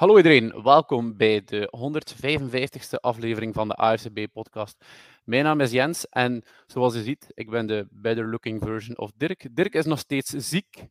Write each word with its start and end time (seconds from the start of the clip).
Hallo 0.00 0.16
iedereen, 0.16 0.62
welkom 0.62 1.16
bij 1.16 1.42
de 1.44 1.72
155ste 1.76 3.00
aflevering 3.00 3.54
van 3.54 3.68
de 3.68 3.74
AFCB-podcast. 3.74 4.84
Mijn 5.24 5.44
naam 5.44 5.60
is 5.60 5.70
Jens 5.70 6.08
en 6.08 6.42
zoals 6.66 6.94
je 6.94 7.02
ziet, 7.02 7.26
ik 7.34 7.50
ben 7.50 7.66
de 7.66 7.86
better 7.90 8.28
looking 8.28 8.62
version 8.62 8.98
of 8.98 9.10
Dirk. 9.16 9.56
Dirk 9.56 9.74
is 9.74 9.84
nog 9.84 9.98
steeds 9.98 10.30
ziek, 10.30 10.84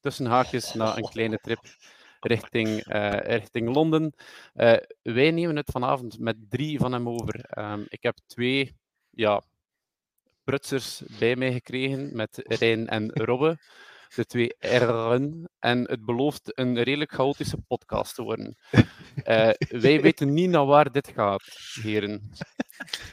tussen 0.00 0.26
haakjes 0.26 0.74
na 0.74 0.96
een 0.96 1.08
kleine 1.08 1.38
trip 1.38 1.60
richting, 2.20 2.86
uh, 2.94 3.10
richting 3.10 3.74
Londen. 3.74 4.14
Uh, 4.54 4.76
wij 5.02 5.30
nemen 5.30 5.56
het 5.56 5.70
vanavond 5.70 6.18
met 6.18 6.36
drie 6.48 6.78
van 6.78 6.92
hem 6.92 7.08
over. 7.08 7.58
Um, 7.58 7.84
ik 7.88 8.02
heb 8.02 8.16
twee 8.26 8.76
ja, 9.10 9.42
prutsers 10.44 11.02
bij 11.18 11.36
mij 11.36 11.52
gekregen 11.52 12.16
met 12.16 12.40
Rijn 12.44 12.88
en 12.88 13.10
Robbe 13.12 13.58
de 14.14 14.24
twee 14.24 14.54
R'en. 14.58 15.50
En 15.58 15.90
het 15.90 16.04
belooft 16.04 16.58
een 16.58 16.82
redelijk 16.82 17.12
chaotische 17.12 17.56
podcast 17.56 18.14
te 18.14 18.22
worden. 18.22 18.56
Uh, 19.24 19.50
wij 19.84 20.00
weten 20.00 20.32
niet 20.32 20.50
naar 20.50 20.66
waar 20.66 20.92
dit 20.92 21.08
gaat, 21.14 21.42
heren. 21.82 22.30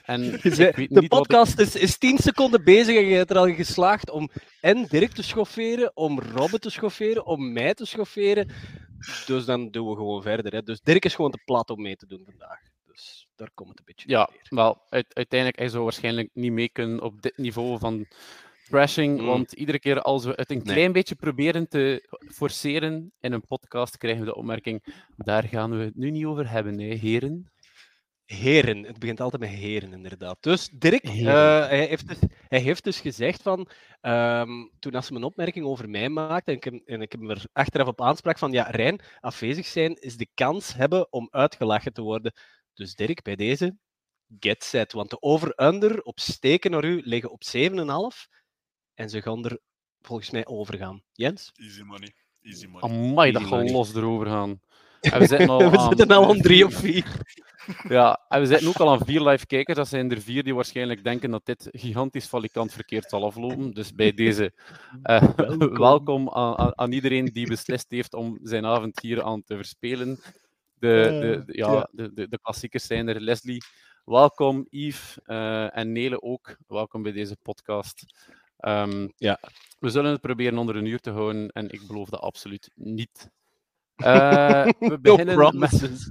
En 0.03 0.31
de 0.89 1.05
podcast 1.07 1.59
is, 1.59 1.75
is 1.75 1.97
tien 1.97 2.17
seconden 2.17 2.63
bezig 2.63 2.95
en 2.95 3.05
je 3.05 3.15
hebt 3.15 3.29
er 3.29 3.37
al 3.37 3.53
geslaagd 3.53 4.09
om 4.09 4.29
en 4.61 4.85
Dirk 4.85 5.11
te 5.11 5.23
schofferen, 5.23 5.91
om 5.95 6.19
Robbe 6.19 6.59
te 6.59 6.69
schofferen, 6.69 7.25
om 7.25 7.53
mij 7.53 7.73
te 7.73 7.85
schofferen. 7.85 8.51
Dus 9.25 9.45
dan 9.45 9.71
doen 9.71 9.89
we 9.89 9.95
gewoon 9.95 10.21
verder. 10.21 10.51
Hè. 10.51 10.63
Dus 10.63 10.81
Dirk 10.81 11.05
is 11.05 11.15
gewoon 11.15 11.31
te 11.31 11.41
plat 11.45 11.69
om 11.69 11.81
mee 11.81 11.95
te 11.95 12.07
doen 12.07 12.23
vandaag. 12.25 12.59
Dus 12.85 13.27
daar 13.35 13.51
komt 13.53 13.69
het 13.69 13.79
een 13.79 13.85
beetje 13.85 14.09
Ja, 14.09 14.29
wel, 14.49 14.81
uiteindelijk 14.89 15.59
hij 15.59 15.69
zou 15.69 15.83
waarschijnlijk 15.83 16.29
niet 16.33 16.51
mee 16.51 16.69
kunnen 16.69 17.01
op 17.01 17.21
dit 17.21 17.37
niveau 17.37 17.79
van 17.79 18.07
Crashing, 18.69 19.19
mm. 19.19 19.25
want 19.25 19.51
iedere 19.51 19.79
keer 19.79 20.01
als 20.01 20.25
we 20.25 20.33
het 20.35 20.51
een 20.51 20.63
klein 20.63 20.91
beetje 20.91 21.15
proberen 21.15 21.67
te 21.67 22.09
forceren 22.31 23.11
in 23.19 23.33
een 23.33 23.45
podcast, 23.47 23.97
krijgen 23.97 24.19
we 24.19 24.25
de 24.25 24.35
opmerking: 24.35 24.83
daar 25.15 25.43
gaan 25.43 25.77
we 25.77 25.83
het 25.83 25.95
nu 25.95 26.11
niet 26.11 26.25
over 26.25 26.49
hebben, 26.49 26.79
hè, 26.79 26.93
heren. 26.93 27.51
Heren, 28.25 28.83
het 28.83 28.99
begint 28.99 29.21
altijd 29.21 29.41
met 29.41 29.51
heren, 29.51 29.93
inderdaad. 29.93 30.37
Dus 30.39 30.69
Dirk, 30.73 31.03
uh, 31.03 31.23
hij, 31.67 31.85
heeft 31.87 32.07
dus, 32.07 32.17
hij 32.47 32.59
heeft 32.59 32.83
dus 32.83 32.99
gezegd 32.99 33.41
van, 33.41 33.69
um, 34.01 34.71
toen 34.79 34.95
als 34.95 35.05
ze 35.05 35.13
een 35.13 35.23
opmerking 35.23 35.65
over 35.65 35.89
mij 35.89 36.09
maakte, 36.09 36.51
en 36.51 36.57
ik, 36.57 36.63
heb, 36.63 36.73
en 36.85 37.01
ik 37.01 37.11
hem 37.11 37.29
er 37.29 37.45
achteraf 37.53 37.87
op 37.87 38.01
aanspraak 38.01 38.37
van, 38.37 38.51
ja, 38.51 38.63
Rijn, 38.63 39.01
afwezig 39.19 39.65
zijn 39.65 39.95
is 39.95 40.17
de 40.17 40.27
kans 40.33 40.73
hebben 40.73 41.11
om 41.11 41.27
uitgelachen 41.31 41.93
te 41.93 42.01
worden. 42.01 42.33
Dus 42.73 42.95
Dirk, 42.95 43.21
bij 43.21 43.35
deze, 43.35 43.77
get 44.39 44.63
set. 44.63 44.91
Want 44.91 45.09
de 45.09 45.21
over-under 45.21 46.01
op 46.01 46.19
steken 46.19 46.71
naar 46.71 46.83
u 46.83 47.01
liggen 47.03 47.31
op 47.31 47.41
7,5. 47.57 48.38
En 48.99 49.09
ze 49.09 49.21
gaan 49.21 49.45
er 49.45 49.59
volgens 50.01 50.29
mij 50.29 50.45
overgaan. 50.45 51.03
Jens? 51.13 51.51
Easy 51.55 51.81
money. 51.81 52.13
Easy 52.41 52.67
money. 52.67 52.89
Amai, 52.89 53.31
dat 53.31 53.43
gaan 53.43 53.71
los 53.71 53.93
erover 53.95 54.27
gaan. 54.27 54.59
En 54.99 55.19
we 55.19 55.27
zitten 55.27 55.49
al, 55.49 55.71
we 55.71 55.77
aan, 55.77 55.87
zitten 55.87 56.17
al 56.17 56.29
aan 56.29 56.41
drie 56.41 56.65
of 56.65 56.73
vier. 56.73 57.05
Ja, 57.87 58.25
en 58.29 58.39
we 58.41 58.45
zitten 58.47 58.67
ook 58.67 58.75
al 58.75 58.89
aan 58.89 59.05
vier 59.05 59.21
live 59.21 59.45
kijkers. 59.45 59.77
Dat 59.77 59.87
zijn 59.87 60.11
er 60.11 60.21
vier 60.21 60.43
die 60.43 60.55
waarschijnlijk 60.55 61.03
denken 61.03 61.31
dat 61.31 61.45
dit 61.45 61.67
gigantisch 61.71 62.27
valikant 62.27 62.73
verkeerd 62.73 63.09
zal 63.09 63.25
aflopen. 63.25 63.71
Dus 63.79 63.93
bij 63.93 64.13
deze 64.13 64.53
uh, 65.03 65.35
welkom, 65.35 65.77
welkom 65.89 66.29
aan, 66.29 66.57
aan, 66.57 66.77
aan, 66.77 66.91
iedereen 66.91 67.25
die 67.25 67.47
beslist 67.47 67.91
heeft 67.91 68.13
om 68.13 68.39
zijn 68.43 68.65
avond 68.65 69.01
hier 69.01 69.23
aan 69.23 69.43
te 69.43 69.55
verspelen. 69.55 70.19
De, 70.73 71.19
de, 71.21 71.43
de 71.45 71.57
ja, 71.57 71.89
De, 71.91 72.13
de, 72.13 72.27
de 72.27 72.39
klassiekers 72.41 72.85
zijn 72.85 73.07
er. 73.07 73.21
Leslie, 73.21 73.63
welkom. 74.05 74.67
Yves 74.69 75.17
uh, 75.25 75.77
en 75.77 75.91
Nele 75.91 76.21
ook. 76.21 76.57
Welkom 76.67 77.03
bij 77.03 77.11
deze 77.11 77.37
podcast. 77.41 78.05
Um, 78.61 79.13
ja, 79.17 79.39
we 79.79 79.89
zullen 79.89 80.11
het 80.11 80.21
proberen 80.21 80.57
onder 80.57 80.75
een 80.75 80.85
uur 80.85 80.99
te 80.99 81.11
houden 81.11 81.49
en 81.49 81.69
ik 81.69 81.87
beloof 81.87 82.09
dat 82.09 82.19
absoluut 82.19 82.69
niet. 82.75 83.29
Uh, 83.97 84.65
we 84.79 84.99
beginnen 85.01 85.37
no 85.37 85.49
promises. 85.49 86.09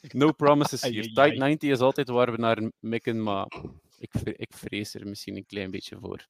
Met... 0.00 0.12
no 0.12 0.32
promises 0.32 0.82
hier. 0.82 1.12
Tight 1.12 1.36
90 1.36 1.70
is 1.70 1.78
altijd 1.78 2.08
waar 2.08 2.30
we 2.30 2.38
naar 2.38 2.70
mikken, 2.80 3.22
maar 3.22 3.46
ik, 3.98 4.12
ik 4.22 4.52
vrees 4.54 4.94
er 4.94 5.06
misschien 5.06 5.36
een 5.36 5.46
klein 5.46 5.70
beetje 5.70 5.96
voor. 6.00 6.26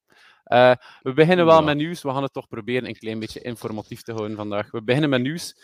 Uh, 0.46 0.75
we 1.02 1.12
beginnen 1.12 1.46
wel 1.46 1.62
met 1.62 1.76
nieuws. 1.76 2.02
We 2.02 2.10
gaan 2.10 2.22
het 2.22 2.32
toch 2.32 2.48
proberen 2.48 2.88
een 2.88 2.98
klein 2.98 3.19
beetje 3.19 3.41
informatief 3.41 4.02
te 4.02 4.12
houden 4.12 4.36
vandaag. 4.36 4.70
We 4.70 4.82
beginnen 4.82 5.10
met 5.10 5.20
nieuws. 5.20 5.56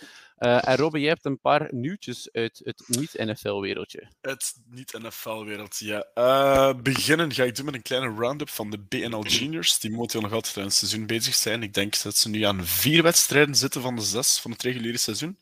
Uh, 0.43 0.69
en 0.69 0.77
Robin, 0.77 1.01
jij 1.01 1.11
hebt 1.11 1.25
een 1.25 1.41
paar 1.41 1.69
nieuwtjes 1.71 2.29
uit 2.33 2.61
het 2.65 2.83
niet-NFL-wereldje. 2.87 4.09
Het 4.21 4.55
niet-NFL-wereldje, 4.71 5.87
ja. 5.87 6.07
Uh, 6.15 6.83
beginnen 6.83 7.33
ga 7.33 7.45
ik 7.45 7.57
doen 7.57 7.65
met 7.65 7.75
een 7.75 7.83
kleine 7.83 8.15
roundup 8.15 8.49
van 8.49 8.71
de 8.71 8.79
BNL 8.79 9.27
Juniors, 9.27 9.79
die 9.79 9.91
momenteel 9.91 10.21
nog 10.21 10.33
altijd 10.33 10.57
aan 10.57 10.63
het 10.63 10.75
seizoen 10.75 11.07
bezig 11.07 11.35
zijn. 11.35 11.63
Ik 11.63 11.75
denk 11.75 12.03
dat 12.03 12.17
ze 12.17 12.29
nu 12.29 12.43
aan 12.43 12.67
vier 12.67 13.03
wedstrijden 13.03 13.55
zitten 13.55 13.83
van 13.83 13.97
de 13.97 14.03
zes 14.03 14.39
van 14.39 14.51
het 14.51 14.63
reguliere 14.63 14.99
seizoen. 14.99 15.39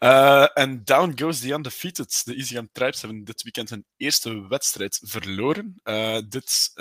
Uh, 0.00 0.46
en 0.58 0.84
down 0.84 1.12
goes 1.16 1.40
the 1.40 1.52
undefeated. 1.52 2.22
De 2.24 2.34
Easy 2.34 2.60
Tribes 2.72 3.00
hebben 3.00 3.24
dit 3.24 3.42
weekend 3.42 3.70
hun 3.70 3.86
eerste 3.96 4.48
wedstrijd 4.48 5.00
verloren. 5.02 5.74
dit 6.28 6.72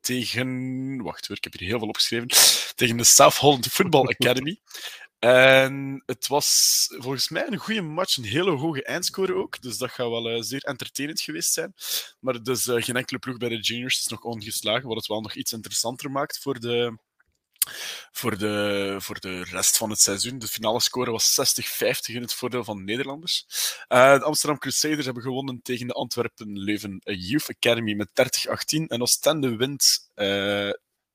tegen... 0.00 1.02
Wacht 1.02 1.26
hoor, 1.26 1.36
ik 1.36 1.44
heb 1.44 1.52
hier 1.52 1.68
heel 1.68 1.78
veel 1.78 1.88
opgeschreven. 1.88 2.28
Tegen 2.74 2.96
de 2.96 3.04
South 3.04 3.36
Holland 3.36 3.66
Football 3.66 4.06
Academy. 4.18 4.60
En 5.20 6.02
het 6.06 6.26
was 6.26 6.86
volgens 6.98 7.28
mij 7.28 7.46
een 7.46 7.56
goede 7.56 7.82
match, 7.82 8.16
een 8.16 8.24
hele 8.24 8.50
hoge 8.50 8.82
eindscore 8.82 9.34
ook. 9.34 9.62
Dus 9.62 9.78
dat 9.78 9.90
gaat 9.90 10.08
wel 10.08 10.30
uh, 10.30 10.42
zeer 10.42 10.62
entertainend 10.64 11.20
geweest 11.20 11.52
zijn. 11.52 11.74
Maar 12.20 12.42
dus 12.42 12.66
uh, 12.66 12.82
geen 12.82 12.96
enkele 12.96 13.18
ploeg 13.18 13.36
bij 13.36 13.48
de 13.48 13.60
juniors 13.60 14.00
is 14.00 14.06
nog 14.06 14.22
ongeslagen, 14.22 14.88
wat 14.88 14.96
het 14.96 15.06
wel 15.06 15.20
nog 15.20 15.34
iets 15.34 15.52
interessanter 15.52 16.10
maakt 16.10 16.38
voor 16.38 16.60
de, 16.60 16.98
voor 18.12 18.38
de, 18.38 18.96
voor 18.98 19.20
de 19.20 19.44
rest 19.44 19.76
van 19.76 19.90
het 19.90 20.00
seizoen. 20.00 20.38
De 20.38 20.46
finale 20.46 20.80
score 20.80 21.10
was 21.10 21.60
60-50 21.60 22.14
in 22.14 22.20
het 22.20 22.34
voordeel 22.34 22.64
van 22.64 22.76
de 22.76 22.82
Nederlanders. 22.82 23.46
Uh, 23.88 24.18
de 24.18 24.24
Amsterdam 24.24 24.58
Crusaders 24.58 25.04
hebben 25.04 25.22
gewonnen 25.22 25.62
tegen 25.62 25.86
de 25.86 25.92
Antwerpen 25.92 26.58
Leuven 26.58 27.00
Youth 27.04 27.48
Academy 27.48 27.94
met 27.94 28.08
30-18. 28.08 28.86
En 28.86 29.02
Oostende 29.02 29.56
wint 29.56 30.10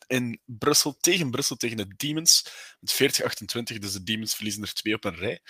in 0.08 0.40
Brussel 0.46 0.98
tegen 1.00 1.32
Brussel 1.32 1.56
tegen 1.56 1.78
de 1.78 1.94
Demons 1.98 2.46
met 2.80 2.94
40-28. 2.94 3.78
Dus 3.78 3.94
de 3.94 4.04
Demons 4.04 4.36
verliezen 4.36 4.64
er 4.64 4.74
twee 4.74 4.94
op 4.94 5.04
een 5.04 5.16
rij. 5.16 5.42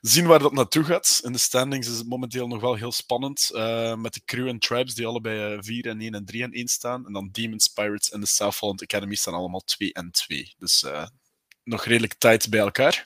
Zien 0.00 0.26
waar 0.26 0.38
dat 0.38 0.52
naartoe 0.52 0.84
gaat. 0.84 1.20
In 1.22 1.32
de 1.32 1.38
standings 1.38 1.88
is 1.88 1.96
het 1.96 2.08
momenteel 2.08 2.46
nog 2.46 2.60
wel 2.60 2.74
heel 2.74 2.92
spannend. 2.92 3.50
Uh, 3.52 3.94
met 3.94 4.14
de 4.14 4.20
Crew 4.24 4.48
en 4.48 4.58
Tribes 4.58 4.94
die 4.94 5.06
allebei 5.06 5.62
4 5.62 5.86
en 5.86 6.00
1 6.00 6.14
en 6.14 6.24
3 6.24 6.42
en 6.42 6.52
1 6.52 6.68
staan. 6.68 7.06
En 7.06 7.12
dan 7.12 7.28
Demons, 7.32 7.68
Pirates 7.68 8.10
en 8.10 8.20
de 8.20 8.26
South 8.26 8.56
Holland 8.56 8.82
Academy 8.82 9.14
staan 9.14 9.34
allemaal 9.34 9.60
2 9.64 9.92
en 9.92 10.10
2. 10.10 10.54
Dus 10.58 10.82
uh, 10.82 11.06
nog 11.64 11.84
redelijk 11.84 12.14
tijd 12.14 12.50
bij 12.50 12.60
elkaar. 12.60 13.04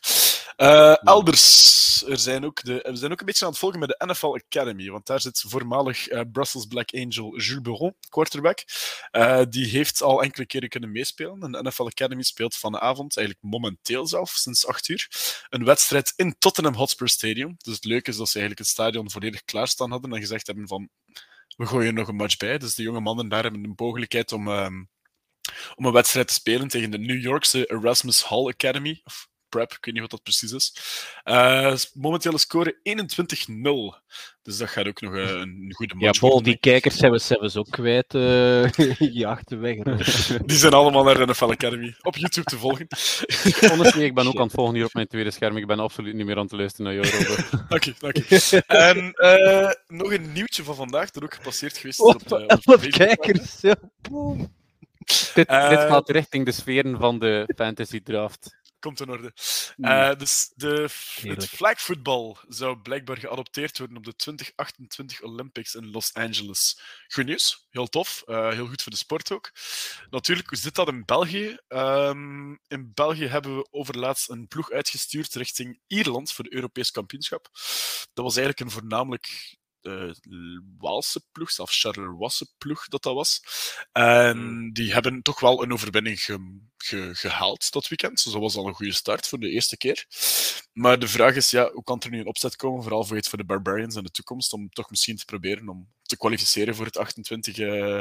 Uh, 0.57 1.07
elders, 1.07 1.80
er 2.07 2.19
zijn 2.19 2.45
ook 2.45 2.65
de, 2.65 2.87
we 2.91 2.97
zijn 2.97 3.13
ook 3.13 3.21
een 3.21 3.27
beetje 3.27 3.45
aan 3.45 3.51
het 3.51 3.61
volgen 3.61 3.79
met 3.79 3.89
de 3.89 4.05
NFL 4.07 4.39
Academy, 4.47 4.91
want 4.91 5.07
daar 5.07 5.21
zit 5.21 5.45
voormalig 5.47 6.11
uh, 6.11 6.21
Brussels 6.33 6.67
Black 6.67 6.95
Angel 6.95 7.39
Jules 7.39 7.61
Beron, 7.63 7.95
quarterback. 8.09 8.65
Uh, 9.13 9.43
die 9.49 9.67
heeft 9.67 10.03
al 10.03 10.23
enkele 10.23 10.47
keren 10.47 10.69
kunnen 10.69 10.93
meespelen. 10.93 11.43
En 11.43 11.53
de 11.53 11.63
NFL 11.63 11.87
Academy 11.87 12.23
speelt 12.23 12.57
vanavond, 12.57 13.17
eigenlijk 13.17 13.47
momenteel 13.47 14.07
zelf, 14.07 14.31
sinds 14.31 14.67
8 14.67 14.89
uur, 14.89 15.09
een 15.49 15.65
wedstrijd 15.65 16.13
in 16.17 16.35
Tottenham 16.39 16.75
Hotspur 16.75 17.09
Stadium. 17.09 17.55
Dus 17.59 17.75
het 17.75 17.85
leuke 17.85 18.11
is 18.11 18.17
dat 18.17 18.29
ze 18.29 18.39
eigenlijk 18.39 18.69
het 18.69 18.77
stadion 18.77 19.11
volledig 19.11 19.45
klaarstaan 19.45 19.91
hadden 19.91 20.13
en 20.13 20.21
gezegd 20.21 20.47
hebben 20.47 20.69
van, 20.69 20.89
we 21.57 21.67
gooien 21.67 21.95
nog 21.95 22.09
een 22.09 22.17
match 22.17 22.37
bij. 22.37 22.59
Dus 22.59 22.75
de 22.75 22.83
jonge 22.83 23.01
mannen 23.01 23.29
daar 23.29 23.43
hebben 23.43 23.63
de 23.63 23.73
mogelijkheid 23.77 24.33
om... 24.33 24.49
Um, 24.49 24.89
om 25.75 25.85
een 25.85 25.93
wedstrijd 25.93 26.29
te 26.29 26.35
spelen 26.35 26.69
tegen 26.69 26.91
de 26.91 26.99
New 26.99 27.21
Yorkse 27.21 27.71
Erasmus 27.71 28.25
Hall 28.25 28.47
Academy. 28.47 29.01
Of 29.05 29.29
Prep, 29.51 29.73
ik 29.73 29.85
weet 29.85 29.95
niet 29.95 30.03
wat 30.03 30.11
dat 30.11 30.23
precies 30.23 30.53
is. 30.53 30.75
Uh, 31.25 31.75
momentele 31.95 32.39
score 32.39 32.77
21-0. 33.97 34.01
Dus 34.43 34.57
dat 34.57 34.69
gaat 34.69 34.87
ook 34.87 35.01
nog 35.01 35.15
uh, 35.15 35.29
een 35.29 35.73
goede 35.75 35.95
match 35.95 36.21
Ja, 36.21 36.29
Bol, 36.29 36.43
die 36.43 36.57
kijkers 36.57 36.97
zijn 36.97 37.13
we, 37.13 37.19
zijn 37.19 37.55
ook 37.55 37.71
kwijt. 37.71 38.15
Uh, 38.21 39.37
weg. 39.49 39.77
die 40.45 40.57
zijn 40.57 40.73
allemaal 40.73 41.05
naar 41.05 41.15
de 41.15 41.27
NFL 41.27 41.45
Academy 41.51 41.95
op 42.03 42.17
YouTube 42.17 42.51
te 42.51 42.59
volgen. 42.59 42.87
Honestly, 43.71 44.05
ik 44.05 44.15
ben 44.15 44.27
ook 44.27 44.37
aan 44.37 44.43
het 44.43 44.53
volgen 44.53 44.75
hier 44.75 44.85
op 44.85 44.95
mijn 44.95 45.07
tweede 45.07 45.31
scherm. 45.31 45.57
Ik 45.57 45.67
ben 45.67 45.79
absoluut 45.79 46.15
niet 46.15 46.27
meer 46.27 46.37
aan 46.37 46.43
het 46.43 46.53
luisteren 46.53 46.95
naar 46.95 47.05
jou, 47.05 47.25
Robert. 47.25 47.53
Oké, 47.75 47.95
oké. 48.01 48.63
En 48.67 49.13
uh, 49.15 49.71
nog 49.87 50.13
een 50.13 50.33
nieuwtje 50.33 50.63
van 50.63 50.75
vandaag, 50.75 51.11
dat 51.11 51.23
ook 51.23 51.35
gepasseerd 51.35 51.79
geweest 51.79 52.01
is 52.01 52.07
op, 52.07 52.33
uh, 52.33 52.45
op 52.65 52.81
kijkers. 52.81 53.61
Ja. 53.61 53.77
Dit, 55.35 55.35
dit, 55.35 55.47
gaat 55.81 56.09
richting 56.11 56.45
de 56.45 56.53
sferen 56.53 56.99
van 56.99 57.19
de 57.19 57.53
fantasy 57.57 58.03
draft. 58.03 58.60
Komt 58.81 59.01
in 59.01 59.11
orde. 59.11 59.33
Uh, 59.77 60.15
dus 60.15 60.53
de, 60.55 60.89
het 61.23 61.49
flagvoetbal 61.49 62.39
zou 62.49 62.77
blijkbaar 62.77 63.17
geadopteerd 63.17 63.79
worden 63.79 63.97
op 63.97 64.05
de 64.05 64.17
2028 64.17 65.23
Olympics 65.23 65.75
in 65.75 65.91
Los 65.91 66.15
Angeles. 66.15 66.81
Goed 67.09 67.25
nieuws, 67.25 67.67
heel 67.71 67.87
tof, 67.87 68.23
uh, 68.27 68.51
heel 68.51 68.67
goed 68.67 68.83
voor 68.83 68.93
de 68.93 68.99
sport 68.99 69.33
ook. 69.33 69.51
Natuurlijk, 70.11 70.49
hoe 70.49 70.59
zit 70.59 70.75
dat 70.75 70.89
in 70.89 71.05
België? 71.05 71.59
Um, 71.69 72.61
in 72.69 72.91
België 72.95 73.27
hebben 73.27 73.57
we 73.57 73.69
overlaatst 73.71 74.31
een 74.31 74.49
ploeg 74.49 74.71
uitgestuurd 74.71 75.35
richting 75.35 75.81
Ierland 75.87 76.33
voor 76.33 76.45
de 76.45 76.55
Europees 76.55 76.91
kampioenschap. 76.91 77.49
Dat 78.13 78.25
was 78.25 78.37
eigenlijk 78.37 78.61
een 78.61 78.81
voornamelijk 78.81 79.59
uh, 79.83 80.13
Waalse 80.79 81.23
ploeg, 81.33 81.51
zelfs 81.51 81.81
Charleroi 81.81 82.29
ploeg 82.59 82.89
dat 82.89 83.03
dat 83.03 83.15
was. 83.15 83.43
En 83.93 84.39
hmm. 84.39 84.73
die 84.73 84.93
hebben 84.93 85.23
toch 85.23 85.41
wel 85.41 85.63
een 85.63 85.73
overwinning 85.73 86.21
gehaald 87.13 87.73
dat 87.73 87.89
weekend. 87.89 88.25
Dus 88.25 88.33
dat 88.33 88.43
was 88.43 88.57
al 88.57 88.67
een 88.67 88.75
goede 88.75 88.93
start 88.93 89.27
voor 89.29 89.39
de 89.39 89.51
eerste 89.51 89.77
keer. 89.77 90.07
Maar 90.73 90.99
de 90.99 91.09
vraag 91.09 91.35
is, 91.35 91.51
ja, 91.51 91.71
hoe 91.73 91.85
kan 91.85 92.01
er 92.01 92.11
nu 92.11 92.21
een 92.21 92.27
opzet 92.27 92.57
komen, 92.57 92.83
vooral 92.83 93.05
voor, 93.05 93.17
het, 93.17 93.29
voor 93.29 93.39
de 93.39 93.45
Barbarians 93.45 93.95
in 93.97 94.03
de 94.03 94.11
toekomst, 94.11 94.53
om 94.53 94.69
toch 94.69 94.91
misschien 94.91 95.17
te 95.17 95.25
proberen 95.25 95.69
om 95.69 95.89
te 96.03 96.17
kwalificeren 96.17 96.75
voor 96.75 96.85
het 96.85 96.97
28 96.97 97.59
uh, 97.59 98.01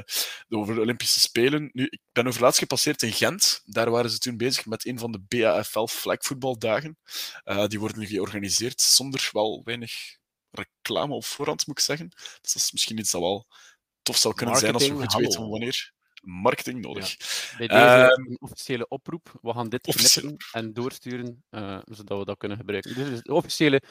over 0.49 0.75
de 0.75 0.81
Olympische 0.81 1.19
Spelen. 1.19 1.69
Nu, 1.73 1.85
ik 1.89 1.99
ben 2.11 2.27
over 2.27 2.41
laatst 2.41 2.59
gepasseerd 2.59 3.01
in 3.01 3.11
Gent. 3.11 3.61
Daar 3.65 3.91
waren 3.91 4.09
ze 4.09 4.17
toen 4.17 4.37
bezig 4.37 4.65
met 4.65 4.85
een 4.85 4.99
van 4.99 5.11
de 5.11 5.19
BAFL 5.27 5.85
flagvoetbaldagen. 5.85 6.97
Uh, 7.45 7.65
die 7.65 7.79
worden 7.79 7.99
nu 7.99 8.05
georganiseerd 8.05 8.81
zonder 8.81 9.29
wel 9.31 9.61
weinig 9.63 10.17
reclame 10.51 11.13
op 11.13 11.25
voorhand, 11.25 11.67
moet 11.67 11.77
ik 11.77 11.83
zeggen. 11.83 12.09
Dus 12.09 12.53
dat 12.53 12.55
is 12.61 12.71
misschien 12.71 12.97
iets 12.97 13.11
dat 13.11 13.21
wel 13.21 13.47
tof 14.01 14.17
zou 14.17 14.33
kunnen 14.33 14.55
Marketing, 14.55 14.81
zijn 14.81 14.93
als 14.95 15.01
we 15.01 15.07
goed 15.07 15.13
hallo. 15.13 15.27
weten 15.27 15.49
wanneer. 15.49 15.93
Marketing 16.21 16.81
nodig. 16.81 17.17
Bij 17.57 17.67
deze 17.67 17.79
Ehm, 17.81 18.21
een 18.21 18.37
officiële 18.39 18.87
oproep. 18.87 19.39
We 19.41 19.53
gaan 19.53 19.69
dit 19.69 19.81
knippen 19.81 20.37
en 20.51 20.73
doorsturen, 20.73 21.43
eh, 21.49 21.79
zodat 21.83 22.19
we 22.19 22.25
dat 22.25 22.37
kunnen 22.37 22.57
gebruiken. 22.57 22.95
Dit 22.95 23.07
is 23.07 23.21
de 23.21 23.33
officiële 23.33 23.81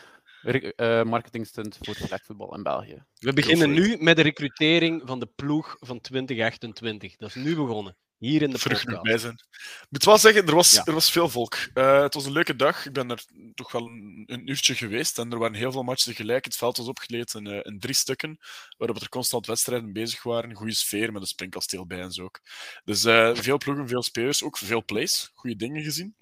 eh, 0.43 1.03
marketingstunt 1.03 1.79
voor 1.81 1.95
flagvoetbal 1.95 2.55
in 2.55 2.63
België. 2.63 3.05
We 3.15 3.33
beginnen 3.33 3.71
nu 3.71 3.97
met 3.99 4.17
de 4.17 4.23
recrutering 4.23 5.03
van 5.05 5.21
de 5.21 5.27
ploeg 5.27 5.77
van 5.81 6.01
2028. 6.01 7.17
Dat 7.17 7.29
is 7.29 7.35
nu 7.35 7.55
begonnen. 7.57 7.97
Hier 8.19 8.43
in 8.43 8.51
de 8.51 8.59
podcast. 8.59 9.03
bij 9.03 9.19
zijn. 9.19 9.33
Ik 9.33 9.87
moet 9.89 10.05
wel 10.05 10.19
zeggen, 10.19 10.47
er 10.47 10.55
was, 10.55 10.73
Ja. 10.73 10.85
er 10.85 10.93
was 10.93 11.11
veel 11.11 11.29
volk. 11.29 11.57
Eh, 11.75 12.03
het 12.03 12.15
was 12.15 12.25
een 12.25 12.33
leuke 12.33 12.57
dag. 12.57 12.87
Ik 12.87 12.93
ben 12.93 13.11
er 13.11 13.25
toch 13.55 13.73
wel 13.73 13.87
een, 13.87 14.25
een 14.27 14.51
uurtje 14.51 14.75
geweest 14.75 15.19
en 15.19 15.33
er 15.33 15.39
waren 15.39 15.57
heel 15.57 15.73
veel 15.73 15.83
matchen 15.83 16.11
tegelijk. 16.15 16.45
Het 16.45 16.57
veld 16.57 16.77
was 16.77 16.87
opgeleid 16.89 17.35
in, 17.35 17.47
eh, 17.47 17.59
in 17.63 17.79
drie 17.79 17.95
stukken, 17.95 18.39
waarop 18.77 19.01
er 19.01 19.09
constant 19.09 19.47
wedstrijden 19.47 19.93
bezig 19.93 20.23
waren. 20.23 20.55
Goede 20.55 20.75
sfeer 20.75 21.13
met 21.13 21.21
een 21.23 21.29
springkasteel 21.29 21.87
bij 21.87 22.01
en 22.01 22.13
zo 22.13 22.23
ook. 22.25 22.41
Dus 22.85 23.05
eh, 23.05 23.35
veel 23.35 23.59
ploegen, 23.59 23.89
veel 23.89 24.03
spelers, 24.03 24.43
ook 24.43 24.59
veel 24.59 24.85
plays. 24.85 25.31
Goede 25.35 25.57
dingen 25.57 25.83
gezien. 25.83 26.17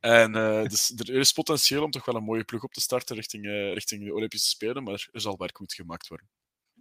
En 0.00 0.32
dus 0.68 0.92
er 0.96 1.10
is 1.14 1.32
potentieel 1.32 1.82
om 1.82 1.90
toch 1.90 2.04
wel 2.04 2.14
een 2.14 2.24
mooie 2.24 2.44
ploeg 2.44 2.62
op 2.62 2.72
te 2.72 2.80
starten 2.80 3.16
richting, 3.16 3.46
richting 3.74 4.04
de 4.04 4.14
Olympische 4.14 4.48
Spelen, 4.48 4.82
maar 4.82 5.08
er 5.12 5.20
zal 5.20 5.36
werk 5.38 5.58
moeten 5.58 5.76
gemaakt 5.76 6.08
worden. 6.08 6.28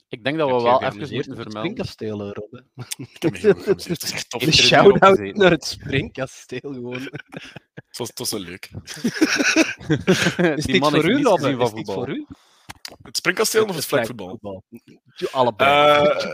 Ik 0.10 0.24
denk 0.24 0.38
dat 0.38 0.48
we 0.50 0.62
wel 0.62 0.84
even 0.84 0.98
moeten 1.00 1.36
vermelden. 1.36 1.52
springkasteel, 1.52 2.34
Rob, 2.34 2.52
hè? 2.54 2.60
Ik 3.14 3.22
heb 3.22 3.32
me 3.32 3.38
heel 3.38 3.54
goed 3.54 3.64
geamuseerd. 3.64 4.02
Het 4.02 4.04
is 4.04 4.12
echt 4.12 4.30
tof. 4.30 4.42
Heeft 4.42 4.58
Een 4.60 4.64
shout-out 4.66 5.20
naar 5.36 5.52
het 5.52 5.66
springkasteel 5.66 6.60
gewoon. 6.74 7.02
Het 7.90 7.98
was, 7.98 8.08
het 8.08 8.20
was 8.20 8.32
wel 8.32 8.40
leuk. 8.40 8.70
Is 10.58 10.64
Die 10.66 10.72
dit 10.74 10.80
man 10.80 10.92
voor 10.92 11.10
u, 11.10 11.22
van 11.24 11.34
Is 11.40 11.56
dit 11.56 11.70
voetbal. 11.70 11.96
voor 11.96 12.10
u? 12.10 12.26
Het 13.02 13.18
springkasteel 13.18 13.66
of 13.66 13.76
het 13.76 13.86
vlagvoetbal? 13.86 14.64
Ja, 15.16 15.28
Allebei. 15.32 16.06
Eh. 16.08 16.34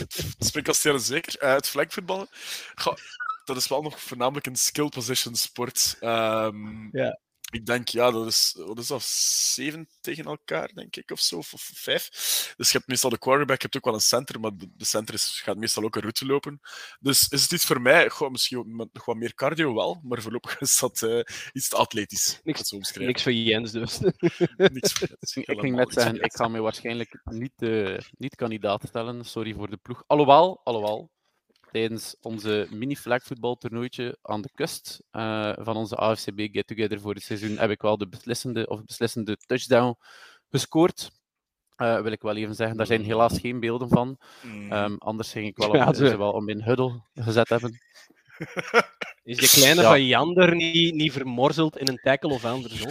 Het 0.00 0.34
springkasteel 0.38 0.94
is 0.94 1.06
zeker. 1.06 1.38
Eh, 1.38 1.52
het 1.52 1.68
vlagvoetballen, 1.68 2.28
goh, 2.74 2.94
dat 3.44 3.56
is 3.56 3.68
wel 3.68 3.82
nog 3.82 4.00
voornamelijk 4.00 4.46
een 4.46 4.56
skill 4.56 4.88
position 4.88 5.34
sport. 5.34 5.96
Ehm, 6.00 6.88
Ja. 6.96 7.18
Ik 7.54 7.66
denk, 7.66 7.88
ja, 7.88 8.10
dat 8.10 8.26
is, 8.26 8.54
wat 8.66 8.78
is 8.78 8.86
dat, 8.86 9.02
zeven 9.02 9.88
tegen 10.00 10.24
elkaar, 10.24 10.70
denk 10.74 10.96
ik, 10.96 11.10
of 11.10 11.20
zo, 11.20 11.36
of, 11.36 11.52
of 11.52 11.70
vijf. 11.74 12.08
Dus 12.56 12.70
je 12.70 12.76
hebt 12.76 12.88
meestal 12.88 13.10
de 13.10 13.18
quarterback, 13.18 13.56
je 13.56 13.62
hebt 13.62 13.76
ook 13.76 13.84
wel 13.84 13.94
een 13.94 14.00
center, 14.00 14.40
maar 14.40 14.56
de, 14.56 14.70
de 14.76 14.84
center 14.84 15.14
is, 15.14 15.40
gaat 15.44 15.56
meestal 15.56 15.82
ook 15.82 15.96
een 15.96 16.02
route 16.02 16.26
lopen. 16.26 16.60
Dus 17.00 17.28
is 17.28 17.42
het 17.42 17.52
iets 17.52 17.64
voor 17.64 17.80
mij, 17.80 18.10
goh, 18.10 18.30
misschien 18.30 18.76
met 18.76 18.88
nog 18.92 19.04
wat 19.04 19.16
meer 19.16 19.34
cardio 19.34 19.74
wel, 19.74 20.00
maar 20.02 20.22
voorlopig 20.22 20.60
is 20.68 20.78
dat 20.78 21.02
eh, 21.02 21.20
iets 21.52 21.68
te 21.68 21.76
atletisch. 21.76 22.40
Niks-. 22.42 22.92
Niks 22.94 23.22
voor 23.22 23.32
Jens 23.32 23.72
dus. 23.72 23.98
Niks 24.56 24.92
voor 24.92 25.08
is 25.20 25.36
Ik 25.36 25.60
ging 25.60 25.76
net 25.76 25.92
zeggen, 25.92 26.22
ik 26.22 26.34
ga 26.34 26.48
mij 26.48 26.60
waarschijnlijk 26.60 27.20
niet, 27.24 27.62
eh, 27.62 27.98
niet 28.18 28.34
kandidaat 28.34 28.84
stellen. 28.88 29.24
Sorry 29.24 29.54
voor 29.54 29.70
de 29.70 29.76
ploeg. 29.76 30.04
Alhoewel, 30.06 30.60
alhoewel 30.64 31.10
tijdens 31.78 32.16
onze 32.20 32.66
mini-flagvoetbaltoernooitje 32.70 34.18
aan 34.22 34.42
de 34.42 34.50
kust 34.54 35.02
eh, 35.10 35.52
van 35.58 35.76
onze 35.76 35.96
AFCB 35.96 36.40
Get 36.52 36.66
Together 36.66 37.00
voor 37.00 37.14
het 37.14 37.22
seizoen 37.22 37.58
heb 37.58 37.70
ik 37.70 37.82
wel 37.82 37.98
de 37.98 38.08
beslissende, 38.08 38.68
of 38.68 38.84
beslissende 38.84 39.36
touchdown 39.36 39.96
gescoord. 40.50 41.10
Eh, 41.76 42.00
wil 42.00 42.12
ik 42.12 42.22
wel 42.22 42.36
even 42.36 42.54
zeggen, 42.54 42.76
daar 42.76 42.86
zijn 42.86 43.02
helaas 43.04 43.38
geen 43.38 43.60
beelden 43.60 43.88
van. 43.88 44.18
Mm. 44.42 44.72
Ehm, 44.72 44.94
anders 44.98 45.32
ging 45.32 45.46
ik 45.46 45.56
wel, 45.56 45.68
op, 45.68 45.74
Ja, 45.74 45.92
ze- 45.92 46.08
ze 46.08 46.16
wel 46.16 46.32
om 46.32 46.48
in 46.48 46.62
huddle 46.62 47.02
gezet 47.14 47.48
hebben. 47.48 47.78
Is 49.22 49.36
de 49.36 49.60
kleine 49.60 49.80
Ja. 49.82 49.88
van 49.88 50.04
Jander 50.06 50.54
niet, 50.54 50.94
niet 50.94 51.12
vermorzeld 51.12 51.76
in 51.78 51.88
een 51.88 52.00
tackle 52.02 52.32
of 52.32 52.44
andersom? 52.44 52.90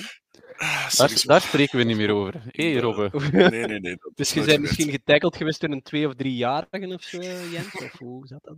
Ah, 0.63 1.23
Daar, 1.25 1.41
spreken 1.41 1.77
we 1.77 1.83
niet 1.83 1.97
meer 1.97 2.11
over. 2.11 2.41
Hé, 2.47 2.63
Eh, 2.75 2.79
Robbe. 2.79 3.09
Nee, 3.31 3.49
nee, 3.49 3.79
nee. 3.79 3.95
dat 3.95 4.11
Dus 4.15 4.27
is 4.27 4.33
je 4.33 4.45
bent 4.45 4.61
misschien 4.61 4.89
getackled 4.89 5.35
geweest 5.35 5.61
door 5.61 5.69
een 5.69 5.81
twee- 5.81 6.07
of 6.07 6.13
driejarigen 6.15 6.93
of 6.93 7.01
zo, 7.03 7.17
Jens? 7.51 7.73
Of 7.75 7.97
hoe 7.97 8.27
zat 8.27 8.43
dat? 8.43 8.55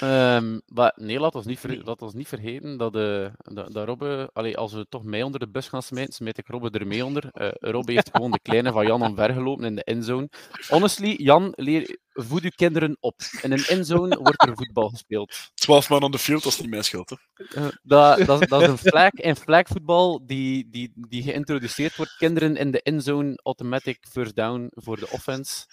Eh? 0.00 0.36
Ehm, 0.36 0.58
maar 0.66 0.92
nee, 0.96 1.20
laat 1.20 1.34
ons 1.34 1.46
niet, 1.46 1.58
ver, 1.58 1.84
laat 1.84 2.02
ons 2.02 2.14
niet 2.14 2.28
vergeten 2.28 2.76
dat, 2.76 2.96
eh, 2.96 3.26
dat, 3.36 3.72
dat 3.72 3.86
Robbe, 3.86 4.30
allee, 4.32 4.56
als 4.56 4.72
we 4.72 4.86
toch 4.88 5.04
mij 5.04 5.22
onder 5.22 5.40
de 5.40 5.48
bus 5.48 5.68
gaan 5.68 5.82
smijten, 5.82 6.12
smijt 6.14 6.38
ik 6.38 6.46
Robbe 6.46 6.70
er 6.78 6.86
mee 6.86 7.04
onder. 7.04 7.28
Eh 7.32 7.48
Robbe 7.52 7.92
heeft 7.92 8.10
gewoon 8.12 8.30
de 8.30 8.40
kleine 8.42 8.72
van 8.72 8.86
Jan 8.86 9.02
omvergelopen 9.02 9.64
in 9.64 9.74
de 9.74 9.84
endzone. 9.84 10.28
Honestly, 10.68 11.14
Jan, 11.16 11.52
leer, 11.56 11.98
voed 12.12 12.42
uw 12.42 12.50
kinderen 12.56 12.96
op. 13.00 13.20
In 13.42 13.52
een 13.52 13.64
endzone 13.64 14.16
wordt 14.18 14.42
er 14.46 14.54
voetbal 14.56 14.88
gespeeld. 14.88 15.36
12 15.54 15.88
man 15.88 16.02
on 16.02 16.10
the 16.10 16.18
field, 16.18 16.42
dat 16.42 16.52
is 16.52 16.60
niet 16.60 16.70
mijn 16.70 16.84
schuld. 16.84 17.10
Hè. 17.10 17.16
Eh, 17.60 17.68
dat, 17.82 18.26
dat, 18.26 18.40
is- 18.42 18.48
dat 18.48 18.62
is 18.62 18.68
een 18.68 18.78
flag 18.78 19.10
en 19.12 19.36
flagvoetbal 19.36 20.26
die, 20.26 20.68
die, 20.70 20.92
die 20.94 21.22
geïntroduceerd 21.22 21.96
wordt. 21.96 22.16
Kinderen 22.16 22.56
in 22.56 22.70
de 22.70 22.82
endzone, 22.82 23.40
automatic 23.42 23.98
first 24.10 24.36
down 24.36 24.66
voor 24.74 24.96
de 24.98 25.08
offense. 25.10 25.66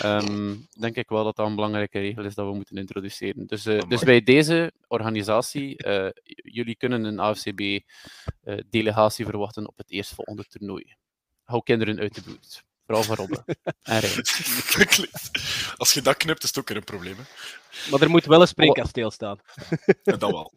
Ehm, 0.00 0.54
denk 0.78 0.96
ik 0.96 1.08
wel 1.08 1.24
dat 1.24 1.36
dat 1.36 1.46
een 1.46 1.54
belangrijke 1.54 1.98
regel 1.98 2.24
is 2.24 2.34
dat 2.34 2.46
we 2.46 2.54
moeten 2.54 2.76
introduceren. 2.76 3.46
Dus, 3.46 3.66
eh, 3.66 3.80
dus 3.88 4.02
bij 4.02 4.22
deze 4.22 4.72
organisatie, 4.88 5.76
eh, 5.76 6.10
jullie 6.24 6.76
kunnen 6.76 7.04
een 7.04 7.20
AFCB-delegatie 7.20 9.24
verwachten 9.24 9.68
op 9.68 9.76
het 9.76 9.90
eerstvolgende 9.90 10.44
toernooi. 10.44 10.94
Hou 11.44 11.62
kinderen 11.62 11.98
uit 11.98 12.14
de 12.14 12.22
buurt. 12.22 12.64
Vooral 12.86 13.04
van 13.04 13.16
Robben 13.16 13.44
en 13.82 14.02
Als 15.76 15.92
je 15.92 16.02
dat 16.02 16.16
knipt, 16.16 16.42
is 16.42 16.48
het 16.48 16.58
ook 16.58 16.68
weer 16.68 16.76
een 16.76 16.84
probleem. 16.84 17.16
Hè. 17.16 17.22
Maar 17.90 18.00
er 18.00 18.10
moet 18.10 18.24
wel 18.24 18.40
een 18.40 18.48
springkasteel 18.48 19.10
staan. 19.10 19.38
En 20.04 20.18
dat 20.18 20.30
wel. 20.30 20.52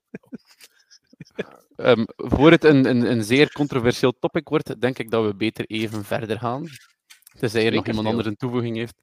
Ehm, 1.76 2.06
voor 2.16 2.52
het 2.52 2.64
een, 2.64 2.86
een, 2.86 3.12
een 3.12 3.24
zeer 3.24 3.52
controversieel 3.52 4.20
topic 4.20 4.48
wordt, 4.48 4.82
denk 4.82 5.00
ik 5.00 5.12
dat 5.12 5.26
we 5.26 5.36
beter 5.36 5.66
even 5.66 6.06
verder 6.06 6.40
gaan. 6.40 6.68
Tenzij 7.38 7.66
er 7.66 7.72
nog 7.74 7.88
iemand 7.88 8.08
anders 8.08 8.28
een 8.28 8.36
toevoeging 8.36 8.76
heeft. 8.78 9.02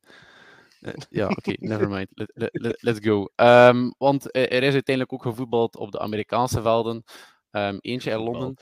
Eh, 0.81 0.93
ja, 1.11 1.29
oké, 1.37 1.53
never 1.59 1.89
mind. 1.89 2.09
Let- 2.11 2.31
let- 2.35 2.51
let- 2.53 2.83
let's 2.83 3.07
go. 3.07 3.29
Ehm, 3.35 3.91
want 3.99 4.31
eh, 4.31 4.43
er 4.43 4.63
is 4.63 4.73
uiteindelijk 4.73 5.13
ook 5.13 5.23
gevoetbald 5.23 5.77
op 5.77 5.93
de 5.93 5.99
Amerikaanse 5.99 6.63
velden. 6.63 7.03
Ehm, 7.51 7.77
eentje 7.81 8.11
in 8.11 8.19
Londen. 8.19 8.57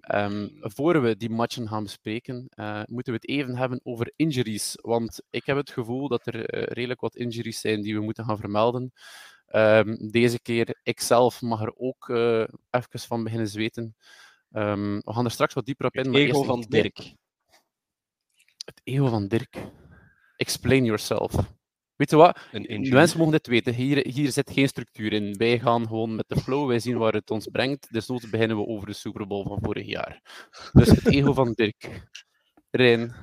Ehm, 0.00 0.48
voor 0.60 1.02
we 1.02 1.16
die 1.16 1.30
matchen 1.30 1.68
gaan 1.68 1.82
bespreken, 1.82 2.46
eh, 2.48 2.82
moeten 2.84 3.12
we 3.12 3.18
het 3.22 3.28
even 3.28 3.56
hebben 3.56 3.80
over 3.82 4.12
injuries. 4.16 4.78
Want 4.80 5.22
ik 5.30 5.46
heb 5.46 5.56
het 5.56 5.70
gevoel 5.70 6.08
dat 6.08 6.26
er 6.26 6.70
redelijk 6.72 7.00
wat 7.00 7.16
injuries 7.16 7.60
zijn 7.60 7.82
die 7.82 7.94
we 7.94 8.00
moeten 8.00 8.24
gaan 8.24 8.38
vermelden. 8.38 8.92
Deze 10.10 10.40
keer, 10.42 10.78
ikzelf 10.82 11.42
mag 11.42 11.62
er 11.62 11.72
ook 11.76 12.08
eh 12.08 12.44
even 12.70 12.98
van 13.00 13.24
beginnen 13.24 13.48
zweten. 13.48 13.96
We 14.48 15.02
gaan 15.04 15.24
er 15.24 15.30
straks 15.30 15.54
wat 15.54 15.66
dieper 15.66 15.86
op 15.86 15.94
in. 15.94 16.10
maar 16.10 16.20
Ego 16.20 16.36
eerst 16.36 16.46
van 16.46 16.60
Dirk. 16.68 17.14
Het 18.68 18.80
ego 18.84 19.08
van 19.08 19.28
Dirk. 19.28 19.56
Explain 20.36 20.84
yourself. 20.84 21.34
Weet 21.96 22.10
je 22.10 22.16
wat? 22.16 22.38
De 22.52 22.88
mensen 22.90 23.18
mogen 23.18 23.32
dit 23.32 23.46
weten. 23.46 23.74
Hier, 23.74 24.06
hier 24.06 24.32
zit 24.32 24.50
geen 24.50 24.68
structuur 24.68 25.12
in. 25.12 25.36
Wij 25.36 25.58
gaan 25.58 25.86
gewoon 25.86 26.14
met 26.14 26.28
de 26.28 26.40
flow. 26.40 26.68
Wij 26.68 26.78
zien 26.78 26.98
waar 26.98 27.12
het 27.12 27.30
ons 27.30 27.46
brengt. 27.46 27.92
Desnoods 27.92 28.30
beginnen 28.30 28.56
we 28.56 28.66
over 28.66 28.86
de 28.86 28.92
Super 28.92 29.26
Bowl 29.26 29.48
van 29.48 29.58
vorig 29.62 29.86
jaar. 29.86 30.22
Dus 30.72 30.88
het 30.88 31.06
ego 31.06 31.32
van 31.32 31.52
Dirk. 31.52 32.08
Rijn. 32.70 33.14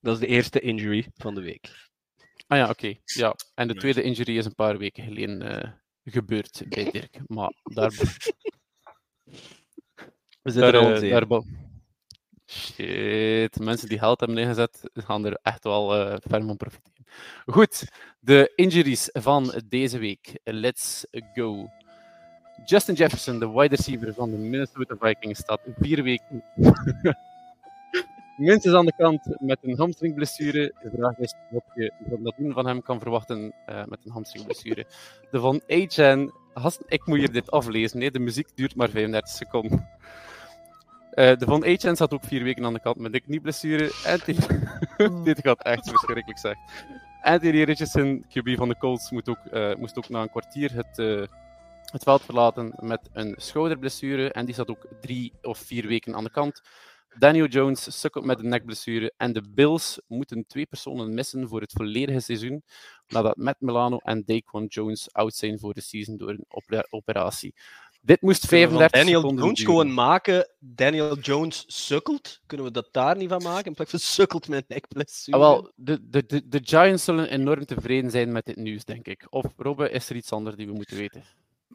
Dat 0.00 0.14
is 0.14 0.20
de 0.20 0.26
eerste 0.26 0.60
injury 0.60 1.06
van 1.14 1.34
de 1.34 1.40
week. 1.40 1.90
Ah 2.46 2.58
ja, 2.58 2.68
oké. 2.68 2.94
Ja. 3.04 3.34
En 3.54 3.68
de 3.68 3.74
tweede 3.74 4.02
injury 4.02 4.36
is 4.36 4.44
een 4.44 4.54
paar 4.54 4.78
weken 4.78 5.04
geleden 5.04 5.42
eh, 5.42 5.70
gebeurd 6.04 6.62
bij 6.68 6.90
Dirk. 6.90 7.20
Maar 7.26 7.52
daar, 7.62 7.90
We 10.42 10.50
zitten 10.50 10.72
daar, 10.72 10.82
er 10.82 10.92
al 10.92 10.96
zeer. 10.96 11.10
daar 11.10 11.26
Shit, 12.54 13.60
mensen 13.60 13.88
die 13.88 13.98
geld 13.98 14.20
hebben 14.20 14.38
ingezet, 14.38 14.80
gaan 14.92 15.26
er 15.26 15.38
echt 15.42 15.64
wel 15.64 15.88
ver 15.88 16.44
van 16.44 16.56
profiteren. 16.56 17.06
Goed, 17.46 17.84
de 18.20 18.52
injuries 18.54 19.08
van 19.12 19.62
deze 19.68 19.98
week. 19.98 20.40
Let's 20.44 21.06
go. 21.34 21.70
Justin 22.64 22.94
Jefferson, 22.94 23.38
de 23.38 23.50
wide 23.50 23.76
receiver 23.76 24.14
van 24.14 24.30
de 24.30 24.36
Minnesota 24.36 24.96
Vikings, 25.00 25.38
staat 25.38 25.60
vier 25.78 26.02
weken 26.02 26.44
minstens 28.36 28.74
aan 28.74 28.86
de 28.86 28.94
kant 28.96 29.36
met 29.40 29.58
een 29.62 29.76
hamstringblessure. 29.76 30.74
De 30.82 30.90
vraag 30.96 31.18
is 31.18 31.34
wat 31.50 31.64
je 31.74 31.92
van 32.08 32.22
nadien 32.22 32.52
van 32.52 32.66
hem 32.66 32.82
kan 32.82 33.00
verwachten 33.00 33.54
eh, 33.66 33.84
met 33.84 33.98
een 34.04 34.12
hamstringblessure. 34.12 34.86
De 35.30 35.40
van 35.40 35.60
gast, 36.54 36.82
ik 36.86 37.06
moet 37.06 37.18
hier 37.18 37.32
dit 37.32 37.50
aflezen, 37.50 37.98
nee, 37.98 38.10
de 38.10 38.18
muziek 38.18 38.48
duurt 38.54 38.76
maar 38.76 38.88
35 38.88 39.34
seconden. 39.34 39.88
Eh, 41.14 41.36
de 41.36 41.44
van 41.44 41.64
Achan 41.64 41.96
zat 41.96 42.12
ook 42.12 42.24
vier 42.24 42.42
weken 42.42 42.64
aan 42.64 42.72
de 42.72 42.80
kant 42.80 42.96
met 42.96 43.14
een 43.14 43.22
knieblessure. 43.22 43.92
En 44.04 44.20
dit, 44.24 44.48
dit 45.24 45.40
gaat 45.40 45.62
echt 45.62 45.88
verschrikkelijk 45.88 46.38
zeg. 46.38 46.56
Anthony 47.22 47.62
Richardson, 47.62 48.24
QB 48.28 48.56
van 48.56 48.68
de 48.68 48.76
Colts, 48.78 49.10
moet 49.10 49.28
ook, 49.28 49.38
uh, 49.52 49.74
moest 49.74 49.98
ook 49.98 50.08
na 50.08 50.22
een 50.22 50.30
kwartier 50.30 50.72
het, 50.72 50.98
uh, 50.98 51.26
het 51.84 52.02
veld 52.02 52.22
verlaten 52.22 52.74
met 52.76 53.08
een 53.12 53.34
schouderblessure. 53.36 54.32
En 54.32 54.44
die 54.46 54.54
zat 54.54 54.68
ook 54.68 54.86
drie 55.00 55.32
of 55.42 55.58
vier 55.58 55.86
weken 55.86 56.14
aan 56.14 56.24
de 56.24 56.30
kant. 56.30 56.62
Daniel 57.18 57.46
Jones 57.46 58.00
sukkelt 58.00 58.24
met 58.24 58.38
een 58.38 58.48
nekblessure. 58.48 59.12
En 59.16 59.32
de 59.32 59.42
Bills 59.54 60.00
moeten 60.06 60.46
twee 60.46 60.66
personen 60.66 61.14
missen 61.14 61.48
voor 61.48 61.60
het 61.60 61.72
volledige 61.72 62.20
seizoen. 62.20 62.62
Nadat 63.06 63.36
Matt 63.36 63.60
Milano 63.60 63.98
en 63.98 64.22
Daquan 64.24 64.66
Jones 64.66 65.12
out 65.12 65.34
zijn 65.34 65.58
voor 65.58 65.74
de 65.74 65.80
season 65.80 66.16
door 66.16 66.30
een 66.30 66.46
operatie. 66.90 67.54
Dit 68.04 68.22
moest 68.22 68.46
35 68.46 68.90
Daniel 68.90 69.20
seconden 69.20 69.44
Jones 69.44 69.58
duren. 69.58 69.74
gewoon 69.74 69.94
maken. 69.94 70.48
Daniel 70.58 71.18
Jones 71.18 71.64
sukkelt. 71.66 72.40
Kunnen 72.46 72.66
we 72.66 72.72
dat 72.72 72.88
daar 72.92 73.16
niet 73.16 73.28
van 73.28 73.42
maken? 73.42 73.64
In 73.64 73.74
plaats 73.74 73.90
van 73.90 74.00
sukkelt 74.00 74.48
met 74.48 74.58
een 74.58 74.64
nekblessure. 74.68 75.36
Ah, 75.36 75.42
wel, 75.42 75.72
de, 75.76 76.08
de, 76.08 76.26
de, 76.26 76.48
de 76.48 76.60
Giants 76.62 77.04
zullen 77.04 77.30
enorm 77.30 77.66
tevreden 77.66 78.10
zijn 78.10 78.32
met 78.32 78.44
dit 78.44 78.56
nieuws, 78.56 78.84
denk 78.84 79.06
ik. 79.06 79.26
Of 79.30 79.44
Robbe, 79.56 79.90
is 79.90 80.10
er 80.10 80.16
iets 80.16 80.32
anders 80.32 80.56
die 80.56 80.66
we 80.66 80.72
moeten 80.72 80.96
weten? 80.96 81.24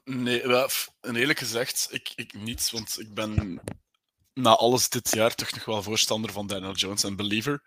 Nee, 0.03 0.48
wel, 0.48 0.69
en 1.01 1.15
eerlijk 1.15 1.39
gezegd, 1.39 1.88
ik, 1.91 2.12
ik 2.15 2.33
niet, 2.33 2.71
want 2.71 3.00
ik 3.00 3.13
ben 3.13 3.62
na 4.33 4.55
alles 4.55 4.89
dit 4.89 5.13
jaar 5.15 5.36
toch 5.36 5.51
nog 5.51 5.65
wel 5.65 5.83
voorstander 5.83 6.31
van 6.31 6.48
Daniel 6.48 6.74
Jones 6.74 7.03
en 7.03 7.15
Believer. 7.15 7.62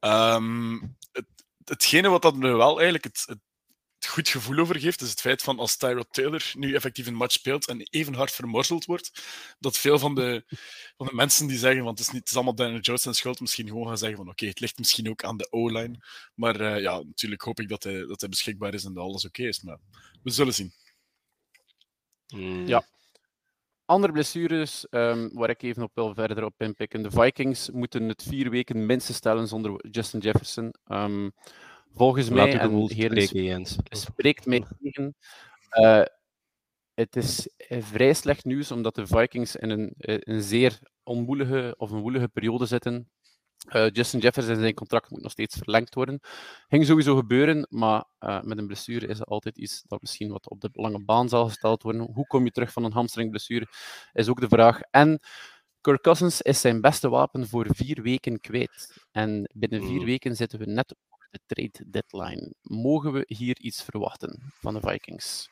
Ehm, 0.00 0.78
het, 1.12 1.26
hetgene 1.64 2.08
wat 2.08 2.22
dat 2.22 2.36
me 2.36 2.56
wel 2.56 2.74
eigenlijk 2.74 3.04
het, 3.04 3.22
het 3.26 3.38
goed 4.06 4.28
gevoel 4.28 4.58
over 4.58 4.80
geeft, 4.80 5.00
is 5.00 5.10
het 5.10 5.20
feit 5.20 5.42
van 5.42 5.58
als 5.58 5.76
Tyrod 5.76 6.06
Taylor 6.10 6.52
nu 6.56 6.74
effectief 6.74 7.06
een 7.06 7.14
match 7.14 7.32
speelt 7.32 7.68
en 7.68 7.86
even 7.90 8.14
hard 8.14 8.32
vermorzeld 8.32 8.84
wordt, 8.84 9.24
dat 9.58 9.78
veel 9.78 9.98
van 9.98 10.14
de, 10.14 10.44
van 10.96 11.06
de 11.06 11.14
mensen 11.14 11.46
die 11.46 11.58
zeggen, 11.58 11.84
want 11.84 11.98
het 11.98 12.06
is, 12.06 12.12
niet, 12.12 12.22
het 12.22 12.30
is 12.30 12.36
allemaal 12.36 12.54
Daniel 12.54 12.80
Jones 12.80 13.02
zijn 13.02 13.14
schuld, 13.14 13.40
misschien 13.40 13.68
gewoon 13.68 13.86
gaan 13.86 13.98
zeggen 13.98 14.16
van 14.16 14.28
oké, 14.28 14.46
het 14.46 14.60
ligt 14.60 14.78
misschien 14.78 15.10
ook 15.10 15.24
aan 15.24 15.36
de 15.36 15.46
O-line. 15.50 15.98
Maar 16.34 16.60
eh, 16.60 16.82
ja, 16.82 17.02
natuurlijk 17.02 17.42
hoop 17.42 17.60
ik 17.60 17.68
dat 17.68 17.82
hij, 17.82 18.06
dat 18.06 18.20
hij 18.20 18.28
beschikbaar 18.28 18.74
is 18.74 18.84
en 18.84 18.94
dat 18.94 19.04
alles 19.04 19.24
oké 19.24 19.42
is. 19.42 19.62
Maar 19.62 19.78
we 20.22 20.30
zullen 20.30 20.54
zien. 20.54 20.72
Hmm. 22.26 22.66
Ja. 22.66 22.84
Andere 23.86 24.12
blessures, 24.12 24.88
ehm, 24.88 25.28
waar 25.32 25.50
ik 25.50 25.62
even 25.62 25.82
op 25.82 25.90
wil 25.94 26.14
verder 26.14 26.44
op 26.44 26.54
inpikken. 26.58 27.02
De 27.02 27.10
Vikings 27.10 27.70
moeten 27.70 28.08
het 28.08 28.22
vier 28.22 28.50
weken 28.50 28.86
minstens 28.86 29.16
stellen 29.16 29.48
zonder 29.48 29.88
Justin 29.90 30.20
Jefferson. 30.20 30.74
Ehm, 30.84 31.30
volgens 31.94 32.28
Laat 32.28 32.36
mij, 32.36 32.58
en 32.58 32.70
spreken, 32.88 33.42
Jens. 33.44 33.76
spreekt 33.90 34.46
mij 34.46 34.64
tegen. 34.80 35.14
eh, 35.70 36.02
het 36.94 37.16
is 37.16 37.48
eh, 37.56 37.82
vrij 37.82 38.14
slecht 38.14 38.44
nieuws, 38.44 38.70
omdat 38.70 38.94
de 38.94 39.06
Vikings 39.06 39.56
in 39.56 39.70
een, 39.70 39.94
eh, 39.98 40.16
een 40.20 40.42
zeer 40.42 40.78
onwoelige 41.02 41.74
of 41.78 41.90
een 41.90 42.00
woelige 42.00 42.28
periode 42.28 42.66
zitten. 42.66 43.08
Eh, 43.68 43.90
Justin 43.90 44.20
Jefferson 44.20 44.56
zijn 44.56 44.74
contract 44.74 45.10
moet 45.10 45.22
nog 45.22 45.30
steeds 45.32 45.56
verlengd 45.56 45.94
worden. 45.94 46.20
Ging 46.68 46.86
sowieso 46.86 47.16
gebeuren, 47.16 47.66
maar 47.70 48.04
met 48.42 48.58
een 48.58 48.66
blessure 48.66 49.06
is 49.06 49.18
het 49.18 49.28
altijd 49.28 49.58
iets 49.58 49.82
dat 49.86 50.00
misschien 50.00 50.30
wat 50.30 50.50
op 50.50 50.60
de 50.60 50.68
lange 50.72 51.04
baan 51.04 51.28
zal 51.28 51.46
gesteld 51.48 51.82
worden. 51.82 52.00
Hoe 52.12 52.26
kom 52.26 52.44
je 52.44 52.50
terug 52.50 52.72
van 52.72 52.84
een 52.84 52.92
hamstringblessure, 52.92 53.66
is 54.12 54.28
ook 54.28 54.40
de 54.40 54.48
vraag. 54.48 54.80
En 54.90 55.20
Kirk 55.80 56.02
Cousins 56.02 56.42
is 56.42 56.60
zijn 56.60 56.80
beste 56.80 57.08
wapen 57.08 57.48
voor 57.48 57.66
vier 57.68 58.02
weken 58.02 58.40
kwijt. 58.40 58.96
En 59.12 59.50
binnen 59.54 59.82
vier 59.82 59.96
Mhm. 59.96 60.04
weken 60.04 60.36
zitten 60.36 60.58
we 60.58 60.66
net 60.66 60.94
de 61.34 61.40
trade 61.54 61.90
deadline. 61.90 62.52
Mogen 62.62 63.12
we 63.12 63.24
hier 63.26 63.58
iets 63.58 63.82
verwachten 63.82 64.52
van 64.60 64.74
de 64.74 64.80
Vikings? 64.80 65.48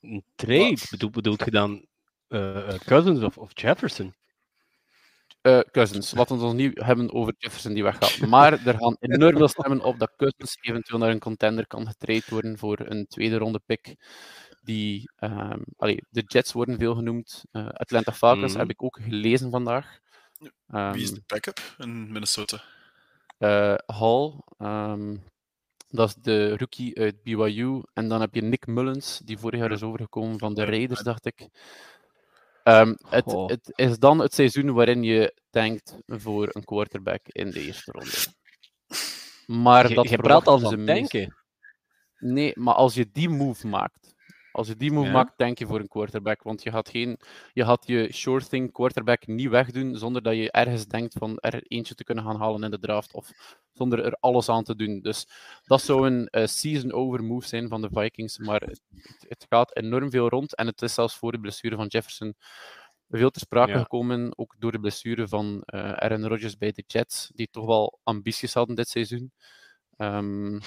Een 0.00 0.24
trade? 0.34 0.78
Bedoel, 0.90 1.10
bedoelt 1.10 1.44
je 1.44 1.50
dan 1.50 1.86
eh, 2.28 2.68
eh, 2.74 2.80
Cousins 2.80 3.22
of, 3.22 3.38
of 3.38 3.50
Jefferson? 3.54 4.14
Eh, 5.40 5.60
Cousins. 5.70 6.14
Laten 6.14 6.36
we 6.36 6.42
het 6.42 6.50
ons 6.52 6.60
niet 6.62 6.82
hebben 6.84 7.12
over 7.12 7.34
Jefferson 7.38 7.72
die 7.74 7.82
weggaat. 7.82 8.18
Maar 8.26 8.52
er 8.66 8.78
gaan 8.78 8.96
enorm 9.00 9.36
veel 9.36 9.48
stemmen 9.58 9.80
op 9.84 9.98
dat 9.98 10.12
Cousins 10.16 10.56
eventueel 10.60 10.98
naar 10.98 11.10
een 11.10 11.18
contender 11.18 11.66
kan 11.66 11.86
getraind 11.86 12.26
worden 12.28 12.58
voor 12.58 12.78
een 12.80 13.06
tweede 13.06 13.36
ronde 13.36 13.60
pick. 13.66 13.94
Die, 14.62 15.10
ehm, 15.16 15.60
allee, 15.76 16.04
de 16.10 16.22
Jets 16.26 16.52
worden 16.52 16.78
veel 16.78 16.94
genoemd. 16.94 17.44
Eh, 17.50 17.68
Atlanta 17.68 18.12
Falcons 18.12 18.50
Mhm. 18.52 18.60
heb 18.60 18.70
ik 18.70 18.82
ook 18.82 18.98
gelezen 19.02 19.50
vandaag. 19.50 19.98
Ehm, 20.68 20.92
Wie 20.92 21.02
is 21.02 21.12
de 21.12 21.22
backup 21.26 21.74
in 21.78 22.12
Minnesota? 22.12 22.62
Eh, 23.38 23.74
Hall. 23.86 24.32
ehm, 24.58 25.16
dat 25.88 26.08
is 26.08 26.14
de 26.14 26.56
rookie 26.56 26.98
uit 26.98 27.22
BYU. 27.22 27.82
En 27.92 28.08
dan 28.08 28.20
heb 28.20 28.34
je 28.34 28.42
Nick 28.42 28.66
Mullins, 28.66 29.18
die 29.24 29.38
vorig 29.38 29.60
jaar 29.60 29.72
is 29.72 29.82
overgekomen 29.82 30.38
van 30.38 30.54
de 30.54 30.64
Raiders, 30.64 31.02
dacht 31.02 31.26
ik. 31.26 31.48
Ehm, 32.62 32.94
het, 33.08 33.32
het 33.46 33.72
is 33.74 33.98
dan 33.98 34.18
het 34.18 34.34
seizoen 34.34 34.72
waarin 34.72 35.02
je 35.02 35.34
denkt 35.50 35.96
voor 36.06 36.48
een 36.52 36.64
quarterback 36.64 37.20
in 37.28 37.50
de 37.50 37.60
eerste 37.60 37.92
ronde. 37.92 38.36
Maar 39.46 39.88
Je, 39.88 39.94
dat 39.94 40.08
je 40.08 40.16
praat 40.16 40.46
al 40.46 40.58
van 40.58 40.84
meest- 40.84 41.10
denken. 41.12 41.36
Nee, 42.18 42.52
maar 42.54 42.74
als 42.74 42.94
je 42.94 43.10
die 43.12 43.28
move 43.28 43.66
maakt, 43.66 44.07
als 44.58 44.68
je 44.68 44.76
die 44.76 44.92
move 44.92 45.06
Ja. 45.06 45.12
maakt, 45.12 45.38
denk 45.38 45.58
je 45.58 45.66
voor 45.66 45.80
een 45.80 45.88
quarterback. 45.88 46.42
Want 46.42 46.62
je 46.62 46.70
gaat, 46.70 46.88
geen, 46.88 47.18
je 47.52 47.64
gaat 47.64 47.86
je 47.86 48.12
sure 48.12 48.46
thing 48.46 48.72
quarterback 48.72 49.26
niet 49.26 49.48
wegdoen 49.48 49.96
zonder 49.96 50.22
dat 50.22 50.34
je 50.36 50.50
ergens 50.50 50.86
denkt 50.86 51.14
van 51.18 51.38
er 51.38 51.62
eentje 51.62 51.94
te 51.94 52.04
kunnen 52.04 52.24
gaan 52.24 52.36
halen 52.36 52.62
in 52.62 52.70
de 52.70 52.78
draft. 52.78 53.12
Of 53.12 53.30
zonder 53.72 54.04
er 54.04 54.12
alles 54.20 54.48
aan 54.48 54.64
te 54.64 54.76
doen. 54.76 55.00
Dus 55.00 55.26
dat 55.64 55.82
zou 55.82 56.06
een 56.06 56.26
eh, 56.26 56.46
season-over 56.46 57.24
move 57.24 57.46
zijn 57.46 57.68
van 57.68 57.80
de 57.82 57.88
Vikings. 57.92 58.38
Maar 58.38 58.60
het, 58.60 58.80
het 59.28 59.46
gaat 59.48 59.76
enorm 59.76 60.10
veel 60.10 60.28
rond. 60.28 60.54
En 60.54 60.66
het 60.66 60.82
is 60.82 60.94
zelfs 60.94 61.16
voor 61.16 61.32
de 61.32 61.40
blessure 61.40 61.76
van 61.76 61.86
Jefferson 61.86 62.34
veel 63.08 63.30
ter 63.30 63.40
sprake 63.40 63.70
Ja. 63.72 63.78
gekomen. 63.78 64.38
Ook 64.38 64.54
door 64.58 64.72
de 64.72 64.80
blessure 64.80 65.28
van 65.28 65.62
eh 65.64 65.92
Aaron 65.92 66.26
Rodgers 66.26 66.56
bij 66.56 66.72
de 66.72 66.84
Jets. 66.86 67.30
Die 67.34 67.48
toch 67.50 67.66
wel 67.66 67.98
ambities 68.02 68.54
hadden 68.54 68.76
dit 68.76 68.88
seizoen. 68.88 69.32
Ehm, 69.96 70.58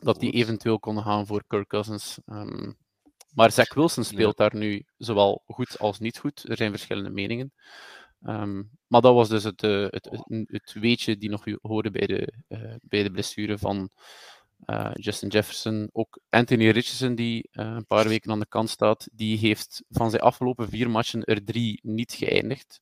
dat 0.00 0.20
die 0.20 0.32
eventueel 0.32 0.78
konden 0.78 1.04
gaan 1.04 1.26
voor 1.26 1.44
Kirk 1.46 1.68
Cousins. 1.68 2.18
Ehm, 2.26 2.72
maar 3.34 3.52
Zach 3.52 3.74
Wilson 3.74 4.04
speelt 4.04 4.36
daar 4.36 4.56
nu 4.56 4.84
zowel 4.96 5.42
goed 5.46 5.78
als 5.78 5.98
niet 5.98 6.18
goed. 6.18 6.48
Er 6.48 6.56
zijn 6.56 6.70
verschillende 6.70 7.10
meningen. 7.10 7.52
Ehm, 8.22 8.62
maar 8.86 9.00
dat 9.00 9.14
was 9.14 9.28
dus 9.28 9.44
het, 9.44 9.62
eh, 9.62 9.82
het, 9.90 10.04
het, 10.10 10.24
het 10.46 10.72
weetje 10.72 11.16
die 11.16 11.30
nog 11.30 11.44
hoorde 11.62 11.90
bij 11.90 12.06
de, 12.06 12.32
eh, 12.48 12.74
bij 12.82 13.02
de 13.02 13.10
blessure 13.10 13.58
van 13.58 13.90
eh, 14.64 14.90
Justin 14.94 15.28
Jefferson. 15.28 15.88
Ook 15.92 16.20
Anthony 16.28 16.64
Richardson, 16.70 17.14
die 17.14 17.48
een 17.52 17.86
paar 17.86 18.08
weken 18.08 18.30
aan 18.30 18.40
de 18.40 18.48
kant 18.48 18.70
staat, 18.70 19.08
die 19.12 19.38
heeft 19.38 19.82
van 19.88 20.10
zijn 20.10 20.22
afgelopen 20.22 20.68
vier 20.68 20.90
matchen 20.90 21.24
er 21.24 21.44
drie 21.44 21.80
niet 21.82 22.12
geëindigd. 22.12 22.80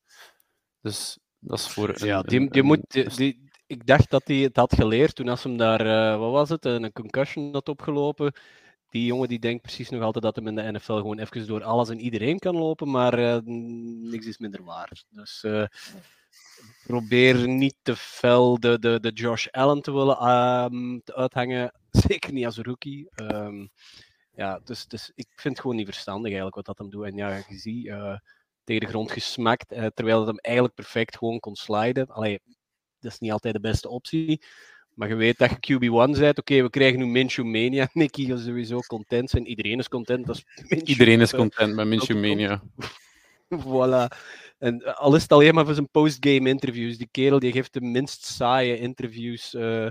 Dus 0.80 1.18
dat 1.38 1.58
is 1.58 1.68
voor 1.68 1.88
een, 1.88 2.06
Ja, 2.06 2.22
die, 2.22 2.40
een- 2.40 2.48
die 2.48 2.60
een- 2.60 2.66
moet, 2.66 2.80
die, 2.88 3.08
die- 3.16 3.46
ik 3.66 3.86
dacht 3.86 4.10
dat 4.10 4.22
hij 4.24 4.36
het 4.36 4.56
had 4.56 4.74
geleerd 4.74 5.14
toen 5.14 5.28
als 5.28 5.42
hem 5.42 5.56
daar, 5.56 6.18
wat 6.18 6.30
was 6.32 6.48
het, 6.48 6.64
een 6.64 6.92
concussion 6.92 7.52
had 7.52 7.68
opgelopen. 7.68 8.32
Die 8.90 9.06
jongen 9.06 9.28
die 9.28 9.38
denkt 9.38 9.62
precies 9.62 9.88
nog 9.88 10.02
altijd 10.02 10.24
dat 10.24 10.36
hem 10.36 10.46
in 10.46 10.54
de 10.54 10.72
NFL 10.72 10.92
gewoon 10.92 11.18
even 11.18 11.46
door 11.46 11.64
alles 11.64 11.88
en 11.88 12.00
iedereen 12.00 12.38
kan 12.38 12.56
lopen, 12.56 12.90
maar 12.90 13.18
eh, 13.18 13.38
niks 13.44 14.26
is 14.26 14.38
minder 14.38 14.64
waar. 14.64 15.02
Dus 15.10 15.44
eh, 15.44 15.64
probeer 16.86 17.48
niet 17.48 17.74
te 17.82 17.96
fel 17.96 18.60
de, 18.60 18.78
de, 18.78 19.00
de 19.00 19.10
Josh 19.10 19.46
Allen 19.46 19.82
te 19.82 19.92
willen 19.92 20.16
ehm, 20.16 20.98
uithangen, 21.04 21.72
zeker 22.06 22.32
niet 22.32 22.44
als 22.44 22.58
rookie. 22.58 23.08
Ehm, 23.10 23.66
ja, 24.34 24.60
dus, 24.64 24.86
dus 24.86 25.12
ik 25.14 25.26
vind 25.34 25.54
het 25.54 25.60
gewoon 25.60 25.76
niet 25.76 25.86
verstandig 25.86 26.26
eigenlijk 26.26 26.56
wat 26.56 26.66
dat 26.66 26.78
hem 26.78 26.90
doet. 26.90 27.04
En 27.04 27.16
ja, 27.16 27.36
je 27.48 27.58
ziet, 27.58 27.86
eh, 27.86 28.16
tegen 28.64 28.82
de 28.82 28.88
grond 28.88 29.10
gesmakt, 29.10 29.68
terwijl 29.68 30.18
het 30.18 30.26
hem 30.26 30.38
eigenlijk 30.38 30.74
perfect 30.74 31.16
gewoon 31.16 31.40
kon 31.40 31.56
sliden. 31.56 32.06
Allee, 32.06 32.40
dat 33.00 33.12
is 33.12 33.18
niet 33.18 33.32
altijd 33.32 33.54
de 33.54 33.60
beste 33.60 33.88
optie. 33.88 34.42
Maar 34.98 35.08
je 35.08 35.14
weet 35.14 35.38
dat 35.38 35.50
je 35.60 35.74
QB1 35.74 36.18
bent. 36.18 36.38
Oké, 36.38 36.62
we 36.62 36.70
krijgen 36.70 36.98
nu 36.98 37.06
Minshew 37.06 37.44
Mania. 37.44 37.88
Nicky 37.92 38.26
gaat 38.26 38.40
sowieso 38.40 38.78
content 38.78 39.30
zijn. 39.30 39.46
Iedereen 39.46 39.78
is 39.78 39.88
content. 39.88 40.26
Dat 40.26 40.36
is 40.36 40.44
Minshew. 40.68 40.88
Iedereen 40.88 41.20
is 41.20 41.30
content 41.30 41.74
met 41.74 41.86
Minshew. 41.86 42.20
Mania. 42.20 42.62
Voilà. 43.64 44.06
En 44.58 44.80
eh, 44.80 44.94
al 44.94 45.14
is 45.14 45.22
het 45.22 45.32
alleen 45.32 45.54
maar 45.54 45.64
voor 45.64 45.74
zijn 45.74 45.90
postgame 45.90 46.48
interviews. 46.48 46.98
Die 46.98 47.08
kerel 47.10 47.38
die 47.38 47.52
geeft 47.52 47.72
de 47.72 47.80
minst 47.80 48.24
saaie 48.24 48.78
interviews 48.78 49.54
eh, 49.54 49.86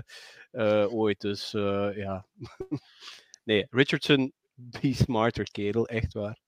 eh, 0.50 0.92
ooit. 0.92 1.20
Dus 1.20 1.50
ja. 1.94 2.26
nee, 3.44 3.66
Richardson, 3.70 4.32
be 4.54 4.94
smarter, 4.94 5.50
kerel. 5.50 5.86
Echt 5.86 6.12
waar. 6.12 6.38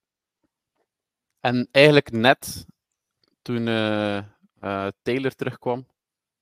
En 1.41 1.69
eigenlijk 1.71 2.11
net 2.11 2.67
toen 3.43 3.65
Taylor 5.03 5.35
terugkwam 5.35 5.87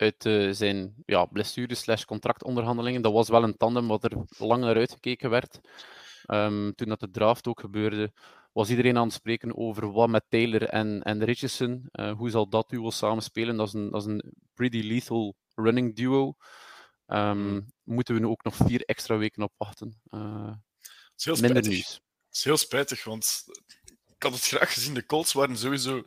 uit 0.02 0.26
eh, 0.26 0.48
zijn 0.50 0.94
ja, 1.06 1.24
blessure 1.24 2.04
contractonderhandelingen, 2.04 3.02
dat 3.02 3.12
was 3.12 3.28
wel 3.28 3.42
een 3.42 3.56
tandem 3.56 3.88
wat 3.88 4.04
er 4.04 4.12
lang 4.38 4.62
naar 4.62 4.76
uitgekeken 4.76 5.30
werd. 5.30 5.60
Ehm, 6.24 6.72
toen 6.72 6.88
dat 6.88 7.00
de 7.00 7.10
draft 7.10 7.46
ook 7.46 7.60
gebeurde, 7.60 8.12
was 8.52 8.70
iedereen 8.70 8.96
aan 8.96 9.04
het 9.06 9.12
spreken 9.12 9.56
over 9.56 9.92
wat 9.92 10.08
met 10.08 10.24
Taylor 10.28 10.62
en, 10.64 11.02
en 11.02 11.24
Richardson. 11.24 11.88
Eh, 11.92 12.12
hoe 12.12 12.30
zal 12.30 12.48
dat 12.48 12.68
duo 12.68 12.90
samen 12.90 13.22
spelen? 13.22 13.56
Dat 13.56 13.66
is 13.66 13.72
een, 13.72 13.90
dat 13.90 14.00
is 14.00 14.06
een 14.06 14.32
pretty 14.54 14.80
lethal 14.80 15.34
running 15.54 15.96
duo. 15.96 16.34
Ehm, 17.06 17.60
Moeten 17.82 18.14
we 18.14 18.20
nu 18.20 18.26
ook 18.26 18.44
nog 18.44 18.56
vier 18.56 18.82
extra 18.84 19.16
weken 19.16 19.42
op 19.42 19.52
wachten? 19.56 20.00
Eh, 20.10 20.46
Het 20.80 21.14
is 21.16 21.24
heel 21.24 21.34
minder 21.34 21.48
spijtig. 21.50 21.70
nieuws. 21.72 21.92
Het 22.26 22.36
is 22.36 22.44
heel 22.44 22.56
spijtig, 22.56 23.04
want 23.04 23.44
ik 24.16 24.22
had 24.22 24.32
het 24.32 24.46
graag 24.46 24.72
gezien. 24.72 24.94
De 24.94 25.06
Colts 25.06 25.32
waren 25.32 25.56
sowieso 25.56 26.02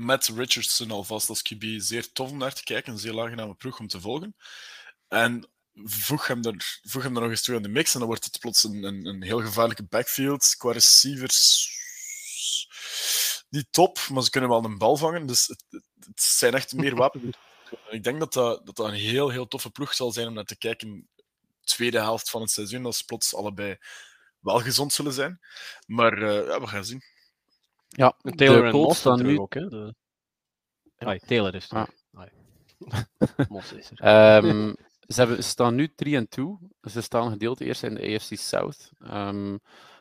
met 0.00 0.26
Richardson 0.26 0.90
alvast 0.90 1.28
als 1.28 1.42
QB 1.42 1.64
zeer 1.76 2.12
tof 2.12 2.30
om 2.30 2.38
naar 2.38 2.54
te 2.54 2.64
kijken. 2.64 2.92
Een 2.92 2.98
zeer 2.98 3.20
aangename 3.20 3.54
ploeg 3.54 3.78
om 3.78 3.88
te 3.88 4.00
volgen. 4.00 4.36
En 5.08 5.48
voeg 5.84 6.26
hem, 6.26 6.44
er, 6.44 6.80
voeg 6.82 7.02
hem 7.02 7.14
er 7.14 7.22
nog 7.22 7.30
eens 7.30 7.42
toe 7.42 7.56
aan 7.56 7.62
de 7.62 7.68
mix 7.68 7.92
en 7.92 7.98
dan 7.98 8.08
wordt 8.08 8.24
het 8.24 8.38
plots 8.38 8.64
een, 8.64 8.82
een, 8.82 9.06
een 9.06 9.22
heel 9.22 9.40
gevaarlijke 9.40 9.84
backfield. 9.84 10.54
Qua 10.58 10.72
receivers 10.72 11.68
niet 13.48 13.66
top, 13.70 13.98
maar 14.10 14.22
ze 14.22 14.30
kunnen 14.30 14.50
wel 14.50 14.64
een 14.64 14.78
bal 14.78 14.96
vangen. 14.96 15.26
Dus 15.26 15.46
het, 15.46 15.64
het 16.00 16.20
zijn 16.20 16.54
echt 16.54 16.72
meer 16.72 16.96
wapens. 17.02 17.36
Ik 17.90 18.02
denk 18.02 18.18
dat 18.18 18.32
dat, 18.32 18.66
dat 18.66 18.76
dat 18.76 18.86
een 18.86 18.94
heel, 18.94 19.28
heel 19.28 19.48
toffe 19.48 19.70
ploeg 19.70 19.94
zal 19.94 20.12
zijn 20.12 20.28
om 20.28 20.34
naar 20.34 20.44
te 20.44 20.58
kijken. 20.58 21.08
Tweede 21.60 21.98
helft 21.98 22.30
van 22.30 22.40
het 22.40 22.50
seizoen, 22.50 22.86
als 22.86 23.02
plots 23.02 23.34
allebei 23.34 23.76
wel 24.40 24.60
gezond 24.60 24.92
zullen 24.92 25.12
zijn. 25.12 25.40
Maar 25.86 26.18
uh, 26.18 26.46
ja, 26.46 26.60
we 26.60 26.66
gaan 26.66 26.84
zien. 26.84 27.02
Ja, 27.96 28.16
Taylor 28.22 28.64
en 28.64 28.72
Moss 28.72 28.98
staan 28.98 29.22
nu 29.22 29.38
ook. 29.38 29.54
Hè? 29.54 29.68
De... 29.68 29.94
Ja. 30.96 31.16
Taylor 31.16 31.54
is 31.54 31.70
er. 31.70 31.76
Ah. 31.76 31.88
Moss 33.48 33.72
is 33.72 33.90
er. 33.94 34.44
Um, 34.44 34.76
ze, 35.14 35.20
hebben, 35.20 35.44
staan 35.44 35.74
nu 35.74 35.92
3 35.94 36.16
en 36.16 36.28
2. 36.28 36.58
Ze 36.90 37.00
staan 37.00 37.30
gedeeld 37.30 37.60
eerst 37.60 37.82
in 37.82 37.94
de 37.94 38.14
AFC 38.14 38.34
South. 38.34 38.90
Um, 39.12 39.60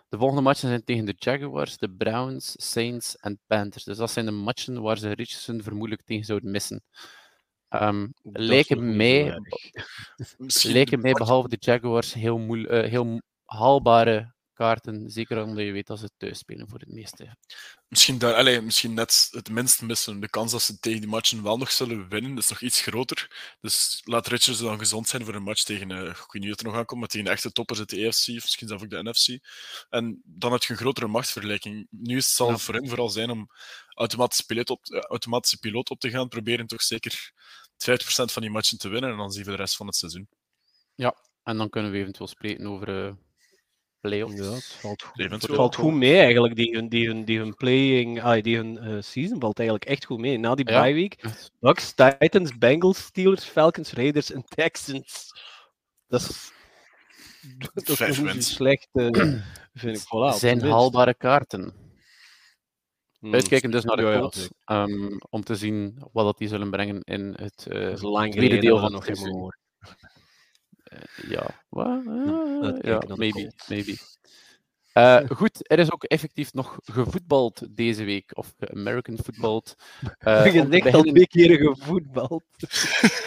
de 0.09 0.17
volgende 0.17 0.41
matchen 0.41 0.69
zijn 0.69 0.83
tegen 0.83 1.05
de 1.05 1.15
Jaguars, 1.17 1.77
de 1.77 1.89
Browns, 1.89 2.53
Saints 2.71 3.17
en 3.17 3.39
Panthers. 3.47 3.83
Dus 3.83 3.97
dat 3.97 4.11
zijn 4.11 4.25
de 4.25 4.31
matchen 4.31 4.81
waar 4.81 4.97
ze 4.97 5.07
Richardson 5.07 5.61
vermoedelijk 5.61 6.05
tegen 6.05 6.25
zouden 6.25 6.51
missen. 6.51 6.83
Um, 7.69 8.13
lijken 8.23 8.95
mij, 8.95 9.39
lijken 10.61 11.01
mij, 11.01 11.11
behalve 11.11 11.49
de 11.49 11.57
Jaguars, 11.59 12.13
heel, 12.13 12.37
moe, 12.37 12.57
uh, 12.57 12.89
heel 12.89 13.21
haalbare 13.45 14.33
kaarten. 14.59 15.09
Zeker 15.09 15.43
omdat 15.43 15.65
je 15.65 15.71
weet 15.71 15.87
dat 15.87 15.99
ze 15.99 16.09
thuis 16.17 16.37
spelen 16.37 16.69
voor 16.69 16.79
het 16.79 16.89
meeste. 16.89 17.37
Misschien, 17.87 18.17
daar, 18.17 18.33
allez, 18.33 18.61
misschien 18.61 18.93
net 18.93 19.27
het 19.31 19.49
minst 19.49 19.81
missen. 19.81 20.19
De 20.19 20.29
kans 20.29 20.51
dat 20.51 20.61
ze 20.61 20.79
tegen 20.79 20.99
die 20.99 21.09
matchen 21.09 21.43
wel 21.43 21.57
nog 21.57 21.71
zullen 21.71 22.09
winnen 22.09 22.37
is 22.37 22.49
nog 22.49 22.61
iets 22.61 22.81
groter. 22.81 23.55
Dus 23.61 24.01
laat 24.03 24.27
Richards 24.27 24.59
dan 24.59 24.79
gezond 24.79 25.07
zijn 25.07 25.25
voor 25.25 25.35
een 25.35 25.43
match 25.43 25.63
tegen, 25.63 25.89
uh, 25.89 26.09
ik 26.09 26.31
weet 26.31 26.41
niet 26.41 26.51
het 26.51 26.59
er 26.59 26.65
nog 26.65 26.75
aankomt, 26.75 26.99
maar 26.99 27.09
tegen 27.09 27.25
de 27.25 27.31
echte 27.31 27.51
toppers 27.51 27.79
uit 27.79 27.89
de 27.89 28.05
EFC, 28.05 28.27
of 28.27 28.33
misschien 28.33 28.67
zelfs 28.67 28.83
ook 28.83 28.89
de 28.89 29.03
NFC. 29.03 29.27
En 29.89 30.21
dan 30.25 30.51
heb 30.51 30.63
je 30.63 30.73
een 30.73 30.79
grotere 30.79 31.07
machtsvergelijking. 31.07 31.87
Nu 31.89 32.17
is 32.17 32.25
het 32.25 32.35
zal 32.35 32.49
ja. 32.49 32.57
voor 32.57 32.73
hem 32.73 32.87
vooral 32.87 33.09
zijn 33.09 33.29
om 33.29 33.49
automatische 33.93 34.45
piloot, 34.45 34.69
op, 34.69 34.85
uh, 34.85 34.99
automatische 34.99 35.57
piloot 35.57 35.89
op 35.89 35.99
te 35.99 36.09
gaan, 36.09 36.27
proberen 36.27 36.67
toch 36.67 36.81
zeker 36.81 37.31
50% 37.77 38.31
van 38.31 38.41
die 38.41 38.51
matchen 38.51 38.77
te 38.77 38.89
winnen 38.89 39.11
en 39.11 39.17
dan 39.17 39.31
zien 39.31 39.43
we 39.43 39.51
de 39.51 39.57
rest 39.57 39.75
van 39.75 39.87
het 39.87 39.95
seizoen. 39.95 40.29
Ja, 40.95 41.15
en 41.43 41.57
dan 41.57 41.69
kunnen 41.69 41.91
we 41.91 41.97
eventueel 41.97 42.27
spreken 42.27 42.67
over 42.67 43.05
uh, 43.05 43.13
playoffs. 44.01 44.35
Ja, 44.35 44.53
het 44.53 44.63
valt 44.63 45.03
goed, 45.03 45.31
het 45.31 45.45
valt 45.45 45.75
goed 45.75 45.93
mee 45.93 46.17
eigenlijk. 46.17 46.55
Die 46.55 46.75
hun, 46.75 46.89
die 46.89 47.07
hun, 47.07 47.25
die 47.25 47.37
hun 47.37 47.55
playing, 47.55 48.21
ah, 48.21 48.43
die 48.43 48.55
hun 48.55 48.79
uh, 48.83 49.01
season 49.01 49.39
valt 49.39 49.59
eigenlijk 49.59 49.89
echt 49.89 50.05
goed 50.05 50.19
mee. 50.19 50.37
Na 50.37 50.55
die 50.55 50.71
ja. 50.71 50.81
bye 50.81 50.93
week, 50.93 51.23
Bucks, 51.59 51.93
Titans, 51.93 52.57
Bengals, 52.57 52.97
Steelers, 52.97 53.43
Falcons, 53.43 53.93
Raiders 53.93 54.31
en 54.31 54.43
Texans. 54.43 55.31
Dat 56.07 56.21
is, 56.21 56.51
dat 57.85 57.99
is 57.99 58.19
niet 58.19 58.45
slecht, 58.45 58.87
uh, 58.93 59.09
vind 59.73 59.97
ik. 59.97 60.01
Voilà, 60.01 60.37
zijn 60.37 60.61
haalbare 60.61 61.13
kaarten. 61.13 61.87
Hmm, 63.19 63.33
Uitkijken 63.33 63.71
dus 63.71 63.83
naar 63.83 63.97
de 63.97 64.17
Colts, 64.19 64.49
ja, 64.65 64.83
um, 64.83 65.17
om 65.29 65.43
te 65.43 65.55
zien 65.55 66.07
wat 66.11 66.25
dat 66.25 66.37
die 66.37 66.47
zullen 66.47 66.69
brengen 66.69 67.01
in 67.01 67.33
het 67.35 67.67
uh, 67.69 67.93
tweede 68.29 68.57
deel 68.57 68.79
van 68.79 68.93
het 68.93 69.03
seizoen. 69.03 69.53
Ja, 71.27 71.63
well, 71.69 72.01
uh, 72.05 72.81
ja 72.81 73.15
maybe. 73.15 73.51
maybe. 73.67 73.97
Uh, 74.93 75.19
goed, 75.39 75.71
er 75.71 75.79
is 75.79 75.91
ook 75.91 76.03
effectief 76.03 76.53
nog 76.53 76.79
gevoetbald 76.83 77.67
deze 77.69 78.03
week, 78.03 78.31
of 78.37 78.55
American 78.59 79.17
footballed. 79.23 79.75
Uh, 80.19 80.45
je 80.53 80.67
zegt 80.69 80.93
al 80.93 81.01
twee 81.01 81.27
keer 81.27 81.57
gevoetbald. 81.57 82.43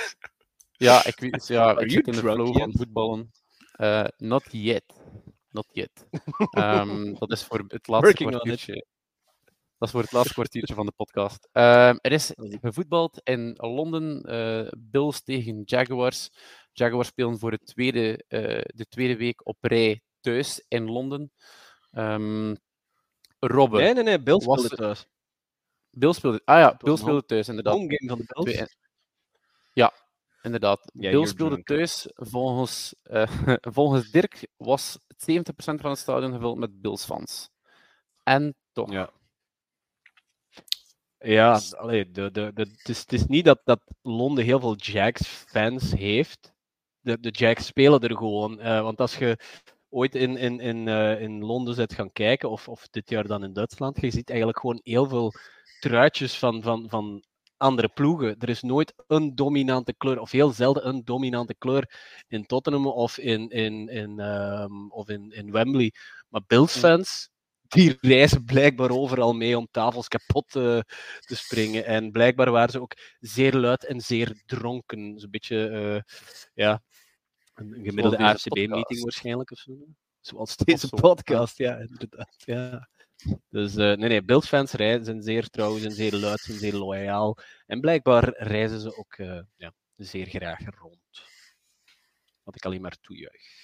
ja, 0.86 1.06
ik, 1.06 1.18
weet, 1.20 1.46
ja, 1.46 1.78
ik 1.78 1.90
zit 1.90 2.06
in 2.06 2.12
de 2.12 2.18
flow 2.18 2.58
van 2.58 2.72
voetballen. 2.76 3.30
Uh, 3.76 4.04
not 4.16 4.44
yet. 4.50 4.84
Not 5.50 5.66
yet. 5.72 6.06
Um, 6.58 7.18
dat 7.18 7.30
is 7.30 7.44
voor 7.44 7.64
het 7.68 7.86
laatste 7.86 8.14
kwartiertje. 8.14 8.86
Dat 9.78 9.88
is 9.88 9.90
voor 9.90 10.02
het 10.02 10.12
laatste 10.12 10.34
kwartiertje 10.34 10.74
van 10.74 10.86
de 10.86 10.92
podcast. 10.92 11.48
Um, 11.52 11.98
er 12.00 12.12
is 12.12 12.32
gevoetbald 12.36 13.20
in 13.24 13.54
Londen. 13.56 14.22
Bills 14.78 15.22
tegen 15.22 15.62
Jaguars. 15.64 16.30
Jaguars 16.72 17.08
spelen 17.08 17.38
voor 17.38 17.50
het 17.50 17.66
tweede, 17.66 18.24
uh, 18.28 18.40
de 18.64 18.86
tweede 18.88 19.16
week 19.16 19.46
op 19.46 19.56
rij 19.60 20.02
thuis 20.20 20.64
in 20.68 20.90
Londen. 20.90 21.32
Um, 21.92 22.56
Robben. 23.38 23.80
Nee, 23.80 23.94
nee, 23.94 24.02
nee, 24.02 24.22
Bill 24.22 24.40
speelde 24.40 24.68
thuis. 24.68 25.06
Bill 25.90 26.12
speelde, 26.12 26.42
ah 26.44 26.58
ja, 26.58 26.76
Bill 26.76 26.96
speelde 26.96 27.24
thuis, 27.24 27.48
inderdaad. 27.48 27.74
Home 27.74 27.96
game 27.96 28.10
van 28.10 28.18
de 28.18 28.24
Bills? 28.26 28.56
Twee, 28.56 28.66
ja, 29.72 29.92
inderdaad. 30.42 30.90
Yeah, 30.94 31.12
Bill 31.12 31.26
speelde 31.26 31.62
drunk. 31.62 31.66
thuis. 31.66 32.06
Volgens, 32.14 32.94
uh, 33.04 33.56
volgens 33.76 34.10
Dirk 34.10 34.48
was 34.56 34.98
70% 34.98 35.00
van 35.54 35.90
het 35.90 35.98
stadion 35.98 36.32
gevuld 36.32 36.58
met 36.58 36.80
Bills 36.80 37.04
fans. 37.04 37.50
En 38.22 38.56
toch. 38.72 38.92
Ja. 38.92 39.10
Ja, 41.18 41.60
allee, 41.70 42.10
de, 42.10 42.30
de, 42.30 42.52
de, 42.54 42.62
het, 42.62 42.88
is, 42.88 42.98
het 42.98 43.12
is 43.12 43.26
niet 43.26 43.44
dat, 43.44 43.60
dat 43.64 43.80
Londen 44.02 44.44
heel 44.44 44.60
veel 44.60 44.76
Jags-fans 44.76 45.92
heeft. 45.92 46.52
De, 47.02 47.20
de 47.20 47.30
Jags 47.30 47.66
spelen 47.66 48.00
er 48.00 48.16
gewoon. 48.16 48.58
Uh, 48.60 48.80
want 48.80 49.00
als 49.00 49.16
je 49.16 49.38
ooit 49.88 50.14
in, 50.14 50.36
in, 50.36 50.60
in, 50.60 50.86
uh, 50.86 51.20
in 51.20 51.44
Londen 51.44 51.76
bent 51.76 51.94
gaan 51.94 52.12
kijken, 52.12 52.50
of, 52.50 52.68
of 52.68 52.88
dit 52.90 53.10
jaar 53.10 53.26
dan 53.26 53.44
in 53.44 53.52
Duitsland, 53.52 54.00
je 54.00 54.10
ziet 54.10 54.28
eigenlijk 54.28 54.58
gewoon 54.58 54.80
heel 54.82 55.08
veel 55.08 55.32
truitjes 55.80 56.38
van, 56.38 56.62
van, 56.62 56.88
van 56.88 57.24
andere 57.56 57.88
ploegen. 57.88 58.36
Er 58.38 58.48
is 58.48 58.62
nooit 58.62 58.94
een 59.06 59.34
dominante 59.34 59.94
kleur, 59.94 60.20
of 60.20 60.30
heel 60.30 60.50
zelden 60.50 60.88
een 60.88 61.04
dominante 61.04 61.54
kleur 61.58 61.94
in 62.28 62.46
Tottenham 62.46 62.86
of 62.86 63.18
in, 63.18 63.48
in, 63.48 63.88
in, 63.88 64.18
um, 64.18 64.90
of 64.90 65.08
in, 65.08 65.30
in 65.30 65.52
Wembley. 65.52 65.92
Maar 66.28 66.42
Bills-fans, 66.46 67.30
die 67.68 67.96
reizen 68.00 68.44
blijkbaar 68.44 68.90
overal 68.90 69.32
mee 69.32 69.58
om 69.58 69.68
tafels 69.70 70.08
kapot 70.08 70.48
te, 70.48 70.84
te 71.20 71.36
springen. 71.36 71.84
En 71.84 72.10
blijkbaar 72.10 72.50
waren 72.50 72.70
ze 72.70 72.80
ook 72.80 72.96
zeer 73.20 73.54
luid 73.54 73.84
en 73.84 74.00
zeer 74.00 74.42
dronken. 74.46 75.18
Zo'n 75.18 75.30
beetje, 75.30 75.70
uh, 75.70 76.14
ja, 76.54 76.82
een 77.54 77.74
gemiddelde 77.82 78.18
AFCB-meeting 78.18 79.02
waarschijnlijk 79.02 79.50
of 79.50 79.58
zo. 79.58 79.72
Zoals 80.20 80.56
deze 80.56 80.88
podcast, 80.88 81.58
ja, 81.58 81.76
inderdaad. 81.76 82.34
Ja. 82.36 82.88
Dus 83.48 83.72
uh, 83.72 83.96
nee, 83.96 84.08
nee, 84.08 84.22
Bills-fans 84.22 84.70
zijn 84.70 85.22
zeer 85.22 85.48
trouw, 85.48 85.78
zijn 85.78 85.92
zeer 85.92 86.14
luid, 86.14 86.40
zijn 86.40 86.58
zeer 86.58 86.74
loyaal. 86.74 87.38
En 87.66 87.80
blijkbaar 87.80 88.34
reizen 88.36 88.80
ze 88.80 88.96
ook 88.96 89.16
uh, 89.16 89.40
ja, 89.56 89.72
zeer 89.96 90.26
graag 90.26 90.58
rond. 90.78 91.22
Wat 92.42 92.56
ik 92.56 92.64
alleen 92.64 92.80
maar 92.80 92.96
toejuich. 93.00 93.60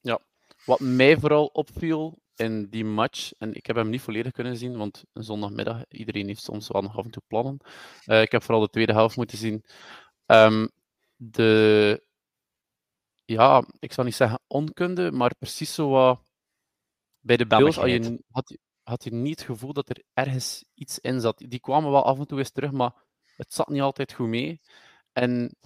Ja, 0.00 0.18
wat 0.64 0.80
mij 0.80 1.16
vooral 1.18 1.46
opviel 1.46 2.18
in 2.36 2.68
die 2.68 2.84
match, 2.84 3.32
en 3.38 3.54
ik 3.54 3.66
heb 3.66 3.76
hem 3.76 3.88
niet 3.88 4.00
volledig 4.00 4.32
kunnen 4.32 4.56
zien, 4.56 4.76
want 4.76 5.04
een 5.12 5.24
zondagmiddag, 5.24 5.84
iedereen 5.88 6.26
heeft 6.26 6.42
soms 6.42 6.68
wel 6.68 6.82
nog 6.82 6.96
af 6.96 7.04
en 7.04 7.10
toe 7.10 7.22
plannen. 7.26 7.58
Uh, 8.06 8.22
ik 8.22 8.32
heb 8.32 8.42
vooral 8.42 8.62
de 8.62 8.70
tweede 8.70 8.92
helft 8.92 9.16
moeten 9.16 9.38
zien. 9.38 9.64
Um, 10.26 10.70
de 11.16 12.02
ja, 13.30 13.64
ik 13.78 13.92
zal 13.92 14.04
niet 14.04 14.14
zeggen 14.14 14.40
onkunde, 14.46 15.10
maar 15.12 15.34
precies 15.36 15.74
zo 15.74 15.88
wat 15.88 16.20
bij 17.20 17.36
de 17.36 17.46
Bills 17.46 17.76
had 17.76 17.88
je, 17.88 18.22
had, 18.30 18.58
had 18.82 19.04
je 19.04 19.12
niet 19.12 19.38
het 19.38 19.48
gevoel 19.48 19.72
dat 19.72 19.88
er 19.88 20.02
ergens 20.12 20.64
iets 20.74 20.98
in 20.98 21.20
zat. 21.20 21.38
Die 21.38 21.60
kwamen 21.60 21.90
wel 21.90 22.04
af 22.04 22.18
en 22.18 22.26
toe 22.26 22.38
eens 22.38 22.50
terug, 22.50 22.72
maar 22.72 22.92
het 23.36 23.52
zat 23.52 23.68
niet 23.68 23.80
altijd 23.80 24.12
goed 24.12 24.28
mee. 24.28 24.60
En 25.12 25.56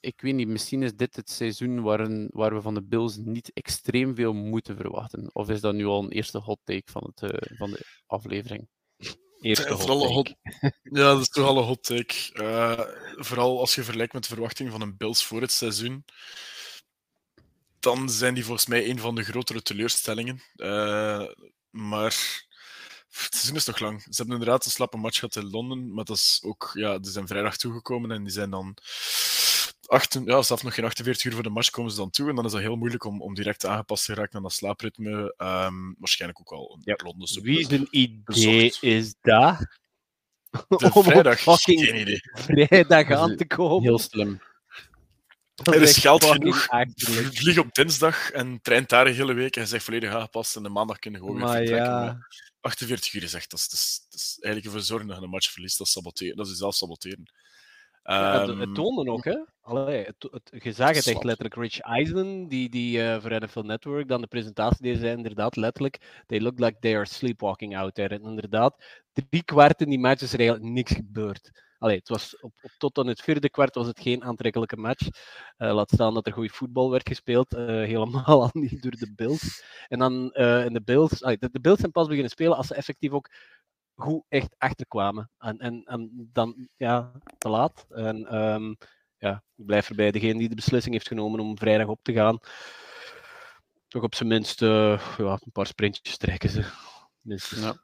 ik 0.00 0.20
weet 0.20 0.34
niet, 0.34 0.48
misschien 0.48 0.82
is 0.82 0.94
dit 0.94 1.16
het 1.16 1.30
seizoen 1.30 1.82
waarin, 1.82 2.28
waar 2.32 2.54
we 2.54 2.60
van 2.60 2.74
de 2.74 2.82
Bills 2.82 3.16
niet 3.16 3.52
extreem 3.52 4.14
veel 4.14 4.32
moeten 4.32 4.76
verwachten. 4.76 5.34
Of 5.34 5.48
is 5.48 5.60
dat 5.60 5.74
nu 5.74 5.84
al 5.84 6.02
een 6.02 6.10
eerste 6.10 6.38
hot 6.38 6.58
take 6.64 6.90
van, 6.92 7.12
het, 7.14 7.32
uh, 7.32 7.56
van 7.56 7.70
de 7.70 8.02
aflevering? 8.06 8.68
Eerste 9.40 9.72
hot. 9.72 10.34
Ja, 10.82 11.12
dat 11.12 11.20
is 11.20 11.28
toch 11.28 11.46
al 11.46 11.58
een 11.58 11.64
hot 11.64 11.82
take. 11.82 12.14
Uh, 12.32 12.80
vooral 13.24 13.60
als 13.60 13.74
je 13.74 13.82
vergelijkt 13.82 14.12
met 14.12 14.22
de 14.22 14.28
verwachtingen 14.28 14.72
van 14.72 14.80
een 14.80 14.96
Bills 14.96 15.24
voor 15.24 15.40
het 15.40 15.52
seizoen 15.52 16.04
dan 17.80 18.10
zijn 18.10 18.34
die 18.34 18.44
volgens 18.44 18.66
mij 18.66 18.88
een 18.88 18.98
van 18.98 19.14
de 19.14 19.24
grotere 19.24 19.62
teleurstellingen. 19.62 20.42
Uh, 20.56 21.26
maar 21.70 22.44
het 23.08 23.34
seizoen 23.34 23.56
is 23.56 23.64
nog 23.64 23.78
lang. 23.78 24.02
Ze 24.02 24.16
hebben 24.16 24.34
inderdaad 24.34 24.64
een 24.64 24.70
slappe 24.70 24.96
match 24.96 25.18
gehad 25.18 25.36
in 25.36 25.50
Londen, 25.50 25.94
maar 25.94 26.04
dat 26.04 26.16
is 26.16 26.40
ook, 26.44 26.70
ja, 26.74 26.98
die 26.98 27.10
zijn 27.10 27.26
vrijdag 27.26 27.56
toegekomen 27.56 28.10
en 28.10 28.22
die 28.22 28.32
zijn 28.32 28.50
dan. 28.50 28.76
Acht, 29.90 30.20
ja, 30.24 30.42
zelfs 30.42 30.62
nog 30.62 30.74
geen 30.74 30.84
48 30.84 31.24
uur 31.24 31.32
voor 31.32 31.42
de 31.42 31.50
match 31.50 31.70
komen 31.70 31.90
ze 31.90 31.96
dan 31.96 32.10
toe. 32.10 32.28
En 32.28 32.34
dan 32.34 32.44
is 32.44 32.52
dat 32.52 32.60
heel 32.60 32.76
moeilijk 32.76 33.04
om, 33.04 33.22
om 33.22 33.34
direct 33.34 33.66
aangepast 33.66 34.04
te 34.04 34.14
raken 34.14 34.36
aan 34.36 34.42
dat 34.42 34.52
slaapritme. 34.52 35.34
Um, 35.38 35.94
waarschijnlijk 35.98 36.40
ook 36.40 36.52
al 36.52 36.78
ja. 36.84 36.98
Londen. 37.04 37.42
Wie 37.42 37.66
zijn 37.66 37.86
idee 37.90 38.76
is 38.80 39.14
dat? 39.20 39.58
De 40.50 40.90
vrijdag, 41.02 41.42
geen 41.42 42.00
idee. 42.00 42.20
Vrijdag 42.32 43.10
aan 43.10 43.36
te 43.36 43.46
komen. 43.46 43.82
Heel 43.82 43.98
slim. 43.98 44.40
Er 45.54 45.82
is 45.82 45.96
geld 45.96 46.24
genoeg. 46.24 46.66
Vlieg 47.30 47.58
op 47.58 47.74
dinsdag 47.74 48.30
en 48.30 48.60
trein 48.62 48.84
daar 48.86 49.06
een 49.06 49.14
hele 49.14 49.32
week 49.32 49.56
en 49.56 49.66
zegt 49.66 49.84
volledig 49.84 50.14
aangepast. 50.14 50.56
En 50.56 50.62
de 50.62 50.68
maandag 50.68 50.98
kunnen 50.98 51.20
gewoon 51.20 51.36
weer 51.36 51.48
vertrekken. 51.48 51.86
Ja. 51.86 52.26
48 52.60 53.12
uur 53.12 53.22
is 53.22 53.34
echt, 53.34 53.50
dat 53.50 53.58
is, 53.58 53.68
dat 53.68 53.78
is, 53.78 54.06
dat 54.10 54.20
is 54.20 54.38
eigenlijk 54.40 54.64
ervoor 54.66 54.86
zorgen 54.88 55.06
dat 55.06 55.16
je 55.16 55.22
een 55.22 55.30
match 55.30 55.50
verliest. 55.50 55.78
Dat 55.78 55.86
is 55.86 55.92
saboteren. 55.92 56.36
Dat 56.36 56.46
is 56.46 56.56
zelf 56.56 56.74
saboteren. 56.74 57.30
Ja, 58.02 58.40
het, 58.40 58.48
Ehm, 58.48 58.58
het 58.58 58.74
toonde 58.74 59.10
ook, 59.10 59.24
hè? 59.24 59.38
Allee, 59.62 60.04
het, 60.04 60.28
het, 60.30 60.62
je 60.62 60.72
zag 60.72 60.94
het 60.94 61.06
echt 61.06 61.24
letterlijk. 61.24 61.54
Rich 61.54 61.80
Eisen, 61.80 62.48
die, 62.48 62.68
die 62.68 63.02
eh, 63.02 63.20
voor 63.20 63.30
NFL 63.30 63.60
Network 63.60 64.08
dan 64.08 64.20
de 64.20 64.26
presentatie 64.26 64.82
deed, 64.82 64.98
zei 64.98 65.16
inderdaad 65.16 65.56
letterlijk: 65.56 66.22
They 66.26 66.40
look 66.40 66.58
like 66.58 66.76
they 66.80 66.96
are 66.96 67.06
sleepwalking 67.06 67.76
out 67.76 67.94
there. 67.94 68.14
En 68.14 68.22
inderdaad, 68.22 68.84
drie 69.12 69.44
kwart 69.44 69.80
in 69.80 69.88
die 69.88 69.98
match 69.98 70.22
is 70.22 70.32
er 70.32 70.38
eigenlijk 70.38 70.70
niks 70.70 70.92
gebeurd. 70.92 71.50
Allee, 71.78 71.96
het 71.96 72.08
was 72.08 72.40
op, 72.40 72.52
op, 72.62 72.70
tot 72.78 72.98
aan 72.98 73.06
het 73.06 73.20
vierde 73.20 73.50
kwart 73.50 73.74
was 73.74 73.86
het 73.86 74.00
geen 74.00 74.24
aantrekkelijke 74.24 74.76
match. 74.76 75.08
Eh, 75.56 75.74
laat 75.74 75.90
staan 75.90 76.14
dat 76.14 76.26
er 76.26 76.32
goed 76.32 76.52
voetbal 76.52 76.90
werd 76.90 77.08
gespeeld, 77.08 77.54
eh, 77.54 77.66
helemaal 77.66 78.24
al 78.42 78.50
niet 78.52 78.82
door 78.82 78.90
de 78.96 79.12
Bills. 79.16 79.64
En 79.88 79.98
dan 79.98 80.12
in 80.64 80.72
de 80.72 80.82
Bills, 80.84 81.18
de 81.18 81.60
Bills 81.60 81.78
zijn 81.78 81.92
pas 81.92 82.06
beginnen 82.06 82.30
spelen 82.30 82.56
als 82.56 82.66
ze 82.66 82.74
effectief 82.74 83.10
ook 83.10 83.30
goed 84.00 84.24
echt 84.28 84.54
achterkwamen. 84.58 85.30
En, 85.38 85.58
en, 85.58 85.82
en 85.84 86.28
dan 86.32 86.68
ja, 86.76 87.12
te 87.38 87.48
laat. 87.48 87.86
En 87.90 88.26
ehm, 88.26 88.74
ja, 89.18 89.42
ik 89.56 89.66
blijf 89.66 89.88
erbij. 89.88 90.10
Degene 90.10 90.38
die 90.38 90.48
de 90.48 90.54
beslissing 90.54 90.94
heeft 90.94 91.08
genomen 91.08 91.40
om 91.40 91.58
vrijdag 91.58 91.86
op 91.86 92.02
te 92.02 92.12
gaan, 92.12 92.38
toch 93.88 94.02
op 94.02 94.14
zijn 94.14 94.28
minst 94.28 94.62
eh, 94.62 95.00
ja, 95.18 95.38
een 95.44 95.52
paar 95.52 95.66
sprintjes 95.66 96.16
trekken 96.16 96.50
ze. 96.50 96.64
Minstens. 97.20 97.60
Ja. 97.62 97.74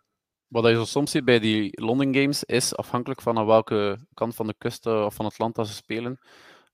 Wat 0.48 0.64
je 0.64 0.74
zo 0.74 0.84
soms 0.84 1.10
ziet 1.10 1.24
bij 1.24 1.38
die 1.38 1.80
London 1.80 2.14
Games 2.14 2.44
is, 2.44 2.76
afhankelijk 2.76 3.22
van 3.22 3.38
aan 3.38 3.46
welke 3.46 3.98
kant 4.14 4.34
van 4.34 4.46
de 4.46 4.54
kust 4.58 4.86
eh, 4.86 5.04
of 5.04 5.14
van 5.14 5.24
het 5.24 5.38
land 5.38 5.54
dat 5.54 5.68
ze 5.68 5.74
spelen, 5.74 6.18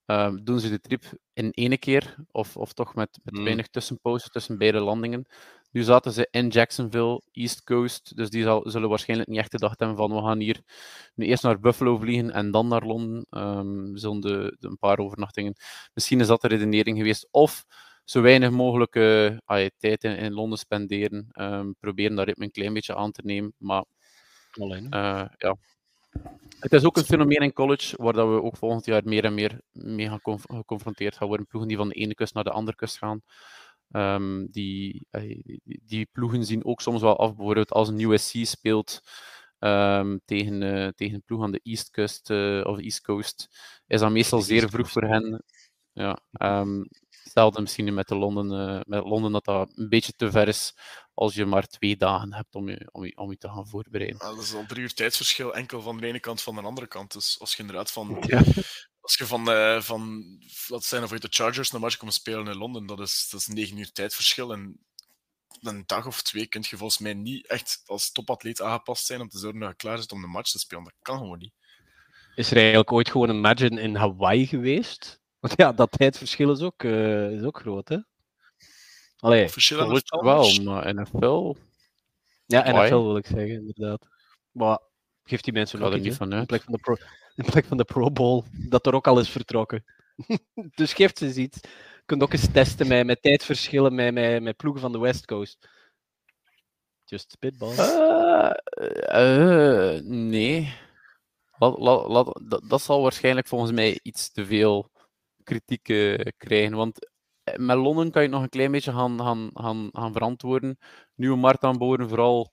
ehm, 0.06 0.36
doen 0.44 0.60
ze 0.60 0.68
de 0.70 0.80
trip 0.80 1.04
in 1.32 1.50
één 1.50 1.78
keer, 1.78 2.16
of, 2.30 2.56
of 2.56 2.72
toch 2.72 2.94
met, 2.94 3.18
met 3.22 3.34
Mm. 3.34 3.44
weinig 3.44 3.68
tussenpauze 3.68 4.28
tussen 4.28 4.58
beide 4.58 4.80
landingen. 4.80 5.26
Nu 5.72 5.82
zaten 5.82 6.12
ze 6.12 6.28
in 6.30 6.48
Jacksonville, 6.48 7.22
East 7.32 7.64
Coast, 7.64 8.16
dus 8.16 8.30
die 8.30 8.42
zal, 8.42 8.62
zullen 8.70 8.88
waarschijnlijk 8.88 9.28
niet 9.28 9.38
echt 9.38 9.50
gedacht 9.50 9.78
hebben 9.78 9.96
van 9.96 10.14
we 10.14 10.22
gaan 10.22 10.38
hier 10.38 10.60
nu 11.14 11.26
eerst 11.26 11.42
naar 11.42 11.60
Buffalo 11.60 11.96
vliegen 11.98 12.30
en 12.30 12.50
dan 12.50 12.68
naar 12.68 12.82
Londen. 12.86 13.26
Ehm, 13.30 13.96
zullen 13.96 14.20
de, 14.20 14.56
de 14.60 14.68
een 14.68 14.78
paar 14.78 14.98
overnachtingen. 14.98 15.54
Misschien 15.94 16.20
is 16.20 16.26
dat 16.26 16.40
de 16.40 16.48
redenering 16.48 16.96
geweest. 16.98 17.28
Of 17.30 17.64
zo 18.04 18.20
weinig 18.20 18.50
mogelijk 18.50 18.94
eh, 18.96 19.36
ah 19.44 19.66
tijd 19.78 20.04
in, 20.04 20.16
in 20.16 20.32
Londen 20.32 20.58
spenderen. 20.58 21.26
ehm, 21.32 21.70
proberen 21.80 22.16
dat 22.16 22.26
ritme 22.26 22.44
een 22.44 22.50
klein 22.50 22.72
beetje 22.72 22.94
aan 22.96 23.12
te 23.12 23.20
nemen. 23.24 23.54
Maar 23.58 23.84
Alleen. 24.60 24.90
eh, 24.90 25.24
ja. 25.36 25.56
Het 26.60 26.72
is 26.72 26.84
ook 26.84 26.96
een 26.96 27.04
fenomeen 27.04 27.38
in 27.38 27.52
college 27.52 27.96
waar 28.02 28.12
dat 28.12 28.28
we 28.28 28.42
ook 28.42 28.56
volgend 28.56 28.84
jaar 28.84 29.02
meer 29.04 29.24
en 29.24 29.34
meer 29.34 29.60
mee 29.72 30.08
gaan 30.08 30.20
conf- 30.20 30.44
geconfronteerd 30.46 31.16
gaan 31.16 31.28
worden. 31.28 31.46
Ploegen 31.46 31.68
die 31.68 31.78
van 31.78 31.88
de 31.88 31.94
ene 31.94 32.14
kust 32.14 32.34
naar 32.34 32.44
de 32.44 32.50
andere 32.50 32.76
kust 32.76 32.98
gaan. 32.98 33.20
Ehm, 33.92 34.46
die, 34.50 35.06
die, 35.84 36.08
ploegen 36.12 36.44
zien 36.44 36.64
ook 36.64 36.80
soms 36.80 37.00
wel 37.00 37.18
af, 37.18 37.34
bijvoorbeeld 37.34 37.70
als 37.70 37.88
een 37.88 38.00
USC 38.00 38.46
speelt 38.46 39.02
ehm, 39.58 40.18
tegen, 40.24 40.62
eh, 40.62 40.88
tegen 40.88 41.14
een 41.14 41.22
ploeg 41.24 41.42
aan 41.42 41.52
de 41.52 41.60
East 41.62 41.90
Coast 41.90 42.30
eh, 42.30 42.60
of 42.64 42.78
East 42.78 43.00
Coast, 43.00 43.48
is 43.86 44.00
dat 44.00 44.10
meestal 44.10 44.40
zeer 44.40 44.68
vroeg 44.68 44.90
voor 44.90 45.02
hen. 45.02 45.44
Ja, 45.92 46.18
ehm, 46.32 46.82
hetzelfde 47.22 47.60
misschien 47.60 47.84
nu 47.84 47.92
met, 47.92 48.08
de 48.08 48.16
Londen, 48.16 48.68
eh, 48.68 48.80
met 48.84 49.04
Londen, 49.04 49.32
dat 49.32 49.44
dat 49.44 49.72
een 49.74 49.88
beetje 49.88 50.12
te 50.12 50.30
ver 50.30 50.48
is 50.48 50.74
als 51.14 51.34
je 51.34 51.44
maar 51.44 51.66
twee 51.66 51.96
dagen 51.96 52.34
hebt 52.34 52.54
om 52.54 52.68
je, 52.68 52.88
om 52.92 53.04
je, 53.04 53.16
om 53.16 53.30
je 53.30 53.38
te 53.38 53.48
gaan 53.48 53.66
voorbereiden. 53.66 54.18
Ja, 54.20 54.34
dat 54.34 54.42
is 54.42 54.54
al 54.54 54.66
drie 54.66 54.82
uur 54.82 54.94
tijdsverschil, 54.94 55.54
enkel 55.54 55.82
van 55.82 55.96
de 55.96 56.06
ene 56.06 56.20
kant 56.20 56.42
van 56.42 56.54
de 56.54 56.60
andere 56.60 56.86
kant. 56.86 57.12
Dus 57.12 57.40
als 57.40 57.54
je 57.54 57.60
inderdaad 57.60 57.90
van, 57.90 58.16
Ja. 58.26 58.42
Als 59.02 59.14
je 59.14 59.26
van, 59.26 59.50
eh 59.50 59.80
van 59.80 60.24
laat 60.68 60.84
zijn 60.84 61.02
of 61.02 61.12
uit 61.12 61.22
de 61.22 61.28
Chargers 61.30 61.70
naar 61.70 61.80
match 61.80 61.96
komt 61.96 62.14
spelen 62.14 62.46
in 62.46 62.56
Londen, 62.56 62.86
dat 62.86 63.00
is, 63.00 63.28
dat 63.30 63.40
is 63.40 63.46
negen 63.46 63.76
uur 63.76 63.92
tijdverschil. 63.92 64.52
En 64.52 64.80
een 65.60 65.82
dag 65.86 66.06
of 66.06 66.22
twee 66.22 66.46
kun 66.46 66.64
je 66.68 66.76
volgens 66.76 66.98
mij 66.98 67.14
niet 67.14 67.46
echt 67.46 67.82
als 67.86 68.12
topatleet 68.12 68.62
aangepast 68.62 69.06
zijn 69.06 69.20
om 69.20 69.28
te 69.28 69.38
zorgen 69.38 69.60
dat 69.60 69.68
je 69.68 69.76
klaar 69.76 69.98
zit 69.98 70.12
om 70.12 70.20
de 70.20 70.26
match 70.26 70.50
te 70.50 70.58
spelen. 70.58 70.84
Dat 70.84 70.94
kan 71.02 71.18
gewoon 71.18 71.38
niet. 71.38 71.52
Is 72.34 72.50
er 72.50 72.56
eigenlijk 72.56 72.92
ooit 72.92 73.10
gewoon 73.10 73.28
een 73.28 73.40
match 73.40 73.62
in, 73.62 73.78
in 73.78 73.94
Hawaii 73.94 74.46
geweest? 74.46 75.20
Want 75.40 75.54
ja, 75.56 75.72
dat 75.72 75.90
tijdverschil 75.90 76.50
is 76.50 76.60
ook, 76.60 76.82
eh, 76.84 77.30
is 77.30 77.42
ook 77.42 77.58
groot, 77.58 77.88
hè? 77.88 77.98
Allee, 79.16 79.44
Officieel 79.44 79.78
wel, 79.78 80.02
match? 80.22 80.62
maar 80.62 80.94
NFL 80.94 81.56
ja, 82.46 82.64
Hawaii? 82.64 82.90
NFL 82.90 83.02
wil 83.02 83.16
ik 83.16 83.26
zeggen, 83.26 83.48
inderdaad. 83.48 84.06
Maar 84.50 84.78
geeft 85.24 85.44
die 85.44 85.52
mensen 85.52 85.94
iets, 85.94 86.04
niet 86.04 86.14
van 86.14 86.34
uit. 86.34 86.46
plek 86.46 86.62
van, 86.62 86.72
de 86.72 86.78
pro, 86.78 86.96
in 87.34 87.44
plek 87.44 87.64
van 87.64 87.76
de 87.76 87.84
Pro 87.84 88.10
Bowl, 88.10 88.44
dat 88.68 88.86
er 88.86 88.94
ook 88.94 89.06
al 89.06 89.20
is 89.20 89.28
vertrokken. 89.28 89.84
dus 90.74 90.92
geeft 90.92 91.18
ze 91.18 91.26
iets. 91.26 91.58
Je 91.62 92.02
kunt 92.06 92.22
ook 92.22 92.32
eens 92.32 92.52
testen 92.52 92.88
met, 92.88 93.06
met 93.06 93.22
tijdverschillen 93.22 93.94
met, 93.94 94.14
met, 94.14 94.42
met 94.42 94.56
ploegen 94.56 94.80
van 94.80 94.92
de 94.92 94.98
West 94.98 95.24
Coast. 95.24 95.68
Just 97.04 97.30
spitball. 97.30 97.76
Eh, 97.76 98.50
eh, 99.96 100.02
nee. 100.04 100.74
Laat, 101.58 102.40
dat, 102.42 102.62
dat 102.68 102.82
zal 102.82 103.02
waarschijnlijk 103.02 103.46
volgens 103.46 103.72
mij 103.72 104.00
iets 104.02 104.32
te 104.32 104.46
veel 104.46 104.90
kritiek 105.42 105.88
eh, 105.88 106.18
krijgen. 106.36 106.76
Want 106.76 107.10
met 107.56 107.76
Londen 107.76 108.10
kan 108.10 108.22
je 108.22 108.28
nog 108.28 108.42
een 108.42 108.48
klein 108.48 108.70
beetje 108.70 108.92
gaan, 108.92 109.18
gaan, 109.20 109.50
gaan, 109.54 109.88
gaan 109.92 110.12
verantwoorden. 110.12 110.78
Nieuwe 111.14 111.36
markt 111.36 111.62
aanboren, 111.62 112.08
vooral 112.08 112.52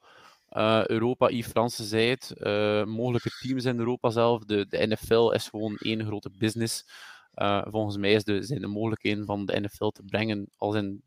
eh, 0.49 0.85
Europa, 0.85 1.29
i 1.29 1.43
Franse 1.43 1.83
zij 1.83 2.09
het. 2.09 2.31
Eh, 2.31 2.83
mogelijke 2.83 3.29
teams 3.39 3.65
in 3.65 3.79
Europa 3.79 4.09
zelf. 4.09 4.43
De, 4.43 4.65
de 4.67 4.87
NFL 4.87 5.29
is 5.29 5.47
gewoon 5.47 5.75
één 5.77 6.05
grote 6.05 6.31
business. 6.37 6.85
Eh, 7.33 7.61
volgens 7.69 7.97
mij 7.97 8.11
is 8.11 8.23
de, 8.23 8.43
zijn 8.43 8.61
de 8.61 8.67
mogelijkheden 8.67 9.25
van 9.25 9.45
de 9.45 9.59
NFL 9.59 9.87
te 9.87 10.03
brengen 10.03 10.49
als 10.57 10.75
in 10.75 11.03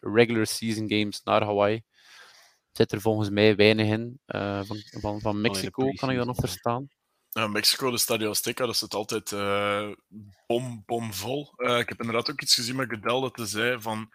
regular 0.00 0.46
season 0.46 0.88
games 0.90 1.22
naar 1.22 1.42
Hawaii 1.44 1.82
zit 2.72 2.92
er 2.92 3.00
volgens 3.00 3.30
mij 3.30 3.56
weinig 3.56 3.88
in. 3.88 4.20
Van, 4.26 4.76
van, 5.00 5.20
van 5.20 5.40
Mexico 5.40 5.90
kan 5.90 6.10
ik 6.10 6.16
dat 6.16 6.26
nog 6.26 6.36
verstaan. 6.36 6.88
Ja, 7.36 7.46
Mexico, 7.46 7.90
de 7.90 7.98
Stadio 7.98 8.30
Azteca, 8.30 8.66
dat 8.66 8.76
zit 8.76 8.94
altijd 8.94 9.32
eh 9.32 9.88
bom, 10.46 10.82
bomvol. 10.86 11.52
Eh, 11.56 11.78
ik 11.78 11.88
heb 11.88 12.00
inderdaad 12.00 12.30
ook 12.30 12.42
iets 12.42 12.54
gezien 12.54 12.76
met 12.76 12.88
Goodell 12.90 13.20
dat 13.20 13.36
hij 13.36 13.46
zei 13.46 13.80
van... 13.80 14.08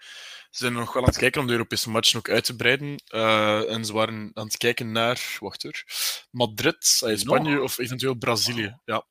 Ze 0.49 0.63
zijn 0.63 0.73
nog 0.73 0.93
wel 0.93 1.03
aan 1.03 1.09
het 1.09 1.17
kijken 1.17 1.41
om 1.41 1.47
de 1.47 1.53
Europese 1.53 1.89
matchen 1.89 2.17
ook 2.17 2.29
uit 2.29 2.43
te 2.43 2.55
breiden. 2.55 3.03
Eh, 3.07 3.71
en 3.71 3.85
ze 3.85 3.93
waren 3.93 4.31
aan 4.33 4.45
het 4.45 4.57
kijken 4.57 4.91
naar... 4.91 5.37
Wacht 5.39 5.63
hoor. 5.63 5.83
Madrid, 6.31 6.85
Spanje 7.13 7.61
of 7.61 7.77
eventueel 7.77 8.15
Brazilië. 8.15 8.77
Ja. 8.85 9.05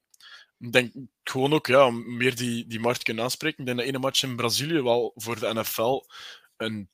Ik 0.58 0.72
denk 0.72 0.92
gewoon 1.24 1.52
ook, 1.52 1.66
ja, 1.66 1.86
om 1.86 2.16
meer 2.16 2.36
die, 2.36 2.66
die 2.66 2.80
markt 2.80 3.02
kunnen 3.02 3.24
aanspreken. 3.24 3.58
Ik 3.58 3.66
denk 3.66 3.78
dat 3.78 3.86
ene 3.86 3.98
match 3.98 4.22
in 4.22 4.36
Brazilië 4.36 4.82
wel 4.82 5.12
voor 5.14 5.40
de 5.40 5.54
NFL 5.54 6.04
een 6.56 6.88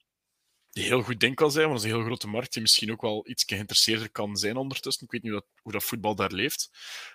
heel 0.85 1.03
goed 1.03 1.21
ding 1.21 1.35
kan 1.35 1.51
zijn, 1.51 1.69
want 1.69 1.77
dat 1.77 1.85
is 1.87 1.93
een 1.93 1.99
heel 1.99 2.07
grote 2.09 2.29
markt 2.29 2.53
die 2.53 2.63
misschien 2.63 2.93
ook 2.93 3.01
wel 3.01 3.29
iets 3.29 3.45
geïnteresseerder 3.47 4.11
kan 4.11 4.37
zijn 4.37 4.57
ondertussen. 4.57 5.05
Ik 5.05 5.11
weet 5.11 5.23
niet 5.23 5.33
hoe 5.33 5.41
dat, 5.41 5.51
hoe 5.63 5.73
dat 5.73 5.85
voetbal 5.85 6.15
daar 6.15 6.33
leeft. 6.33 6.71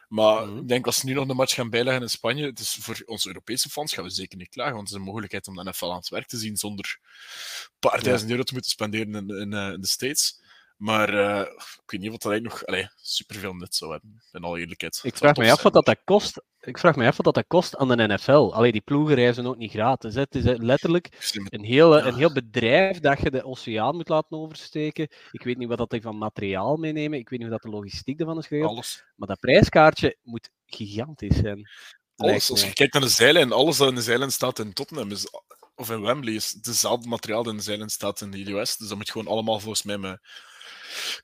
Maar 0.08 0.48
Mhm. 0.48 0.58
ik 0.58 0.68
denk 0.68 0.86
als 0.86 0.98
ze 1.00 1.06
nu 1.06 1.14
nog 1.14 1.30
een 1.30 1.36
match 1.36 1.54
gaan 1.54 1.70
bijleggen 1.70 2.02
in 2.04 2.10
Spanje, 2.10 2.46
het 2.46 2.60
is 2.60 2.78
voor 2.80 3.02
onze 3.06 3.28
Europese 3.28 3.70
fans 3.70 3.94
gaan 3.94 4.04
we 4.04 4.10
zeker 4.10 4.38
niet 4.38 4.50
klagen, 4.50 4.74
want 4.74 4.88
het 4.88 4.92
is 4.98 5.00
een 5.04 5.08
mogelijkheid 5.08 5.48
om 5.48 5.56
de 5.56 5.64
NFL 5.64 5.86
aan 5.92 5.96
het 5.98 6.10
werk 6.10 6.28
te 6.28 6.38
zien 6.38 6.58
zonder 6.58 7.00
een 7.02 7.90
paar 7.90 8.04
duizend 8.04 8.32
euro 8.32 8.44
te 8.44 8.54
moeten 8.54 8.72
spenderen 8.72 9.16
in, 9.16 9.30
in, 9.30 9.54
eh, 9.54 9.72
in 9.72 9.82
de 9.82 9.88
States. 9.88 10.41
Maar 10.82 11.10
eh, 11.10 11.40
ik 11.84 11.92
weet 11.92 12.02
niet 12.02 12.12
wat 12.12 12.22
dat 12.22 12.32
eigenlijk 12.32 12.44
nog 12.44 12.66
allee, 12.66 12.90
superveel 12.96 13.54
nut 13.54 13.76
zou 13.76 13.92
hebben, 13.92 14.24
in 14.32 14.44
alle 14.44 14.60
eerlijkheid. 14.60 15.00
Ik 15.04 15.18
vraag 15.18 15.36
me 15.36 15.52
af 15.52 15.62
wat 15.62 15.74
dat, 15.74 15.86
dat 15.86 16.02
kost. 16.04 16.42
Ik 16.60 16.78
vraag 16.78 16.96
me 16.96 17.08
af 17.08 17.16
wat 17.18 17.26
dat, 17.26 17.36
dat 17.36 17.48
kost 17.48 17.76
aan 17.78 17.88
de 17.88 18.08
NFL. 18.08 18.52
Allee, 18.54 18.72
die 18.72 18.82
ploegen 18.82 19.16
reizen 19.16 19.46
ook 19.46 19.58
niet 19.58 19.72
gratis. 19.72 20.14
Hè. 20.14 20.22
Het 20.22 20.36
is 20.36 20.44
letterlijk 20.58 21.32
een 21.50 21.64
heel, 21.64 21.98
Ja. 21.98 22.06
een 22.06 22.16
heel 22.16 22.34
bedrijf 22.34 23.00
dat 23.00 23.22
je 23.22 23.32
de 23.32 23.44
oceaan 23.44 23.96
moet 23.96 24.10
laten 24.10 24.38
oversteken. 24.38 25.08
Ik 25.32 25.44
weet 25.44 25.58
niet 25.58 25.68
wat 25.68 25.78
dat 25.78 25.90
die 25.90 26.02
van 26.02 26.18
materiaal 26.18 26.76
meenemen. 26.76 27.20
Ik 27.20 27.30
weet 27.30 27.40
niet 27.40 27.48
hoe 27.50 27.58
dat 27.60 27.72
de 27.72 27.78
logistiek 27.78 28.20
ervan 28.20 28.38
is 28.38 28.48
geregeld. 28.48 28.72
Alles. 28.72 29.04
Maar 29.16 29.28
dat 29.28 29.40
prijskaartje 29.40 30.18
moet 30.22 30.50
gigantisch 30.66 31.38
zijn. 31.38 31.70
Alles. 32.16 32.50
Als 32.50 32.64
je 32.66 32.74
kijkt 32.74 32.94
naar 32.94 33.02
de 33.02 33.10
zijlijn, 33.10 33.52
alles 33.52 33.78
dat 33.78 33.90
in 33.90 33.96
de 33.96 34.02
zijlijn 34.02 34.32
staat 34.32 34.60
in 34.60 34.74
Tottenham 34.74 35.12
is, 35.12 35.28
of 35.76 35.90
in 35.90 36.02
Wembley 36.02 36.34
is 36.34 36.58
hetzelfde 36.62 37.08
materiaal 37.08 37.44
dat 37.44 37.52
in 37.52 37.58
de 37.58 37.66
zijlijn 37.66 37.90
staat 37.90 38.22
in 38.22 38.32
de 38.32 38.52
US. 38.52 38.78
Dus 38.78 38.88
dat 38.88 38.98
moet 38.98 39.12
gewoon 39.12 39.28
allemaal 39.28 39.60
volgens 39.60 39.84
mij 39.84 39.98
met 39.98 40.20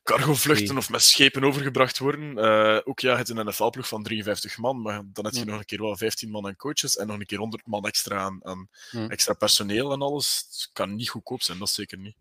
cargovluchten 0.04 0.78
of 0.78 0.90
met 0.90 1.02
schepen 1.02 1.44
overgebracht 1.44 1.98
worden. 1.98 2.38
Eh, 2.38 2.80
ook 2.84 3.00
ja, 3.00 3.18
het 3.18 3.30
is 3.30 3.36
een 3.36 3.46
NFL-ploeg 3.46 3.88
van 3.88 4.04
53 4.04 4.58
man, 4.58 4.82
maar 4.82 5.02
dan 5.14 5.26
heb 5.26 5.34
je 5.34 5.46
nog 5.46 5.60
een 5.60 5.66
keer 5.66 5.82
wel 5.82 5.98
15 5.98 6.30
man 6.30 6.46
aan 6.46 6.56
coaches 6.56 6.98
en 6.98 7.08
nog 7.08 7.20
een 7.20 7.26
keer 7.26 7.38
100 7.38 7.68
man 7.68 7.86
extra 7.86 8.18
aan, 8.18 8.70
extra 9.10 9.34
personeel 9.34 9.92
en 9.92 10.02
alles. 10.02 10.46
Het 10.50 10.70
kan 10.74 10.96
niet 10.96 11.10
goedkoop 11.10 11.42
zijn, 11.42 11.58
dat 11.58 11.70
zeker 11.70 11.98
niet. 11.98 12.16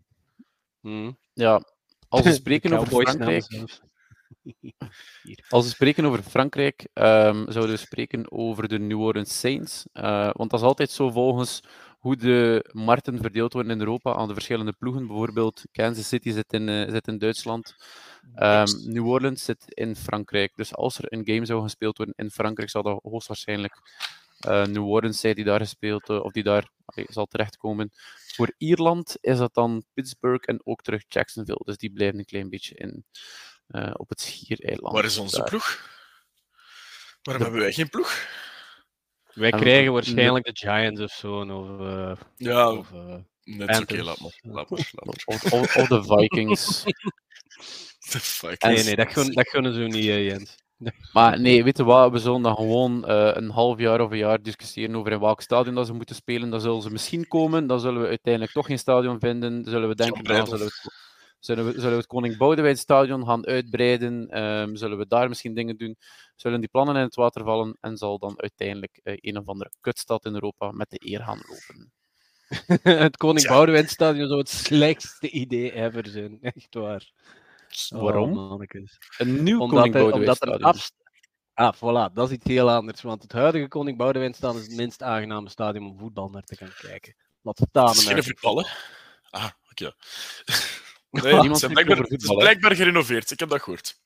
Hm. 0.81 1.11
Ja, 1.33 1.63
als 2.07 2.21
we 2.21 2.33
spreken 2.43 2.73
over 2.73 2.87
Frankrijk, 2.87 3.45
als 5.49 5.65
we 5.65 5.71
spreken 5.71 6.05
over 6.05 6.23
Frankrijk, 6.23 6.87
ehm, 6.93 7.51
zouden 7.51 7.75
we 7.75 7.77
spreken 7.77 8.31
over 8.31 8.67
de 8.67 8.79
New 8.79 9.01
Orleans 9.01 9.39
Saints. 9.39 9.85
Eh, 9.93 10.29
want 10.33 10.49
dat 10.49 10.59
is 10.59 10.65
altijd 10.65 10.91
zo 10.91 11.09
volgens 11.09 11.63
hoe 11.97 12.15
de 12.15 12.69
markten 12.71 13.17
verdeeld 13.17 13.53
worden 13.53 13.71
in 13.71 13.79
Europa 13.79 14.13
aan 14.13 14.27
de 14.27 14.33
verschillende 14.33 14.73
ploegen. 14.73 15.07
Bijvoorbeeld 15.07 15.63
Kansas 15.71 16.07
City 16.07 16.31
zit 16.31 16.53
in, 16.53 16.69
eh, 16.69 16.91
zit 16.91 17.07
in 17.07 17.17
Duitsland. 17.17 17.75
Ehm, 18.35 18.65
New 18.83 19.07
Orleans 19.07 19.43
zit 19.43 19.63
in 19.67 19.95
Frankrijk. 19.95 20.55
Dus 20.55 20.75
als 20.75 20.97
er 20.97 21.05
een 21.07 21.25
game 21.25 21.45
zou 21.45 21.61
gespeeld 21.61 21.97
worden 21.97 22.15
in 22.17 22.31
Frankrijk, 22.31 22.69
zal 22.69 22.83
dat 22.83 22.99
hoogstwaarschijnlijk 23.03 23.81
eh 24.37 24.65
New 24.65 24.87
Orleans 24.87 25.19
zijn 25.19 25.35
die 25.35 25.43
daar 25.43 25.59
gespeeld, 25.59 26.09
eh, 26.09 26.23
of 26.23 26.31
die 26.31 26.43
daar 26.43 26.69
allee, 26.85 27.05
zal 27.09 27.25
terechtkomen. 27.25 27.91
Voor 28.35 28.53
Ierland 28.57 29.17
is 29.21 29.37
dat 29.37 29.53
dan 29.53 29.83
Pittsburgh 29.93 30.49
en 30.49 30.61
ook 30.63 30.81
terug 30.81 31.03
Jacksonville. 31.07 31.61
Dus 31.63 31.77
die 31.77 31.91
blijven 31.91 32.19
een 32.19 32.25
klein 32.25 32.49
beetje 32.49 32.75
in, 32.75 33.05
op 33.93 34.09
het 34.09 34.21
schiereiland. 34.21 34.93
Waar 34.93 35.05
is 35.05 35.17
onze 35.17 35.37
daar. 35.37 35.49
ploeg? 35.49 35.95
Waarom 37.21 37.43
hebben 37.43 37.61
wij 37.61 37.73
geen 37.73 37.89
ploeg? 37.89 38.27
Wij 39.37 39.51
En- 39.51 39.59
krijgen 39.59 39.93
waarschijnlijk 39.93 40.45
de 40.45 40.51
Giants 40.53 41.01
of 41.01 41.11
zo. 41.11 41.39
Of, 41.41 41.79
eh, 41.79 42.11
Ja, 42.35 42.71
of, 42.71 42.91
eh, 42.91 43.15
net 43.43 43.69
oké, 43.69 43.71
Panthers. 43.77 44.03
laat 44.03 44.19
maar. 44.19 44.39
Laat 44.41 44.69
maar, 44.69 44.91
laat 44.93 45.05
maar. 45.05 45.15
Of, 45.25 45.53
of, 45.53 45.75
of 45.75 45.87
de 45.87 46.03
Vikings. 46.03 46.83
The 48.11 48.19
fuck. 48.19 48.63
nee, 48.63 48.83
nee, 48.83 48.95
dat, 48.95 49.11
gun, 49.11 49.31
dat 49.31 49.49
gunnen 49.49 49.73
ze 49.73 49.79
niet, 49.79 49.93
eh, 50.07 50.25
Jens. 50.25 50.55
Maar 51.13 51.39
nee, 51.39 51.63
weet 51.63 51.77
je 51.77 51.83
wat? 51.83 52.11
We 52.11 52.17
zullen 52.17 52.41
dan 52.41 52.55
gewoon 52.55 53.05
eh, 53.05 53.29
een 53.33 53.49
half 53.49 53.79
jaar 53.79 54.01
of 54.01 54.11
een 54.11 54.17
jaar 54.17 54.41
discussiëren 54.41 54.95
over 54.95 55.11
in 55.11 55.19
welk 55.19 55.41
stadion 55.41 55.75
dat 55.75 55.85
ze 55.85 55.93
moeten 55.93 56.15
spelen. 56.15 56.49
Dan 56.49 56.61
zullen 56.61 56.81
ze 56.81 56.91
misschien 56.91 57.27
komen, 57.27 57.67
dan 57.67 57.79
zullen 57.79 58.01
we 58.01 58.07
uiteindelijk 58.07 58.53
toch 58.53 58.65
geen 58.65 58.79
stadion 58.79 59.19
vinden. 59.19 59.63
Zullen 59.65 59.87
we 59.89 59.95
denken, 59.95 60.23
dan 60.23 60.47
zullen 60.47 60.65
we, 60.65 60.91
zullen, 61.39 61.65
we, 61.65 61.71
zullen 61.71 61.89
we 61.89 61.95
het 61.97 62.05
Koning 62.07 62.37
Boudewijn 62.37 62.77
stadion 62.77 63.25
gaan 63.25 63.45
uitbreiden. 63.45 64.27
Ehm, 64.29 64.75
zullen 64.75 64.97
we 64.97 65.07
daar 65.07 65.29
misschien 65.29 65.53
dingen 65.53 65.77
doen? 65.77 65.95
Zullen 66.35 66.59
die 66.59 66.69
plannen 66.69 66.95
in 66.95 67.01
het 67.01 67.15
water 67.15 67.43
vallen 67.43 67.77
en 67.81 67.97
zal 67.97 68.19
dan 68.19 68.41
uiteindelijk 68.41 68.99
eh, 69.03 69.13
een 69.17 69.37
of 69.37 69.47
andere 69.47 69.71
kutstad 69.81 70.25
in 70.25 70.33
Europa 70.33 70.71
met 70.71 70.89
de 70.89 70.99
eer 71.11 71.23
gaan 71.23 71.41
lopen. 71.47 71.91
het 73.03 73.17
Koning 73.17 73.39
Tja. 73.45 73.49
Boudewijn 73.53 73.87
Stadion 73.87 74.27
zou 74.27 74.39
het 74.39 74.49
slechtste 74.49 75.29
idee 75.29 75.71
ever 75.73 76.07
zijn. 76.07 76.37
Echt 76.53 76.73
waar. 76.75 77.11
Oh, 77.95 78.01
Waarom? 78.01 78.33
mannekes. 78.33 78.97
Een 79.17 79.43
nieuw 79.43 79.59
Omdat, 79.59 79.75
Koning 79.77 79.93
Boudewijn 79.93 80.19
omdat 80.21 80.41
er 80.41 80.47
stadion. 80.47 80.69
afst- 80.69 80.95
Ah, 81.53 81.73
voilà, 81.75 82.13
dat 82.13 82.29
is 82.29 82.35
iets 82.35 82.45
heel 82.45 82.69
anders. 82.71 83.01
Want 83.01 83.21
het 83.21 83.31
huidige 83.31 83.67
Koning 83.67 83.97
Boudewijn 83.97 84.33
Stadion 84.33 84.61
is 84.61 84.67
het 84.67 84.75
minst 84.75 85.03
aangename 85.03 85.49
stadion 85.49 85.85
om 85.91 85.97
voetbal 85.99 86.29
naar 86.29 86.43
te 86.43 86.55
gaan 86.55 86.73
kijken. 86.77 87.15
Laat 87.41 87.61
staan. 87.69 87.87
Het 87.87 87.95
is 87.97 88.05
naar 88.05 88.13
geen 88.13 88.23
voetballen. 88.23 88.65
Ah, 89.29 89.49
oké. 89.71 89.91
Nee, 91.23 91.33
het 91.49 91.55
is 91.63 91.67
blijkbaar, 91.67 91.97
het 91.97 92.21
is 92.23 92.33
blijkbaar 92.35 92.75
gerenoveerd. 92.75 93.31
Ik 93.31 93.39
heb 93.39 93.49
dat 93.49 93.61
gehoord. 93.61 93.99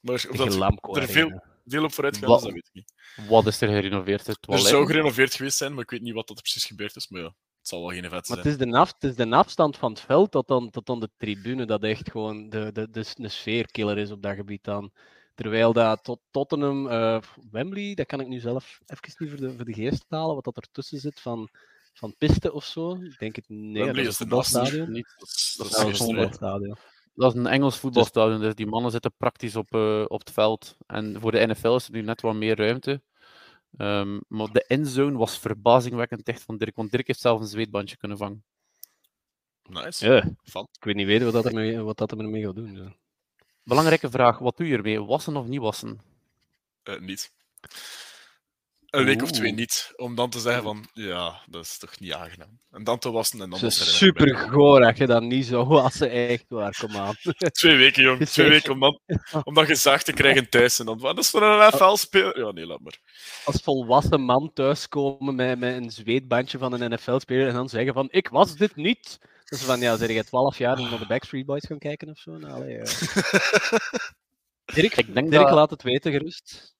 Maar 0.00 0.14
of 0.14 0.36
dat 0.36 0.54
Lamco 0.54 0.94
er 0.94 1.08
veel- 1.08 1.42
deel 1.64 1.84
op 1.84 1.92
vooruit 1.92 2.16
gaat, 2.16 2.28
Wat? 2.28 2.42
dat 2.42 2.52
weet 2.52 2.66
ik 2.72 2.74
niet. 2.74 2.92
Wat 3.28 3.46
is 3.46 3.60
er 3.60 3.68
gerenoveerd? 3.68 4.26
Het 4.26 4.38
Er 4.48 4.58
zou 4.58 4.86
gerenoveerd 4.86 5.34
geweest 5.34 5.56
zijn, 5.56 5.74
maar 5.74 5.82
ik 5.82 5.90
weet 5.90 6.00
niet 6.00 6.14
wat 6.14 6.28
dat 6.28 6.36
er 6.36 6.42
precies 6.42 6.64
gebeurd 6.64 6.96
is. 6.96 7.08
Maar 7.08 7.20
ja, 7.20 7.26
het 7.26 7.68
zal 7.68 7.80
wel 7.80 7.90
geen 7.90 8.02
vet 8.02 8.10
Maar 8.10 8.24
zijn. 8.24 8.38
het 8.38 8.46
is, 8.46 8.56
de 8.56 8.76
af, 8.76 8.92
het 8.98 9.04
is 9.10 9.14
de 9.16 9.30
afstand 9.30 9.76
van 9.76 9.90
het 9.90 10.00
veld 10.00 10.30
tot 10.30 10.48
dan, 10.48 10.70
tot 10.70 10.86
dan 10.86 11.00
de 11.00 11.10
tribune 11.16 11.64
dat 11.66 11.82
echt 11.82 12.10
gewoon 12.10 12.48
de, 12.48 12.70
de, 12.72 12.90
de, 12.90 13.04
de 13.14 13.28
sfeerkiller 13.28 13.98
is 13.98 14.10
op 14.10 14.22
dat 14.22 14.34
gebied 14.34 14.64
dan. 14.64 14.92
Terwijl 15.34 15.72
dat 15.72 16.04
tot 16.04 16.20
Tottenham, 16.30 16.88
eh, 16.88 17.20
Wembley, 17.50 17.94
dat 17.94 18.06
kan 18.06 18.20
ik 18.20 18.26
nu 18.28 18.40
zelf 18.40 18.80
even 18.86 19.14
niet 19.18 19.30
voor 19.30 19.40
de, 19.40 19.56
voor 19.56 19.64
de 19.64 19.74
geest 19.74 20.04
halen, 20.08 20.34
wat 20.34 20.44
dat 20.44 20.56
ertussen 20.56 20.98
zit 20.98 21.20
van, 21.20 21.48
van 21.92 22.14
piste 22.18 22.52
of 22.52 22.64
zo. 22.64 22.94
Ik 23.02 23.18
denk 23.18 23.36
het 23.36 23.44
nee, 23.48 23.86
dat 23.86 23.96
is 23.96 24.06
een 24.06 24.12
voetbalstadion. 24.12 24.90
Niet. 24.92 25.14
Dat 25.18 25.28
is, 25.28 25.54
dat 25.58 25.66
is 25.66 25.72
Dat 25.74 25.88
is 25.88 25.88
een 25.88 25.96
serieus, 25.96 25.98
hè. 25.98 26.04
voetbalstadion. 26.04 26.76
Dat 27.14 27.34
is 27.34 27.38
een 27.40 27.46
Engels 27.46 27.78
voetbalstadion, 27.78 28.40
dus 28.40 28.54
die 28.54 28.66
mannen 28.66 28.90
zitten 28.90 29.12
praktisch 29.16 29.56
op, 29.56 29.74
eh, 29.74 30.04
op 30.08 30.18
het 30.20 30.30
veld. 30.30 30.76
En 30.86 31.20
voor 31.20 31.30
de 31.32 31.46
NFL 31.46 31.74
is 31.74 31.86
er 31.86 31.92
nu 31.92 32.02
net 32.02 32.20
wat 32.20 32.34
meer 32.34 32.56
ruimte. 32.56 33.02
Ehm, 33.76 34.18
maar 34.28 34.46
de 34.52 34.64
endzone 34.66 35.18
was 35.18 35.38
verbazingwekkend 35.38 36.24
dicht 36.24 36.42
van 36.42 36.56
Dirk, 36.56 36.76
want 36.76 36.90
Dirk 36.90 37.06
heeft 37.06 37.20
zelf 37.20 37.40
een 37.40 37.46
zweetbandje 37.46 37.96
kunnen 37.96 38.16
vangen. 38.18 38.44
Nice. 39.62 40.06
Ja, 40.12 40.30
Van. 40.42 40.68
ik 40.72 40.84
weet 40.84 40.94
niet 40.94 41.06
weten 41.06 41.24
wat 41.24 41.34
dat 41.42 41.46
ermee, 41.46 41.78
wat 41.80 41.96
dat 41.98 42.12
ermee 42.12 42.44
gaat 42.44 42.54
doen. 42.54 42.76
zo. 42.76 42.92
Belangrijke 43.64 44.10
vraag, 44.10 44.38
wat 44.38 44.56
doe 44.56 44.66
je 44.66 44.76
ermee? 44.76 45.02
Wassen 45.02 45.36
of 45.36 45.46
niet 45.46 45.60
wassen? 45.60 46.00
Eh, 46.82 47.00
niet. 47.00 47.32
Een 48.90 49.04
week 49.04 49.22
of 49.22 49.30
twee 49.30 49.52
niet. 49.52 49.92
Om 49.96 50.14
dan 50.14 50.30
te 50.30 50.40
zeggen 50.40 50.62
van, 50.62 50.88
ja, 50.92 51.40
dat 51.46 51.64
is 51.64 51.78
toch 51.78 51.98
niet 52.00 52.12
aangenaam. 52.12 52.60
En 52.70 52.84
dan 52.84 52.98
te 52.98 53.10
wassen 53.10 53.40
en 53.40 53.50
dan 53.50 53.58
Het 53.60 53.68
is 53.70 53.96
super 53.96 54.36
goor 54.36 54.80
dat 54.80 54.96
je 54.98 55.06
dat 55.06 55.22
niet 55.22 55.46
zo 55.46 55.64
wassen, 55.66 56.10
echt 56.10 56.44
waar, 56.48 56.76
kom 56.78 56.96
aan. 56.96 57.14
Twee 57.52 57.76
weken, 57.76 58.02
jong. 58.02 58.26
Twee 58.26 58.48
weken 58.48 58.72
om 58.72 58.80
dan, 58.80 59.00
om 59.44 59.54
dan 59.54 59.66
gezaagd 59.66 60.04
te 60.04 60.12
krijgen 60.12 60.48
thuis. 60.48 60.78
En 60.78 60.86
dan, 60.86 60.98
wat 60.98 61.18
is 61.18 61.30
voor 61.30 61.42
een 61.42 61.68
NFL-speler? 61.68 62.38
Ja, 62.44 62.50
nee, 62.52 62.66
laat 62.66 62.80
maar. 62.80 62.98
als 63.44 63.60
volwassen 63.62 64.20
man 64.20 64.50
thuiskomen 64.54 65.34
met, 65.34 65.58
met 65.58 65.74
een 65.76 65.90
zweetbandje 65.90 66.58
van 66.58 66.72
een 66.80 66.90
NFL-speler 66.92 67.48
en 67.48 67.54
dan 67.54 67.68
zeggen 67.68 67.94
van, 67.94 68.08
ik 68.10 68.28
was 68.28 68.56
dit 68.56 68.76
niet. 68.76 69.18
Dus 69.44 69.62
van, 69.62 69.80
ja, 69.80 69.96
zeg 69.96 70.08
je 70.12 70.24
12 70.24 70.58
jaar 70.58 70.78
en 70.78 70.90
naar 70.90 70.98
de 70.98 71.06
Backstreet 71.06 71.46
Boys 71.46 71.66
gaan 71.66 71.78
kijken 71.78 72.08
of 72.08 72.18
zo? 72.18 72.30
Nou, 72.38 72.52
allee, 72.54 72.76
ja. 72.76 72.84
Dirk, 74.74 74.96
Ik 74.96 75.14
denk 75.14 75.30
Dirk 75.30 75.42
dat- 75.42 75.52
laat 75.54 75.70
het 75.70 75.82
weten, 75.82 76.12
gerust. 76.12 76.78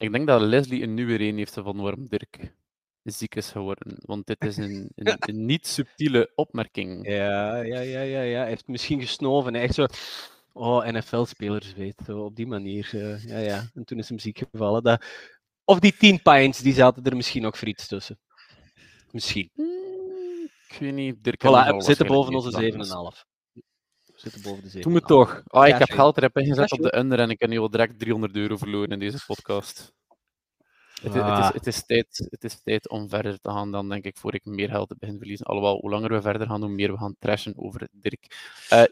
Ik 0.00 0.12
denk 0.12 0.26
dat 0.26 0.40
Leslie 0.40 0.82
een 0.82 0.94
nieuwe 0.94 1.14
reden 1.16 1.36
heeft 1.36 1.54
van 1.54 1.80
waarom 1.80 2.08
Dirk 2.08 2.52
ziek 3.02 3.34
is 3.34 3.50
geworden. 3.50 3.96
Want 4.00 4.26
dit 4.26 4.44
is 4.44 4.56
een, 4.56 4.90
een, 4.94 5.16
een 5.28 5.44
niet 5.44 5.66
subtiele 5.66 6.32
opmerking. 6.34 7.06
Ja, 7.08 7.60
ja, 7.60 7.80
ja, 7.80 8.00
ja, 8.00 8.20
ja. 8.20 8.38
Hij 8.40 8.48
heeft 8.48 8.66
misschien 8.68 9.00
gesnoven. 9.00 9.54
Echt 9.54 9.74
zo, 9.74 9.86
oh, 10.52 10.86
NFL-spelers 10.86 11.74
weet, 11.74 12.00
zo 12.06 12.18
op 12.24 12.36
die 12.36 12.46
manier. 12.46 12.90
eh, 12.92 13.24
ja, 13.24 13.38
ja. 13.38 13.70
En 13.74 13.84
toen 13.84 13.98
is 13.98 14.08
hem 14.08 14.18
ziek 14.18 14.42
gevallen. 14.50 14.82
Dat... 14.82 15.04
Of 15.64 15.78
die 15.78 15.96
10 15.96 16.22
pints, 16.22 16.58
die 16.58 16.74
zaten 16.74 17.04
er 17.04 17.16
misschien 17.16 17.42
nog 17.42 17.58
voor 17.58 17.68
iets 17.68 17.86
tussen. 17.86 18.18
Misschien. 19.10 19.50
Hmm, 19.54 20.48
Ik 20.68 20.76
weet 20.80 20.94
niet, 20.94 21.24
Dirk 21.24 21.40
Voilà, 21.46 21.76
we 21.76 21.82
zitten 21.82 22.06
boven 22.06 22.34
onze 22.34 22.60
niet 22.60 22.74
7,5. 22.74 23.28
Zitten 24.20 24.42
boven 24.42 24.62
de 24.62 24.70
7,5. 24.70 24.80
Doe 24.82 24.92
me 24.92 25.00
toch. 25.00 25.42
Ah, 25.46 25.66
ik 25.66 25.72
Ja, 25.72 25.78
heb 25.78 25.90
geld 25.90 26.16
erop 26.16 26.36
ingezet 26.38 26.72
op 26.72 26.82
de 26.82 26.96
under 26.98 27.18
en 27.20 27.30
ik 27.30 27.40
heb 27.40 27.50
nu 27.50 27.58
al 27.58 27.70
direct 27.70 27.98
300 27.98 28.36
euro 28.36 28.56
verloren 28.56 28.88
in 28.90 28.98
deze 28.98 29.24
podcast. 29.26 29.92
Het, 31.02 31.14
is- 31.14 31.20
het, 31.20 31.24
is, 31.38 31.44
Ah. 31.44 31.52
het, 31.52 31.66
is 31.66 31.86
tijd, 31.86 32.26
het 32.30 32.44
is 32.44 32.60
tijd 32.62 32.88
om 32.88 33.08
verder 33.08 33.40
te 33.40 33.50
gaan 33.50 33.70
dan, 33.70 33.88
denk 33.88 34.04
ik, 34.04 34.16
voor 34.16 34.34
ik 34.34 34.44
meer 34.44 34.68
geld 34.68 34.98
begin 34.98 35.18
verliezen. 35.18 35.46
Alhoewel, 35.46 35.78
hoe 35.80 35.90
langer 35.90 36.10
we 36.10 36.20
verder 36.20 36.46
gaan, 36.46 36.60
hoe 36.60 36.70
meer 36.70 36.92
we 36.92 36.98
gaan 36.98 37.14
trashen 37.18 37.52
over 37.56 37.88
Dirk. 37.92 38.26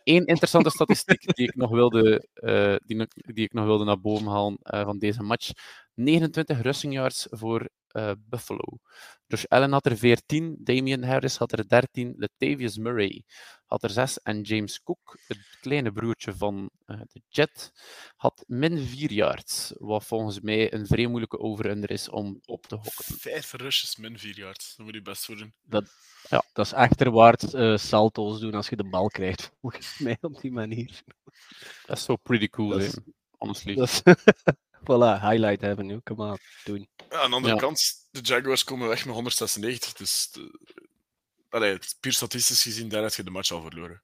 Eén 0.05 0.25
interessante 0.27 0.71
statistiek 0.71 1.35
die 1.35 1.47
ik 1.49 1.55
nog 1.55 1.71
wilde, 1.71 2.29
eh, 2.35 2.75
die, 2.87 3.07
die 3.35 3.45
ik 3.45 3.53
nog 3.53 3.65
wilde 3.65 3.85
naar 3.85 4.01
boven 4.01 4.27
halen 4.27 4.59
eh, 4.63 4.85
van 4.85 4.99
deze 4.99 5.23
match. 5.23 5.51
29 5.95 6.61
rushing 6.63 6.93
yards 6.93 7.27
voor 7.31 7.69
eh, 7.89 8.11
Buffalo. 8.29 8.79
Josh 9.27 9.45
Allen 9.49 9.73
had 9.73 9.87
er 9.87 9.97
14, 9.97 10.57
Damian 10.61 11.03
Harris 11.03 11.37
had 11.37 11.53
er 11.53 11.69
13, 11.69 12.15
Latavius 12.17 12.77
Murray 12.79 13.23
had 13.69 13.83
er 13.83 13.91
6 13.91 14.19
en 14.23 14.41
James 14.43 14.83
Cook, 14.83 15.19
het 15.27 15.39
kleine 15.61 15.93
broertje 15.93 16.35
van 16.35 16.71
eh, 16.87 17.01
de 17.13 17.23
Jet, 17.29 17.73
had 18.17 18.45
min 18.47 18.87
4 18.87 19.13
yards. 19.13 19.73
Wat 19.79 20.05
volgens 20.05 20.41
mij 20.41 20.73
een 20.73 20.87
vrij 20.87 21.07
moeilijke 21.07 21.39
over-under 21.39 21.91
is 21.91 22.09
om 22.09 22.41
op 22.45 22.67
te 22.67 22.75
hokken. 22.75 23.05
Vijf 23.19 23.53
rushes, 23.53 23.97
min 23.97 24.19
vier 24.19 24.37
yards. 24.37 24.75
Daar 24.77 24.87
moet 24.87 24.95
je 24.95 25.03
best 25.03 25.25
voor 25.25 25.37
doen. 25.37 25.55
Dat 26.53 26.67
is 26.67 26.73
achterwaarts 26.73 27.53
eh, 27.55 27.77
salto's 27.77 28.41
doen 28.41 28.55
als 28.55 28.69
je 28.69 28.77
de 28.77 28.89
bal 28.89 29.09
krijgt, 29.09 29.51
volgens 29.61 29.99
mij 29.99 30.19
op 30.21 30.41
die 30.41 30.53
manier. 30.53 31.03
Dat 31.87 31.97
is 31.97 32.05
zo 32.05 32.17
pretty 32.17 32.49
cool, 32.49 32.69
Dat 32.69 32.81
is- 32.83 32.99
honestly. 33.31 33.75
Dat 33.75 33.89
is... 33.89 34.03
voilà, 34.89 35.21
highlight 35.21 35.61
hebben 35.61 35.87
nu. 35.87 35.99
Kom 36.03 36.23
aan, 36.23 36.37
doen. 36.65 36.89
Ja, 37.11 37.21
aan 37.21 37.31
de 37.31 37.37
andere 37.37 37.55
Ja. 37.55 37.61
kant, 37.61 38.09
de 38.11 38.21
Jaguars 38.21 38.65
komen 38.65 38.89
weg 38.89 39.05
met 39.05 39.15
196. 39.15 39.93
Dus 39.93 40.29
de... 40.33 40.59
Allee, 41.49 41.79
puur 42.01 42.13
statistisch 42.13 42.63
gezien, 42.63 42.89
daar 42.89 43.03
heb 43.03 43.13
je 43.15 43.23
de 43.23 43.31
match 43.31 43.51
al 43.51 43.63
verloren. 43.63 44.03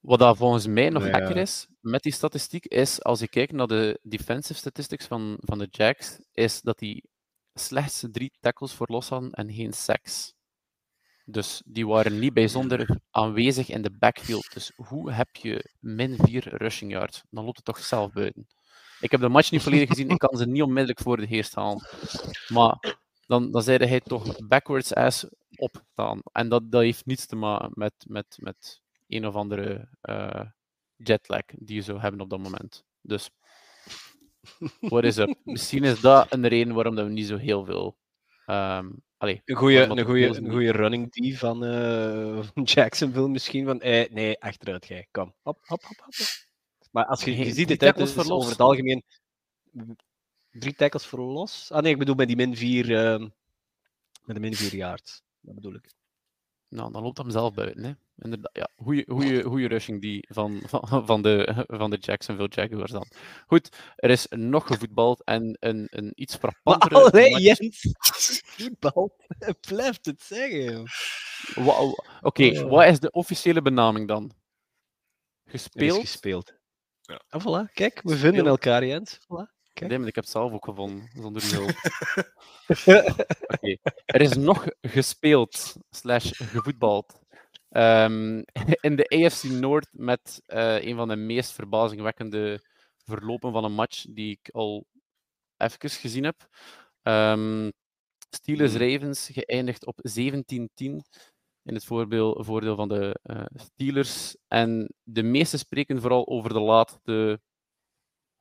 Wat 0.00 0.18
dat 0.18 0.36
volgens 0.36 0.66
mij 0.66 0.88
nog 0.88 1.04
Ja. 1.06 1.12
gekker 1.12 1.36
is 1.36 1.66
met 1.80 2.02
die 2.02 2.12
statistiek, 2.12 2.64
is 2.64 3.02
als 3.02 3.20
je 3.20 3.28
kijkt 3.28 3.52
naar 3.52 3.66
de 3.66 3.98
defensive 4.02 4.58
statistics 4.58 5.06
van, 5.06 5.36
van 5.40 5.58
de 5.58 5.68
Jacks, 5.70 6.18
is 6.32 6.60
dat 6.60 6.78
die 6.78 7.04
slechts 7.54 8.04
drie 8.10 8.32
tackles 8.40 8.72
voor 8.72 8.86
los 8.90 9.08
hadden 9.08 9.30
en 9.30 9.52
geen 9.52 9.72
sacks. 9.72 10.34
Dus 11.24 11.62
die 11.64 11.86
waren 11.86 12.18
niet 12.18 12.34
bijzonder 12.34 13.00
aanwezig 13.10 13.68
in 13.68 13.82
de 13.82 13.90
backfield. 13.98 14.52
Dus 14.52 14.72
hoe 14.76 15.12
heb 15.12 15.36
je 15.36 15.70
min 15.80 16.16
4 16.16 16.56
rushing 16.56 16.92
yards? 16.92 17.22
Dan 17.30 17.44
loopt 17.44 17.56
het 17.56 17.64
toch 17.64 17.78
zelf 17.78 18.12
buiten. 18.12 18.46
Ik 19.00 19.10
heb 19.10 19.20
de 19.20 19.28
match 19.28 19.50
niet 19.50 19.62
volledig 19.62 19.88
gezien, 19.88 20.10
ik 20.10 20.18
kan 20.18 20.36
ze 20.38 20.46
niet 20.46 20.62
onmiddellijk 20.62 21.00
voor 21.00 21.16
de 21.16 21.26
geest 21.26 21.54
halen. 21.54 21.86
Maar 22.48 22.97
dan, 23.28 23.50
dan 23.50 23.62
zeide 23.62 23.86
hij 23.86 24.00
toch 24.00 24.36
backwards 24.46 24.94
ass 24.94 25.26
opstaan. 25.56 26.20
En 26.32 26.48
dat, 26.48 26.70
dat 26.70 26.82
heeft 26.82 27.06
niets 27.06 27.26
te 27.26 27.36
maken 27.36 27.70
met, 27.74 27.92
met, 28.06 28.36
met 28.40 28.80
een 29.06 29.26
of 29.26 29.34
andere 29.34 29.88
eh, 30.00 30.44
jetlag 30.96 31.42
die 31.46 31.74
je 31.76 31.82
zou 31.82 32.00
hebben 32.00 32.20
op 32.20 32.30
dat 32.30 32.38
moment. 32.38 32.84
Dus, 33.00 33.30
what 34.80 35.04
is 35.04 35.16
up? 35.16 35.38
Misschien 35.44 35.84
is 35.84 36.00
dat 36.00 36.32
een 36.32 36.48
reden 36.48 36.74
waarom 36.74 36.94
dat 36.94 37.06
we 37.06 37.12
niet 37.12 37.26
zo 37.26 37.36
heel 37.36 37.64
veel. 37.64 37.96
ehm 38.46 38.90
allee, 39.16 39.42
Een 39.44 39.56
goede 39.56 39.82
een 39.82 39.96
de 39.96 40.04
goeie, 40.04 40.24
Bills 40.24 40.36
een 40.36 40.50
goeie 40.50 40.72
running 40.72 41.10
D 41.10 41.38
van 41.38 41.64
eh, 41.64 42.42
van 42.54 42.62
Jacksonville 42.62 43.28
misschien. 43.28 43.64
Van, 43.64 43.80
eh, 43.80 44.10
nee, 44.10 44.40
achteruit 44.40 44.86
jij. 44.86 45.06
Kom. 45.10 45.34
Hop, 45.42 45.58
hop, 45.66 45.82
hop, 45.82 45.98
hop. 45.98 46.14
Maar 46.90 47.06
als 47.06 47.24
je, 47.24 47.36
je 47.36 47.44
ziet 47.44 47.58
het, 47.58 47.68
het 47.68 47.78
tackles 47.78 48.16
is 48.16 48.30
over 48.30 48.50
het 48.50 48.60
algemeen 48.60 49.04
drie 50.50 50.74
tackles 50.74 51.06
voor 51.06 51.18
los. 51.18 51.72
Ah 51.72 51.82
nee, 51.82 51.92
ik 51.92 51.98
bedoel 51.98 52.14
bij 52.14 52.26
die 52.26 52.36
min 52.36 52.56
4 52.56 52.96
ehm, 52.96 53.28
met 54.24 54.36
de 54.36 54.40
min 54.40 54.54
4 54.54 54.74
yards. 54.74 55.22
Dat 55.40 55.54
bedoel 55.54 55.74
ik. 55.74 55.90
nou, 56.68 56.92
dan 56.92 57.02
loopt 57.02 57.18
hem 57.18 57.30
zelf 57.30 57.54
buiten. 57.54 57.84
Hè. 57.84 57.92
Inderdaad, 58.22 58.50
ja. 58.56 58.68
Goeie, 58.76 59.04
goeie, 59.08 59.42
goeie 59.42 59.68
rushing 59.68 60.00
die 60.00 60.26
van, 60.30 60.62
van, 60.66 61.06
van, 61.06 61.22
de, 61.22 61.64
van 61.68 61.90
de 61.90 61.96
Jacksonville 61.96 62.48
Jaguars 62.48 62.90
dan. 62.92 63.06
Goed, 63.46 63.76
er 63.96 64.10
is 64.10 64.26
nog 64.30 64.66
gevoetbald 64.66 65.24
en 65.24 65.56
een, 65.60 65.86
een 65.90 66.12
iets 66.14 66.38
Maar 66.40 66.52
frappantere 66.52 66.94
allee, 67.10 67.30
match- 67.30 67.42
Jens. 67.42 67.92
Voetbal. 68.56 69.16
Blijft 69.60 70.06
het 70.06 70.22
zeggen, 70.22 70.84
Oké, 72.20 72.60
Oh. 72.62 72.70
wat 72.70 72.84
is 72.86 73.00
de 73.00 73.10
officiële 73.10 73.62
benaming 73.62 74.08
dan? 74.08 74.32
Er 75.44 75.54
is 75.54 75.62
Gespeeld? 75.62 76.00
gespeeld. 76.00 76.54
Ja. 77.02 77.22
Ah, 77.28 77.40
voilà. 77.40 77.72
Kijk, 77.72 77.94
we 77.94 78.00
Gespeeld. 78.10 78.18
vinden 78.34 78.46
elkaar, 78.46 78.84
Jens. 78.86 79.18
Voilà. 79.22 79.56
Nee, 79.86 79.98
maar 79.98 80.08
ik 80.08 80.14
heb 80.14 80.24
het 80.24 80.32
zelf 80.32 80.52
ook 80.52 80.64
gevonden, 80.64 81.08
zonder 81.14 81.42
uw 81.42 81.50
hulp. 81.50 81.76
Oké. 83.54 83.76
Er 84.04 84.20
is 84.20 84.36
nog 84.36 84.66
gespeeld, 84.80 85.76
slash 85.90 86.30
gevoetbald, 86.34 87.18
ehm, 87.68 88.42
in 88.86 88.96
de 88.96 89.08
AFC 89.08 89.42
Noord 89.42 89.88
met 89.90 90.42
eh, 90.46 90.84
een 90.84 90.96
van 90.96 91.08
de 91.08 91.16
meest 91.16 91.52
verbazingwekkende 91.52 92.64
verlopen 93.04 93.52
van 93.52 93.64
een 93.64 93.74
match 93.74 94.04
die 94.08 94.38
ik 94.40 94.48
al 94.52 94.86
even 95.56 95.90
gezien 95.90 96.24
heb. 96.24 96.48
Ehm 97.02 97.70
Steelers-Ravens 98.30 99.30
geëindigd 99.32 99.86
op 99.86 99.98
17-10 100.18 100.24
in 101.62 101.74
het 101.74 101.84
voordeel, 101.84 102.44
voordeel 102.44 102.76
van 102.76 102.88
de 102.88 103.18
eh, 103.22 103.44
Steelers. 103.54 104.36
En 104.48 104.94
de 105.02 105.22
meesten 105.22 105.58
spreken 105.58 106.00
vooral 106.00 106.28
over 106.28 106.52
de 106.52 106.60
laatste 106.60 107.40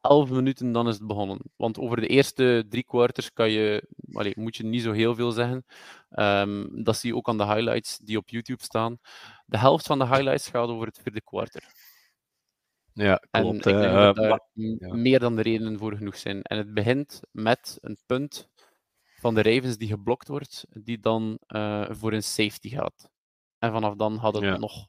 11 0.07 0.29
minuten, 0.29 0.71
dan 0.71 0.87
is 0.87 0.93
het 0.97 1.07
begonnen. 1.07 1.39
Want 1.55 1.79
over 1.79 2.01
de 2.01 2.07
eerste 2.07 2.65
drie 2.69 2.83
quarters 2.83 3.33
kan 3.33 3.49
je, 3.51 3.87
allee, 4.13 4.33
moet 4.35 4.55
je 4.55 4.63
niet 4.63 4.81
zo 4.81 4.91
heel 4.91 5.15
veel 5.15 5.31
zeggen. 5.31 5.65
Ehm, 6.09 6.83
dat 6.83 6.97
zie 6.97 7.09
je 7.09 7.15
ook 7.15 7.27
aan 7.27 7.37
de 7.37 7.45
highlights 7.45 7.97
die 7.97 8.17
op 8.17 8.29
YouTube 8.29 8.63
staan. 8.63 8.97
De 9.45 9.57
helft 9.57 9.85
van 9.85 9.99
de 9.99 10.07
highlights 10.07 10.49
gaat 10.49 10.67
over 10.69 10.87
het 10.87 10.99
vierde 11.03 11.21
kwartier. 11.21 11.63
Ja, 12.93 13.23
En 13.31 13.41
klopt. 13.41 13.57
ik 13.57 13.63
denk 13.63 13.77
eh, 13.83 13.93
dat 14.05 14.15
daar 14.15 14.41
ja. 14.53 14.93
meer 14.95 15.19
dan 15.19 15.35
de 15.35 15.41
redenen 15.41 15.77
voor 15.79 15.95
genoeg 15.97 16.17
zijn. 16.17 16.41
En 16.41 16.57
het 16.57 16.73
begint 16.73 17.19
met 17.31 17.77
een 17.81 17.97
punt 18.05 18.49
van 19.19 19.33
de 19.35 19.41
Ravens 19.41 19.77
die 19.77 19.87
geblokt 19.87 20.27
wordt, 20.27 20.65
die 20.69 20.99
dan 20.99 21.37
eh, 21.47 21.85
voor 21.89 22.13
een 22.13 22.23
safety 22.23 22.69
gaat. 22.69 23.09
En 23.59 23.71
vanaf 23.71 23.95
dan 23.95 24.15
had 24.17 24.33
het 24.33 24.43
Ja. 24.43 24.57
nog, 24.57 24.87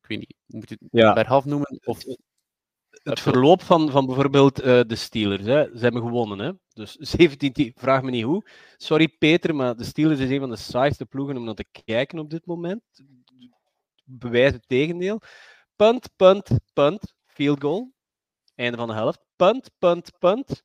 ik 0.00 0.08
weet 0.08 0.18
niet, 0.18 0.34
moet 0.46 0.68
je 0.68 0.76
het 0.80 0.88
Ja. 0.90 1.12
per 1.12 1.26
half 1.26 1.44
noemen? 1.44 1.80
Of, 1.84 2.02
het 3.02 3.20
verloop 3.20 3.62
van, 3.62 3.90
van 3.90 4.06
bijvoorbeeld 4.06 4.60
eh, 4.60 4.80
de 4.86 4.94
Steelers. 4.94 5.44
Hè. 5.44 5.64
Ze 5.64 5.78
hebben 5.78 6.02
gewonnen. 6.02 6.38
Hè. 6.38 6.52
Dus 6.72 6.92
17 7.18 7.72
vraag 7.76 8.02
me 8.02 8.10
niet 8.10 8.24
hoe. 8.24 8.48
Sorry 8.76 9.08
Peter, 9.08 9.54
maar 9.54 9.76
de 9.76 9.84
Steelers 9.84 10.20
is 10.20 10.30
een 10.30 10.40
van 10.40 10.50
de 10.50 10.56
saaiste 10.56 11.06
ploegen 11.06 11.36
om 11.36 11.44
naar 11.44 11.54
te 11.54 11.66
kijken 11.84 12.18
op 12.18 12.30
dit 12.30 12.46
moment. 12.46 12.82
Bewijs 14.04 14.52
het 14.52 14.68
tegendeel. 14.68 15.20
Punt, 15.76 16.08
punt, 16.16 16.50
punt. 16.72 17.14
Field 17.26 17.60
goal. 17.60 17.92
Einde 18.54 18.76
van 18.76 18.88
de 18.88 18.94
helft. 18.94 19.20
Punt, 19.36 19.70
punt, 19.78 20.18
punt. 20.18 20.62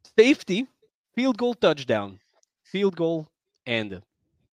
Safety. 0.00 0.66
Field 1.12 1.40
goal, 1.40 1.54
touchdown. 1.54 2.20
Field 2.62 2.96
goal, 2.96 3.26
einde. 3.62 4.02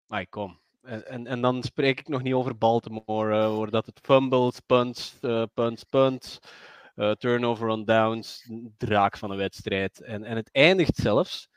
Ai, 0.07 0.25
kom. 0.29 0.62
En, 0.83 1.07
en, 1.07 1.27
en 1.27 1.41
dan 1.41 1.63
spreek 1.63 1.99
ik 1.99 2.07
nog 2.07 2.21
niet 2.21 2.33
over 2.33 2.57
Baltimore, 2.57 3.41
eh, 3.41 3.57
waar 3.57 3.69
dat 3.69 3.85
het 3.85 3.99
fumbles, 4.01 4.59
punts, 4.59 5.17
eh, 5.21 5.43
punts, 5.53 5.83
punts, 5.83 6.39
eh, 6.95 7.11
turnover 7.11 7.67
on 7.67 7.85
downs, 7.85 8.49
draak 8.77 9.17
van 9.17 9.31
een 9.31 9.37
wedstrijd. 9.37 10.01
En, 10.01 10.23
en 10.23 10.35
het 10.35 10.49
eindigt 10.51 10.95
zelfs, 10.95 11.51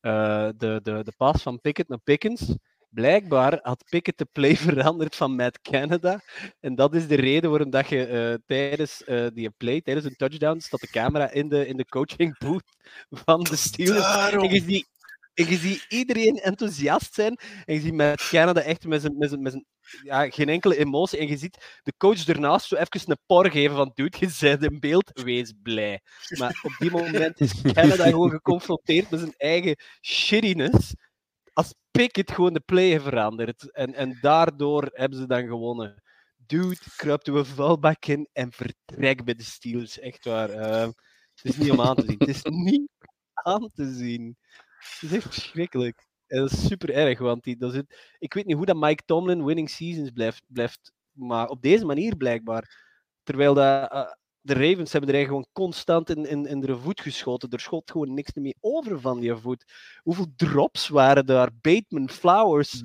de, 0.00 0.80
de, 0.82 1.02
de 1.02 1.12
pas 1.16 1.42
van 1.42 1.60
Pickett 1.60 1.88
naar 1.88 1.98
Pickens. 1.98 2.56
Blijkbaar 2.88 3.58
had 3.62 3.84
Pickett 3.88 4.18
de 4.18 4.26
play 4.32 4.56
veranderd 4.66 5.16
van 5.16 5.34
Matt 5.36 5.60
Canada. 5.60 6.20
En 6.60 6.74
dat 6.74 6.94
is 6.94 7.06
de 7.06 7.14
reden 7.14 7.50
waarom 7.50 7.70
dat 7.70 7.88
je 7.88 8.42
tijdens 8.46 9.02
die 9.34 9.50
play, 9.50 9.80
tijdens 9.80 10.06
een 10.06 10.16
touchdown, 10.16 10.58
staat 10.58 10.80
de 10.80 10.90
camera 10.90 11.30
in 11.30 11.48
de, 11.48 11.66
in 11.66 11.76
de 11.76 11.84
coaching 11.84 12.38
booth 12.38 12.76
van 13.10 13.42
de 13.42 13.56
Steelers. 13.56 14.00
Daarom. 14.00 14.44
En 14.44 14.54
je 14.54 14.60
ziet, 14.60 14.93
en 15.34 15.46
je 15.48 15.56
ziet 15.56 15.84
iedereen 15.88 16.36
enthousiast 16.36 17.14
zijn. 17.14 17.38
En 17.64 17.74
je 17.74 17.80
ziet 17.80 17.94
met 17.94 18.28
Canada 18.28 18.60
echt 18.60 18.86
met 18.86 19.00
zijn, 19.00 19.18
met 19.18 19.28
zijn, 19.28 19.42
met 19.42 19.52
zijn 19.52 19.66
ja, 20.02 20.30
geen 20.30 20.48
enkele 20.48 20.76
emotie. 20.76 21.18
En 21.18 21.28
je 21.28 21.36
ziet 21.36 21.80
de 21.82 21.92
coach 21.96 22.26
ernaast 22.26 22.66
zo 22.66 22.74
even 22.76 23.10
een 23.10 23.18
por 23.26 23.50
geven 23.50 23.76
van 23.76 23.90
dude, 23.94 24.16
je 24.18 24.36
bent 24.40 24.62
in 24.72 24.80
beeld, 24.80 25.10
wees 25.22 25.52
blij. 25.62 26.00
Maar 26.38 26.60
op 26.62 26.74
die 26.78 26.90
moment 26.90 27.40
is 27.40 27.60
Canada 27.62 28.04
gewoon 28.08 28.30
geconfronteerd 28.30 29.10
met 29.10 29.20
zijn 29.20 29.34
eigen 29.36 29.76
shittiness. 30.00 30.94
Als 31.52 31.74
Pickett 31.90 32.30
gewoon 32.30 32.52
de 32.52 32.60
play 32.60 32.88
heeft 32.88 33.04
veranderd. 33.04 33.72
En, 33.72 33.94
en 33.94 34.18
daardoor 34.20 34.88
hebben 34.92 35.18
ze 35.18 35.26
dan 35.26 35.46
gewonnen. 35.46 36.02
Dude, 36.36 36.78
kruipt 36.96 37.26
uw 37.26 37.44
vuilbak 37.44 38.06
in 38.06 38.28
en 38.32 38.52
vertrek 38.52 39.24
bij 39.24 39.34
de 39.34 39.42
Steelers. 39.42 39.98
Echt 39.98 40.24
waar. 40.24 40.50
eh, 40.50 40.88
het 41.34 41.44
is 41.44 41.56
niet 41.56 41.70
om 41.70 41.80
aan 41.80 41.94
te 41.96 42.04
zien. 42.06 42.18
Het 42.18 42.28
is 42.28 42.42
niet 42.42 42.88
aan 43.32 43.70
te 43.74 43.92
zien. 43.94 44.36
Het 45.00 45.10
is 45.10 45.16
echt 45.16 45.34
verschrikkelijk. 45.34 46.06
En 46.26 46.40
dat 46.40 46.52
is 46.52 46.66
super 46.66 46.90
erg, 46.94 47.18
want 47.18 47.44
die, 47.44 47.56
dat 47.56 47.72
zit, 47.72 48.14
ik 48.18 48.34
weet 48.34 48.46
niet 48.46 48.56
hoe 48.56 48.66
dat 48.66 48.76
Mike 48.76 49.02
Tomlin 49.04 49.44
winning 49.44 49.70
seasons 49.70 50.10
blijft, 50.10 50.42
blijft 50.48 50.92
maar 51.12 51.48
op 51.48 51.62
deze 51.62 51.84
manier 51.84 52.16
blijkbaar. 52.16 52.82
Terwijl 53.22 53.54
dat, 53.54 53.90
eh, 53.90 54.12
de 54.40 54.52
Ravens 54.54 54.92
hebben 54.92 55.10
er 55.10 55.16
eigenlijk 55.16 55.26
gewoon 55.26 55.46
constant 55.52 56.10
in, 56.10 56.26
in, 56.26 56.46
in 56.46 56.60
de 56.60 56.78
voet 56.78 57.00
geschoten. 57.00 57.50
Er 57.50 57.60
schot 57.60 57.90
gewoon 57.90 58.14
niks 58.14 58.32
meer 58.34 58.54
over 58.60 59.00
van 59.00 59.20
die 59.20 59.34
voet. 59.34 59.64
Hoeveel 60.02 60.26
drops 60.36 60.88
waren 60.88 61.26
daar? 61.26 61.50
Bateman, 61.60 62.08
Flowers 62.08 62.82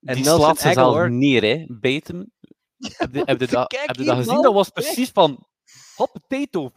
en 0.00 0.14
die 0.14 0.24
slaat 0.24 0.58
ze 0.58 0.72
zelf 0.72 1.08
neer, 1.08 1.42
hè. 1.42 1.64
Hem. 1.80 2.32
Heb 2.98 3.14
je, 3.14 3.22
heb 3.24 3.40
je 3.40 3.46
dat, 3.46 3.66
Kijk 3.66 3.86
heb 3.86 3.96
je 3.96 4.02
hier, 4.02 4.10
dat 4.10 4.16
gezien? 4.16 4.34
man. 4.34 4.42
Dat 4.42 4.54
was 4.54 4.68
precies 4.68 5.10
van, 5.10 5.46
hot 5.94 6.12
potato. 6.12 6.70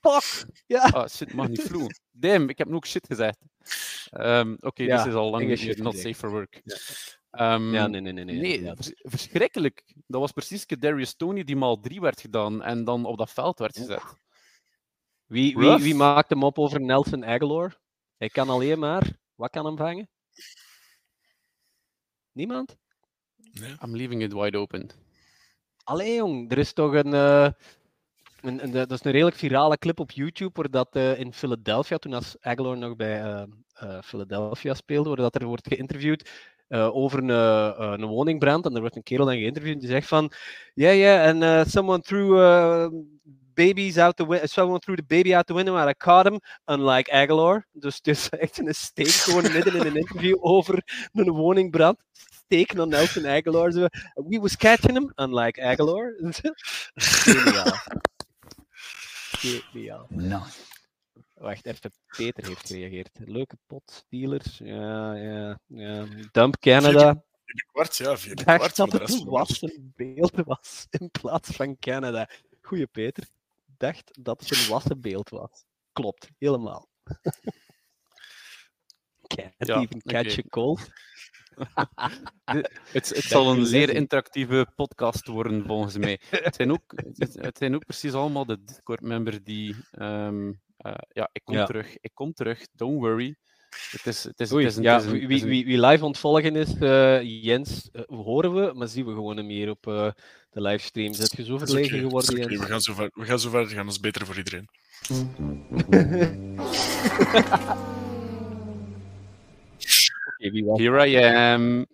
Fuck! 0.00 0.46
Ja. 0.66 0.82
Ah, 0.82 1.08
shit, 1.08 1.34
mag 1.34 1.48
niet 1.48 1.62
vloeien. 1.62 2.00
Damn, 2.18 2.48
ik 2.48 2.58
heb 2.58 2.68
nu 2.68 2.74
ook 2.74 2.86
shit 2.86 3.06
gezegd. 3.06 3.38
Ehm, 4.10 4.56
Oké, 4.60 4.82
Ja, 4.82 4.96
dit 4.96 5.06
is 5.06 5.14
al 5.14 5.30
lang 5.30 5.42
niet 5.48 5.78
not 5.78 5.94
safe 6.02 6.14
for 6.14 6.30
work. 6.30 6.62
Ehm, 7.30 7.72
Ja, 7.74 7.86
nee, 7.86 8.00
nee, 8.00 8.12
nee. 8.12 8.24
nee, 8.24 8.60
Nee, 8.60 8.74
vers- 8.76 8.92
verschrikkelijk. 8.96 9.84
Dat 10.06 10.20
was 10.20 10.32
precies 10.32 10.66
Darius 10.66 11.14
Tony 11.14 11.44
die 11.44 11.56
maal 11.56 11.80
3 11.80 12.00
werd 12.00 12.20
gedaan 12.20 12.62
en 12.62 12.84
dan 12.84 13.04
op 13.04 13.18
dat 13.18 13.30
veld 13.30 13.58
werd 13.58 13.76
gezet. 13.76 14.02
Wie, 15.26 15.56
wie, 15.56 15.76
wie 15.82 15.94
maakt 15.94 16.28
hem 16.30 16.42
op 16.42 16.58
over 16.58 16.80
Nelson 16.80 17.24
Aguilar? 17.24 17.78
Hij 18.16 18.28
kan 18.28 18.48
alleen 18.48 18.78
maar... 18.78 19.18
Wat 19.34 19.50
kan 19.50 19.64
hem 19.66 19.76
vangen? 19.76 20.08
Niemand? 22.32 22.76
I'm 23.82 23.96
leaving 23.96 24.22
it 24.22 24.32
wide 24.32 24.58
open. 24.58 24.90
Allee, 25.84 26.14
jong, 26.14 26.50
er 26.50 26.58
is 26.58 26.72
toch 26.72 26.92
een, 26.94 27.14
Dat 28.46 28.90
is 28.90 29.04
een 29.04 29.12
redelijk 29.12 29.36
virale 29.36 29.78
clip 29.78 30.00
op 30.00 30.10
YouTube, 30.10 30.50
waar 30.54 30.70
dat 30.70 30.88
eh, 30.90 31.18
in 31.18 31.32
Philadelphia, 31.32 31.96
toen 31.96 32.12
als 32.12 32.36
Aguilar 32.40 32.78
nog 32.78 32.96
bij 32.96 33.22
eh, 33.22 33.42
eh, 33.74 34.02
Philadelphia 34.02 34.74
speelde, 34.74 35.08
waar 35.08 35.18
dat 35.18 35.34
er 35.34 35.46
wordt 35.46 35.68
geïnterviewd 35.68 36.30
over 36.68 37.18
een, 37.18 37.28
een 37.28 38.06
woningbrand. 38.06 38.66
En 38.66 38.74
er 38.74 38.80
wordt 38.80 38.96
een 38.96 39.02
kerel 39.02 39.26
dan 39.26 39.34
geïnterviewd 39.34 39.80
die 39.80 39.88
zegt 39.88 40.08
van... 40.08 40.32
Ja, 40.74 40.90
ja, 40.90 41.30
and 41.30 41.70
someone 41.70 42.00
threw 42.00 42.34
babies 43.54 43.98
out 43.98 44.16
the 44.16 44.26
window. 44.26 44.48
Someone 44.48 44.80
threw 44.80 44.96
the 44.96 45.04
baby 45.06 45.34
out 45.34 45.46
the 45.46 45.54
window 45.54 45.76
and 45.76 45.88
I 45.88 45.94
caught 45.94 46.26
him, 46.26 46.40
unlike 46.66 47.12
Aguilar. 47.12 47.66
Dus 47.72 47.96
het 47.96 48.06
is 48.06 48.28
echt 48.44 48.58
een 48.58 48.74
steek 48.74 49.08
gewoon 49.08 49.52
midden 49.52 49.74
in 49.74 49.86
een 49.86 49.96
interview 49.96 50.36
over 50.40 51.08
een 51.12 51.30
woningbrand. 51.30 51.98
Steek 52.12 52.72
naar 52.72 52.86
Nelson 52.86 53.26
Aguilar. 53.26 53.72
We 54.14 54.38
was 54.40 54.56
catching 54.56 54.92
him, 54.92 55.12
unlike 55.16 55.62
Aguilar. 55.62 56.14
Geniaal. 59.36 60.06
Wacht, 61.34 61.66
even. 61.66 61.92
Peter 62.16 62.46
heeft 62.46 62.66
gereageerd. 62.66 63.10
Leuke 63.24 63.56
pot, 63.66 63.82
Steelers. 63.92 64.58
Ja, 64.58 65.14
ja, 65.14 65.60
ja. 65.66 66.06
Dump 66.32 66.58
Canada. 66.60 67.24
Vierde 67.44 67.64
kwart, 67.72 67.96
ja, 67.96 68.16
vierde 68.16 68.40
Ik 68.40 68.46
dacht 68.46 68.58
kwart. 68.58 68.76
dat 68.76 68.88
maar 68.88 68.98
de 68.98 69.04
het 69.04 69.48
rest 69.48 69.62
een 69.62 69.92
beeld 69.96 70.32
was 70.44 70.86
in 70.90 71.10
plaats 71.10 71.48
van 71.50 71.78
Canada. 71.78 72.30
Goeie 72.62 72.86
Peter. 72.86 73.22
Ik 73.66 73.74
dacht 73.78 74.10
dat 74.20 74.40
het 74.40 74.50
een 74.50 74.68
wassen 74.68 75.00
beeld 75.00 75.28
was. 75.28 75.64
Klopt, 75.92 76.28
helemaal. 76.38 76.88
Can't 79.26 79.54
Ja, 79.58 79.80
even 79.80 80.02
catch 80.02 80.38
a 80.38 80.42
cold. 80.48 80.90
Het, 82.44 83.08
het 83.08 83.24
zal 83.24 83.50
een 83.52 83.66
zeer 83.66 83.90
interactieve 83.94 84.66
podcast 84.76 85.26
worden, 85.26 85.64
volgens 85.66 85.96
mij. 85.96 86.20
Het 86.30 86.54
zijn 86.54 86.72
ook, 86.72 86.82
het, 87.16 87.36
het 87.40 87.58
zijn 87.58 87.74
ook 87.74 87.84
precies 87.84 88.12
allemaal 88.12 88.46
de 88.46 88.58
Discord-members 88.64 89.38
die... 89.42 89.76
ehm, 89.90 90.52
eh, 90.76 90.92
ja, 91.12 91.28
ik 91.32 91.40
kom 91.44 91.54
Ja. 91.54 91.64
terug, 91.64 91.96
ik 92.00 92.10
kom 92.14 92.32
terug, 92.32 92.66
don't 92.74 92.98
worry. 93.00 93.34
Het 93.90 94.06
is, 94.06 94.24
het 94.24 94.40
is, 94.40 94.52
Oei, 94.52 94.62
het 94.62 94.72
is 94.72 94.78
een, 94.78 94.84
ja, 94.84 94.94
het 94.94 95.04
is 95.04 95.10
een- 95.42 95.48
wie, 95.48 95.80
live 95.86 96.04
ontvolgen 96.04 96.56
is, 96.56 96.74
eh, 96.78 97.42
Jens, 97.42 97.88
eh, 97.92 98.02
horen 98.06 98.54
we, 98.54 98.72
maar 98.74 98.88
zien 98.88 99.04
we 99.06 99.12
gewoon 99.12 99.36
hem 99.36 99.48
hier 99.48 99.70
op 99.70 99.86
eh, 99.86 100.10
de 100.50 100.60
livestream. 100.60 101.12
Zet 101.14 101.36
je 101.36 101.44
zo 101.44 101.58
verlegen 101.58 101.98
geworden. 101.98 102.36
Jens? 102.36 102.60
We 102.60 102.66
gaan 102.66 102.80
zo 102.80 102.94
ver, 102.94 103.10
we 103.14 103.24
gaan 103.24 103.38
zo 103.40 103.50
verder 103.50 103.68
gaan, 103.70 103.84
dat 103.84 103.94
is 103.94 104.00
beter 104.00 104.26
voor 104.26 104.36
iedereen. 104.36 104.68
Here 110.78 111.08
I 111.08 111.16
am. 111.16 111.86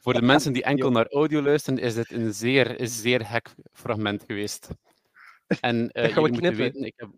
Voor 0.00 0.12
de 0.14 0.22
mensen 0.22 0.52
die 0.52 0.62
enkel 0.62 0.90
naar 0.96 1.06
audio 1.06 1.42
luisteren, 1.42 1.78
is 1.78 1.94
dit 1.94 2.10
een 2.12 2.34
zeer, 2.34 2.80
een 2.80 2.88
zeer 2.88 3.30
hek 3.30 3.54
fragment 3.72 4.24
geweest. 4.26 4.68
En 5.60 5.88
eh 5.92 6.02
Dat 6.02 6.12
gaan 6.12 6.22
we 6.22 6.28
moeten 6.28 6.54
weten, 6.54 6.82
ik 6.84 6.94
heb, 6.96 7.08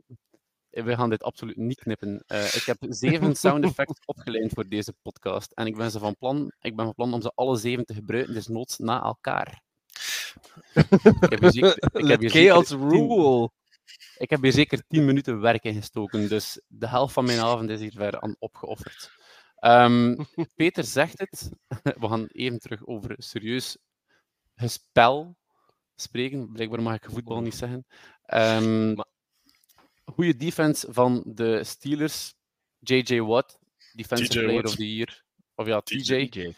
eh, 0.70 0.84
we 0.84 0.94
gaan 0.94 1.10
dit 1.10 1.22
absoluut 1.22 1.56
niet 1.56 1.78
knippen. 1.78 2.22
Eh, 2.26 2.44
ik 2.54 2.62
heb 2.62 2.76
zeven 2.88 3.34
sound 3.36 3.64
effects 3.64 4.00
opgeleid 4.12 4.52
voor 4.52 4.68
deze 4.68 4.94
podcast. 5.02 5.52
En 5.52 5.66
ik 5.66 5.76
ben, 5.76 5.90
ze 5.90 5.98
van 5.98 6.16
plan, 6.16 6.52
ik 6.60 6.76
ben 6.76 6.84
van 6.84 6.94
plan 6.94 7.14
om 7.14 7.20
ze 7.22 7.32
alle 7.34 7.56
zeven 7.56 7.84
te 7.84 7.94
gebruiken, 7.94 8.34
dus 8.34 8.46
noods 8.46 8.78
na 8.78 9.02
elkaar. 9.02 9.62
Ik 11.20 11.30
heb 11.30 11.40
hier 11.40 11.52
zeker, 11.52 11.76
ik 11.92 12.06
heb 12.08 12.20
hier 12.20 12.30
zeker 12.30 12.64
tien- 12.64 12.88
rule. 12.88 13.50
Ik 14.18 14.30
heb 14.30 14.42
hier 14.42 14.52
zeker 14.52 14.82
10 14.88 15.04
minuten 15.04 15.40
werk 15.40 15.64
in 15.64 15.74
gestoken, 15.74 16.28
dus 16.28 16.60
de 16.66 16.88
helft 16.88 17.12
van 17.12 17.24
mijn 17.24 17.40
avond 17.40 17.70
is 17.70 17.80
hier 17.80 17.92
ver 17.96 18.20
aan 18.20 18.36
opgeofferd. 18.38 19.10
Ehm, 19.60 20.16
Peter 20.56 20.84
zegt 20.84 21.18
het. 21.18 21.50
We 21.82 22.08
gaan 22.08 22.26
even 22.26 22.58
terug 22.58 22.86
over 22.86 23.14
serieus 23.18 23.78
spel 24.54 25.36
spreken. 25.94 26.52
Blijkbaar 26.52 26.82
mag 26.82 26.94
ik 26.94 27.10
voetbal 27.10 27.40
niet 27.40 27.54
zeggen. 27.54 27.86
Um, 28.34 28.96
goede 30.04 30.36
defense 30.36 30.92
van 30.92 31.22
de 31.26 31.64
Steelers. 31.64 32.34
J.J. 32.78 33.20
Watt, 33.20 33.58
Defensive 33.92 34.40
Player 34.40 34.64
of 34.64 34.74
the 34.74 34.94
Year. 34.94 35.24
Of 35.54 35.66
ja, 35.66 35.80
TJ. 35.80 36.52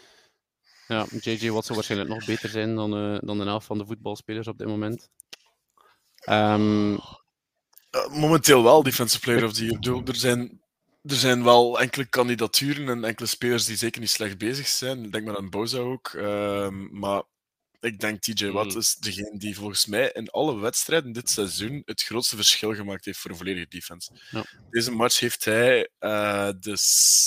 Ja, 0.87 1.07
J.J. 1.21 1.51
Watt 1.51 1.65
zou 1.65 1.75
waarschijnlijk 1.79 2.11
nog 2.11 2.25
beter 2.25 2.49
zijn 2.49 2.75
dan, 2.75 3.15
uh, 3.15 3.19
dan 3.21 3.39
de 3.39 3.45
helft 3.45 3.67
van 3.67 3.79
de 3.79 3.87
voetbalspelers 3.87 4.47
op 4.47 4.59
dit 4.59 4.67
moment. 4.67 5.11
Um, 6.29 6.93
uh, 6.93 6.99
momenteel 8.11 8.63
wel 8.63 8.83
Defensive 8.83 9.23
Player 9.23 9.45
of 9.45 9.53
the 9.53 9.65
Year. 9.65 10.09
Er 10.09 10.15
zijn, 10.15 10.62
er 11.03 11.17
zijn 11.17 11.45
wel 11.45 11.81
enkele 11.81 12.05
kandidaturen 12.05 12.89
en 12.89 13.05
enkele 13.05 13.29
spelers 13.29 13.65
die 13.65 13.77
zeker 13.77 14.01
niet 14.01 14.11
slecht 14.11 14.39
bezig 14.39 14.67
zijn. 14.69 15.05
Ik 15.05 15.13
denk 15.13 15.25
maar 15.25 15.37
aan 15.37 15.51
Boza 15.51 15.79
ook. 15.79 16.13
Uh, 16.13 16.69
maar 16.91 17.23
ik 17.81 18.01
denk 18.01 18.21
TJ 18.21 18.51
Watt 18.51 18.71
hmm. 18.71 18.81
is 18.81 18.95
degene 18.95 19.39
die 19.39 19.57
volgens 19.57 19.87
mij 19.87 20.11
in 20.13 20.31
alle 20.31 20.59
wedstrijden 20.59 21.13
dit 21.13 21.31
seizoen 21.31 21.83
het 21.85 22.03
grootste 22.03 22.37
verschil 22.37 22.75
gemaakt 22.75 23.05
heeft 23.05 23.19
voor 23.19 23.31
de 23.31 23.37
volledige 23.37 23.69
defense. 23.69 24.11
Ja. 24.31 24.45
Deze 24.71 24.91
match 24.91 25.19
heeft 25.19 25.45
hij 25.45 25.89
uh, 26.01 26.51
de, 26.61 26.77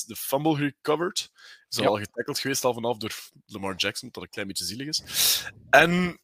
de 0.07 0.15
fumble 0.17 0.57
recovered. 0.57 1.31
Is 1.69 1.79
al 1.79 1.97
getackled 1.97 2.39
geweest 2.39 2.63
al 2.63 2.73
vanaf 2.73 2.97
door 2.97 3.15
Lamar 3.45 3.75
Jackson, 3.75 4.09
wat 4.11 4.23
een 4.23 4.29
klein 4.29 4.47
beetje 4.47 4.65
zielig 4.65 4.87
is. 4.87 5.03
En 5.69 6.19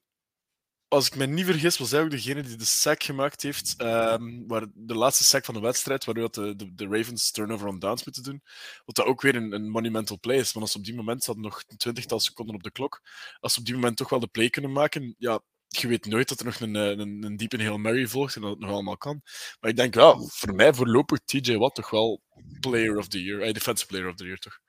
als 0.92 1.08
ik 1.08 1.16
me 1.16 1.26
niet 1.26 1.46
vergis, 1.46 1.78
was 1.78 1.92
hij 1.92 2.02
ook 2.02 2.10
degene 2.10 2.42
die 2.42 2.56
de 2.56 2.66
sack 2.66 3.04
gemaakt 3.04 3.42
heeft. 3.42 3.76
Um, 3.82 4.48
waar 4.48 4.66
de 4.74 4.96
laatste 4.96 5.24
sack 5.24 5.46
van 5.46 5.54
de 5.54 5.60
wedstrijd, 5.60 6.06
waardoor 6.06 6.32
de, 6.32 6.56
de, 6.56 6.76
de, 6.76 6.88
Ravens 6.88 7.32
turnover 7.32 7.68
on 7.68 7.80
downs 7.80 8.04
moeten 8.06 8.24
doen. 8.24 8.42
Wat 8.86 8.96
dat 8.96 9.06
ook 9.06 9.22
weer 9.22 9.36
een, 9.36 9.52
een 9.52 9.70
monumental 9.70 10.20
play 10.20 10.38
is. 10.38 10.52
Want 10.52 10.66
als 10.66 10.76
op 10.76 10.84
die 10.84 10.96
moment 10.96 11.24
zat 11.24 11.38
nog 11.38 11.64
een 11.68 11.78
twintigtal 11.78 12.20
seconden 12.20 12.56
op 12.56 12.64
de 12.64 12.72
klok. 12.72 13.02
Als 13.40 13.54
ze 13.54 13.60
op 13.60 13.66
die 13.66 13.74
moment 13.76 13.98
toch 13.98 14.10
wel 14.10 14.20
de 14.20 14.28
play 14.28 14.50
kunnen 14.50 14.72
maken, 14.72 15.16
ja, 15.18 15.40
je 15.68 15.88
weet 15.88 16.06
nooit 16.06 16.30
dat 16.30 16.40
er 16.40 16.46
nog 16.46 16.60
een, 16.60 16.76
een, 16.76 17.24
een 17.24 17.38
diepe 17.38 17.64
Hail 17.64 17.78
Mary 17.78 18.08
volgt 18.08 18.36
en 18.36 18.42
dat 18.42 18.52
het 18.52 18.60
nog 18.60 18.70
allemaal 18.70 18.98
kan. 18.98 19.22
Maar 19.60 19.70
ik 19.70 19.76
denk, 19.76 19.96
ja, 19.96 20.16
voor 20.18 20.56
mij 20.56 20.74
voorlopig 20.74 21.20
TJ 21.26 21.56
Watt 21.56 21.76
toch 21.76 21.90
wel 21.90 22.22
Player 22.60 22.98
of 22.98 23.08
the 23.08 23.24
Year. 23.24 23.42
Eh, 23.42 23.54
defensive 23.54 23.88
Player 23.88 24.10
of 24.10 24.16
the 24.16 24.26
Year, 24.26 24.38
toch? 24.38 24.60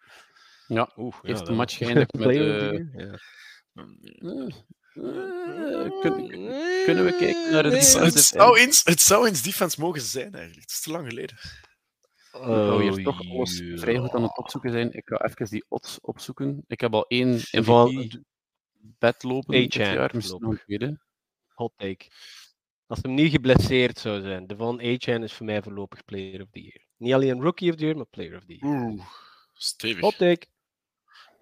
Ja, 0.67 0.93
Oeh, 0.97 1.17
heeft 1.23 1.39
ja, 1.39 1.45
de 1.45 1.53
match 1.53 1.77
geëindigd 1.77 2.13
met... 2.19 2.37
Uh, 2.37 2.95
ja. 2.95 3.19
Kun, 4.93 6.29
kunnen 6.85 7.05
we 7.05 7.17
kijken 7.19 7.53
naar 7.53 7.63
de 7.63 7.69
defensive 7.69 8.05
het, 8.05 8.19
zou 8.19 8.59
eens, 8.59 8.81
het 8.85 9.01
zou 9.01 9.27
eens 9.27 9.43
defense 9.43 9.81
mogen 9.81 10.01
zijn, 10.01 10.35
eigenlijk. 10.35 10.61
Het 10.61 10.71
is 10.71 10.81
te 10.81 10.91
lang 10.91 11.09
geleden. 11.09 11.37
Oh, 12.33 12.49
oh 12.49 12.81
hier 12.81 13.05
toch 13.05 13.21
alles 13.31 13.63
vrij 13.75 13.99
goed 13.99 14.15
aan 14.15 14.23
het 14.23 14.39
opzoeken 14.39 14.73
zijn. 14.73 14.93
Ik 14.93 15.03
ga 15.05 15.25
even 15.25 15.47
die 15.47 15.65
odds 15.69 15.99
opzoeken. 16.01 16.65
Ik 16.67 16.81
heb 16.81 16.95
al 16.95 17.07
één 17.07 17.35
MVP-bed 17.51 19.23
lopen 19.23 19.53
dit 19.55 19.75
jaar, 19.75 20.11
misschien 20.15 20.41
nog 20.41 20.51
een 20.51 20.61
tweede. 20.65 21.01
Hot 21.49 21.73
take. 21.77 22.11
Als 22.87 22.99
hem 23.03 23.15
niet 23.15 23.31
geblesseerd 23.31 23.99
zou 23.99 24.21
zijn, 24.21 24.47
de 24.47 24.57
van 24.57 24.81
A-Chan 24.81 25.23
is 25.23 25.33
voor 25.33 25.47
mij 25.47 25.63
voorlopig 25.63 26.05
Player 26.05 26.43
of 26.43 26.49
the 26.51 26.61
Year. 26.61 26.87
Niet 26.97 27.13
alleen 27.13 27.41
Rookie 27.41 27.71
of 27.71 27.77
the 27.77 27.83
Year, 27.85 27.97
maar 27.97 28.07
Player 28.07 28.37
of 28.37 28.45
the 28.45 28.57
Year. 28.57 28.75
Oeh, 28.75 29.07
stevig. 29.53 30.01
Hot 30.01 30.19
take. 30.19 30.47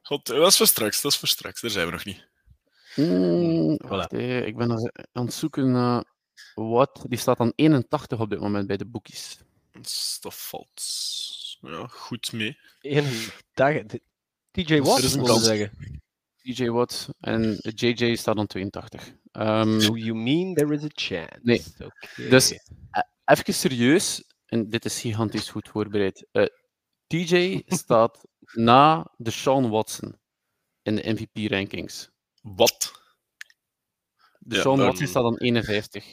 Hot, 0.02 0.26
dat 0.26 0.46
is 0.46 0.56
voor 0.56 0.66
straks, 0.66 1.00
dat 1.00 1.12
is 1.12 1.18
voor 1.18 1.28
straks. 1.28 1.60
Daar 1.60 1.70
zijn 1.70 1.86
we 1.86 1.92
nog 1.92 2.04
niet. 2.04 2.29
Mm, 2.96 3.78
voilà. 3.86 4.16
ik 4.46 4.56
ben 4.56 4.90
aan 5.12 5.24
het 5.24 5.34
zoeken 5.34 5.70
naar 5.70 6.04
wat. 6.54 7.04
Die 7.08 7.18
staat 7.18 7.38
aan 7.38 7.52
81 7.54 8.20
op 8.20 8.30
dit 8.30 8.40
moment 8.40 8.66
bij 8.66 8.76
de 8.76 8.86
boekjes. 8.86 9.38
Dat 10.20 10.34
valt 10.34 10.82
ja, 11.60 11.86
goed 11.86 12.32
mee. 12.32 12.58
81. 12.80 14.00
TJ 14.50 14.80
Watt, 14.80 15.02
is 15.02 15.14
een 15.14 15.40
zeggen. 15.40 15.70
TJ 16.36 16.68
Watt 16.68 17.08
en 17.20 17.58
JJ 17.60 18.16
staat 18.16 18.36
aan 18.36 18.46
82. 18.46 19.12
Um, 19.32 19.80
so 19.80 19.96
you 19.96 20.14
mean 20.14 20.54
there 20.54 20.74
is 20.74 20.84
a 20.84 20.90
chance? 20.92 21.38
Nee. 21.42 21.62
Okay. 21.74 22.28
Dus 22.28 22.52
uh, 22.52 22.58
even 23.24 23.54
serieus, 23.54 24.24
en 24.46 24.68
dit 24.68 24.84
is 24.84 25.00
gigantisch 25.00 25.48
goed 25.48 25.68
voorbereid. 25.68 26.26
Uh, 26.32 26.42
eh, 26.42 26.48
TJ 27.06 27.62
staat 27.66 28.26
na 28.52 29.12
de 29.16 29.30
Sean 29.30 29.68
Watson 29.68 30.18
in 30.82 30.96
de 30.96 31.12
MVP-rankings. 31.12 32.10
Wat? 32.40 32.92
De 34.38 34.56
ja, 34.56 34.62
Sean 34.62 34.78
Watson 34.78 35.06
staat 35.06 35.22
dan 35.22 35.36
51. 35.36 36.04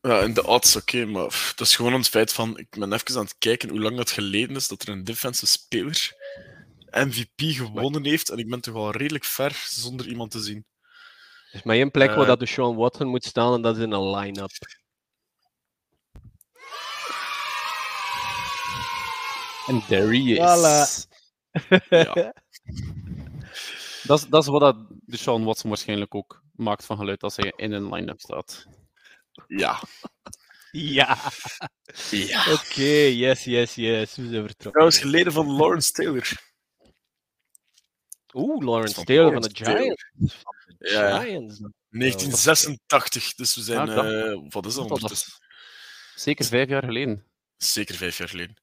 Ja, 0.00 0.20
in 0.20 0.34
de 0.34 0.46
odds, 0.46 0.76
oké, 0.76 1.04
maar 1.04 1.26
pff, 1.26 1.54
dat 1.54 1.66
is 1.66 1.76
gewoon 1.76 1.92
het 1.92 2.08
feit 2.08 2.32
van... 2.32 2.58
Ik 2.58 2.70
ben 2.70 2.92
even 2.92 3.16
aan 3.16 3.24
het 3.24 3.38
kijken 3.38 3.68
hoe 3.68 3.80
lang 3.80 3.96
dat 3.96 4.10
geleden 4.10 4.56
is 4.56 4.68
dat 4.68 4.82
er 4.82 4.88
een 4.88 5.04
defensive 5.04 5.52
speler 5.52 6.12
MVP 6.90 7.40
gewonnen 7.56 8.04
heeft. 8.04 8.28
En 8.28 8.38
ik 8.38 8.48
ben 8.48 8.60
toch 8.60 8.74
al 8.74 8.90
redelijk 8.90 9.24
ver 9.24 9.62
zonder 9.68 10.06
iemand 10.06 10.30
te 10.30 10.42
zien. 10.42 10.66
Er 11.50 11.54
is 11.60 11.62
maar 11.62 11.76
één 11.76 11.90
plek 11.90 12.10
uh, 12.10 12.16
waar 12.16 12.26
dat 12.26 12.38
de 12.38 12.46
Sean 12.46 12.76
Watson 12.76 13.06
moet 13.06 13.24
staan 13.24 13.54
en 13.54 13.62
dat 13.62 13.76
is 13.76 13.82
in 13.82 13.92
een 13.92 14.10
line-up. 14.10 14.50
En 19.66 19.84
there 19.88 20.06
he 20.06 20.32
is. 20.32 20.38
Voilà. 20.38 21.08
ja. 21.88 22.34
Dat 24.06 24.18
is, 24.18 24.26
dat 24.28 24.42
is 24.42 24.48
wat 24.48 24.60
dat 24.60 24.76
de 24.88 25.16
Sean 25.16 25.44
Watson 25.44 25.70
waarschijnlijk 25.70 26.14
ook 26.14 26.42
maakt 26.52 26.84
van 26.84 26.96
geluid 26.96 27.22
als 27.22 27.36
hij 27.36 27.52
in 27.56 27.72
een 27.72 27.94
line-up 27.94 28.20
staat. 28.20 28.66
Ja. 29.46 29.82
Ja. 30.70 31.18
ja. 32.10 32.40
Oké, 32.40 32.52
okay, 32.52 33.12
yes, 33.14 33.44
yes, 33.44 33.74
yes. 33.74 34.16
We 34.16 34.28
zijn 34.28 34.30
vertrokken. 34.30 34.70
Trouwens, 34.70 34.98
geleden 34.98 35.32
van 35.32 35.46
Lawrence 35.46 35.92
Taylor. 35.92 36.32
Oeh, 38.32 38.64
Lawrence 38.64 39.04
Taylor 39.04 39.32
van 39.32 39.42
de 39.42 39.50
Giants. 39.52 40.04
Ja. 40.78 41.20
Giants. 41.20 41.58
1986, 41.88 43.34
dus 43.34 43.54
we 43.54 43.62
zijn. 43.62 43.86
Ja, 43.86 44.04
uh, 44.04 44.46
wat 44.48 44.66
is 44.66 44.74
dat 44.74 44.90
ondertussen? 44.90 45.32
Zeker 46.14 46.44
vijf 46.44 46.68
jaar 46.68 46.84
geleden. 46.84 47.26
Zeker 47.56 47.94
vijf 47.94 48.18
jaar 48.18 48.28
geleden. 48.28 48.56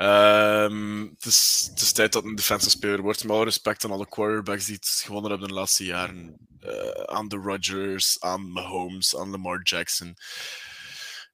Um, 0.00 1.08
het, 1.14 1.24
is, 1.24 1.66
het, 1.70 1.80
is, 1.80 1.92
tijd 1.92 2.12
dat 2.12 2.24
een 2.24 2.34
defensive 2.34 2.70
speler 2.70 3.02
wordt. 3.02 3.24
Met 3.24 3.32
alle 3.32 3.44
respect 3.44 3.84
aan 3.84 3.90
alle 3.90 4.08
quarterbacks 4.08 4.64
die 4.64 4.74
het 4.74 5.02
gewonnen 5.04 5.30
hebben 5.30 5.48
de 5.48 5.54
laatste 5.54 5.84
jaren. 5.84 6.36
Uh, 6.60 6.90
aan 6.90 7.28
de 7.28 7.36
Rodgers, 7.36 8.20
aan 8.20 8.50
Mahomes, 8.52 9.16
aan 9.16 9.30
Lamar 9.30 9.62
Jackson. 9.62 10.16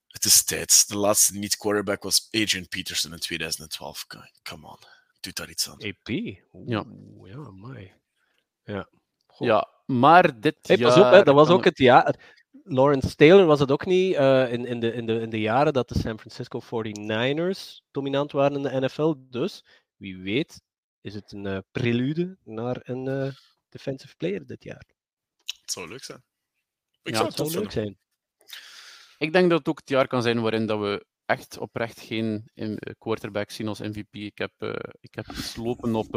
Het 0.08 0.24
is 0.24 0.44
tijd. 0.44 0.88
De 0.88 0.96
laatste 0.96 1.38
niet-quarterback 1.38 2.02
was 2.02 2.28
Adrian 2.30 2.68
Peterson 2.68 3.12
in 3.12 3.18
2012. 3.18 4.06
Come 4.42 4.66
on. 4.66 4.78
Doe 5.20 5.32
daar 5.32 5.50
iets 5.50 5.68
aan. 5.68 5.82
AP? 5.82 6.08
Oeh, 6.08 6.68
ja. 6.68 6.84
Ja, 7.24 7.50
mooi. 7.50 7.92
Ja. 8.62 8.88
Ja, 9.38 9.68
maar 9.86 10.40
dit 10.40 10.56
hey, 10.62 10.76
jaar... 10.76 11.06
Op, 11.06 11.12
hè, 11.12 11.22
dat 11.22 11.34
was 11.34 11.48
ook 11.48 11.64
het 11.64 11.78
jaar... 11.78 12.34
Lawrence 12.62 13.14
Taylor 13.16 13.46
was 13.46 13.60
het 13.60 13.70
ook 13.70 13.86
niet 13.86 14.14
uh, 14.14 14.52
in, 14.52 14.66
in, 14.66 14.80
de, 14.80 14.92
in, 14.92 15.06
de, 15.06 15.20
in 15.20 15.30
de 15.30 15.40
jaren 15.40 15.72
dat 15.72 15.88
de 15.88 15.98
San 15.98 16.18
Francisco 16.18 16.60
49ers 16.62 17.84
dominant 17.90 18.32
waren 18.32 18.56
in 18.56 18.62
de 18.62 18.80
NFL. 18.80 19.14
Dus 19.18 19.64
wie 19.96 20.18
weet 20.18 20.62
is 21.00 21.14
het 21.14 21.32
een 21.32 21.46
uh, 21.46 21.58
prelude 21.72 22.38
naar 22.44 22.80
een 22.82 23.06
uh, 23.06 23.32
defensive 23.68 24.16
player 24.16 24.46
dit 24.46 24.64
jaar. 24.64 24.84
Het 25.44 25.72
zou 25.72 25.88
leuk 25.88 26.04
zijn. 26.04 26.24
Ik 27.02 27.12
ja, 27.12 27.16
zou 27.16 27.28
het, 27.28 27.38
het 27.38 27.48
zou 27.50 27.62
leuk 27.62 27.72
zijn. 27.72 27.98
Ik 29.18 29.32
denk 29.32 29.50
dat 29.50 29.58
het 29.58 29.68
ook 29.68 29.78
het 29.78 29.88
jaar 29.88 30.06
kan 30.06 30.22
zijn 30.22 30.40
waarin 30.40 30.66
dat 30.66 30.80
we 30.80 31.06
echt 31.24 31.58
oprecht 31.58 32.00
geen 32.00 32.48
quarterback 32.98 33.50
zien 33.50 33.68
als 33.68 33.80
MVP. 33.80 34.14
Ik 34.14 34.38
heb, 34.38 34.52
ik 35.00 35.14
heb 35.14 35.26
geslopen 35.26 35.94
op, 35.94 36.14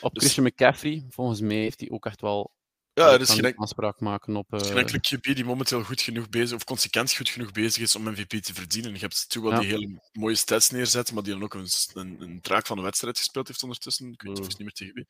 op 0.00 0.14
dus... 0.14 0.22
Christian 0.22 0.46
McCaffrey. 0.46 1.06
Volgens 1.08 1.40
mij 1.40 1.56
heeft 1.56 1.80
hij 1.80 1.90
ook 1.90 2.06
echt 2.06 2.20
wel 2.20 2.52
ja, 2.94 3.12
er 3.12 3.20
is 3.20 3.30
geen 3.30 3.58
aanspraak 3.58 4.00
maken 4.00 4.36
op. 4.36 4.52
Uh... 4.52 4.60
geen 4.60 4.76
enkele 4.76 5.00
QB 5.00 5.34
die 5.34 5.44
momenteel 5.44 5.82
goed 5.82 6.00
genoeg 6.00 6.28
bezig 6.28 6.56
of 6.56 6.64
consequent 6.64 7.14
goed 7.14 7.28
genoeg 7.28 7.52
bezig 7.52 7.82
is 7.82 7.96
om 7.96 8.02
MVP 8.02 8.42
te 8.42 8.54
verdienen. 8.54 8.92
Je 8.92 8.98
hebt 8.98 9.26
natuurlijk 9.28 9.54
wel 9.54 9.62
die 9.62 9.70
hele 9.70 10.00
mooie 10.12 10.34
stats 10.34 10.70
neerzetten, 10.70 11.14
maar 11.14 11.22
die 11.22 11.32
dan 11.32 11.42
ook 11.42 11.54
een, 11.54 11.68
een, 11.94 12.16
een 12.20 12.40
traak 12.40 12.66
van 12.66 12.76
de 12.76 12.82
wedstrijd 12.82 13.18
gespeeld 13.18 13.48
heeft 13.48 13.62
ondertussen. 13.62 14.12
Ik 14.12 14.22
weet 14.22 14.38
mm. 14.38 14.46
niet 14.46 14.58
meer 14.58 14.72
tegen 14.72 14.94
wie. 14.94 15.06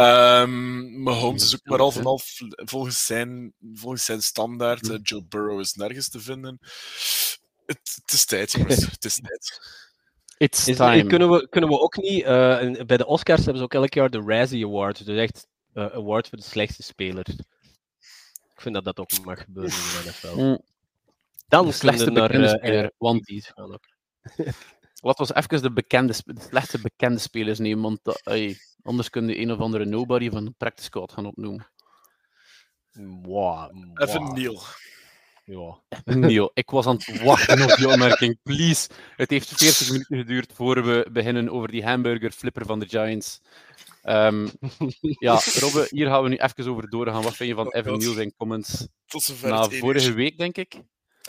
Um, 0.00 1.02
Mahomes 1.02 1.42
is 1.42 1.54
ook 1.54 1.64
maar 1.64 1.78
half 1.78 1.96
en 1.96 2.04
half 2.04 2.34
volgens 2.54 3.04
zijn, 3.04 3.52
volgens 3.72 4.04
zijn 4.04 4.22
standaard. 4.22 4.88
Mm. 4.88 4.98
Joe 5.02 5.24
Burrow 5.24 5.60
is 5.60 5.74
nergens 5.74 6.08
te 6.08 6.20
vinden. 6.20 6.58
Het, 7.66 7.98
het 8.02 8.12
is 8.12 8.24
tijd, 8.24 8.52
jongens. 8.52 8.86
het 8.90 9.04
is 9.04 9.20
tijd. 9.20 9.60
It's 10.36 10.64
time. 10.64 11.06
kunnen, 11.06 11.30
we, 11.30 11.48
kunnen 11.48 11.70
we 11.70 11.80
ook 11.80 11.96
niet. 11.96 12.20
Uh, 12.20 12.84
bij 12.86 12.96
de 12.96 13.06
Oscars 13.06 13.38
hebben 13.38 13.56
ze 13.56 13.62
ook 13.62 13.74
elk 13.74 13.94
jaar 13.94 14.10
de 14.10 14.22
Razzie 14.26 14.66
Award. 14.66 15.06
Dus 15.06 15.18
echt 15.18 15.46
uh, 15.74 15.94
award 15.94 16.28
voor 16.28 16.38
de 16.38 16.44
slechtste 16.44 16.82
speler. 16.82 17.28
Ik 18.54 18.60
vind 18.60 18.74
dat 18.74 18.84
dat 18.84 18.98
ook 18.98 19.24
mag 19.24 19.42
gebeuren 19.42 19.72
in 19.72 19.78
de 19.78 20.10
NFL. 20.10 20.40
Mm. 20.42 20.60
Dan 21.48 21.66
de 21.66 21.72
slechtste 21.72 22.10
naar 22.10 22.34
uh, 22.34 22.48
speler, 22.48 22.92
want 22.98 23.24
die 23.24 23.42
gaan 23.42 23.72
ook. 23.72 23.84
Laten 25.00 25.26
we 25.26 25.36
even 25.36 25.62
de, 25.62 25.72
bekende, 25.72 26.14
de 26.24 26.40
slechtste 26.40 26.80
bekende 26.80 27.18
spelers 27.18 27.58
nemen, 27.58 27.82
want 27.82 27.98
dat, 28.02 28.20
ey, 28.24 28.56
anders 28.82 29.10
kun 29.10 29.28
je 29.28 29.38
een 29.38 29.52
of 29.52 29.58
andere 29.58 29.84
nobody 29.84 30.30
van 30.30 30.44
de 30.44 30.50
practice 30.50 30.86
squad 30.86 31.12
gaan 31.12 31.26
opnoemen. 31.26 31.66
Wow, 33.22 33.70
Even 33.94 34.32
Neil. 34.32 34.62
Ja. 35.44 35.82
Neil, 36.04 36.50
ik 36.54 36.70
was 36.70 36.86
aan 36.86 36.96
het 37.04 37.22
wachten 37.22 37.62
op 37.62 37.76
die 37.76 37.88
opmerking. 37.88 38.38
Please. 38.42 38.88
Het 39.16 39.30
heeft 39.30 39.48
40 39.56 39.90
minuten 39.90 40.16
geduurd 40.16 40.52
voor 40.54 40.84
we 40.84 41.08
beginnen 41.12 41.50
over 41.50 41.68
die 41.68 41.84
hamburger 41.84 42.30
flipper 42.30 42.66
van 42.66 42.78
de 42.78 42.88
Giants. 42.88 43.40
Ehm, 44.02 44.48
ja, 45.18 45.40
Robbe, 45.60 45.86
hier 45.90 46.06
gaan 46.06 46.22
we 46.22 46.28
nu 46.28 46.36
even 46.36 46.68
over 46.68 46.88
doorgaan. 46.90 47.22
Wat 47.22 47.36
vind 47.36 47.48
je 47.48 47.54
van 47.54 47.66
Oh, 47.66 47.74
Evan. 47.74 47.98
Neal 47.98 48.12
zijn 48.12 48.34
comments 48.36 48.86
Tot 49.06 49.22
zover 49.22 49.48
na 49.48 49.68
vorige 49.68 50.08
uur. 50.08 50.14
week, 50.14 50.38
denk 50.38 50.56
ik? 50.56 50.74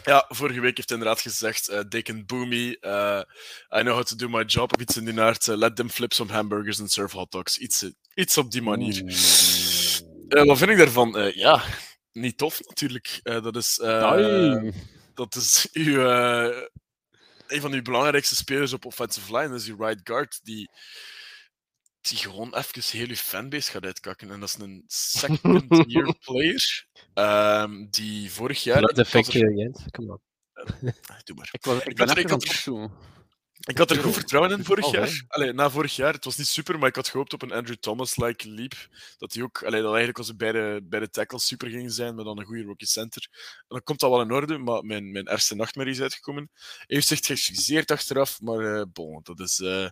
Ja, 0.04 0.26
vorige 0.28 0.60
week 0.60 0.78
heeft 0.78 0.90
hij 0.90 0.98
inderdaad 0.98 1.22
gezegd, 1.22 1.68
eh 1.68 1.80
they 1.80 2.02
can 2.02 2.26
boo 2.26 2.46
me, 2.46 2.78
eh, 2.80 3.80
I 3.80 3.82
know 3.82 3.94
how 3.96 4.04
to 4.04 4.16
do 4.16 4.30
my 4.30 4.44
job, 4.44 4.74
of 4.76 4.82
iets 4.82 4.98
in 4.98 5.06
die 5.06 5.20
aard, 5.22 5.48
eh, 5.48 5.56
let 5.58 5.76
them 5.76 5.90
flip 5.90 6.14
some 6.14 6.32
hamburgers 6.32 6.80
and 6.80 6.92
serve 6.92 7.18
hot 7.18 7.32
dogs. 7.32 7.58
Iets, 7.58 7.84
eh, 7.84 7.90
iets 8.14 8.38
op 8.38 8.52
die 8.52 8.62
manier. 8.62 9.04
Wat 10.46 10.58
vind 10.58 10.70
ik 10.70 10.78
daarvan? 10.78 11.18
Eh, 11.18 11.34
ja, 11.36 11.62
niet 12.16 12.38
tof 12.38 12.62
natuurlijk. 12.68 13.20
Eh, 13.24 13.44
dat 13.44 13.56
is, 13.56 13.80
eh, 13.80 14.72
dat 15.14 15.36
is 15.36 15.68
uw, 15.74 16.10
eh, 16.10 16.62
een 17.48 17.62
van 17.62 17.74
uw 17.74 17.82
belangrijkste 17.82 18.36
spelers 18.36 18.74
op 18.74 18.86
offensive 18.86 19.38
line, 19.38 19.50
dat 19.50 19.60
is 19.62 19.68
uw 19.68 19.78
right 19.78 20.02
guard, 20.04 20.40
die, 20.44 20.70
die 22.02 22.18
gewoon 22.18 22.56
even 22.56 22.98
heel 22.98 23.08
uw 23.08 23.16
fanbase 23.16 23.72
gaat 23.72 23.86
uitkakken. 23.86 24.32
En 24.32 24.40
dat 24.40 24.50
is 24.50 24.58
een 24.60 24.84
second 24.88 25.66
year 25.92 26.16
player, 26.20 26.88
ehm, 27.14 27.86
die 27.90 28.32
vorig 28.32 28.64
jaar... 28.64 28.82
Dat 28.82 28.98
Jens. 29.56 29.84
Kom 29.92 30.10
op. 30.10 30.22
Doe 31.24 31.36
maar. 31.36 31.50
Ik, 31.52 31.66
was, 31.66 31.78
ik 31.78 31.88
Ik 31.88 31.96
ben 31.96 32.18
ik 32.18 32.30
had. 32.30 32.68
Ik 33.66 33.78
had 33.78 33.92
er 33.92 34.04
goed 34.04 34.14
vertrouwen 34.14 34.52
in 34.58 34.64
vorig 34.64 34.86
Oh, 34.86 34.94
jaar. 34.94 35.24
Allee, 35.28 35.54
na 35.54 35.70
vorig 35.70 35.96
jaar, 35.96 36.14
het 36.14 36.26
was 36.26 36.38
niet 36.38 36.48
super, 36.48 36.80
maar 36.80 36.90
ik 36.90 36.96
had 36.96 37.08
gehoopt 37.08 37.34
op 37.34 37.42
een 37.42 37.52
Andrew 37.52 37.76
Thomas-like 37.76 38.50
leap. 38.50 38.74
Dat 39.18 39.34
hij 39.34 39.44
ook, 39.44 39.64
allee, 39.64 39.82
dat 39.82 39.90
eigenlijk 39.90 40.18
als 40.18 40.36
beide, 40.36 40.82
beide 40.84 41.10
tackles 41.10 41.46
super 41.46 41.70
gingen 41.70 41.92
zijn, 41.92 42.16
maar 42.16 42.24
dan 42.24 42.40
een 42.40 42.46
goede 42.46 42.64
rookie 42.64 42.88
center. 42.88 43.28
En 43.32 43.66
dan 43.68 43.84
komt 43.84 44.00
dat 44.00 44.10
wel 44.10 44.22
in 44.22 44.32
orde, 44.32 44.58
maar 44.58 44.84
mijn, 44.84 45.12
mijn 45.12 45.28
ergste 45.28 45.56
nachtmerrie 45.56 45.94
is 45.94 46.02
uitgekomen. 46.02 46.50
Hij 46.54 46.86
heeft 46.88 47.08
zich 47.08 47.26
geëxcuseerd 47.26 47.92
achteraf, 47.92 48.42
maar 48.42 48.76
eh 48.76 48.86
bon, 48.94 49.20
dat 49.24 49.40
is, 49.40 49.60
eh, 49.60 49.90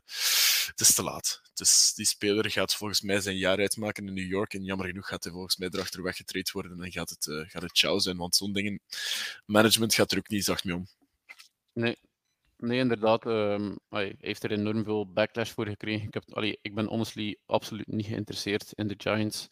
het 0.66 0.80
is 0.80 0.94
te 0.94 1.04
laat. 1.04 1.42
Dus 1.54 1.92
die 1.96 2.06
speler 2.06 2.52
gaat 2.52 2.76
volgens 2.76 3.02
mij 3.02 3.20
zijn 3.20 3.38
jaar 3.38 3.58
uitmaken 3.58 4.08
in 4.08 4.14
New 4.14 4.30
York. 4.30 4.54
En 4.54 4.64
jammer 4.64 4.88
genoeg 4.88 5.08
gaat 5.08 5.24
hij 5.24 5.34
volgens 5.34 5.58
mij 5.58 5.70
erachter 5.72 6.04
weggetraind 6.04 6.52
worden. 6.52 6.82
En 6.82 6.92
gaat 6.92 7.10
het, 7.10 7.28
eh, 7.28 7.50
gaat 7.50 7.62
het 7.62 7.78
ciao 7.78 8.00
zijn, 8.00 8.18
want 8.18 8.36
zo'n 8.36 8.54
dingen... 8.54 8.80
Management 9.46 9.94
gaat 9.94 10.12
er 10.12 10.18
ook 10.18 10.30
niet 10.30 10.46
zacht 10.46 10.64
mee 10.64 10.76
om. 10.76 10.88
Nee. 11.74 11.98
Nee, 12.64 12.80
inderdaad. 12.80 13.26
ehm, 13.26 13.76
hij 13.90 14.16
heeft 14.20 14.44
er 14.44 14.52
enorm 14.52 14.84
veel 14.84 15.12
backlash 15.14 15.52
voor 15.52 15.68
gekregen. 15.68 16.08
Ik, 16.08 16.14
heb, 16.14 16.24
allee, 16.34 16.60
ik 16.62 16.76
ben 16.76 16.86
honestly 16.86 17.38
absoluut 17.46 17.88
niet 17.88 18.06
geïnteresseerd 18.06 18.72
in 18.74 18.88
de 18.88 18.96
Giants. 18.98 19.48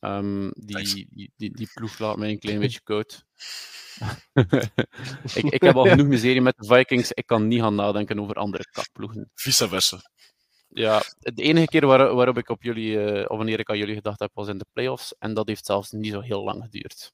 Ehm, 0.00 0.50
die, 0.54 1.08
die, 1.10 1.32
die, 1.36 1.50
die 1.56 1.70
ploeg 1.74 1.98
laat 1.98 2.16
mij 2.16 2.30
een 2.30 2.38
klein 2.38 2.58
beetje 2.64 2.80
koud. 2.82 3.24
ik, 5.34 5.44
ik 5.44 5.62
heb 5.62 5.76
al 5.76 5.86
genoeg 5.86 6.06
miserie 6.06 6.40
met 6.40 6.56
de 6.56 6.66
Vikings. 6.66 7.12
Ik 7.12 7.26
kan 7.26 7.48
niet 7.48 7.60
gaan 7.60 7.74
nadenken 7.74 8.20
over 8.20 8.34
andere 8.34 8.64
kakploegen. 8.70 9.30
Vice 9.34 9.68
versa. 9.68 9.98
Ja, 10.68 11.02
de 11.18 11.42
enige 11.42 11.66
keer 11.66 11.86
waar, 11.86 12.14
waarop 12.14 12.38
ik 12.38 12.48
op 12.48 12.62
jullie, 12.62 13.04
eh, 13.04 13.30
of 13.30 13.36
wanneer 13.36 13.58
ik 13.58 13.70
aan 13.70 13.78
jullie 13.78 13.94
gedacht 13.94 14.20
heb, 14.20 14.30
was 14.34 14.48
in 14.48 14.58
de 14.58 14.66
playoffs. 14.72 15.14
En 15.18 15.34
dat 15.34 15.48
heeft 15.48 15.66
zelfs 15.66 15.90
niet 15.90 16.12
zo 16.12 16.20
heel 16.20 16.42
lang 16.42 16.62
geduurd. 16.62 17.12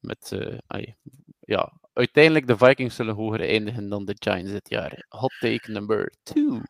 Met, 0.00 0.38
ai, 0.66 0.94
ja, 1.40 1.72
uiteindelijk 1.94 2.46
de 2.46 2.56
Vikings 2.56 2.94
zullen 2.96 3.14
hoger 3.14 3.40
eindigen 3.40 3.88
dan 3.88 4.04
de 4.04 4.16
Giants 4.18 4.50
dit 4.50 4.68
jaar. 4.70 5.04
Hot 5.08 5.34
take 5.40 5.70
number 5.70 6.12
two. 6.22 6.60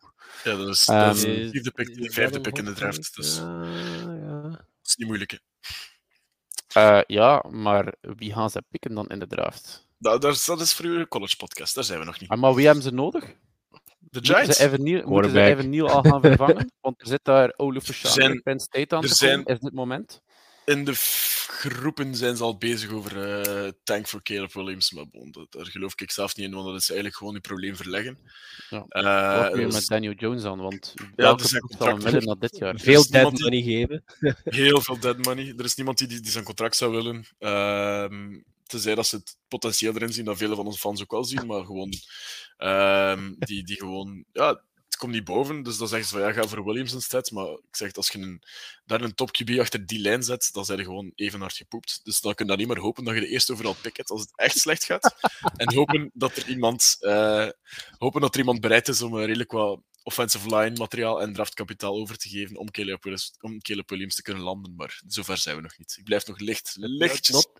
Ja, 0.43 0.55
dat 0.55 0.67
is, 0.67 0.87
Ehm, 0.87 0.99
dat 1.07 1.15
is 1.15 1.61
de 1.63 1.71
pick, 1.75 2.01
de 2.01 2.11
vijfde 2.11 2.41
pick 2.41 2.57
in 2.57 2.65
de 2.65 2.73
draft. 2.73 3.15
Dus 3.15 3.37
Ja, 3.37 3.63
ja. 4.13 4.41
dat 4.49 4.65
is 4.83 4.95
niet 4.95 5.07
moeilijk. 5.07 5.31
hè. 5.31 5.37
Eh, 6.81 7.01
ja, 7.07 7.43
maar 7.49 7.93
wie 7.99 8.33
gaan 8.33 8.49
ze 8.49 8.63
pikken 8.69 8.93
dan 8.95 9.07
in 9.07 9.19
de 9.19 9.27
draft? 9.27 9.87
Nou, 9.97 10.19
dat, 10.19 10.33
is, 10.35 10.45
dat 10.45 10.61
is 10.61 10.73
voor 10.73 10.85
uw 10.85 11.05
college 11.07 11.35
podcast, 11.35 11.75
daar 11.75 11.83
zijn 11.83 11.99
we 11.99 12.05
nog 12.05 12.19
niet. 12.19 12.29
Ah, 12.29 12.39
maar 12.39 12.53
wie 12.53 12.65
hebben 12.65 12.83
ze 12.83 12.91
nodig? 12.91 13.23
De 13.25 14.21
Moeten 14.21 14.35
Giants? 14.35 14.57
ze 14.57 14.63
Evan 14.63 14.83
Neal, 14.83 15.07
moeten 15.07 15.31
ze 15.31 15.67
Neal 15.67 15.89
al 15.89 16.01
gaan 16.01 16.21
vervangen? 16.21 16.71
Want 16.81 17.01
er 17.01 17.07
zit 17.07 17.23
daar 17.23 17.53
Verschander, 17.83 18.23
zijn- 18.23 18.41
Penn 18.41 18.59
State 18.59 18.95
aan 18.95 19.03
er 19.03 19.09
zijn- 19.09 19.43
dit 19.59 19.73
moment? 19.73 20.21
In 20.65 20.83
de 20.85 20.93
groepen 21.47 22.15
zijn 22.15 22.37
ze 22.37 22.43
al 22.43 22.57
bezig 22.57 22.91
over 22.91 23.31
eh, 23.31 23.71
tank 23.83 24.07
voor 24.07 24.23
Caleb 24.23 24.53
Williams. 24.53 24.91
Maar 24.91 25.07
bon, 25.09 25.31
dat, 25.31 25.51
daar 25.51 25.65
geloof 25.65 25.93
ik 26.01 26.11
zelf 26.11 26.35
niet 26.35 26.45
in, 26.45 26.53
want 26.53 26.65
dat 26.65 26.81
is 26.81 26.87
eigenlijk 26.87 27.17
gewoon 27.17 27.33
uw 27.33 27.39
probleem 27.41 27.75
verleggen. 27.75 28.17
Ja. 28.69 28.85
Eh, 28.89 29.37
Wat 29.41 29.53
weer 29.53 29.63
dat 29.63 29.71
met 29.73 29.81
is 29.81 29.87
Daniel 29.87 30.13
Jones 30.13 30.43
aan? 30.43 30.57
Want 30.59 30.93
er 31.15 31.51
hem 31.51 31.59
contracten. 31.59 32.03
willen 32.03 32.23
na 32.27 32.35
dit 32.35 32.57
jaar? 32.57 32.79
Veel 32.79 32.99
is 33.01 33.07
dead 33.07 33.31
die- 33.35 33.43
money 33.43 33.61
geven. 33.61 34.03
heel 34.43 34.81
veel 34.81 34.99
dead 34.99 35.25
money. 35.25 35.53
Er 35.57 35.65
is 35.65 35.75
niemand 35.75 35.97
die, 35.97 36.07
die, 36.07 36.19
die 36.19 36.31
zijn 36.31 36.43
contract 36.43 36.75
zou 36.75 36.91
willen. 36.91 37.25
Ehm 37.39 38.39
tenzij 38.67 38.95
dat 38.95 39.07
ze 39.07 39.15
het 39.15 39.37
potentieel 39.47 39.93
erin 39.95 40.13
zien, 40.13 40.25
dat 40.25 40.37
vele 40.37 40.55
van 40.55 40.65
onze 40.65 40.79
fans 40.79 41.01
ook 41.01 41.11
wel 41.11 41.23
zien, 41.23 41.45
maar 41.45 41.65
gewoon... 41.65 41.93
ehm, 42.57 43.33
die, 43.37 43.63
die 43.63 43.75
gewoon... 43.75 44.25
Ja, 44.31 44.61
het 44.95 45.03
komt 45.03 45.13
niet 45.13 45.23
boven, 45.23 45.63
dus 45.63 45.77
dan 45.77 45.87
zeggen 45.87 46.07
ze 46.07 46.13
van 46.13 46.27
ja, 46.27 46.33
ga 46.33 46.47
voor 46.47 46.63
Williams 46.63 46.93
instead. 46.93 47.31
Maar 47.31 47.47
ik 47.47 47.75
zeg, 47.75 47.93
als 47.93 48.09
je 48.09 48.19
een, 48.19 48.41
daar 48.85 49.01
een 49.01 49.15
top 49.15 49.29
QB 49.29 49.59
achter 49.59 49.85
die 49.85 49.99
lijn 49.99 50.23
zet, 50.23 50.49
dan 50.51 50.65
zijn 50.65 50.77
je 50.77 50.83
gewoon 50.83 51.11
even 51.15 51.39
hard 51.39 51.55
gepoept. 51.55 51.99
Dus 52.03 52.21
dan 52.21 52.33
kun 52.33 52.45
je 52.45 52.51
dan 52.51 52.59
niet 52.59 52.75
meer 52.75 52.83
hopen 52.83 53.03
dat 53.03 53.13
je 53.13 53.19
de 53.19 53.27
eerste 53.27 53.51
overal 53.51 53.75
pick 53.81 53.97
hebt 53.97 54.09
als 54.09 54.21
het 54.21 54.31
echt 54.35 54.57
slecht 54.57 54.83
gaat. 54.83 55.15
en 55.57 55.73
hopen 55.73 56.11
dat 56.13 56.35
er 56.35 56.47
iemand, 56.47 56.97
eh, 56.99 57.49
hopen 57.97 58.21
dat 58.21 58.33
er 58.33 58.39
iemand 58.39 58.61
bereid 58.61 58.87
is 58.87 59.01
om 59.01 59.17
redelijk 59.17 59.51
wat 59.51 59.81
offensive 60.03 60.55
line 60.55 60.77
materiaal 60.77 61.21
en 61.21 61.33
draftkapitaal 61.33 61.95
over 61.95 62.17
te 62.17 62.29
geven 62.29 62.57
om 62.57 62.71
Caleb 62.71 63.03
Williams, 63.03 63.33
om 63.41 63.59
Caleb 63.59 63.89
Williams 63.89 64.15
te 64.15 64.21
kunnen 64.21 64.43
landen. 64.43 64.75
Maar 64.75 65.01
zover 65.07 65.37
zijn 65.37 65.55
we 65.55 65.61
nog 65.61 65.77
niet. 65.77 65.95
Ik 65.97 66.03
blijf 66.03 66.27
nog 66.27 66.39
licht, 66.39 66.75
lichtjes 66.75 67.35
not, 67.35 67.59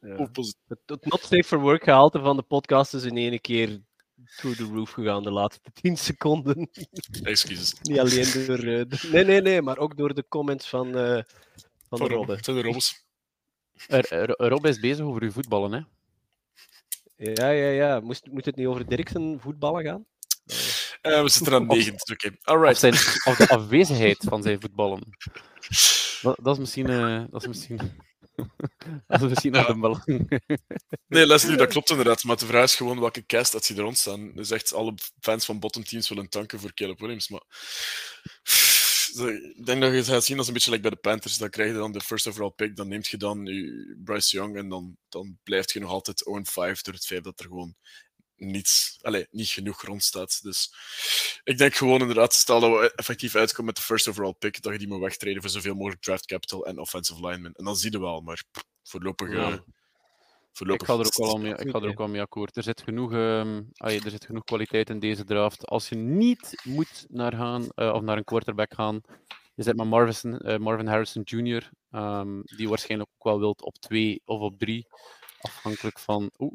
ja. 0.00 0.16
opposite. 0.16 0.58
het, 0.68 0.80
het 0.86 1.04
not 1.04 1.20
safe 1.20 1.44
for 1.44 1.60
work 1.60 1.84
gehalte 1.84 2.20
van 2.20 2.36
de 2.36 2.42
podcast 2.42 2.94
is 2.94 3.04
in 3.04 3.16
één 3.16 3.40
keer 3.40 3.82
through 4.36 4.56
the 4.58 4.64
roof 4.64 4.90
gegaan 4.90 5.22
de 5.22 5.30
laatste 5.30 5.70
10 5.82 5.96
seconden. 5.96 6.70
Excuses. 7.22 7.74
Niet 7.82 7.98
alleen 7.98 8.46
door. 8.46 8.58
eh, 8.58 8.64
de- 8.88 9.08
nee, 9.12 9.24
nee, 9.24 9.40
nee, 9.40 9.62
maar 9.62 9.78
ook 9.78 9.96
door 9.96 10.14
de 10.14 10.24
comments 10.28 10.68
van, 10.68 10.86
eh 10.96 11.02
van 11.12 11.22
de 11.88 11.96
Van 11.96 12.08
Robbe. 12.08 12.34
Het 12.34 12.44
zijn 12.44 12.56
de 12.56 12.62
robbers. 12.62 13.04
Er- 13.88 14.12
er- 14.12 14.48
Rob 14.48 14.66
is 14.66 14.80
bezig 14.80 15.04
over 15.04 15.22
uw 15.22 15.30
voetballen, 15.30 15.72
hè? 15.72 15.80
Ja, 17.16 17.48
ja, 17.50 17.68
ja. 17.68 18.00
Moest, 18.00 18.26
moet 18.30 18.44
het 18.44 18.56
niet 18.56 18.66
over 18.66 18.86
Dirksen 18.86 19.40
voetballen 19.40 19.84
gaan? 19.84 20.06
Eh, 21.00 21.22
we 21.22 21.28
zitten 21.28 21.52
aan 21.54 21.68
Of- 21.68 21.76
9. 21.76 21.92
dus 21.92 22.02
Oké, 22.12 22.28
Of, 22.28 22.34
alright. 22.42 22.78
zijn, 22.78 22.92
of 23.24 23.36
de 23.36 23.48
afwezigheid 23.48 24.24
van 24.28 24.42
zijn 24.42 24.60
voetballen. 24.60 25.00
Dat, 26.22 26.38
dat 26.42 26.54
is 26.54 26.58
misschien... 26.58 26.86
eh, 26.90 27.24
dat 27.30 27.40
is 27.42 27.48
misschien... 27.48 27.78
dat 29.06 29.22
is 29.22 29.28
misschien 29.28 29.52
nog 29.52 29.66
Ja. 29.66 29.68
een 29.68 29.80
belang. 29.80 30.04
Nee, 31.06 31.26
Leslie, 31.26 31.56
dat 31.56 31.68
klopt 31.68 31.90
inderdaad. 31.90 32.24
Maar 32.24 32.36
de 32.36 32.46
vraag 32.46 32.64
is 32.64 32.74
gewoon 32.74 33.00
welke 33.00 33.26
cast 33.26 33.52
dat 33.52 33.64
ze 33.64 33.74
er 33.74 33.80
rond 33.80 33.98
staan. 33.98 34.32
Dus 34.34 34.50
echt 34.50 34.72
alle 34.72 34.94
fans 35.20 35.44
van 35.44 35.58
bottom 35.60 35.84
teams 35.84 36.08
willen 36.08 36.28
tanken 36.28 36.60
voor 36.60 36.74
Caleb 36.74 37.00
Williams. 37.00 37.28
Maar 37.28 37.42
ik 39.56 39.66
denk 39.66 39.80
dat 39.80 39.92
je 39.92 40.04
gaat 40.04 40.24
zien 40.24 40.38
als 40.38 40.46
een 40.46 40.52
beetje 40.52 40.70
like 40.70 40.82
bij 40.82 40.90
de 40.90 40.96
Panthers. 40.96 41.38
Dan 41.38 41.50
krijg 41.50 41.68
je 41.70 41.76
dan 41.76 41.92
de 41.92 42.00
first 42.00 42.26
overall 42.26 42.50
pick. 42.50 42.76
Dan 42.76 42.88
neemt 42.88 43.06
je 43.06 43.16
dan 43.16 43.44
Bryce 44.04 44.36
Young. 44.36 44.56
En 44.56 44.68
dan, 44.68 44.96
dan 45.08 45.38
blijft 45.42 45.72
je 45.72 45.80
nog 45.80 45.90
altijd 45.90 46.24
0-5 46.24 46.80
door 46.82 46.94
het 46.94 47.06
feit 47.06 47.24
dat 47.24 47.40
er 47.40 47.46
gewoon 47.46 47.74
niets, 48.42 48.98
allez, 49.02 49.26
niet 49.30 49.48
genoeg 49.48 49.82
rond 49.82 50.02
staat. 50.02 50.42
Dus 50.42 50.74
ik 51.44 51.58
denk 51.58 51.74
gewoon 51.74 52.00
inderdaad, 52.00 52.34
stel 52.34 52.60
dat 52.60 52.70
we 52.70 52.92
effectief 52.94 53.34
uitkomen 53.34 53.64
met 53.64 53.76
de 53.76 53.82
first 53.82 54.08
overall 54.08 54.34
pick, 54.38 54.62
dat 54.62 54.72
je 54.72 54.78
die 54.78 54.88
moet 54.88 55.00
wegtreden 55.00 55.42
voor 55.42 55.50
zoveel 55.50 55.74
mogelijk 55.74 56.02
draft 56.02 56.26
capital 56.26 56.66
en 56.66 56.78
offensive 56.78 57.20
linemen. 57.26 57.52
En 57.52 57.64
dan 57.64 57.76
zie 57.76 57.92
je 57.92 58.00
wel, 58.00 58.20
maar 58.20 58.42
voorlopig... 58.82 59.32
Ja. 59.32 59.64
voorlopig 60.52 60.88
Ik 60.88 60.94
ga 60.94 61.00
er 61.00 61.06
ook 61.06 61.16
wel, 61.16 61.28
al 61.28 61.38
mee, 61.38 61.54
ik 61.54 61.70
ga 61.70 61.80
er 61.80 61.88
ook 61.88 61.98
wel 61.98 62.08
mee 62.08 62.20
akkoord. 62.20 62.56
Er 62.56 62.62
zit, 62.62 62.82
genoeg, 62.82 63.12
ehm, 63.12 63.62
er 63.74 64.10
zit 64.10 64.24
genoeg 64.24 64.44
kwaliteit 64.44 64.90
in 64.90 64.98
deze 64.98 65.24
draft. 65.24 65.66
Als 65.66 65.88
je 65.88 65.96
niet 65.96 66.60
moet 66.62 67.06
naar, 67.08 67.32
gaan, 67.32 67.68
eh, 67.74 67.92
of 67.92 68.02
naar 68.02 68.16
een 68.16 68.24
quarterback 68.24 68.74
gaan, 68.74 69.00
je 69.54 69.74
met 69.74 69.86
Marvin, 69.86 70.38
eh, 70.38 70.58
Marvin 70.58 70.86
Harrison 70.86 71.22
Jr., 71.22 71.70
ehm, 71.90 72.40
die 72.42 72.68
waarschijnlijk 72.68 73.10
ook 73.14 73.24
wel 73.24 73.38
wilt 73.38 73.62
op 73.62 73.78
twee 73.78 74.22
of 74.24 74.40
op 74.40 74.58
drie. 74.58 74.86
Afhankelijk 75.40 75.98
van. 75.98 76.30
Oeh, 76.38 76.52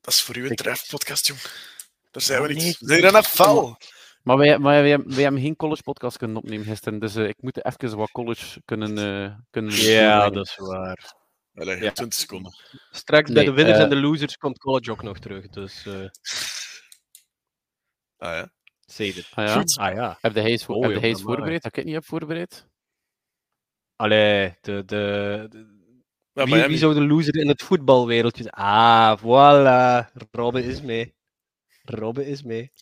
Dat 0.00 0.12
is 0.14 0.22
voor 0.22 0.36
u 0.36 0.48
een 0.48 0.56
draft-podcast, 0.56 1.26
jong. 1.26 1.40
Daar 2.10 2.22
zijn 2.22 2.42
we 2.42 2.48
niet. 2.52 2.62
nee. 2.62 2.74
We 2.80 2.86
zijn 2.86 3.04
een 3.04 3.14
afval. 3.14 3.76
Maar 4.22 4.36
wij, 4.36 4.58
maar 4.58 4.82
wij, 4.82 4.98
wij 4.98 5.22
hebben 5.22 5.40
geen 5.40 5.56
college 5.56 5.82
podcast 5.82 6.16
kunnen 6.16 6.36
opnemen 6.36 6.66
gisteren, 6.66 6.98
dus 6.98 7.14
eh, 7.14 7.28
ik 7.28 7.42
moet 7.42 7.64
even 7.64 7.96
wat 7.96 8.10
college 8.10 8.60
kunnen. 8.64 8.98
eh, 8.98 9.34
kunnen 9.50 9.74
Ja, 9.74 10.30
dat 10.30 10.46
is 10.46 10.56
waar. 10.56 11.14
Allee, 11.54 11.82
Ja. 11.82 11.92
20 11.92 12.18
seconden. 12.18 12.54
Straks 12.90 13.32
bij 13.32 13.44
de 13.44 13.52
winners 13.52 13.76
eh, 13.78 13.82
en 13.84 13.88
de 13.90 13.96
losers 13.96 14.36
komt 14.36 14.58
college 14.58 14.90
ook 14.90 15.02
nog 15.02 15.18
terug. 15.18 15.48
Dus 15.48 15.86
eh 15.86 16.06
Ah 18.16 18.32
ja. 18.34 18.50
it. 18.96 19.26
Ah, 19.34 19.46
ja? 19.46 19.52
Goed. 19.52 19.76
Ah 19.78 19.94
ja. 19.94 20.18
Heb 20.20 20.36
iets, 20.46 20.64
voor, 20.64 20.74
Oh, 20.74 20.82
heb 20.82 20.92
iets 20.96 21.04
amai. 21.04 21.22
voorbereid 21.22 21.62
dat 21.62 21.70
ik 21.70 21.76
het 21.76 21.84
niet 21.84 21.94
heb 21.94 22.04
voorbereid? 22.04 22.66
Allee, 23.96 24.58
de, 24.60 24.84
de, 24.84 25.46
de- 25.50 25.78
Ja, 26.32 26.68
wie, 26.68 26.78
zou 26.78 26.94
de 26.94 27.00
loser 27.06 27.36
in 27.36 27.48
het 27.48 27.62
voetbalwereldje 27.62 28.42
zijn? 28.42 28.54
Ah, 28.54 29.18
voilà. 29.18 30.12
Robbe 30.30 30.64
is 30.64 30.82
mee. 30.82 31.14
Robbe 31.82 32.26
is 32.26 32.42
mee. 32.42 32.72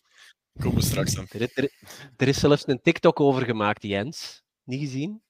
Komen 0.59 0.77
we 0.77 0.83
straks 0.83 1.17
aan. 1.17 1.25
Er, 1.29 1.41
is- 1.41 1.55
er, 1.57 1.71
er 2.17 2.27
is 2.27 2.39
zelfs 2.39 2.67
een 2.67 2.81
TikTok 2.81 3.19
over 3.19 3.45
gemaakt, 3.45 3.83
Jens. 3.83 4.43
Niet 4.63 4.79
gezien? 4.79 5.21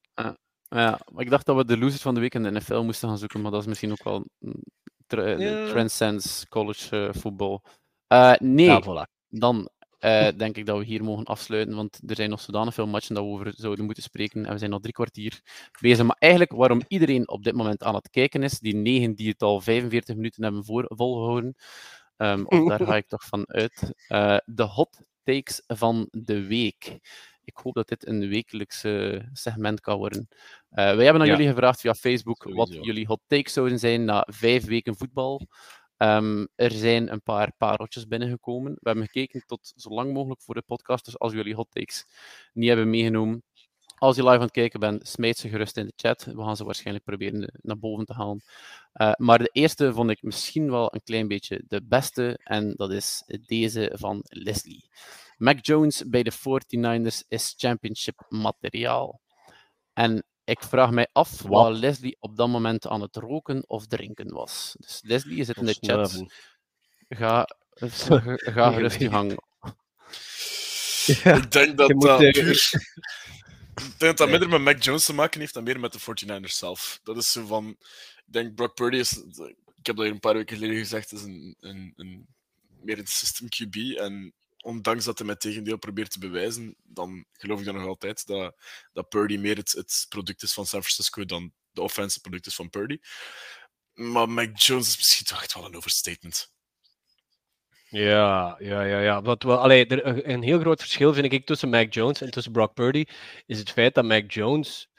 Ja, 0.71 0.99
maar 1.11 1.23
ik 1.23 1.29
dacht 1.29 1.45
dat 1.45 1.55
we 1.55 1.65
de 1.65 1.77
losers 1.77 2.01
van 2.01 2.13
de 2.13 2.19
week 2.19 2.33
in 2.33 2.43
de 2.43 2.51
NFL 2.51 2.81
moesten 2.81 3.09
gaan 3.09 3.17
zoeken, 3.17 3.41
maar 3.41 3.51
dat 3.51 3.61
is 3.61 3.67
misschien 3.67 3.91
ook 3.91 4.03
wel 4.03 4.25
tra- 5.07 5.27
Ja. 5.37 5.67
transcends 5.67 6.45
college 6.49 7.07
eh, 7.07 7.13
voetbal. 7.21 7.63
Eh, 8.07 8.33
nee, 8.39 8.65
Ja, 8.65 8.81
voilà. 8.83 9.27
dan 9.29 9.69
eh, 9.99 10.27
denk 10.37 10.57
ik 10.57 10.65
dat 10.65 10.77
we 10.77 10.83
hier 10.85 11.03
mogen 11.03 11.25
afsluiten, 11.25 11.75
want 11.75 11.99
er 12.07 12.15
zijn 12.15 12.29
nog 12.29 12.41
zodanig 12.41 12.73
veel 12.73 12.87
matchen 12.87 13.15
dat 13.15 13.23
we 13.23 13.29
over 13.29 13.53
zouden 13.55 13.85
moeten 13.85 14.03
spreken. 14.03 14.45
En 14.45 14.51
we 14.53 14.57
zijn 14.57 14.73
al 14.73 14.79
drie 14.79 14.93
kwartier 14.93 15.41
bezig. 15.81 16.05
Maar 16.05 16.15
eigenlijk, 16.19 16.51
waarom 16.51 16.81
iedereen 16.87 17.29
op 17.29 17.43
dit 17.43 17.55
moment 17.55 17.83
aan 17.83 17.95
het 17.95 18.09
kijken 18.09 18.43
is, 18.43 18.59
die 18.59 18.75
negen 18.75 19.15
die 19.15 19.29
het 19.29 19.41
al 19.41 19.61
45 19.61 20.15
minuten 20.15 20.43
hebben 20.43 20.65
voor, 20.65 20.85
volgehouden, 20.87 21.55
ehm, 22.17 22.43
of 22.45 22.67
daar 22.67 22.85
ga 22.85 22.95
ik 22.95 23.07
toch 23.07 23.25
van 23.25 23.47
uit. 23.47 23.93
Eh, 24.07 24.37
de 24.45 24.63
hot 24.63 24.99
takes 25.23 25.63
van 25.67 26.07
de 26.11 26.45
week. 26.47 26.99
Ik 27.43 27.57
hoop 27.63 27.73
dat 27.73 27.87
dit 27.87 28.07
een 28.07 28.29
wekelijkse 28.29 29.25
segment 29.33 29.79
kan 29.81 29.97
worden. 29.97 30.27
Eh, 30.69 30.95
wij 30.95 31.03
hebben 31.03 31.21
aan 31.21 31.27
Ja. 31.27 31.33
jullie 31.33 31.49
gevraagd 31.49 31.79
via 31.79 31.93
Facebook 31.93 32.43
wat 32.43 32.73
jullie 32.81 33.05
hot 33.05 33.21
takes 33.27 33.53
zouden 33.53 33.79
zijn 33.79 34.05
na 34.05 34.27
vijf 34.31 34.65
weken 34.65 34.95
voetbal. 34.95 35.47
Ehm, 35.99 36.45
er 36.55 36.71
zijn 36.71 37.11
een 37.11 37.21
paar 37.21 37.53
pareltjes 37.57 38.07
binnengekomen. 38.07 38.71
We 38.71 38.79
hebben 38.81 39.05
gekeken 39.05 39.43
tot 39.45 39.73
zo 39.75 39.89
lang 39.89 40.13
mogelijk 40.13 40.41
voor 40.41 40.55
de 40.55 40.61
podcast. 40.61 41.05
Dus 41.05 41.19
als 41.19 41.33
jullie 41.33 41.55
hot 41.55 41.67
takes 41.71 42.05
niet 42.53 42.67
hebben 42.67 42.89
meegenomen, 42.89 43.43
als 43.97 44.15
je 44.15 44.23
live 44.23 44.35
aan 44.35 44.41
het 44.41 44.51
kijken 44.51 44.79
bent, 44.79 45.07
smijt 45.07 45.37
ze 45.37 45.49
gerust 45.49 45.77
in 45.77 45.85
de 45.85 45.93
chat. 45.95 46.23
We 46.23 46.43
gaan 46.43 46.55
ze 46.55 46.63
waarschijnlijk 46.63 47.05
proberen 47.05 47.59
naar 47.61 47.79
boven 47.79 48.05
te 48.05 48.13
halen. 48.13 48.43
Eh, 48.93 49.11
maar 49.15 49.37
de 49.37 49.49
eerste 49.51 49.93
vond 49.93 50.09
ik 50.09 50.21
misschien 50.21 50.71
wel 50.71 50.93
een 50.93 51.03
klein 51.03 51.27
beetje 51.27 51.63
de 51.67 51.83
beste. 51.83 52.39
En 52.43 52.73
dat 52.75 52.91
is 52.91 53.23
deze 53.45 53.91
van 53.93 54.19
Leslie. 54.23 54.89
Mac 55.37 55.65
Jones 55.65 56.03
bij 56.07 56.23
de 56.23 56.31
49ers 56.31 57.23
is 57.27 57.53
championship 57.57 58.25
materiaal. 58.29 59.21
En 59.93 60.23
ik 60.49 60.63
vraag 60.63 60.91
mij 60.91 61.07
af 61.11 61.41
Wat? 61.41 61.49
wat 61.49 61.77
Leslie 61.77 62.17
op 62.19 62.35
dat 62.35 62.47
moment 62.47 62.87
aan 62.87 63.01
het 63.01 63.15
roken 63.15 63.63
of 63.67 63.87
drinken 63.87 64.33
was. 64.33 64.75
Dus 64.79 65.01
Leslie, 65.03 65.35
je 65.35 65.43
zit 65.43 65.57
in 65.57 65.65
de 65.65 65.77
chat. 65.79 66.09
Snuiven. 66.09 66.31
Ga, 67.19 67.47
ga, 67.75 68.71
gerust 68.71 68.99
je 68.99 69.09
gang. 69.09 69.37
Ja. 71.05 71.35
Ik 71.35 71.51
denk 71.51 71.77
dat 71.77 71.89
dat 71.99 72.21
eh, 72.21 72.31
puur... 72.31 72.71
Ik 73.79 73.99
denk 73.99 73.99
dat 73.99 74.17
dat 74.17 74.29
Nee. 74.29 74.39
minder 74.39 74.59
met 74.59 74.73
Mac 74.73 74.83
Jones 74.83 75.05
te 75.05 75.13
maken 75.13 75.39
heeft 75.39 75.53
dan 75.53 75.63
meer 75.63 75.79
met 75.79 75.93
de 75.93 75.99
49ers 75.99 76.51
zelf. 76.51 76.99
Dat 77.03 77.17
is 77.17 77.31
zo 77.31 77.45
van... 77.45 77.69
Ik 78.25 78.33
denk 78.33 78.55
Brock 78.55 78.75
Purdy 78.75 78.97
is... 78.97 79.11
Ik 79.77 79.85
heb 79.85 79.95
dat 79.95 80.05
hier 80.05 80.13
een 80.13 80.19
paar 80.19 80.33
weken 80.33 80.57
geleden 80.57 80.77
gezegd, 80.77 81.11
is 81.11 81.23
een, 81.23 81.55
een, 81.59 81.93
een, 81.95 82.27
meer 82.81 82.99
een 82.99 83.07
system 83.07 83.47
QB. 83.47 83.97
En 83.97 84.33
ondanks 84.61 85.05
dat 85.05 85.17
hij 85.17 85.27
met 85.27 85.39
tegendeel 85.39 85.77
probeert 85.77 86.11
te 86.11 86.19
bewijzen, 86.19 86.75
dan 86.83 87.25
geloof 87.33 87.59
ik 87.59 87.65
dan 87.65 87.75
nog 87.75 87.87
altijd 87.87 88.25
dat, 88.27 88.55
dat 88.93 89.09
Purdy 89.09 89.37
meer 89.37 89.57
het, 89.57 89.71
het 89.71 90.05
product 90.09 90.43
is 90.43 90.53
van 90.53 90.65
San 90.65 90.81
Francisco 90.81 91.25
dan 91.25 91.53
de 91.71 91.81
offensive 91.81 92.21
product 92.21 92.45
is 92.47 92.55
van 92.55 92.69
Purdy. 92.69 92.97
Maar 93.93 94.29
Mac 94.29 94.57
Jones 94.59 94.87
is 94.87 94.97
misschien 94.97 95.25
toch 95.25 95.41
echt 95.41 95.53
wel 95.53 95.65
een 95.65 95.75
overstatement. 95.75 96.51
Ja, 97.89 98.55
ja, 98.59 98.83
ja, 98.83 98.99
ja. 98.99 99.21
Wat 99.21 99.43
wel, 99.43 99.71
er, 99.71 100.05
een- 100.05 100.43
heel 100.43 100.59
groot 100.59 100.79
verschil 100.81 101.13
vind 101.13 101.33
ik 101.33 101.45
tussen 101.45 101.69
Mac 101.69 101.93
Jones 101.93 102.21
en 102.21 102.31
tussen 102.31 102.51
Brock 102.51 102.73
Purdy 102.73 103.05
is 103.45 103.59
het 103.59 103.71
feit 103.71 103.95
dat 103.95 104.05
Mac 104.05 104.31
Jones 104.31 104.89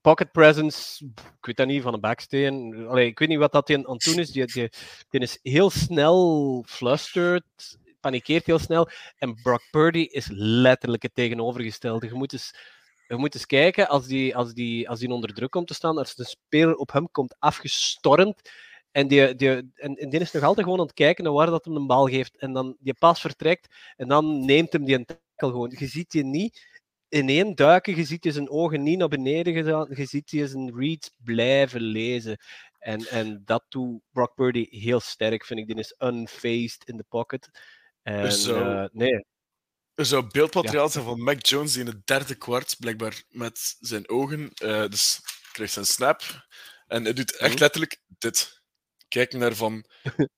pocket 0.00 0.32
presence, 0.32 1.04
ik 1.14 1.46
weet 1.46 1.56
dat 1.56 1.66
niet, 1.66 1.82
van 1.82 1.94
een 1.94 2.00
backsteen. 2.00 2.86
Allee, 2.88 3.06
ik 3.06 3.18
weet 3.18 3.28
niet 3.28 3.38
wat 3.38 3.52
dat 3.52 3.70
aan 3.70 3.90
het 3.90 4.00
doen 4.04 4.18
is. 4.18 4.30
Die, 4.30 4.46
die, 4.46 4.70
die 5.08 5.20
is 5.20 5.38
heel 5.42 5.70
snel 5.70 6.64
flustered, 6.66 7.78
panikeert 8.00 8.46
heel 8.46 8.58
snel. 8.58 8.88
En 9.18 9.34
Brock 9.42 9.62
Purdy 9.70 9.98
is 10.10 10.28
letterlijk 10.32 11.02
het 11.02 11.14
tegenovergestelde. 11.14 12.06
Je 12.06 12.14
moet 12.14 12.32
eens, 12.32 12.54
je 13.08 13.16
moet 13.16 13.34
eens 13.34 13.46
kijken, 13.46 13.88
als 13.88 14.06
die, 14.06 14.36
als, 14.36 14.54
die, 14.54 14.88
als 14.88 14.98
die 14.98 15.08
onder 15.08 15.34
druk 15.34 15.50
komt 15.50 15.66
te 15.66 15.74
staan, 15.74 15.98
als 15.98 16.14
de 16.14 16.24
speler 16.24 16.74
op 16.74 16.92
hem 16.92 17.10
komt 17.10 17.36
afgestormd, 17.38 18.50
en 18.90 19.08
die, 19.08 19.34
die, 19.34 19.48
en, 19.74 19.94
en 19.96 20.08
die 20.08 20.20
is 20.20 20.32
nog 20.32 20.42
altijd 20.42 20.64
gewoon 20.64 20.80
aan 20.80 20.86
het 20.86 20.94
kijken 20.94 21.24
naar 21.24 21.32
waar 21.32 21.50
dat 21.50 21.64
hem 21.64 21.76
een 21.76 21.86
bal 21.86 22.06
geeft. 22.06 22.36
En 22.36 22.52
dan 22.52 22.76
die 22.78 22.94
pas 22.94 23.20
vertrekt. 23.20 23.74
En 23.96 24.08
dan 24.08 24.44
neemt 24.44 24.72
hem 24.72 24.84
die 24.84 24.94
een 24.94 25.04
tackle 25.04 25.50
gewoon. 25.50 25.74
Je 25.78 25.86
ziet 25.86 26.10
die 26.10 26.24
niet 26.24 26.77
ineen 27.08 27.54
duiken. 27.54 27.96
Je 27.96 28.04
ziet 28.04 28.22
die 28.22 28.32
zijn 28.32 28.50
ogen 28.50 28.82
niet 28.82 28.98
naar 28.98 29.08
beneden 29.08 29.52
gedaan. 29.54 29.86
Je 29.94 30.04
ziet 30.06 30.28
die 30.28 30.46
zijn 30.46 30.76
reads 30.78 31.10
blijven 31.24 31.80
lezen. 31.80 32.38
En, 32.78 33.06
en 33.06 33.42
dat 33.44 33.64
doet 33.68 34.00
Brock 34.12 34.34
Purdy 34.34 34.66
heel 34.70 35.00
sterk, 35.00 35.44
vind 35.44 35.60
ik. 35.60 35.66
Die 35.66 35.76
is 35.76 35.94
unfazed 35.98 36.82
in 36.84 36.96
de 36.96 37.04
pocket. 37.08 37.50
En, 38.02 38.32
Zo. 38.32 38.60
eh, 38.60 38.88
nee, 38.92 39.24
Er 39.94 40.06
zou 40.06 40.26
beeldmateriaal 40.30 40.88
zijn 40.88 41.04
van 41.04 41.22
Mac 41.22 41.46
Jones 41.46 41.72
die 41.72 41.80
in 41.80 41.86
het 41.86 42.06
derde 42.06 42.34
kwart 42.34 42.76
blijkbaar 42.78 43.22
met 43.28 43.76
zijn 43.80 44.08
ogen, 44.08 44.50
eh, 44.54 44.86
dus 44.88 45.20
krijgt 45.52 45.72
zijn 45.72 45.86
snap. 45.86 46.22
En 46.86 47.04
hij 47.04 47.12
doet 47.12 47.36
echt 47.36 47.52
Mhm. 47.52 47.60
letterlijk 47.60 48.00
dit. 48.18 48.57
Kijken 49.08 49.38
naar 49.38 49.54
van 49.54 49.84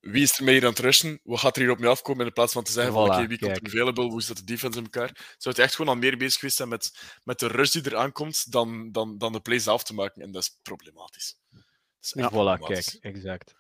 wie 0.00 0.22
is 0.22 0.38
er 0.38 0.44
mee 0.44 0.54
hier 0.54 0.64
aan 0.64 0.70
het 0.70 0.78
rushen, 0.78 1.20
wat 1.22 1.38
gaat 1.38 1.56
er 1.56 1.62
hier 1.62 1.70
op 1.70 1.78
me 1.78 1.86
afkomen, 1.88 2.26
in 2.26 2.32
plaats 2.32 2.52
van 2.52 2.62
te 2.62 2.72
zeggen 2.72 2.92
van 2.92 3.02
oké, 3.04 3.26
wie 3.26 3.38
komt 3.38 3.56
er 3.56 3.66
available, 3.66 4.04
hoe 4.04 4.22
zit 4.22 4.36
de 4.36 4.44
defense 4.44 4.78
in 4.78 4.84
elkaar. 4.84 5.34
Zou 5.38 5.54
hij 5.54 5.64
echt 5.64 5.74
gewoon 5.74 5.94
al 5.94 6.00
meer 6.00 6.16
bezig 6.16 6.38
geweest 6.38 6.56
zijn 6.56 6.68
met, 6.68 7.18
met 7.24 7.38
de 7.38 7.46
rush 7.46 7.70
die 7.70 7.82
er 7.82 7.96
aankomt 7.96 8.52
dan, 8.52 8.92
dan, 8.92 9.18
dan 9.18 9.32
de 9.32 9.40
plays 9.40 9.68
af 9.68 9.82
te 9.84 9.94
maken. 9.94 10.22
En 10.22 10.32
dat 10.32 10.42
is 10.42 10.58
problematisch. 10.62 11.38
Dat 11.50 11.62
is 12.00 12.12
echt 12.12 12.32
voilà, 12.32 12.66
kijk, 12.66 12.96
exact. 13.00 13.54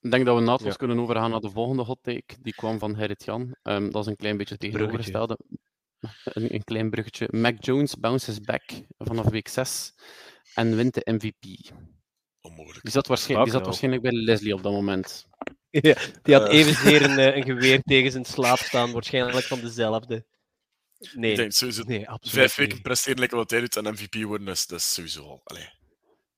Ik 0.00 0.10
denk 0.10 0.24
dat 0.26 0.36
we 0.36 0.42
naadloos 0.42 0.70
Ja. 0.70 0.76
kunnen 0.76 0.98
overgaan 1.00 1.30
naar 1.30 1.40
de 1.40 1.50
volgende 1.50 1.82
hot 1.82 1.98
take. 2.02 2.36
Die 2.42 2.54
kwam 2.54 2.78
van 2.78 2.96
Gerrit 2.96 3.24
Jan. 3.24 3.56
Ehm, 3.62 3.90
dat 3.90 4.02
is 4.02 4.10
een 4.10 4.16
klein 4.16 4.36
beetje 4.36 4.56
tegenovergestelde. 4.56 5.38
Een, 6.24 6.54
een 6.54 6.64
klein 6.64 6.90
bruggetje. 6.90 7.28
Mac 7.30 7.64
Jones 7.64 7.94
bounces 7.94 8.40
back 8.40 8.62
vanaf 8.98 9.28
week 9.28 9.48
6 9.48 9.94
en 10.54 10.76
wint 10.76 10.94
de 10.94 11.12
MVP. 11.12 11.70
Onmogelijk. 12.40 12.82
Die 12.82 12.92
zat, 12.92 13.06
waarschijnlijk, 13.06 13.44
die 13.50 13.58
zat 13.58 13.66
waarschijnlijk 13.66 14.02
bij 14.02 14.12
Leslie 14.12 14.54
op 14.54 14.62
dat 14.62 14.72
moment. 14.72 15.26
Ja, 15.70 15.94
die 16.22 16.34
had 16.34 16.48
Eh. 16.48 16.58
evenzeer 16.58 17.02
een, 17.02 17.18
eh, 17.18 17.36
een 17.36 17.42
geweer 17.44 17.80
tegen 17.92 18.10
zijn 18.10 18.24
slaap 18.24 18.58
staan, 18.58 18.92
waarschijnlijk 18.92 19.46
van 19.46 19.60
dezelfde. 19.60 20.24
Nee, 21.14 21.30
Ik 21.30 21.36
denk 21.36 21.52
sowieso 21.52 21.82
nee 21.82 22.08
absoluut 22.08 22.34
vijf 22.34 22.58
niet. 22.58 22.68
weken 22.68 22.82
presteren 22.82 23.18
lijken 23.18 23.36
wat 23.36 23.50
hij 23.50 23.60
doet 23.60 23.76
en 23.76 23.84
MVP 23.92 24.22
worden, 24.24 24.48
is, 24.48 24.66
dat 24.66 24.78
is 24.78 24.94
sowieso 24.94 25.22
al. 25.22 25.40
Allee, 25.44 25.62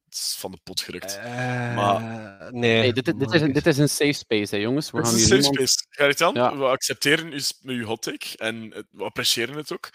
het 0.04 0.14
is 0.14 0.36
van 0.38 0.50
de 0.50 0.58
pot 0.62 0.80
gerukt. 0.80 1.16
Eh, 1.16 1.74
Maar- 1.74 2.48
nee. 2.52 2.76
Hey, 2.78 2.92
dit, 2.92 3.04
dit, 3.04 3.32
is 3.32 3.40
een, 3.40 3.52
dit 3.52 3.66
is 3.66 3.78
een 3.78 3.88
safe 3.88 4.12
space, 4.12 4.54
hè, 4.56 4.60
jongens. 4.62 4.90
We 4.90 4.96
Het 4.98 5.06
gaan 5.06 5.16
is 5.16 5.22
een 5.22 5.28
safe 5.28 5.40
niemand... 5.50 5.70
space. 5.70 5.86
Gerrit 5.90 6.18
Jan, 6.18 6.34
Ja. 6.34 6.56
we 6.56 6.64
accepteren 6.64 7.32
uw, 7.32 7.40
uw 7.62 7.84
hot 7.84 8.02
take 8.02 8.36
en 8.36 8.68
we 8.90 9.04
appreciëren 9.04 9.56
het 9.56 9.72
ook. 9.72 9.90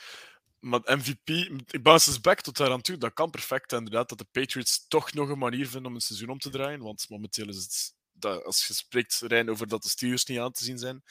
Maar 0.59 0.81
MVP, 0.83 1.49
bounces 1.81 2.21
back 2.21 2.41
tot 2.41 2.57
daaraan 2.57 2.81
toe, 2.81 2.97
dat 2.97 3.13
kan 3.13 3.29
perfect. 3.29 3.71
En 3.71 3.77
Inderdaad, 3.77 4.09
dat 4.09 4.17
de 4.17 4.27
Patriots 4.31 4.87
toch 4.87 5.13
nog 5.13 5.29
een 5.29 5.37
manier 5.37 5.67
vinden 5.67 5.89
om 5.89 5.95
een 5.95 6.01
seizoen 6.01 6.29
om 6.29 6.39
te 6.39 6.49
draaien. 6.49 6.79
Want 6.79 7.05
momenteel 7.09 7.47
is 7.47 7.55
het, 7.55 7.93
dat, 8.11 8.43
als 8.43 8.67
je 8.67 8.73
spreekt, 8.73 9.21
Rijn, 9.27 9.49
over 9.49 9.67
dat 9.67 9.83
de 9.83 9.89
Steelers 9.89 10.25
niet 10.25 10.39
aan 10.39 10.51
te 10.51 10.63
zien 10.63 10.77
zijn, 10.77 11.03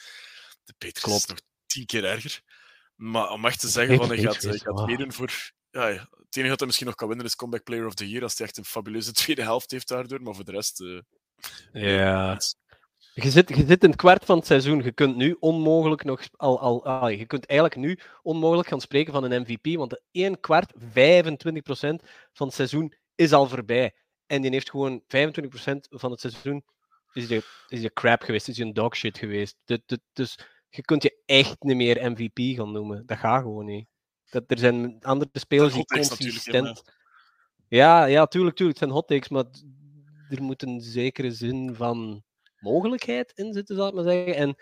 de 0.63 0.73
Patriots 0.73 1.01
Klopt. 1.01 1.21
is 1.21 1.27
nog 1.27 1.39
tien 1.65 1.85
keer 1.85 2.05
erger. 2.05 2.41
Maar 2.95 3.29
om 3.29 3.45
echt 3.45 3.59
te 3.59 3.67
zeggen 3.67 3.97
van, 3.97 4.07
hij 4.07 4.17
gaat, 4.17 4.41
hij 4.41 4.57
gaat 4.57 4.85
meedoen 4.85 5.13
voor... 5.13 5.51
Ja, 5.69 5.87
ja, 5.87 6.09
het 6.11 6.35
enige 6.35 6.49
dat 6.49 6.57
hij 6.57 6.67
misschien 6.67 6.87
nog 6.87 6.95
kan 6.95 7.07
winnen 7.07 7.25
is 7.25 7.35
Comeback 7.35 7.63
Player 7.63 7.85
of 7.85 7.93
the 7.93 8.09
Year, 8.09 8.23
als 8.23 8.37
hij 8.37 8.47
echt 8.47 8.57
een 8.57 8.65
fabuleuze 8.65 9.11
tweede 9.21 9.41
helft 9.41 9.71
heeft 9.71 9.87
daardoor. 9.87 10.21
Maar 10.21 10.35
voor 10.35 10.45
de 10.45 10.51
rest... 10.51 10.81
eh, 10.81 10.99
Ja. 11.71 12.37
Je 13.23 13.31
zit, 13.31 13.49
je 13.49 13.65
zit 13.65 13.83
in 13.83 13.89
het 13.89 13.97
kwart 13.99 14.25
van 14.25 14.37
het 14.37 14.45
seizoen. 14.45 14.83
Je 14.83 14.91
kunt 14.91 15.15
nu 15.15 15.35
onmogelijk 15.39 16.03
nog 16.03 16.21
al, 16.35 16.59
al, 16.59 16.85
al, 16.85 17.07
je 17.07 17.25
kunt 17.25 17.45
eigenlijk 17.45 17.79
nu 17.79 17.99
onmogelijk 18.21 18.67
gaan 18.67 18.81
spreken 18.81 19.13
van 19.13 19.23
een 19.23 19.41
MVP, 19.41 19.75
want 19.75 19.89
de 19.89 20.01
1 20.11 20.39
kwart, 20.39 20.73
25% 20.73 20.79
van 22.33 22.47
het 22.47 22.55
seizoen 22.55 22.93
is 23.15 23.33
al 23.33 23.47
voorbij. 23.47 23.95
En 24.25 24.41
die 24.41 24.51
heeft 24.51 24.69
gewoon 24.69 25.01
25% 25.01 25.05
van 25.89 26.11
het 26.11 26.19
seizoen 26.19 26.63
is 27.13 27.27
de, 27.27 27.43
is 27.67 27.81
de 27.81 27.93
crap 27.93 28.21
geweest, 28.21 28.47
is 28.47 28.57
een 28.57 28.73
dogshit 28.73 29.17
geweest. 29.17 29.55
Dit- 29.65 29.99
dus 30.13 30.39
je 30.69 30.81
kunt 30.81 31.03
je 31.03 31.21
echt 31.25 31.63
niet 31.63 31.75
meer 31.77 32.11
MVP 32.11 32.57
gaan 32.57 32.71
noemen. 32.71 33.05
Dat 33.05 33.17
gaat 33.17 33.41
gewoon 33.41 33.65
niet. 33.65 33.87
Dat, 34.29 34.43
er 34.47 34.57
zijn 34.57 34.97
andere 35.01 35.29
spelers 35.33 35.73
die 35.73 35.85
consistent... 35.85 36.81
Ja, 37.67 38.05
ja, 38.05 38.25
tuurlijk, 38.25 38.55
tuurlijk. 38.55 38.79
Het 38.79 38.89
zijn 38.89 38.99
hot 38.99 39.07
takes, 39.07 39.29
maar 39.29 39.45
er 40.29 40.43
moet 40.43 40.63
een 40.63 40.81
zekere 40.81 41.31
zin 41.31 41.75
van 41.75 42.25
mogelijkheid 42.59 43.31
in 43.35 43.53
zitten, 43.53 43.75
zal 43.75 43.87
ik 43.87 43.93
maar 43.93 44.03
zeggen. 44.03 44.35
En 44.35 44.55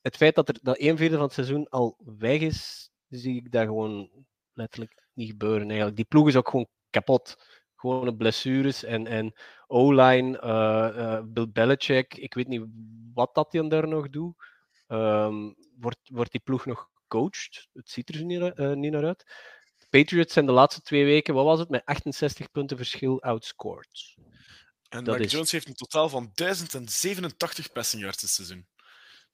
het 0.00 0.16
feit 0.16 0.34
dat 0.34 0.48
er 0.48 0.58
dat 0.62 0.80
een 0.80 0.96
vierde 0.96 1.14
van 1.14 1.24
het 1.24 1.32
seizoen 1.32 1.68
al 1.68 1.96
weg 2.18 2.40
is, 2.40 2.90
zie 3.08 3.36
ik 3.36 3.52
dat 3.52 3.66
gewoon 3.66 4.10
letterlijk 4.52 5.02
niet 5.12 5.30
gebeuren. 5.30 5.66
Eigenlijk. 5.66 5.96
Die 5.96 6.04
ploeg 6.04 6.28
is 6.28 6.36
ook 6.36 6.48
gewoon 6.48 6.68
kapot. 6.90 7.36
Gewoon 7.76 8.16
blessures 8.16 8.84
en, 8.84 9.06
en 9.06 9.32
O-line, 9.66 10.38
eh, 10.38 11.14
eh, 11.16 11.24
Bill 11.24 11.48
Belichick, 11.48 12.14
ik 12.14 12.34
weet 12.34 12.48
niet 12.48 12.64
wat 13.14 13.34
dat 13.34 13.52
hij 13.52 13.68
daar 13.68 13.88
nog 13.88 14.10
doet. 14.10 14.34
Ehm, 14.86 15.52
wordt, 15.78 15.98
wordt 16.04 16.32
die 16.32 16.40
ploeg 16.44 16.66
nog 16.66 16.88
gecoacht? 16.94 17.68
Het 17.72 17.90
ziet 17.90 18.14
er 18.14 18.24
niet, 18.24 18.40
eh, 18.40 18.72
niet 18.72 18.92
naar 18.92 19.04
uit. 19.04 19.24
De 19.78 19.86
Patriots 19.90 20.32
zijn 20.32 20.46
de 20.46 20.52
laatste 20.52 20.80
twee 20.80 21.04
weken, 21.04 21.34
wat 21.34 21.44
was 21.44 21.58
het, 21.58 21.68
met 21.68 21.84
68 21.84 22.50
punten 22.50 22.76
verschil 22.76 23.22
outscored. 23.22 24.16
En 24.92 25.04
Dat 25.04 25.16
Mac 25.16 25.24
is- 25.24 25.32
Jones 25.32 25.50
heeft 25.50 25.66
een 25.68 25.74
totaal 25.74 26.08
van 26.08 26.30
1087 26.34 27.72
passing 27.72 28.02
yards 28.02 28.20
dit 28.20 28.30
seizoen. 28.30 28.66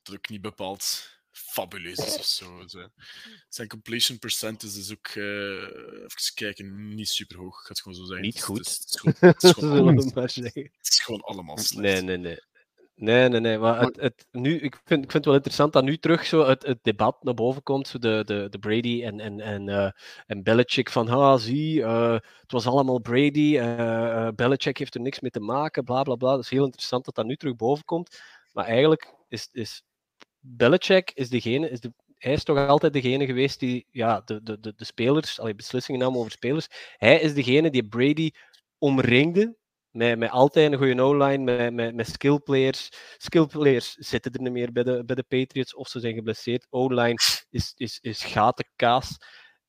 Dat 0.02 0.14
ook 0.14 0.28
niet 0.28 0.40
bepaald 0.40 1.10
fabuleus 1.30 1.98
is 1.98 2.16
of 2.18 2.24
zo. 2.24 2.64
Zijn 3.48 3.68
completion 3.68 4.18
percentage 4.18 4.78
is 4.78 4.92
ook, 4.92 5.08
uh, 5.14 5.62
even 6.04 6.34
kijken, 6.34 6.94
niet 6.94 7.08
super 7.08 7.36
hoog. 7.36 7.54
Ik 7.60 7.62
ga 7.66 7.68
het 7.68 7.80
gewoon 7.80 7.98
zo 7.98 8.04
zeggen. 8.04 8.24
Niet 8.24 8.42
goed. 8.42 8.58
Het 8.58 8.68
is, 8.68 8.78
het 8.78 8.90
is 8.92 9.00
gewoon, 9.00 9.14
het 9.32 9.42
is 9.42 9.50
gewoon, 9.50 9.70
allemaal, 9.78 10.10
maar 10.14 10.30
zeggen. 10.30 10.62
het 10.76 10.88
is 10.88 10.98
gewoon 11.00 11.20
allemaal 11.20 11.58
slecht. 11.58 11.82
Nee, 11.82 12.00
nee, 12.02 12.16
nee. 12.16 12.40
Nee, 13.00 13.28
nee, 13.28 13.40
nee. 13.40 13.58
Maar 13.58 13.80
het, 13.80 13.96
het, 14.00 14.26
nu, 14.30 14.58
ik, 14.58 14.74
vind, 14.84 15.04
ik 15.04 15.10
vind 15.10 15.12
het 15.12 15.24
wel 15.24 15.34
interessant 15.34 15.72
dat 15.72 15.84
nu 15.84 15.96
terug 15.96 16.26
zo 16.26 16.44
het, 16.46 16.66
het 16.66 16.78
debat 16.82 17.22
naar 17.22 17.34
boven 17.34 17.62
komt. 17.62 17.88
Zo 17.88 17.98
de, 17.98 18.22
de, 18.26 18.46
de 18.50 18.58
Brady 18.58 19.02
en, 19.04 19.20
en, 19.20 19.40
en, 19.40 19.68
uh, 19.68 19.90
en 20.26 20.42
Belichick 20.42 20.90
van, 20.90 21.08
ah, 21.08 21.38
zie, 21.38 21.80
uh, 21.80 22.12
het 22.12 22.52
was 22.52 22.66
allemaal 22.66 23.00
Brady. 23.00 23.56
Uh, 23.58 24.28
Belichick 24.34 24.78
heeft 24.78 24.94
er 24.94 25.00
niks 25.00 25.20
mee 25.20 25.30
te 25.30 25.40
maken, 25.40 25.84
bla 25.84 26.02
bla 26.02 26.14
bla. 26.14 26.30
Dat 26.30 26.44
is 26.44 26.50
heel 26.50 26.64
interessant 26.64 27.04
dat 27.04 27.14
dat 27.14 27.26
nu 27.26 27.36
terug 27.36 27.56
boven 27.56 27.84
komt. 27.84 28.20
Maar 28.52 28.64
eigenlijk 28.64 29.14
is, 29.28 29.48
is 29.52 29.82
Belichick 30.40 31.10
is 31.14 31.28
degene, 31.28 31.70
is 31.70 31.80
de, 31.80 31.92
hij 32.16 32.32
is 32.32 32.44
toch 32.44 32.68
altijd 32.68 32.92
degene 32.92 33.26
geweest 33.26 33.60
die 33.60 33.86
ja, 33.90 34.22
de, 34.24 34.42
de, 34.42 34.60
de, 34.60 34.72
de 34.76 34.84
spelers, 34.84 35.40
allee, 35.40 35.54
beslissingen 35.54 36.00
nam 36.00 36.16
over 36.16 36.30
spelers. 36.30 36.68
Hij 36.96 37.20
is 37.20 37.34
degene 37.34 37.70
die 37.70 37.88
Brady 37.88 38.30
omringde 38.78 39.56
met, 39.98 40.18
met 40.18 40.30
altijd 40.30 40.72
een 40.72 40.78
goede 40.78 41.02
O-line, 41.02 41.44
met, 41.44 41.72
met, 41.72 41.94
met 41.94 42.08
skill 42.08 42.38
players. 42.38 42.88
Skill 43.16 43.46
players 43.46 43.94
zitten 43.94 44.32
er 44.32 44.40
niet 44.40 44.52
meer 44.52 44.72
bij 44.72 44.82
de, 44.82 45.04
bij 45.04 45.16
de 45.16 45.22
Patriots 45.22 45.74
of 45.74 45.88
ze 45.88 46.00
zijn 46.00 46.14
geblesseerd. 46.14 46.66
O-line 46.70 47.18
is, 47.50 47.72
is, 47.76 47.98
is 48.00 48.24
gatenkaas. 48.24 49.16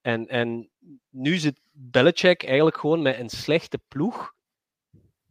En, 0.02 0.28
en 0.28 0.70
nu 1.10 1.38
zit 1.38 1.60
Belichick 1.72 2.44
eigenlijk 2.44 2.78
gewoon 2.78 3.02
met 3.02 3.20
een 3.20 3.30
slechte 3.30 3.80
ploeg. 3.88 4.34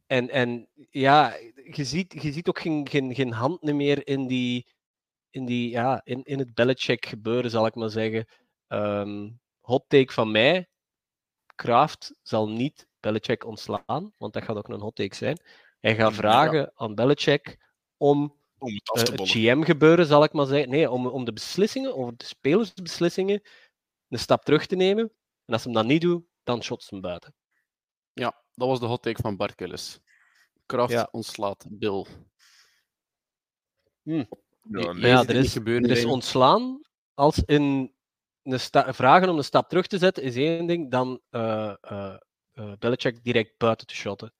En, 0.07 0.31
en 0.31 0.69
ja, 0.91 1.37
je 1.73 1.85
ziet, 1.85 2.23
je 2.23 2.33
ziet 2.33 2.49
ook 2.49 2.61
geen, 2.61 2.89
geen, 2.89 3.15
geen 3.15 3.33
hand 3.33 3.63
meer 3.63 4.07
in, 4.07 4.27
die, 4.27 4.67
in, 5.31 5.45
die, 5.45 5.71
ja, 5.71 6.01
in, 6.05 6.23
in 6.23 6.39
het 6.39 6.55
Belichick 6.55 7.07
gebeuren, 7.07 7.51
zal 7.51 7.67
ik 7.67 7.75
maar 7.75 7.91
zeggen. 7.91 8.27
Um, 8.69 9.41
hot 9.61 9.85
take 9.89 10.13
van 10.13 10.31
mij. 10.31 10.69
Kraft 11.55 12.19
zal 12.23 12.49
niet 12.49 12.87
Belichick 13.09 13.45
ontslaan, 13.45 14.13
want 14.19 14.33
dat 14.33 14.43
gaat 14.43 14.57
ook 14.57 14.69
een 14.69 14.81
hot 14.81 14.95
take 14.95 15.15
zijn. 15.15 15.41
Hij 15.81 15.95
gaat 15.95 16.15
vragen 16.15 16.59
ja. 16.59 16.73
aan 16.75 16.95
Belichick 16.95 17.59
om, 17.97 18.37
om 18.59 18.73
het, 18.75 19.11
uh, 19.11 19.17
het 19.17 19.31
GM-gebeuren, 19.31 20.07
zal 20.07 20.25
ik 20.25 20.33
maar 20.33 20.47
zeggen. 20.47 20.69
Nee, 20.69 20.91
om, 20.91 21.07
om 21.07 21.25
de 21.25 21.33
beslissingen, 21.33 21.97
over 21.97 22.17
de 22.17 22.25
spelersbeslissingen, 22.25 23.43
een 24.09 24.19
stap 24.19 24.45
terug 24.45 24.67
te 24.67 24.77
nemen. 24.77 25.13
En 25.45 25.55
als 25.55 25.65
hij 25.65 25.73
dat 25.73 25.85
niet 25.85 26.01
doet, 26.01 26.25
dan 26.43 26.63
shot 26.63 26.83
ze 26.83 26.89
hem 26.91 27.01
buiten. 27.01 27.35
Ja, 28.13 28.43
dat 28.55 28.69
was 28.69 28.81
de 28.81 28.87
hot 28.87 29.03
take 29.03 29.23
van 29.23 29.37
Bart 29.37 29.55
Killis. 29.55 30.01
Kraft 30.67 30.93
ja. 30.93 31.09
ontslaat 31.11 31.67
Bill. 31.69 32.07
Hm. 34.03 34.25
Ja, 34.63 34.93
nee, 34.93 35.11
ja, 35.11 35.25
er 35.27 35.35
is, 35.35 35.57
er 35.57 35.91
is 35.91 36.05
ontslaan 36.05 36.81
als 37.15 37.43
in 37.45 37.95
vragen 38.43 39.29
om 39.29 39.37
een 39.37 39.45
stap 39.45 39.69
terug 39.69 39.87
te 39.87 39.99
zetten 39.99 40.23
is 40.23 40.37
één 40.37 40.67
ding, 40.67 40.91
dan 40.91 41.21
uh, 41.31 41.75
uh, 41.91 42.17
uh, 42.59 42.73
Belichick 42.79 43.25
direct 43.25 43.59
buiten 43.59 43.87
te 43.87 43.95
shotten. 43.95 44.33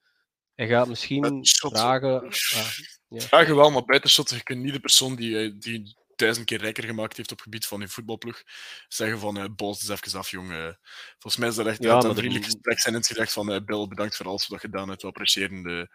Hij 0.55 0.67
gaat 0.67 0.89
misschien 0.89 1.41
vragen. 1.45 2.25
Uh, 2.25 2.31
ja. 3.09 3.21
Vragen 3.21 3.57
wel, 3.57 3.71
maar 3.71 3.85
buiten 3.85 4.11
shotten, 4.11 4.37
je 4.37 4.43
kunt 4.43 4.63
niet 4.63 4.73
de 4.73 4.81
persoon 4.81 5.17
die, 5.17 5.59
die 5.59 5.97
duizend 6.19 6.47
keer 6.47 6.61
rijker 6.61 6.85
gemaakt 6.85 7.17
heeft 7.17 7.31
op 7.31 7.37
het 7.37 7.45
gebied 7.45 7.67
van 7.67 7.81
je 7.81 7.89
voetbalploeg, 7.89 8.43
zeggen 8.89 9.19
van 9.19 9.39
uh, 9.39 9.45
Boos, 9.57 9.83
is 9.83 9.89
even 9.89 10.19
af, 10.19 10.31
jong. 10.31 10.51
Uh, 10.51 10.73
volgens 11.19 11.37
mij 11.37 11.49
is 11.49 11.55
dat 11.55 11.67
echt 11.67 11.83
ja, 11.83 12.03
een 12.03 12.15
vriendelijk 12.15 12.45
gesprek 12.45 12.79
zijn 12.79 12.95
in 12.95 13.01
het 13.01 13.09
gedacht 13.09 13.33
van 13.33 13.53
uh, 13.53 13.61
Bill, 13.65 13.87
bedankt 13.87 14.17
voor 14.17 14.27
alles 14.27 14.47
wat 14.47 14.63
je 14.63 14.69
gedaan 14.69 14.89
hebt. 14.89 15.03
We 15.03 15.09
appreciëren 15.09 15.63
de, 15.63 15.89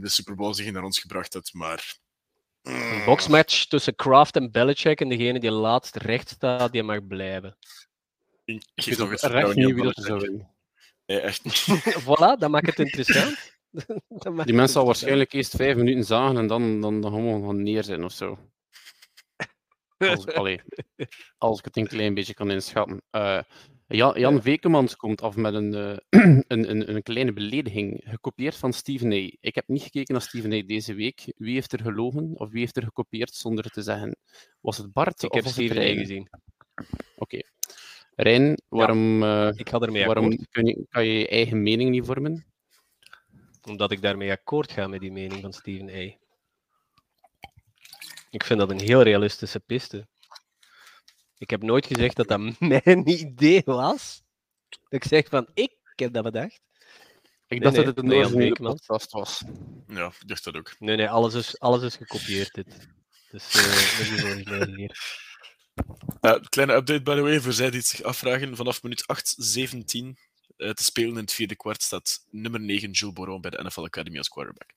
de 0.00 0.08
Super 0.08 0.34
Bowl 0.34 0.54
die 0.54 0.64
je 0.64 0.72
naar 0.72 0.82
ons 0.82 0.98
gebracht 0.98 1.32
hebt, 1.32 1.54
maar... 1.54 2.00
Een 2.62 3.04
boxmatch 3.04 3.66
tussen 3.66 3.94
Kraft 3.94 4.36
en 4.36 4.50
Belichick 4.50 5.00
en 5.00 5.08
degene 5.08 5.40
die 5.40 5.50
laatst 5.50 5.96
recht 5.96 6.28
staat, 6.28 6.72
die 6.72 6.82
mag 6.82 7.06
blijven. 7.06 7.56
Ik 8.44 8.62
geef 8.74 8.98
nog 8.98 9.10
eens 9.10 9.54
niet 9.54 9.74
wie 9.74 9.82
dat 9.82 9.94
zou 9.94 10.20
winnen. 10.20 10.51
Nee, 11.12 11.20
echt 11.20 11.44
niet. 11.44 11.66
voilà, 12.06 12.38
dat 12.38 12.50
maakt 12.50 12.66
het 12.66 12.78
interessant. 12.78 13.60
Die 14.44 14.54
mensen 14.54 14.68
zal 14.68 14.84
waarschijnlijk 14.84 15.32
eerst 15.32 15.56
vijf 15.56 15.76
minuten 15.76 16.04
zagen 16.04 16.36
en 16.36 16.46
dan, 16.46 16.80
dan, 16.80 17.00
dan 17.00 17.12
gewoon 17.12 17.44
gaan 17.44 17.62
neerzien 17.62 18.04
of 18.04 18.12
zo. 18.12 18.38
Als, 19.98 20.26
allee, 20.40 20.60
als 21.38 21.58
ik 21.58 21.64
het 21.64 21.76
een 21.76 21.86
klein 21.86 22.14
beetje 22.14 22.34
kan 22.34 22.50
inschatten. 22.50 23.02
Uh, 23.10 23.40
Jan, 23.86 24.18
Jan 24.18 24.42
Wekemans 24.42 24.96
komt 24.96 25.22
af 25.22 25.36
met 25.36 25.54
een, 25.54 25.74
uh, 25.74 25.96
een, 26.48 26.70
een, 26.70 26.94
een, 26.94 27.02
kleine 27.02 27.32
belediging, 27.32 28.00
gekopieerd 28.04 28.56
van 28.56 28.72
Steven 28.72 29.12
A. 29.12 29.30
Ik 29.40 29.54
heb 29.54 29.68
niet 29.68 29.82
gekeken 29.82 30.12
naar 30.12 30.22
Steven 30.22 30.52
A. 30.52 30.62
deze 30.66 30.94
week. 30.94 31.32
Wie 31.36 31.54
heeft 31.54 31.72
er 31.72 31.80
gelogen 31.80 32.32
of 32.34 32.50
wie 32.50 32.60
heeft 32.60 32.76
er 32.76 32.82
gekopieerd 32.82 33.34
zonder 33.34 33.70
te 33.70 33.82
zeggen? 33.82 34.16
Was 34.60 34.76
het 34.76 34.92
Bart 34.92 35.22
ik 35.22 35.32
of 35.32 35.36
heb 35.36 35.52
Steven 35.52 35.78
A. 35.78 35.94
gezien. 35.94 36.28
Oké. 36.74 36.90
Okay. 37.16 37.44
Rijn, 38.22 38.62
waarom, 38.68 39.22
ja, 39.22 39.48
uh, 39.48 39.58
ik 39.58 39.68
ga 39.68 39.78
ermee 39.78 40.06
waarom 40.06 40.36
kun 40.50 40.66
je, 40.66 40.86
kan 40.88 41.06
je 41.06 41.18
je 41.18 41.28
eigen 41.28 41.62
mening 41.62 41.90
niet 41.90 42.06
vormen? 42.06 42.46
Omdat 43.62 43.90
ik 43.90 44.02
daarmee 44.02 44.30
akkoord 44.30 44.72
ga 44.72 44.86
met 44.86 45.00
die 45.00 45.12
mening 45.12 45.40
van 45.40 45.52
Steven 45.52 45.88
A. 45.88 46.20
Ik 48.30 48.44
vind 48.44 48.58
dat 48.58 48.70
een 48.70 48.80
heel 48.80 49.02
realistische 49.02 49.60
piste. 49.60 50.06
Ik 51.38 51.50
heb 51.50 51.62
nooit 51.62 51.86
gezegd 51.86 52.16
dat 52.16 52.28
dat 52.28 52.40
mijn 52.84 53.08
idee 53.08 53.62
was. 53.64 54.22
Dat 54.68 54.80
ik 54.88 55.04
zeg 55.04 55.28
van, 55.28 55.48
ik 55.54 55.72
heb 55.94 56.12
dat 56.12 56.22
bedacht. 56.22 56.60
Ik 57.46 57.62
dacht 57.62 57.76
nee, 57.76 57.84
dat 57.84 57.94
het 57.96 58.04
een 58.04 58.10
nee, 58.10 58.18
originele 58.18 58.54
podcast 58.54 59.12
was. 59.12 59.42
Ja, 59.86 60.06
ik 60.06 60.28
dacht 60.28 60.44
dat 60.44 60.56
ook. 60.56 60.74
Nee, 60.78 60.96
nee, 60.96 61.08
alles 61.08 61.34
is, 61.34 61.60
alles 61.60 61.82
is 61.82 61.96
gekopieerd. 61.96 62.54
Dit. 62.54 62.88
Dus 63.30 63.54
uh, 63.54 63.62
dat 63.62 64.18
is 64.18 64.24
origineel 64.24 64.76
hier. 64.76 64.96
Kleine 66.48 66.74
update, 66.74 67.02
by 67.02 67.14
the 67.14 67.20
way, 67.20 67.40
voor 67.40 67.52
zij 67.52 67.70
die 67.70 67.78
het 67.78 67.88
zich 67.88 68.02
afvragen. 68.02 68.56
Vanaf 68.56 68.82
minuut 68.82 69.04
8.17 69.54 69.76
uh, 70.56 70.70
te 70.70 70.84
spelen 70.84 71.10
in 71.10 71.16
het 71.16 71.32
vierde 71.32 71.56
kwart 71.56 71.82
staat 71.82 72.24
nummer 72.30 72.60
9 72.60 72.90
Jules 72.90 73.14
Boron 73.14 73.40
bij 73.40 73.50
de 73.50 73.62
NFL 73.62 73.84
Academy 73.84 74.18
als 74.18 74.28
quarterback. 74.28 74.70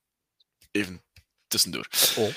Even 0.71 1.03
tussendoor. 1.47 1.87
Oh. 2.17 2.33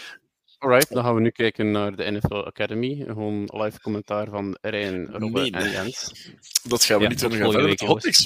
Alright, 0.59 0.93
dan 0.93 1.05
gaan 1.05 1.15
we 1.15 1.21
nu 1.21 1.31
kijken 1.31 1.71
naar 1.71 1.97
de 1.97 2.11
NFL 2.11 2.45
Academy. 2.45 3.05
Gewoon 3.07 3.49
live 3.53 3.81
commentaar 3.81 4.29
van 4.29 4.59
Rijn, 4.61 5.07
Robbe 5.07 5.51
en 5.51 5.71
Jens. 5.71 6.31
Dat 6.63 6.85
gaan 6.85 6.97
we 6.97 7.03
ja, 7.03 7.09
niet 7.09 7.21
doen. 7.21 7.31
We 7.31 7.37
gaan 7.37 7.51
verder 7.51 7.69
met 7.69 7.81
hot 7.81 8.01
takes, 8.01 8.25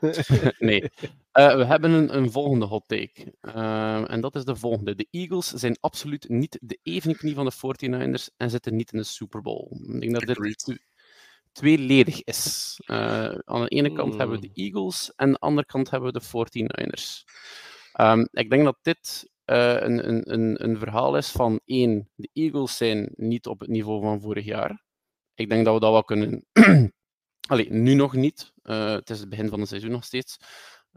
nee. 0.58 0.82
Uh, 1.32 1.56
we 1.56 1.64
hebben 1.64 1.90
een, 1.90 2.16
een 2.16 2.30
volgende 2.30 2.66
hot 2.66 2.84
take. 2.86 3.34
Uh, 3.42 4.10
en 4.10 4.20
dat 4.20 4.34
is 4.34 4.44
de 4.44 4.56
volgende. 4.56 4.94
De 4.94 5.06
Eagles 5.10 5.46
zijn 5.46 5.76
absoluut 5.80 6.28
niet 6.28 6.58
de 6.60 6.78
evenknie 6.82 7.34
van 7.34 7.44
de 7.44 7.52
49ers 7.52 8.34
en 8.36 8.50
zitten 8.50 8.76
niet 8.76 8.92
in 8.92 8.98
de 8.98 9.04
Super 9.04 9.42
Bowl. 9.42 9.68
Ik 9.70 10.00
denk 10.00 10.12
dat 10.12 10.28
Agreed. 10.28 10.64
dit 10.64 10.80
tweeledig 11.52 12.24
is. 12.24 12.74
Uh, 12.86 13.34
aan 13.44 13.62
de 13.62 13.68
ene 13.68 13.92
kant 13.92 14.12
mm. 14.12 14.18
hebben 14.18 14.40
we 14.40 14.48
de 14.48 14.62
Eagles 14.62 15.12
en 15.16 15.26
aan 15.26 15.32
de 15.32 15.38
andere 15.38 15.66
kant 15.66 15.90
hebben 15.90 16.12
we 16.12 16.18
de 16.18 16.64
49ers. 16.66 17.24
Um, 18.00 18.28
ik 18.30 18.50
denk 18.50 18.64
dat 18.64 18.78
dit 18.82 19.30
uh, 19.50 19.80
een, 19.80 20.08
een, 20.08 20.32
een, 20.32 20.64
een 20.64 20.78
verhaal 20.78 21.16
is 21.16 21.30
van 21.30 21.60
één, 21.64 22.08
de 22.14 22.28
Eagles 22.32 22.76
zijn 22.76 23.12
niet 23.16 23.46
op 23.46 23.60
het 23.60 23.68
niveau 23.68 24.02
van 24.02 24.20
vorig 24.20 24.44
jaar. 24.44 24.82
Ik 25.34 25.48
denk 25.48 25.64
dat 25.64 25.74
we 25.74 25.80
dat 25.80 25.92
wel 25.92 26.04
kunnen. 26.04 26.46
Allee, 27.48 27.72
nu 27.72 27.94
nog 27.94 28.14
niet. 28.14 28.52
Uh, 28.62 28.90
het 28.90 29.10
is 29.10 29.20
het 29.20 29.28
begin 29.28 29.48
van 29.48 29.60
het 29.60 29.68
seizoen 29.68 29.90
nog 29.90 30.04
steeds. 30.04 30.36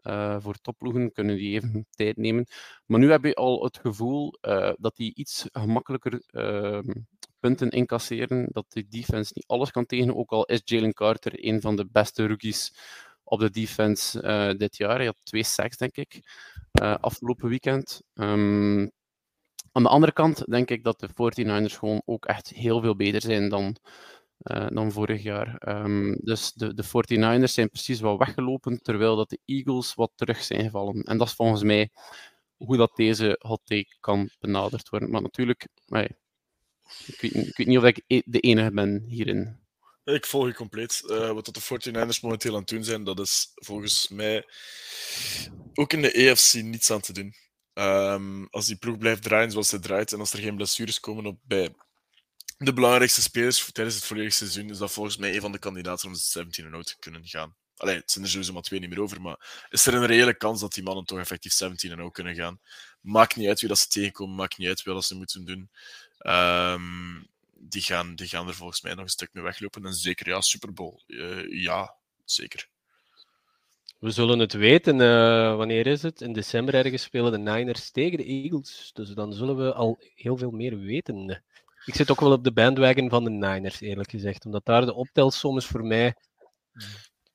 Uh, 0.04 0.36
voor 0.40 0.56
topploegen 0.62 1.12
kunnen 1.12 1.36
die 1.36 1.56
even 1.56 1.88
tijd 1.90 2.18
nemen. 2.18 2.46
Maar 2.86 3.00
nu 3.00 3.12
heb 3.12 3.24
je 3.24 3.36
al 3.36 3.64
het 3.64 3.78
gevoel 3.78 4.38
dat 4.78 4.96
die 4.96 5.16
iets 5.16 5.46
gemakkelijker 5.52 6.24
ehm, 6.26 6.92
punten 7.40 7.70
incasseren. 7.70 8.48
Dat 8.52 8.66
de 8.72 8.88
defense 8.88 9.32
niet 9.36 9.48
alles 9.48 9.72
kan 9.72 9.86
tegen. 9.86 10.16
Ook 10.16 10.32
al 10.32 10.46
is 10.46 10.62
Jalen 10.64 10.94
Carter 10.94 11.46
een 11.46 11.62
van 11.62 11.76
de 11.76 11.88
beste 11.92 12.28
rookies 12.28 12.74
op 13.32 13.40
de 13.40 13.50
defense 13.50 14.24
uh, 14.24 14.58
dit 14.58 14.78
jaar. 14.78 14.96
Hij 14.96 15.06
had 15.06 15.18
twee 15.24 15.44
sacks, 15.44 15.78
denk 15.78 15.96
ik, 15.96 16.22
uh, 16.82 16.96
afgelopen 17.00 17.50
weekend. 17.50 18.02
Um, 18.14 18.92
aan 19.72 19.84
de 19.84 19.90
andere 19.90 20.12
kant 20.12 20.44
denk 20.46 20.70
ik 20.70 20.84
dat 20.84 21.00
de 21.00 21.10
49ers 21.10 21.78
gewoon 21.78 22.02
ook 22.06 22.26
echt 22.26 22.50
heel 22.50 22.82
veel 22.82 22.96
beter 22.96 23.22
zijn 23.22 23.50
dan, 23.50 23.76
uh, 24.44 24.68
dan 24.68 24.92
vorig 24.92 25.24
jaar. 25.24 25.70
Um, 25.84 26.16
dus 26.22 26.54
de, 26.54 26.74
de 26.74 26.84
49ers 26.86 27.52
zijn 27.52 27.70
precies 27.70 28.00
wat 28.00 28.18
weggelopen, 28.18 28.82
terwijl 28.82 29.16
dat 29.16 29.30
de 29.30 29.40
Eagles 29.46 29.94
wat 29.94 30.12
terug 30.16 30.44
zijn 30.44 30.64
gevallen. 30.64 31.04
En 31.04 31.18
dat 31.18 31.28
is 31.28 31.34
volgens 31.34 31.64
mij 31.64 31.90
hoe 32.58 32.78
dat 32.78 32.96
deze 32.96 33.36
hot 33.40 33.62
take 33.64 33.98
kan 34.00 34.30
benaderd 34.40 34.90
worden. 34.90 35.10
Maar 35.10 35.22
natuurlijk, 35.22 35.68
ik, 35.76 35.84
weet, 35.86 36.12
ik 37.34 37.58
weet 37.58 37.68
niet 37.68 37.78
of 37.78 37.84
ik 37.84 38.04
e-, 38.08 38.22
de 38.26 38.40
enige 38.40 38.72
ben 38.72 39.04
hierin. 39.08 39.61
Ik 40.04 40.26
volg 40.26 40.48
je 40.48 40.54
compleet. 40.54 41.04
Uh, 41.06 41.32
wat 41.32 41.46
de 41.46 41.62
49ers 41.62 42.22
momenteel 42.22 42.54
aan 42.54 42.60
het 42.60 42.68
doen 42.68 42.84
zijn, 42.84 43.04
dat 43.04 43.20
is 43.20 43.52
volgens 43.54 44.08
mij 44.08 44.46
ook 45.74 45.94
in 45.94 46.02
de 46.02 46.12
EFC 46.12 46.54
niets 46.54 46.92
aan 46.92 47.02
te 47.02 47.14
doen. 47.14 47.34
Um, 47.74 48.48
als 48.50 48.66
die 48.66 48.76
ploeg 48.76 48.98
blijft 48.98 49.24
draaien 49.24 49.52
zoals 49.52 49.70
ze 49.70 49.80
draait 49.80 50.14
en 50.14 50.20
als 50.20 50.34
er 50.34 50.40
geen 50.40 50.56
blessures 50.56 51.00
komen 51.00 51.26
op 51.26 51.40
bij 51.44 51.76
de 52.58 52.74
belangrijkste 52.74 53.22
spelers 53.22 53.72
tijdens 53.72 53.96
het 53.96 54.06
volledige 54.06 54.36
seizoen, 54.36 54.70
is 54.70 54.78
dat 54.78 54.92
volgens 54.92 55.18
mij 55.18 55.36
een 55.36 55.42
van 55.42 55.52
de 55.52 55.60
kandidaten 55.60 56.08
om 56.08 56.14
de 56.14 56.20
17 56.20 56.74
en 56.74 56.82
te 56.82 56.96
kunnen 57.00 57.28
gaan. 57.28 57.56
Allee, 57.76 57.96
het 57.96 58.12
zijn 58.12 58.24
er 58.24 58.30
sowieso 58.30 58.54
maar 58.54 58.62
twee 58.62 58.80
niet 58.80 58.90
meer 58.90 59.02
over, 59.02 59.22
maar 59.22 59.66
is 59.70 59.86
er 59.86 59.94
een 59.94 60.06
reële 60.06 60.38
kans 60.38 60.62
dat 60.62 60.74
die 60.74 60.84
mannen 60.84 61.06
toch 61.06 61.20
effectief 61.20 61.54
17 61.54 61.92
en 61.92 62.12
kunnen 62.12 62.36
gaan? 62.36 62.60
Maakt 63.02 63.36
niet 63.36 63.48
uit 63.48 63.60
wie 63.60 63.70
dat 63.70 63.80
ze 63.80 63.88
tegenkomen, 63.88 64.36
maakt 64.36 64.58
niet 64.58 64.68
uit 64.68 64.84
wat 64.84 65.06
ze 65.06 65.16
moeten 65.16 65.46
doen. 65.46 65.70
Um, 66.18 67.31
die, 67.62 67.82
gaan, 67.82 68.16
die 68.16 68.28
gaan 68.28 68.48
er 68.48 68.54
volgens 68.54 68.82
mij 68.82 68.94
nog 68.94 69.04
een 69.04 69.10
stuk 69.10 69.34
mee 69.34 69.44
weglopen. 69.44 69.86
En 69.86 69.94
zeker, 69.94 70.28
ja, 70.28 70.42
Super 70.42 70.74
Bowl. 70.74 71.02
Uh, 71.08 71.64
ja, 71.64 71.96
zeker. 72.26 72.70
We 74.00 74.12
zullen 74.12 74.40
het 74.40 74.54
weten. 74.54 75.00
Uh, 75.00 75.56
wanneer 75.56 75.88
is 75.88 76.02
het? 76.02 76.22
In 76.22 76.34
december 76.34 76.76
ergens 76.76 77.04
spelen 77.04 77.32
de 77.32 77.38
Niners 77.38 77.92
tegen 77.92 78.18
de 78.18 78.26
Eagles. 78.26 78.90
Dus 78.94 79.10
dan 79.10 79.34
zullen 79.34 79.58
we 79.58 79.74
al 79.74 80.00
heel 80.16 80.38
veel 80.38 80.52
meer 80.52 80.80
weten. 80.80 81.44
Ik 81.86 81.96
zit 81.96 82.12
ook 82.12 82.20
wel 82.20 82.32
op 82.32 82.44
de 82.44 82.52
bandwagon 82.52 83.10
van 83.10 83.24
de 83.24 83.30
Niners, 83.30 83.82
eerlijk 83.82 84.10
gezegd. 84.10 84.46
Omdat 84.46 84.66
daar 84.66 84.86
de 84.86 84.94
optelsom 84.94 85.58
is 85.58 85.66
voor 85.66 85.86
mij. 85.86 86.16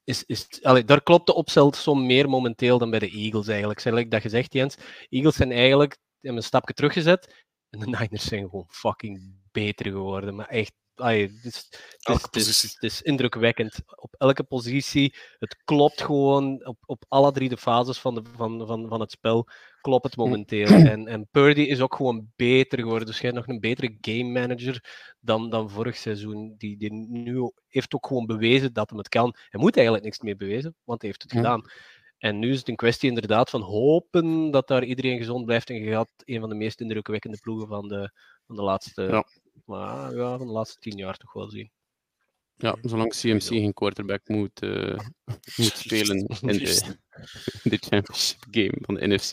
Is, 0.05 0.25
is, 0.25 0.63
allee, 0.63 0.85
daar 0.85 1.03
klopt 1.03 1.27
de 1.27 1.35
optelsom 1.35 2.07
meer 2.07 2.29
momenteel 2.29 2.79
dan 2.79 2.91
bij 2.91 2.99
de 2.99 3.11
Eagles 3.11 3.49
eigenlijk. 3.49 3.81
Zeg 3.81 4.09
dat 4.09 4.21
gezegd, 4.21 4.53
Jens. 4.53 4.77
Eagles 5.09 5.37
zijn 5.37 5.53
eigenlijk 5.53 5.99
hebben 6.21 6.43
een 6.43 6.49
stapje 6.49 6.75
teruggezet. 6.75 7.45
En 7.71 7.79
de 7.79 7.87
Niners 7.87 8.25
zijn 8.25 8.49
gewoon 8.49 8.67
fucking 8.69 9.35
beter 9.63 9.87
geworden. 9.87 10.35
Maar 10.35 10.49
echt 10.49 10.73
het, 10.97 11.45
is, 11.45 11.69
het, 12.03 12.37
is, 12.37 12.63
het, 12.63 12.83
is, 12.83 13.03
indrukwekkend. 13.03 13.79
Op 13.97 14.15
elke 14.19 14.45
positie. 14.45 15.15
Het 15.39 15.57
klopt 15.65 16.03
gewoon. 16.03 16.67
Op, 16.67 16.77
op 16.87 17.05
alle 17.09 17.33
drie 17.33 17.49
de 17.49 17.57
fases 17.57 17.99
van, 17.99 18.15
de, 18.15 18.23
van, 18.37 18.67
van, 18.67 18.89
van 18.89 19.01
het 19.01 19.11
spel 19.11 19.49
klopt 19.81 20.05
het 20.05 20.15
hm. 20.15 20.21
momenteel. 20.21 20.67
En, 20.97 21.07
en 21.07 21.29
Purdy 21.31 21.61
is 21.61 21.81
ook 21.81 21.95
gewoon 21.95 22.33
beter 22.37 22.79
geworden. 22.79 23.07
Dus 23.07 23.21
hij 23.21 23.31
nog 23.31 23.47
een 23.47 23.61
betere 23.61 23.97
game 24.01 24.41
manager 24.41 24.85
dan, 25.21 25.51
dan 25.51 25.71
vorig 25.71 25.97
seizoen. 25.97 26.55
Die, 26.59 26.77
die 26.77 26.93
nu 26.93 27.53
heeft 27.69 27.95
ook 27.95 28.07
gewoon 28.07 28.27
bewezen 28.27 28.73
dat 28.73 28.89
hem 28.89 28.99
het 28.99 29.09
kan. 29.09 29.35
Hij 29.49 29.61
moet 29.61 29.77
eigenlijk 29.77 30.05
niks 30.05 30.21
meer 30.21 30.37
bewezen, 30.37 30.75
want 30.85 31.01
hij 31.01 31.11
heeft 31.11 31.23
het 31.23 31.33
gedaan. 31.33 31.63
En 32.19 32.39
nu 32.39 32.51
is 32.51 32.59
het 32.59 32.69
een 32.69 32.77
kwestie 32.77 33.09
inderdaad 33.09 33.51
van 33.51 33.63
hopen 33.63 34.51
dat 34.51 34.69
daar 34.69 34.85
iedereen 34.85 35.19
gezond 35.19 35.45
blijft. 35.45 35.71
En 35.71 35.77
je 35.77 35.91
gaat 35.91 36.09
een 36.25 36.41
van 36.41 36.49
de 36.49 36.55
meest 36.55 36.81
indrukwekkende 36.81 37.39
ploegen 37.39 37.69
van 37.69 37.89
de, 37.89 38.11
van 38.47 38.57
de 38.57 38.63
laatste 38.63 39.03
ja 39.03 39.25
maar 39.65 40.17
ja, 40.17 40.39
van 40.39 40.47
de 40.47 40.53
laatste 40.53 40.79
tien 40.79 40.97
jaar 40.97 41.17
toch 41.17 41.33
wel 41.33 41.51
zien. 41.51 41.71
Ja, 42.59 42.77
zolang 42.83 43.15
CMC 43.15 43.43
geen 43.43 43.73
quarterback 43.73 44.29
moet, 44.29 44.63
uh, 44.63 44.99
moet 45.57 45.77
spelen 45.77 46.17
in 46.17 46.27
de, 46.27 46.83
in 47.63 47.71
de 47.71 47.79
championship 47.79 48.45
game 48.51 48.79
van 48.81 48.95
de 48.95 49.07
NFC. 49.07 49.31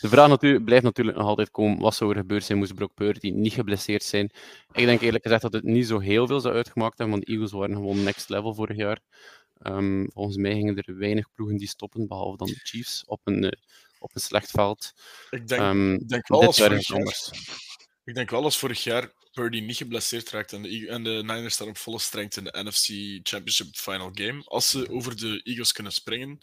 De 0.00 0.08
vraag 0.08 0.28
natuurlijk, 0.28 0.64
blijft 0.64 0.84
natuurlijk 0.84 1.16
nog 1.16 1.26
altijd 1.26 1.50
komen, 1.50 1.78
wat 1.78 1.94
zou 1.94 2.10
er 2.10 2.16
gebeuren 2.16 2.46
zijn 2.46 2.58
moest 2.58 2.74
Brock 2.74 2.94
Purdy 2.94 3.30
niet 3.30 3.52
geblesseerd 3.52 4.02
zijn? 4.02 4.30
Ik 4.72 4.84
denk 4.84 5.00
eerlijk 5.00 5.22
gezegd 5.22 5.42
dat 5.42 5.52
het 5.52 5.64
niet 5.64 5.86
zo 5.86 5.98
heel 5.98 6.26
veel 6.26 6.40
zou 6.40 6.54
uitgemaakt 6.54 6.98
hebben, 6.98 7.16
want 7.16 7.26
de 7.26 7.32
Eagles 7.32 7.52
waren 7.52 7.74
gewoon 7.74 8.02
next 8.02 8.28
level 8.28 8.54
vorig 8.54 8.76
jaar. 8.76 9.00
Um, 9.62 10.10
volgens 10.12 10.36
mij 10.36 10.52
gingen 10.52 10.76
er 10.76 10.98
weinig 10.98 11.32
ploegen 11.32 11.56
die 11.56 11.68
stoppen, 11.68 12.06
behalve 12.06 12.36
dan 12.36 12.46
de 12.46 12.60
Chiefs, 12.62 13.04
op 13.06 13.20
een, 13.24 13.42
uh, 13.42 13.50
op 13.98 14.14
een 14.14 14.20
slecht 14.20 14.50
veld. 14.50 14.92
Ik 15.30 15.48
denk, 15.48 15.62
um, 15.62 15.94
ik 15.94 16.08
denk 16.08 16.28
wel 16.28 16.42
als 16.42 16.58
vorig 16.58 16.86
jaar, 16.86 17.30
ik 18.04 18.14
denk 18.14 18.30
wel 18.30 18.42
als 18.42 18.58
vorig 18.58 18.84
jaar 18.84 19.12
Purdy 19.32 19.60
niet 19.60 19.76
geblesseerd 19.76 20.30
raakt 20.30 20.52
en 20.52 20.62
de, 20.62 20.88
en 20.88 21.04
de 21.04 21.10
Niners 21.10 21.54
staan 21.54 21.68
op 21.68 21.76
volle 21.76 21.98
strength 21.98 22.36
in 22.36 22.44
de 22.44 22.62
NFC 22.62 22.86
Championship 23.28 23.76
Final 23.76 24.10
Game. 24.14 24.42
Als 24.44 24.70
ze 24.70 24.90
over 24.90 25.16
de 25.16 25.40
Eagles 25.42 25.72
kunnen 25.72 25.92
springen, 25.92 26.40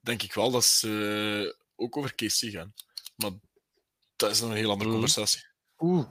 denk 0.00 0.22
ik 0.22 0.34
wel 0.34 0.50
dat 0.50 0.64
ze 0.64 1.56
ook 1.76 1.96
over 1.96 2.14
KC 2.14 2.32
gaan. 2.32 2.74
Maar 3.16 3.30
dat 4.16 4.30
is 4.30 4.40
een 4.40 4.52
heel 4.52 4.70
andere 4.70 4.90
mm. 4.90 4.96
conversatie. 4.96 5.46
Oeh. 5.78 6.06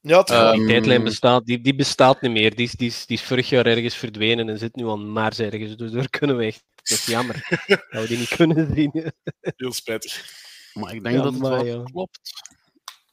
Ja, 0.00 0.28
uh, 0.30 0.52
die 0.52 0.66
tijdlijn 0.66 1.04
bestaat, 1.04 1.46
die, 1.46 1.60
die 1.60 1.74
bestaat 1.74 2.20
niet 2.20 2.30
meer. 2.30 2.54
Die 2.54 2.66
is, 2.66 2.72
die, 2.72 2.88
is, 2.88 3.06
die 3.06 3.16
is 3.16 3.22
vorig 3.22 3.48
jaar 3.48 3.66
ergens 3.66 3.94
verdwenen 3.94 4.48
en 4.48 4.58
zit 4.58 4.76
nu 4.76 4.88
aan 4.88 5.12
Maars 5.12 5.38
ergens. 5.38 5.76
Dus 5.76 5.90
daar 5.90 6.08
kunnen 6.08 6.36
we 6.36 6.44
echt. 6.44 6.64
Dat 6.74 6.98
is 6.98 7.06
jammer 7.06 7.34
dat 7.90 8.02
we 8.02 8.06
die 8.08 8.18
niet 8.18 8.28
kunnen 8.28 8.74
zien. 8.74 9.12
Heel 9.40 9.72
spijtig. 9.72 10.24
Maar 10.72 10.94
ik 10.94 11.04
denk 11.04 11.16
dat 11.16 11.32
het 11.32 11.42
wel 11.42 11.82
klopt. 11.82 12.20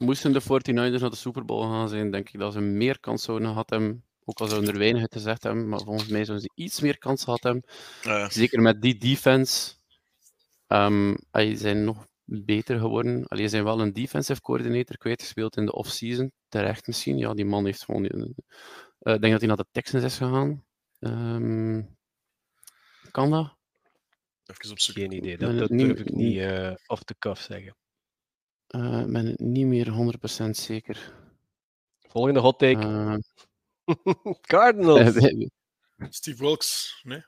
Moesten 0.01 0.33
de 0.33 0.41
49ers 0.41 0.99
naar 0.99 1.09
de 1.09 1.15
Super 1.15 1.45
Bowl 1.45 1.61
gaan 1.61 1.89
zijn, 1.89 2.11
denk 2.11 2.29
ik 2.29 2.39
dat 2.39 2.53
ze 2.53 2.59
meer 2.59 2.99
kans 2.99 3.23
zouden 3.23 3.47
gehad 3.47 3.69
hebben. 3.69 4.03
Ook 4.23 4.39
al 4.39 4.47
zouden 4.47 4.73
er 4.73 4.77
weinig 4.77 5.07
te 5.07 5.19
zeggen 5.19 5.47
hebben, 5.49 5.69
maar 5.69 5.79
volgens 5.79 6.07
mij 6.07 6.25
zouden 6.25 6.41
ze 6.41 6.63
iets 6.63 6.79
meer 6.79 6.97
kans 6.97 7.23
gehad 7.23 7.43
hebben. 7.43 7.63
Zeker 8.31 8.61
met 8.61 8.81
die 8.81 8.97
defense. 8.97 9.73
Um, 10.67 11.17
ehm, 11.31 11.55
zijn 11.55 11.83
nog 11.83 12.07
beter 12.23 12.79
geworden. 12.79 13.27
Allee, 13.27 13.47
zijn 13.47 13.63
wel 13.63 13.81
een 13.81 13.93
defensive 13.93 14.41
coordinator 14.41 14.97
kwijtgespeeld 14.97 15.57
in 15.57 15.65
de 15.65 15.73
off-season. 15.73 16.31
Terecht 16.49 16.87
misschien. 16.87 17.17
Ja, 17.17 17.33
die 17.33 17.45
man 17.45 17.65
heeft 17.65 17.83
gewoon. 17.83 18.03
Uh, 18.03 18.25
ik 18.99 19.21
denk 19.21 19.31
dat 19.31 19.39
hij 19.39 19.47
naar 19.47 19.57
de 19.57 19.67
Texans 19.71 20.03
is 20.03 20.17
gegaan. 20.17 20.65
Um, 20.99 21.97
kan 23.11 23.29
dat? 23.29 23.55
Even 24.45 24.71
op 24.71 24.79
zoek. 24.79 24.95
Geen 24.95 25.11
idee. 25.11 25.37
Dat, 25.37 25.57
dat 25.57 25.69
durf 25.69 25.99
ik 25.99 26.11
niet 26.11 26.37
uh, 26.37 26.71
off 26.85 27.03
the 27.03 27.15
cuff 27.19 27.41
zeggen. 27.41 27.75
Uh, 28.75 28.99
ik 28.99 29.11
ben 29.11 29.35
niet 29.37 29.65
meer 29.65 29.87
100% 30.45 30.49
zeker. 30.49 31.13
Volgende 31.99 32.39
hot 32.39 32.59
take. 32.59 32.87
Uh, 32.87 33.15
Cardinals. 34.41 35.15
Steve 36.09 36.43
Wilkes, 36.43 36.99
nee? 37.03 37.23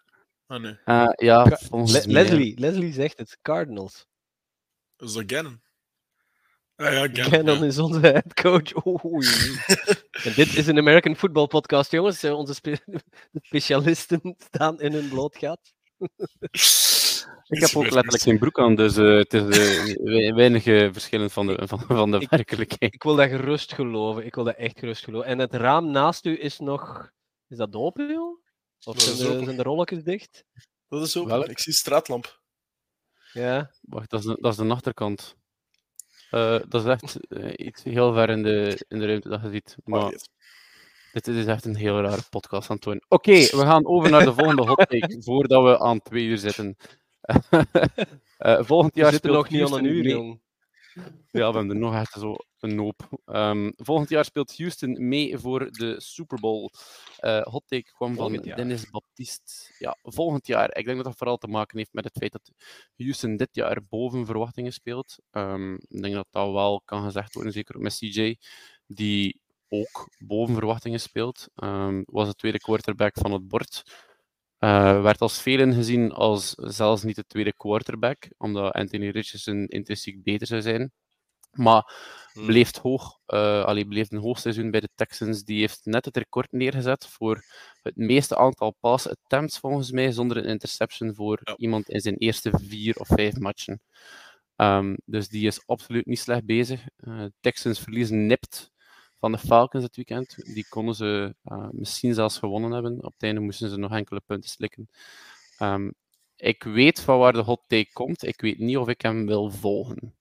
Ah, 0.48 0.62
nee. 0.62 0.78
Uh, 0.86 1.10
ja, 1.16 1.44
Le 1.72 2.04
Leslie, 2.06 2.60
Leslie 2.60 2.94
zegt 2.94 3.18
het. 3.18 3.38
Cardinals. 3.42 4.08
Dat 4.96 5.08
is 5.08 5.14
dat 5.14 5.24
Gannon? 5.28 5.62
Ah, 6.76 6.94
ja, 6.94 7.08
Gannon, 7.08 7.32
Gannon 7.32 7.60
ja. 7.60 7.66
is 7.66 7.80
onze 7.80 8.00
headcoach. 8.00 8.86
Oei. 9.06 9.28
en 10.24 10.34
dit 10.36 10.56
is 10.56 10.68
een 10.68 10.78
American 10.78 11.16
Football 11.16 11.48
podcast, 11.48 11.92
jongens. 11.92 12.24
Onze 12.24 12.54
spe 12.54 12.80
specialisten 13.42 14.36
staan 14.38 14.80
in 14.82 14.94
hun 14.94 15.10
blootgaat. 15.10 15.74
Ik 17.48 17.60
heb 17.60 17.76
ook 17.76 17.90
letterlijk 17.90 18.24
geen 18.24 18.40
broek 18.40 18.60
aan, 18.60 18.76
dus 18.76 18.98
uh, 18.98 19.18
het 19.18 19.34
is 19.34 19.42
uh, 19.98 20.34
weinig 20.36 20.64
verschillend 20.64 21.34
van 21.34 21.48
de, 21.48 21.68
van, 21.68 21.80
van 21.80 22.12
de 22.12 22.20
ik, 22.20 22.30
werkelijkheid. 22.30 22.94
Ik 22.94 23.04
wil 23.04 23.16
dat 23.16 23.30
gerust 23.30 23.74
geloven. 23.74 24.26
Ik 24.26 24.36
wil 24.36 24.44
dat 24.44 24.56
echt 24.56 24.80
gerust 24.80 25.04
geloven. 25.04 25.28
En 25.28 25.40
het 25.40 25.54
raam 25.54 25.92
naast 25.92 26.26
u 26.26 26.42
is 26.42 26.60
nog... 26.60 27.12
Is 27.48 27.58
dat 27.58 27.76
open, 27.76 28.08
joh? 28.08 28.42
Of 28.84 29.02
zijn 29.02 29.18
de, 29.18 29.44
zijn 29.44 29.58
de 29.58 29.64
rolletjes 29.64 30.04
dicht? 30.04 30.46
Dat 30.88 31.02
is 31.02 31.18
open. 31.18 31.32
Welk? 31.32 31.48
Ik 31.48 31.60
zie 31.60 31.74
straatlamp. 31.74 32.42
Ja. 33.34 33.72
Wacht, 33.82 34.10
dat 34.10 34.20
is 34.20 34.26
de, 34.26 34.38
dat 34.40 34.52
is 34.52 34.58
de 34.58 34.74
achterkant. 34.74 35.36
Uh, 36.32 36.60
dat 36.68 36.86
is 36.86 36.86
echt 36.86 37.18
iets 37.60 37.84
heel 37.84 38.14
ver 38.14 38.30
in 38.30 38.44
de, 38.44 38.86
in 38.88 39.00
de 39.00 39.06
ruimte 39.06 39.30
dat 39.30 39.42
je 39.42 39.50
ziet. 39.50 39.76
Maar... 39.84 40.14
Dit 41.14 41.28
is 41.28 41.46
echt 41.46 41.66
een 41.66 41.76
heel 41.76 42.02
rare 42.02 42.22
podcast, 42.30 42.70
Antoine. 42.70 43.02
Oké, 43.08 43.32
we 43.32 43.58
gaan 43.58 43.86
over 43.86 44.10
naar 44.10 44.24
de 44.24 44.34
volgende 44.34 44.66
hot 44.70 44.78
take, 44.78 45.22
voordat 45.22 45.64
we 45.64 45.80
aan 45.80 46.02
twee 46.02 46.26
uur 46.26 46.38
zitten. 46.38 46.78
Uh, 48.40 48.64
volgend 48.72 48.96
jaar 48.96 49.14
speelt 49.14 49.36
nog 49.36 49.50
niet 49.50 49.62
aan 49.62 49.74
een 49.74 49.86
uur, 49.86 50.08
jong. 50.08 50.42
Ja, 50.94 51.02
we 51.32 51.40
hebben 51.40 51.70
er 51.70 51.76
nog 51.76 51.96
echt 51.96 52.12
zo 52.12 52.36
een 52.60 52.78
hoop. 52.78 53.24
Um, 53.26 53.74
volgend 53.76 54.10
jaar 54.10 54.26
speelt 54.26 54.58
Houston 54.58 55.08
mee 55.08 55.38
voor 55.38 55.72
de 55.72 56.02
Super 56.02 56.40
Bowl. 56.40 56.70
Uh, 57.20 57.42
hot 57.42 57.64
take 57.68 57.92
kwam 57.94 58.16
van 58.16 58.34
Dennis 58.34 58.90
Baptiste. 58.90 59.74
Ja, 59.80 59.98
volgend 60.02 60.48
jaar. 60.48 60.78
Ik 60.78 60.86
denk 60.86 60.98
dat 60.98 61.06
dat 61.06 61.18
vooral 61.18 61.38
te 61.38 61.48
maken 61.48 61.78
heeft 61.78 61.94
met 61.94 62.04
het 62.04 62.18
feit 62.18 62.32
dat 62.32 62.52
Houston 62.96 63.36
dit 63.36 63.50
jaar 63.52 63.82
boven 63.90 64.26
verwachtingen 64.26 64.74
speelt. 64.74 65.18
Um, 65.32 65.74
ik 65.74 66.02
denk 66.02 66.14
dat 66.14 66.28
dat 66.30 66.52
wel 66.52 66.82
kan 66.86 67.04
gezegd 67.04 67.34
worden, 67.34 67.54
zeker 67.54 67.80
met 67.80 67.98
CJ, 67.98 68.38
die 68.88 69.42
ook 69.68 70.10
boven 70.18 70.56
verwachtingen 70.56 71.00
speelt. 71.00 71.48
Um, 71.56 72.04
was 72.06 72.28
de 72.28 72.36
tweede 72.36 72.60
quarterback 72.60 73.18
van 73.18 73.32
het 73.32 73.48
bord. 73.48 73.84
Uh, 74.64 75.02
werd 75.02 75.22
als 75.22 75.42
velen 75.42 75.74
gezien 75.74 76.12
als 76.12 76.54
zelfs 76.56 77.04
niet 77.04 77.16
de 77.16 77.26
tweede 77.28 77.54
quarterback, 77.54 78.28
omdat 78.38 78.74
Anthony 78.74 79.10
Richardson 79.10 79.66
intrinsiek 79.68 80.24
beter 80.24 80.48
zou 80.48 80.62
zijn. 80.62 80.92
Maar 81.52 81.94
hmm. 82.34 82.46
bleef 82.46 82.78
hoog, 82.78 83.20
uh, 83.28 83.64
allee, 83.64 83.88
bleef 83.88 84.12
een 84.12 84.18
hoogseizoen 84.20 84.72
bij 84.72 84.80
de 84.80 84.90
Texans. 84.96 85.44
Die 85.44 85.60
heeft 85.60 85.80
net 85.84 86.06
het 86.06 86.18
record 86.18 86.52
neergezet 86.52 87.08
voor 87.08 87.44
het 87.82 87.96
meeste 87.96 88.38
aantal 88.38 88.76
pass 88.80 89.08
attempts, 89.08 89.60
volgens 89.60 89.92
mij, 89.92 90.12
zonder 90.12 90.38
een 90.38 90.46
interception 90.46 91.16
voor 91.16 91.42
iemand 91.56 91.90
in 91.90 92.00
zijn 92.00 92.18
eerste 92.18 92.52
vier 92.60 92.96
of 92.96 93.08
vijf 93.08 93.38
matchen. 93.38 93.82
Um, 94.56 94.98
dus 95.06 95.28
die 95.28 95.48
is 95.48 95.68
absoluut 95.68 96.06
niet 96.06 96.20
slecht 96.20 96.46
bezig. 96.46 96.84
Uh, 96.98 97.26
Texans 97.40 97.80
verliezen 97.80 98.26
nipt 98.26 98.72
van 99.24 99.32
de 99.32 99.38
Falcons 99.38 99.84
het 99.84 99.96
weekend. 99.96 100.36
Die 100.54 100.66
konden 100.70 100.96
ze 100.96 101.36
uh, 101.46 101.68
misschien 101.72 102.14
zelfs 102.14 102.38
gewonnen 102.38 102.72
hebben. 102.72 103.04
Op 103.04 103.14
het 103.14 103.24
einde 103.24 103.42
moesten 103.42 103.70
ze 103.70 103.78
nog 103.78 103.92
enkele 103.92 104.22
punten 104.26 104.50
slikken. 104.50 104.90
Um, 105.60 105.94
ik 106.36 106.64
weet 106.64 107.00
van 107.00 107.18
waar 107.18 107.34
de 107.34 107.42
hot 107.42 107.62
take 107.68 107.90
komt. 107.94 108.26
Ik 108.26 108.42
weet 108.42 108.60
niet 108.60 108.78
of 108.78 108.88
ik 108.88 109.02
hem 109.02 109.26
wil 109.26 109.52
volgen. 109.52 110.16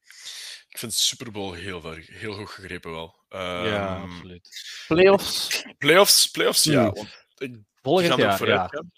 Ik 0.69 0.79
vind 0.79 0.95
Super 0.95 1.31
Bowl 1.31 1.53
heel, 1.53 1.83
heel 1.95 2.35
goed 2.35 2.51
gegrepen 2.51 2.91
wel. 2.91 3.15
Um, 3.29 3.41
ja, 3.41 4.01
absoluut. 4.01 4.85
Playoffs? 4.87 5.65
Playoffs, 5.79 6.31
playoffs 6.31 6.65
ja. 6.65 6.91
Want 6.91 7.09
ik, 7.39 7.57
Volgend 7.83 8.19
jaar, 8.19 8.47
ja. 8.47 8.67
Gaan. 8.67 8.93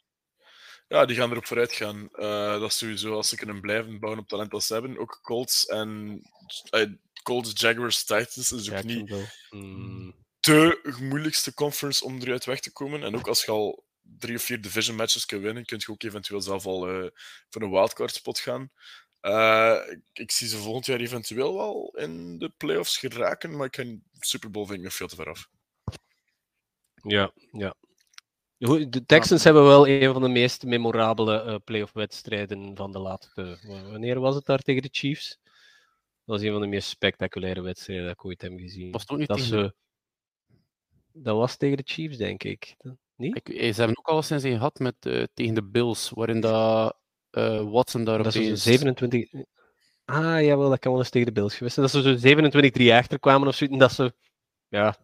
Ja, 0.88 1.04
die 1.04 1.16
gaan 1.16 1.30
erop 1.30 1.46
vooruit 1.46 1.72
gaan. 1.72 2.08
Uh, 2.12 2.60
dat 2.60 2.70
is 2.70 2.78
sowieso, 2.78 3.14
als 3.14 3.28
ze 3.28 3.36
kunnen 3.36 3.60
blijven 3.60 4.00
bouwen 4.00 4.22
op 4.22 4.28
talent 4.28 4.52
als 4.52 4.66
ze 4.66 4.72
hebben. 4.72 4.98
Ook 4.98 5.18
Colts 5.22 5.66
en 5.66 6.20
uh, 6.70 6.92
Colts, 7.24 7.60
Jaguars, 7.60 8.04
Titans 8.04 8.52
is 8.52 8.72
ook 8.72 8.82
niet 8.82 9.14
mm. 9.50 10.14
de 10.40 10.96
moeilijkste 11.00 11.54
conference 11.54 12.04
om 12.04 12.20
eruit 12.20 12.44
weg 12.44 12.60
te 12.60 12.72
komen. 12.72 13.02
En 13.02 13.16
ook 13.16 13.28
als 13.28 13.44
je 13.44 13.50
al 13.50 13.84
drie 14.18 14.36
of 14.36 14.42
vier 14.42 14.60
division 14.60 14.96
matches 14.96 15.26
kan 15.26 15.40
winnen, 15.40 15.64
kun 15.64 15.78
je 15.80 15.92
ook 15.92 16.02
eventueel 16.02 16.40
zelf 16.40 16.66
al 16.66 16.88
uh, 16.88 17.10
voor 17.48 17.62
een 17.62 17.70
wildcard 17.70 18.14
spot 18.14 18.38
gaan. 18.38 18.70
Uh, 19.22 19.80
ik, 20.12 20.30
zie 20.30 20.48
ze 20.48 20.56
volgend 20.56 20.86
jaar 20.86 21.00
eventueel 21.00 21.54
wel 21.54 21.94
in 21.96 22.38
de 22.38 22.52
playoffs 22.56 22.96
geraken, 22.96 23.56
maar 23.56 23.66
ik 23.66 23.72
kan 23.72 24.02
Super 24.12 24.50
Bowl 24.50 24.66
vind 24.66 24.78
ik 24.78 24.84
nog 24.84 24.94
veel 24.94 25.08
te 25.08 25.16
ver 25.16 25.28
af. 25.30 25.48
Ja, 27.02 27.32
ja. 27.52 27.74
De 28.88 29.04
Texans 29.06 29.44
hebben 29.44 29.64
wel 29.64 29.88
een 29.88 30.12
van 30.12 30.22
de 30.22 30.28
meest 30.28 30.62
memorabele 30.62 31.44
uh, 31.44 31.56
playoff-wedstrijden 31.64 32.76
van 32.76 32.92
de 32.92 32.98
laatste. 32.98 33.58
Wanneer 33.90 34.20
was 34.20 34.34
het 34.34 34.46
daar 34.46 34.58
tegen 34.58 34.82
de 34.82 34.88
Chiefs? 34.92 35.38
Dat 36.24 36.36
was 36.36 36.42
een 36.42 36.52
van 36.52 36.60
de 36.60 36.66
meest 36.66 36.88
spectaculaire 36.88 37.62
wedstrijden 37.62 38.06
dat 38.06 38.14
ik 38.14 38.24
ooit 38.24 38.42
heb 38.42 38.52
gezien. 38.56 38.90
Was 38.90 39.08
ook 39.08 39.18
niet 39.18 39.28
dat, 39.28 39.36
tegen... 39.36 39.52
ze... 39.58 39.74
dat 41.12 41.36
was 41.36 41.56
tegen 41.56 41.76
de 41.76 41.82
Chiefs, 41.86 42.16
denk 42.16 42.42
ik. 42.42 42.76
Niet? 43.16 43.36
ik 43.36 43.74
ze 43.74 43.80
hebben 43.80 43.98
ook 43.98 44.08
al 44.08 44.16
eens 44.16 44.30
een 44.30 44.40
gehad 44.40 44.78
met, 44.78 44.94
uh, 45.06 45.24
tegen 45.34 45.54
de 45.54 45.64
Bills, 45.64 46.10
waarin 46.10 46.40
dat, 46.40 46.96
uh, 47.30 47.70
Watson 47.70 48.04
daar 48.04 48.22
dat 48.22 48.36
opeens... 48.36 48.62
27... 48.62 49.44
Ah, 50.04 50.42
jawel, 50.42 50.70
dat 50.70 50.78
kan 50.78 50.90
wel 50.92 51.00
eens 51.00 51.10
tegen 51.10 51.26
de 51.26 51.40
Bills 51.40 51.54
geweest 51.54 51.74
zijn. 51.74 51.86
Dat 51.86 52.20
ze 52.20 52.82
zo 52.82 52.88
27-3 52.88 52.92
achterkwamen 52.92 53.48
of 53.48 53.54
zoiets. 53.54 53.74
En 53.74 53.80
dat 53.80 53.92
ze... 53.92 54.14
Ja, 54.68 54.98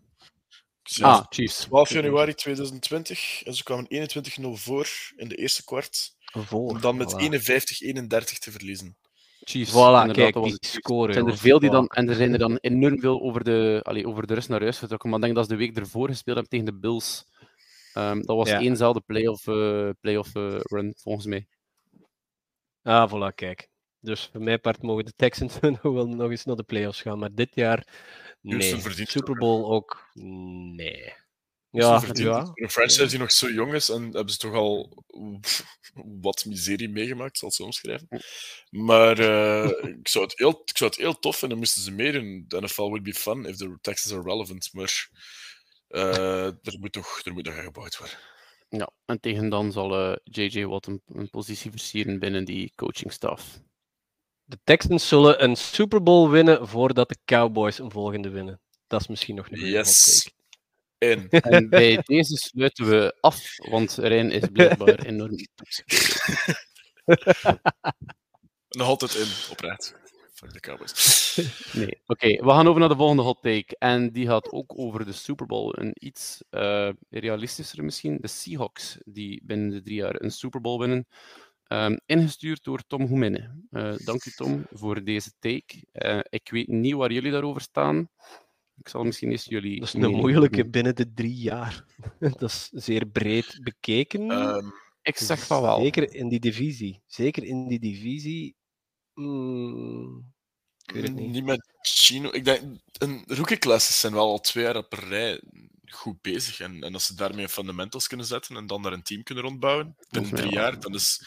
Ah, 1.01 1.25
Chiefs. 1.29 1.57
12 1.57 1.91
januari 1.91 2.35
2020 2.35 3.43
en 3.43 3.55
ze 3.55 3.63
kwamen 3.63 3.87
21-0 3.89 4.61
voor 4.61 4.89
in 5.17 5.29
de 5.29 5.37
eerste 5.37 5.65
kwart. 5.65 6.17
Voor, 6.19 6.69
om 6.69 6.81
dan 6.81 6.97
met 6.97 7.13
voilà. 7.13 7.25
51-31 7.25 8.39
te 8.39 8.51
verliezen. 8.51 8.97
Chiefs. 9.45 9.71
Voilà, 9.73 10.11
kijk, 10.13 10.35
die 10.43 10.57
scoren. 10.61 11.15
Zijn 11.15 11.27
er 11.27 11.37
veel 11.39 11.59
die 11.59 11.71
dan, 11.71 11.87
en 11.87 12.09
er 12.09 12.15
zijn 12.15 12.33
er 12.33 12.39
dan 12.39 12.57
enorm 12.57 13.01
veel 13.01 13.21
over 13.23 13.45
de, 13.45 13.81
allee, 13.83 14.07
over 14.07 14.27
de 14.27 14.35
rust 14.35 14.49
naar 14.49 14.61
huis 14.61 14.79
getrokken. 14.79 15.09
Maar 15.09 15.19
ik 15.19 15.25
denk 15.25 15.37
dat 15.37 15.47
ze 15.47 15.51
de 15.53 15.59
week 15.59 15.77
ervoor 15.77 16.09
gespeeld 16.09 16.37
hebben 16.37 16.59
tegen 16.59 16.75
de 16.75 16.81
Bills. 16.81 17.25
Um, 17.95 18.27
dat 18.27 18.37
was 18.37 18.49
Ja. 18.49 18.61
éénzelfde 18.61 19.01
playoff, 19.01 19.47
uh, 19.47 19.91
playoff 20.01 20.35
uh, 20.35 20.61
run, 20.61 20.95
volgens 20.97 21.27
mij. 21.27 21.47
Ah, 22.83 23.13
voilà, 23.13 23.35
kijk. 23.35 23.69
Dus 24.01 24.29
voor 24.33 24.43
mijn 24.43 24.61
part 24.61 24.83
mogen 24.83 25.05
de 25.05 25.13
Texans 25.17 25.61
nog 25.61 25.81
wel 25.83 26.09
nog 26.09 26.31
eens 26.31 26.45
naar 26.45 26.57
de 26.57 26.63
playoffs 26.63 27.03
gaan. 27.03 27.19
Maar 27.19 27.35
dit 27.35 27.55
jaar, 27.55 27.87
nee. 28.41 28.81
Super 29.07 29.35
Bowl 29.35 29.73
ook, 29.73 30.11
nee. 30.15 31.13
Ja, 31.73 32.03
Ja, 32.13 32.51
een 32.55 32.71
franchise 32.71 33.07
die 33.07 33.19
nog 33.19 33.33
zo 33.33 33.51
jong 33.51 33.75
is 33.75 33.89
en 33.89 34.03
hebben 34.03 34.31
ze 34.31 34.39
toch 34.39 34.55
al 34.55 35.05
wat 36.21 36.45
miserie 36.45 36.89
meegemaakt, 36.89 37.39
zal 37.39 37.49
ik 37.49 37.55
zo 37.55 37.63
omschrijven. 37.63 38.09
Maar 38.71 39.19
eh, 39.19 39.89
ik, 39.99 40.09
zou 40.09 40.25
het 40.25 40.39
heel, 40.39 40.63
ik 40.65 40.77
zou 40.77 40.91
het 40.91 40.99
heel 40.99 41.19
tof 41.19 41.37
vinden 41.37 41.59
moesten 41.59 41.83
ze 41.83 41.91
meer 41.91 42.15
in. 42.15 42.45
De 42.49 42.61
NFL 42.61 42.83
would 42.83 43.03
be 43.03 43.15
fun 43.15 43.45
if 43.45 43.57
the 43.57 43.79
Texans 43.81 44.15
are 44.15 44.23
relevant. 44.23 44.69
Maar 44.73 45.09
eh, 45.89 46.47
er, 46.47 46.77
moet 46.81 46.93
toch, 46.93 47.21
er 47.25 47.33
moet 47.33 47.45
nog 47.45 47.57
aan 47.57 47.65
gebouwd 47.65 47.99
worden. 47.99 48.19
Ja, 48.69 48.91
en 49.05 49.21
tegen 49.21 49.49
dan 49.49 49.73
zal 49.73 50.11
uh, 50.11 50.17
JJ 50.25 50.65
Watt 50.65 50.87
een, 50.87 51.03
een 51.07 51.31
positie 51.31 51.71
versieren 51.71 52.19
binnen 52.19 52.45
die 52.45 52.73
coachingstaf. 52.75 53.61
De 54.45 54.59
Texans 54.65 55.09
zullen 55.09 55.45
een 55.45 55.57
Super 55.57 56.03
Bowl 56.03 56.31
winnen 56.31 56.69
voordat 56.69 57.09
de 57.09 57.19
Cowboys 57.25 57.79
een 57.79 57.91
volgende 57.91 58.29
winnen. 58.29 58.61
Dat 58.87 59.01
is 59.01 59.07
misschien 59.07 59.35
nog 59.35 59.51
een 59.51 59.59
Yes. 59.59 60.31
En 61.01 61.29
En 61.57 61.69
bij 61.69 62.03
deze 62.05 62.37
sluiten 62.37 62.89
we 62.89 63.17
af, 63.21 63.57
want 63.57 63.95
Rijn 63.95 64.31
is 64.31 64.49
blijkbaar 64.53 64.99
enorm 65.07 65.37
toxic. 65.55 65.87
nog 68.69 68.87
altijd 68.87 69.15
in, 69.15 69.51
oprecht. 69.51 69.99
Fuck 70.33 70.53
de 70.53 70.61
Cowboys. 70.61 70.93
Nee, 71.73 72.01
oké. 72.07 72.27
we 72.27 72.51
gaan 72.51 72.67
over 72.67 72.81
naar 72.81 72.89
de 72.89 72.97
volgende 72.97 73.23
hot 73.23 73.43
take. 73.43 73.77
En 73.79 74.13
die 74.13 74.27
gaat 74.27 74.53
ook 74.53 74.79
over 74.79 75.05
de 75.05 75.13
Super 75.13 75.47
Bowl. 75.47 75.73
Een 75.79 75.93
iets 75.95 76.43
uh, 76.51 76.89
realistischer 77.11 77.85
misschien. 77.85 78.19
De 78.21 78.29
Seahawks, 78.29 78.99
die 79.05 79.41
binnen 79.45 79.71
de 79.71 79.83
drie 79.83 79.97
jaar 79.97 80.21
een 80.23 80.31
Super 80.31 80.61
Bowl 80.61 80.79
winnen. 80.79 81.07
Um, 81.73 82.01
ingestuurd 82.07 82.65
door 82.65 82.83
Tom 82.87 83.09
Goemine. 83.09 83.51
Uh, 83.71 83.95
dank 83.97 84.25
u, 84.25 84.31
Tom, 84.31 84.67
voor 84.73 85.05
deze 85.05 85.33
take. 85.39 85.85
Uh, 85.93 86.21
ik 86.29 86.51
weet 86.51 86.69
niet 86.69 86.95
waar 86.95 87.13
jullie 87.13 87.33
daarover 87.33 87.61
staan. 87.61 88.09
Ik 88.81 88.89
zal 88.89 89.05
misschien 89.05 89.31
eens 89.31 89.45
jullie. 89.45 89.81
Dat 89.81 89.89
is 89.89 89.95
een 89.95 90.11
moeilijke 90.11 90.69
binnen 90.69 90.95
de 90.95 91.13
drie 91.15 91.35
jaar. 91.35 91.85
Dat 92.19 92.43
is 92.43 92.69
zeer 92.73 93.07
breed 93.07 93.59
bekeken. 93.63 94.31
Um, 94.31 94.73
ik 95.03 95.17
zeg 95.17 95.47
van 95.47 95.63
wel. 95.63 95.81
Zeker 95.81 96.15
in 96.15 96.29
die 96.29 96.41
divisie. 96.41 97.03
Zeker 97.07 97.45
in 97.45 97.69
die 97.69 97.79
divisie. 97.79 98.57
Mm, 99.15 100.33
ik 100.85 100.95
weet 100.95 101.03
het 101.03 101.15
niet. 101.15 101.31
Niet 101.31 101.45
met 101.45 101.69
Chino. 101.81 102.31
Ik 102.31 102.45
denk, 102.45 102.63
een 102.99 103.25
rookie-classes 103.27 104.01
zijn 104.01 104.13
wel 104.13 104.31
al 104.31 104.41
twee 104.41 104.65
jaar 104.65 104.77
op 104.77 104.93
rij 104.93 105.41
goed 105.85 106.21
bezig. 106.21 106.61
En, 106.61 106.83
en 106.83 106.95
als 106.95 107.07
ze 107.07 107.15
daarmee 107.15 107.49
fundamentals 107.49 108.07
kunnen 108.07 108.27
zetten 108.27 108.57
en 108.57 108.67
dan 108.67 108.83
daar 108.83 108.93
een 108.93 109.03
team 109.03 109.23
kunnen 109.23 109.45
rondbouwen, 109.45 109.97
binnen 110.11 110.35
drie 110.35 110.53
jaar, 110.53 110.81
dan 110.81 110.95
is 110.95 111.23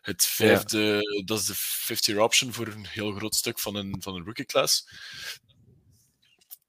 het 0.00 0.24
vijfde, 0.24 0.78
ja. 0.78 1.24
dat 1.24 1.38
is 1.38 1.46
de 1.46 1.54
50 1.56 2.16
option 2.16 2.52
voor 2.52 2.66
een 2.66 2.86
heel 2.86 3.12
groot 3.12 3.34
stuk 3.34 3.58
van 3.58 3.74
een, 3.74 3.96
van 4.00 4.14
een 4.14 4.24
rookie-class. 4.24 4.88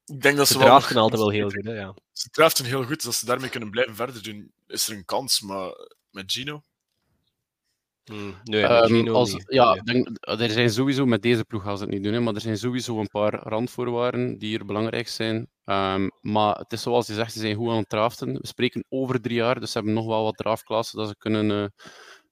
Ik 0.06 0.20
denk 0.22 0.36
dat 0.36 0.46
ze, 0.46 0.52
ze 0.52 0.58
wel. 0.58 0.68
draften 0.68 0.96
altijd 0.96 1.20
wel 1.20 1.30
heel 1.30 1.50
goed, 1.50 1.64
hè, 1.64 1.72
ja. 1.72 1.94
Ze 2.12 2.28
draften 2.30 2.64
heel 2.64 2.84
goed, 2.84 2.96
dus 2.96 3.06
als 3.06 3.18
ze 3.18 3.26
daarmee 3.26 3.50
kunnen 3.50 3.70
blijven 3.70 3.94
verder 3.94 4.22
doen, 4.22 4.52
is 4.66 4.88
er 4.88 4.96
een 4.96 5.04
kans. 5.04 5.40
Maar 5.40 5.70
met 6.10 6.32
Gino. 6.32 6.62
Mm, 8.04 8.34
nee, 8.44 8.62
um, 8.62 8.86
Gino 8.86 9.12
als, 9.14 9.32
niet. 9.32 9.44
ja, 9.48 9.72
Nee. 9.72 9.82
denk, 9.82 10.08
er 10.20 10.50
zijn 10.50 10.70
sowieso, 10.70 11.06
met 11.06 11.22
deze 11.22 11.44
ploeg 11.44 11.62
gaan 11.62 11.76
ze 11.76 11.84
het 11.84 11.92
niet 11.92 12.02
doen, 12.02 12.12
hè, 12.12 12.20
maar 12.20 12.34
er 12.34 12.40
zijn 12.40 12.58
sowieso 12.58 12.98
een 12.98 13.08
paar 13.08 13.34
randvoorwaarden 13.34 14.38
die 14.38 14.48
hier 14.48 14.64
belangrijk 14.64 15.08
zijn. 15.08 15.48
Um, 15.64 16.10
maar 16.20 16.58
het 16.58 16.72
is 16.72 16.82
zoals 16.82 17.06
je 17.06 17.14
zegt, 17.14 17.32
ze 17.32 17.38
zijn 17.38 17.56
goed 17.56 17.68
aan 17.70 17.76
het 17.76 17.88
draften. 17.88 18.32
We 18.32 18.46
spreken 18.46 18.84
over 18.88 19.20
drie 19.20 19.36
jaar, 19.36 19.60
dus 19.60 19.70
ze 19.72 19.78
hebben 19.78 19.94
nog 19.94 20.06
wel 20.06 20.24
wat 20.24 20.36
draftklassen 20.36 20.98
dat 20.98 21.08
ze 21.08 21.16
kunnen, 21.18 21.50
uh, 21.50 21.66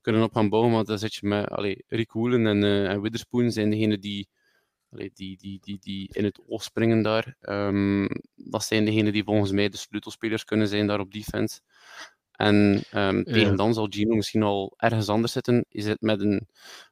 kunnen 0.00 0.22
op 0.22 0.34
gaan 0.34 0.48
bouwen. 0.48 0.72
Maar 0.72 0.84
dan 0.84 0.98
zit 0.98 1.14
je 1.14 1.26
met 1.26 1.48
allee, 1.48 1.84
Rick 1.88 2.12
Woolen 2.12 2.46
en, 2.46 2.62
uh, 2.62 2.90
en 2.90 3.00
Witherspoon 3.00 3.50
zijn 3.50 3.70
degenen 3.70 4.00
die, 4.00 4.28
die, 4.90 5.36
die, 5.36 5.58
die, 5.60 5.78
die 5.80 6.08
in 6.12 6.24
het 6.24 6.40
oog 6.46 6.62
springen 6.62 7.02
daar. 7.02 7.36
Um, 7.40 8.08
dat 8.34 8.64
zijn 8.64 8.84
degenen 8.84 9.12
die 9.12 9.24
volgens 9.24 9.50
mij 9.50 9.68
de 9.68 9.76
sleutelspelers 9.76 10.44
kunnen 10.44 10.68
zijn 10.68 10.86
daar 10.86 11.00
op 11.00 11.12
defense. 11.12 11.60
En 12.32 12.82
um, 12.94 13.24
tegen 13.24 13.56
dan 13.56 13.74
zal 13.74 13.86
Gino 13.90 14.14
misschien 14.14 14.42
al 14.42 14.74
ergens 14.76 15.08
anders 15.08 15.32
zitten. 15.32 15.64
Is 15.68 15.84
het 15.84 16.00
met 16.00 16.20
een 16.20 16.48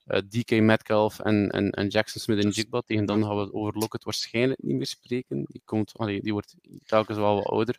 uh, 0.07 0.19
DK 0.29 0.61
Metcalf 0.61 1.19
en, 1.21 1.51
en, 1.51 1.71
en 1.71 1.89
Jackson 1.89 2.21
Smith 2.21 2.45
en 2.45 2.51
Jigba. 2.51 2.81
Tegen 2.81 3.07
dan 3.07 3.25
gaan 3.25 3.37
we 3.37 3.53
over 3.53 3.79
Lockett 3.79 4.05
waarschijnlijk 4.05 4.63
niet 4.63 4.77
meer 4.77 4.87
spreken. 4.87 5.45
Die, 5.47 5.63
komt, 5.65 5.93
allee, 5.97 6.21
die 6.21 6.33
wordt 6.33 6.55
telkens 6.87 7.19
wel 7.19 7.35
wat 7.35 7.47
ouder. 7.47 7.79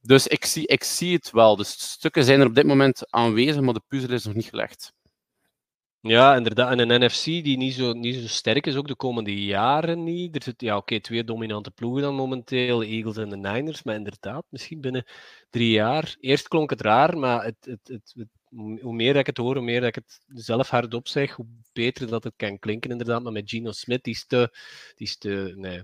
Dus 0.00 0.26
ik 0.26 0.44
zie, 0.44 0.66
ik 0.66 0.84
zie 0.84 1.14
het 1.14 1.30
wel. 1.30 1.56
De 1.56 1.64
stukken 1.64 2.24
zijn 2.24 2.40
er 2.40 2.46
op 2.46 2.54
dit 2.54 2.66
moment 2.66 3.12
aanwezig, 3.12 3.60
maar 3.60 3.74
de 3.74 3.82
puzzel 3.88 4.12
is 4.12 4.24
nog 4.24 4.34
niet 4.34 4.48
gelegd. 4.48 4.92
Ja, 6.06 6.36
inderdaad. 6.36 6.70
En 6.70 6.90
een 6.90 7.04
NFC 7.04 7.24
die 7.24 7.56
niet 7.56 7.74
zo, 7.74 7.92
niet 7.92 8.14
zo 8.14 8.26
sterk 8.26 8.66
is, 8.66 8.76
ook 8.76 8.88
de 8.88 8.96
komende 8.96 9.44
jaren 9.44 10.04
niet. 10.04 10.36
Er 10.36 10.42
zitten, 10.42 10.66
ja, 10.66 10.76
oké, 10.76 10.82
okay, 10.82 11.00
twee 11.00 11.24
dominante 11.24 11.70
ploegen 11.70 12.02
dan 12.02 12.14
momenteel, 12.14 12.78
de 12.78 12.86
Eagles 12.86 13.16
en 13.16 13.28
de 13.28 13.36
Niners. 13.36 13.82
Maar 13.82 13.94
inderdaad, 13.94 14.44
misschien 14.48 14.80
binnen 14.80 15.04
drie 15.50 15.70
jaar. 15.70 16.16
Eerst 16.20 16.48
klonk 16.48 16.70
het 16.70 16.80
raar, 16.80 17.18
maar 17.18 17.44
het, 17.44 17.56
het, 17.60 17.80
het, 17.82 18.12
het, 18.16 18.28
hoe 18.80 18.94
meer 18.94 19.12
dat 19.12 19.20
ik 19.20 19.26
het 19.26 19.36
hoor, 19.36 19.54
hoe 19.54 19.64
meer 19.64 19.80
dat 19.80 19.88
ik 19.88 19.94
het 19.94 20.20
zelf 20.26 20.68
hardop 20.68 21.08
zeg, 21.08 21.32
hoe 21.32 21.46
beter 21.72 22.06
dat 22.06 22.24
het 22.24 22.34
kan 22.36 22.58
klinken, 22.58 22.90
inderdaad. 22.90 23.22
Maar 23.22 23.32
met 23.32 23.50
Gino 23.50 23.72
Smith, 23.72 24.04
die 24.04 24.14
is 24.14 24.26
te... 24.26 24.56
Die 24.94 25.06
is 25.06 25.16
te 25.16 25.52
nee, 25.56 25.82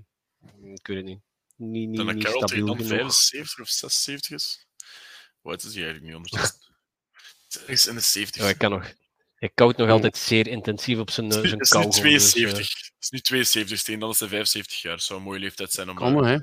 ik 0.62 0.87
weet 0.87 0.97
het 0.97 1.07
niet. 1.07 1.20
Niet, 1.57 1.89
niet, 1.89 1.97
Dan 1.97 2.07
niet 2.07 2.25
tegen 2.25 2.49
stabiel 2.49 2.66
dan 2.66 2.77
genoeg. 2.77 2.89
75 2.89 3.61
of 3.61 3.68
76 3.68 4.31
is. 4.31 4.66
Wat 5.41 5.62
is 5.62 5.75
hij 5.75 5.83
eigenlijk 5.85 6.05
nu 6.05 6.14
ondertussen? 6.14 6.61
Is 7.66 7.87
in 7.87 7.95
de 7.95 8.01
70. 8.01 8.43
Ja, 8.43 8.49
ik 8.49 8.59
kan 8.59 8.70
nog... 8.70 8.93
Hij 9.43 9.51
koudt 9.55 9.76
nog 9.76 9.88
altijd 9.88 10.16
zeer 10.16 10.47
intensief 10.47 10.99
op 10.99 11.11
zijn, 11.11 11.26
eh, 11.26 11.32
zijn 11.32 11.51
Het 11.51 11.61
is 11.61 11.70
nu 11.70 11.78
kauwgom, 11.80 12.01
72. 12.01 12.59
dus, 12.59 12.93
Het 12.95 13.03
is 13.03 13.11
nu 13.11 13.18
72 13.18 13.78
steen, 13.78 13.99
dan 13.99 14.11
is 14.11 14.20
hij 14.20 14.28
75 14.28 14.82
jaar. 14.82 14.93
Het 14.93 15.03
zou 15.03 15.18
een 15.18 15.24
mooie 15.24 15.38
leeftijd 15.38 15.72
zijn 15.72 15.90
om, 15.90 16.12
nog, 16.12 16.22
eh, 16.22 16.28
hè. 16.28 16.34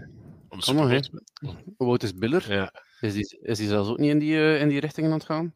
om 0.50 0.60
Kan 0.60 0.76
nog, 0.76 0.89
hè. 0.89 1.00
Hoe 1.78 1.88
oud 1.88 2.04
is 2.04 2.16
Biller? 2.16 2.50
eh, 2.50 2.56
ja. 2.56 2.74
Is 3.00 3.14
die, 3.14 3.39
is 3.41 3.58
die 3.58 3.68
zelfs 3.68 3.89
ook 3.89 3.97
niet 3.97 4.10
in 4.10 4.20
die, 4.20 4.32
uh, 4.32 4.62
in 4.62 4.68
die 4.68 4.80
richting 4.80 5.08
aan 5.08 5.14
het 5.14 5.26
gaan? 5.26 5.56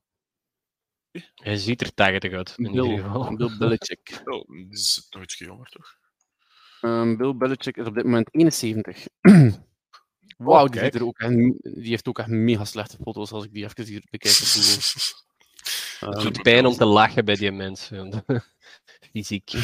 Hij 1.36 1.58
ziet 1.58 1.82
er 1.82 1.94
80 1.94 2.34
uit, 2.34 2.54
in 2.58 2.72
Bill, 2.72 2.84
ieder 2.84 3.04
geval. 3.04 3.36
Bill 3.36 3.58
Belichick. 3.60 4.22
Oh, 4.26 4.70
is 4.70 5.08
nog 5.10 5.24
iets 5.24 5.38
jonger, 5.38 5.70
toch? 5.70 5.96
Um, 6.82 7.18
Bill 7.18 7.36
Belichick 7.36 7.78
is 7.78 7.86
op 7.86 7.96
dit 7.96 8.04
moment 8.04 8.28
71. 8.32 9.08
Wauw, 10.38 10.66
Oh, 10.66 10.72
die, 10.72 10.82
er 10.82 10.92
die 11.62 11.90
heeft 11.90 12.08
ook 12.08 12.20
echt 12.20 12.28
mega 12.28 12.66
slechte 12.66 12.98
foto's 13.04 13.32
als 13.32 13.46
ik 13.46 13.54
die 13.54 13.64
even 13.64 13.86
hier 13.86 14.04
bekijk 14.10 14.34
op 14.34 14.46
Google. 14.46 15.22
Het 16.00 16.16
Um, 16.16 16.24
doet 16.24 16.42
pijn 16.42 16.66
om 16.66 16.74
te 16.74 16.86
lachen 16.86 17.26
bij 17.26 17.36
die 17.36 17.52
mensen. 17.52 18.24
Fysiek. 19.12 19.52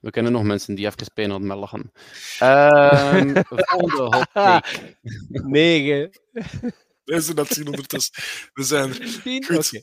We 0.00 0.10
kennen 0.10 0.32
nog 0.32 0.42
mensen 0.42 0.74
die 0.74 0.86
even 0.86 1.12
pijn 1.14 1.30
hadden 1.30 1.48
met 1.48 1.58
lachen. 1.58 1.92
Um, 2.42 3.44
volgende 3.68 4.16
hot 4.16 4.26
take. 4.32 4.96
9. 5.28 6.10
Deze 7.04 7.34
dat 7.34 7.48
zien 7.48 7.66
ondertussen. 7.66 8.22
We 8.52 8.62
zijn 8.62 8.88
er. 8.88 9.20
10? 9.22 9.44
Goed. 9.44 9.74
Uh, 9.74 9.80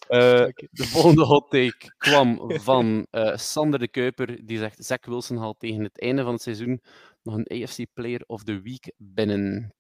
de 0.72 0.86
volgende 0.86 1.24
hot 1.24 1.49
take 1.49 1.93
kwam 1.97 2.51
van 2.61 3.07
uh, 3.11 3.38
Sander 3.38 3.80
de 3.80 3.88
Kuiper, 3.88 4.45
die 4.45 4.57
zegt 4.57 4.86
Zach 4.86 5.05
Wilson 5.05 5.38
haalt 5.38 5.59
tegen 5.59 5.84
het 5.84 6.01
einde 6.01 6.24
van 6.24 6.34
het 6.34 6.41
seizoen 6.41 6.82
nog 7.24 7.36
een 7.36 7.63
AFC 7.63 7.86
Player 7.93 8.24
of 8.28 8.43
the 8.43 8.61
Week 8.61 8.91
binnen. 8.97 9.74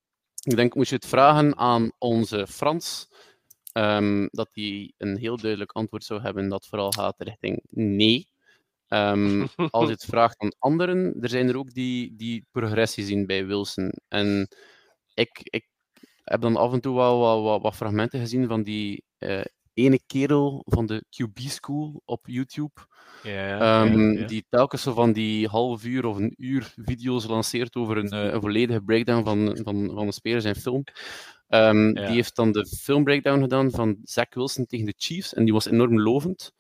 Ik 0.43 0.55
denk, 0.55 0.75
moet 0.75 0.89
je 0.89 0.95
het 0.95 1.05
vragen 1.05 1.57
aan 1.57 1.91
onze 1.97 2.47
Frans, 2.47 3.09
um, 3.73 4.27
dat 4.31 4.49
hij 4.53 4.93
een 4.97 5.17
heel 5.17 5.37
duidelijk 5.37 5.71
antwoord 5.71 6.03
zou 6.03 6.21
hebben 6.21 6.49
dat 6.49 6.67
vooral 6.67 6.91
gaat 6.91 7.15
richting 7.17 7.61
nee. 7.69 8.27
Um, 8.87 9.47
als 9.69 9.85
je 9.85 9.91
het 9.91 10.05
vraagt 10.13 10.39
aan 10.39 10.55
anderen, 10.59 11.15
er 11.21 11.29
zijn 11.29 11.47
er 11.47 11.57
ook 11.57 11.73
die, 11.73 12.15
die 12.15 12.45
progressie 12.51 13.05
zien 13.05 13.25
bij 13.25 13.45
Wilson. 13.45 13.91
En 14.07 14.47
ik, 15.13 15.39
ik 15.43 15.67
heb 16.23 16.41
dan 16.41 16.55
af 16.55 16.73
en 16.73 16.81
toe 16.81 16.95
wel 16.95 17.19
wat, 17.19 17.43
wat, 17.43 17.61
wat 17.61 17.75
fragmenten 17.75 18.19
gezien 18.19 18.47
van 18.47 18.63
die 18.63 19.03
uh, 19.19 19.41
ene 19.73 19.99
kerel 20.07 20.61
van 20.65 20.85
de 20.85 21.03
QB 21.09 21.39
School 21.39 22.01
op 22.05 22.27
YouTube. 22.27 22.71
Ja, 23.23 23.83
um, 23.83 24.13
ja, 24.13 24.19
ja. 24.19 24.27
Die 24.27 24.45
telkens 24.49 24.81
zo 24.81 24.93
van 24.93 25.13
die 25.13 25.47
half 25.47 25.83
uur 25.83 26.05
of 26.05 26.17
een 26.17 26.33
uur 26.37 26.73
video's 26.75 27.25
lanceert 27.25 27.75
over 27.75 27.97
een, 27.97 28.13
uh, 28.13 28.33
een 28.33 28.41
volledige 28.41 28.81
breakdown 28.81 29.23
van, 29.23 29.59
van, 29.63 29.91
van 29.93 30.05
de 30.05 30.11
spelers 30.11 30.45
en 30.45 30.55
film. 30.55 30.83
Um, 31.49 31.93
die 31.93 32.05
heeft 32.05 32.35
dan 32.35 32.51
de 32.51 32.65
filmbreakdown 32.65 33.41
gedaan 33.41 33.71
van 33.71 33.97
Zach 34.03 34.33
Wilson 34.33 34.65
tegen 34.65 34.85
de 34.85 34.93
Chiefs 34.97 35.33
en 35.33 35.43
die 35.43 35.53
was 35.53 35.65
enorm 35.65 35.99
lovend. 35.99 36.53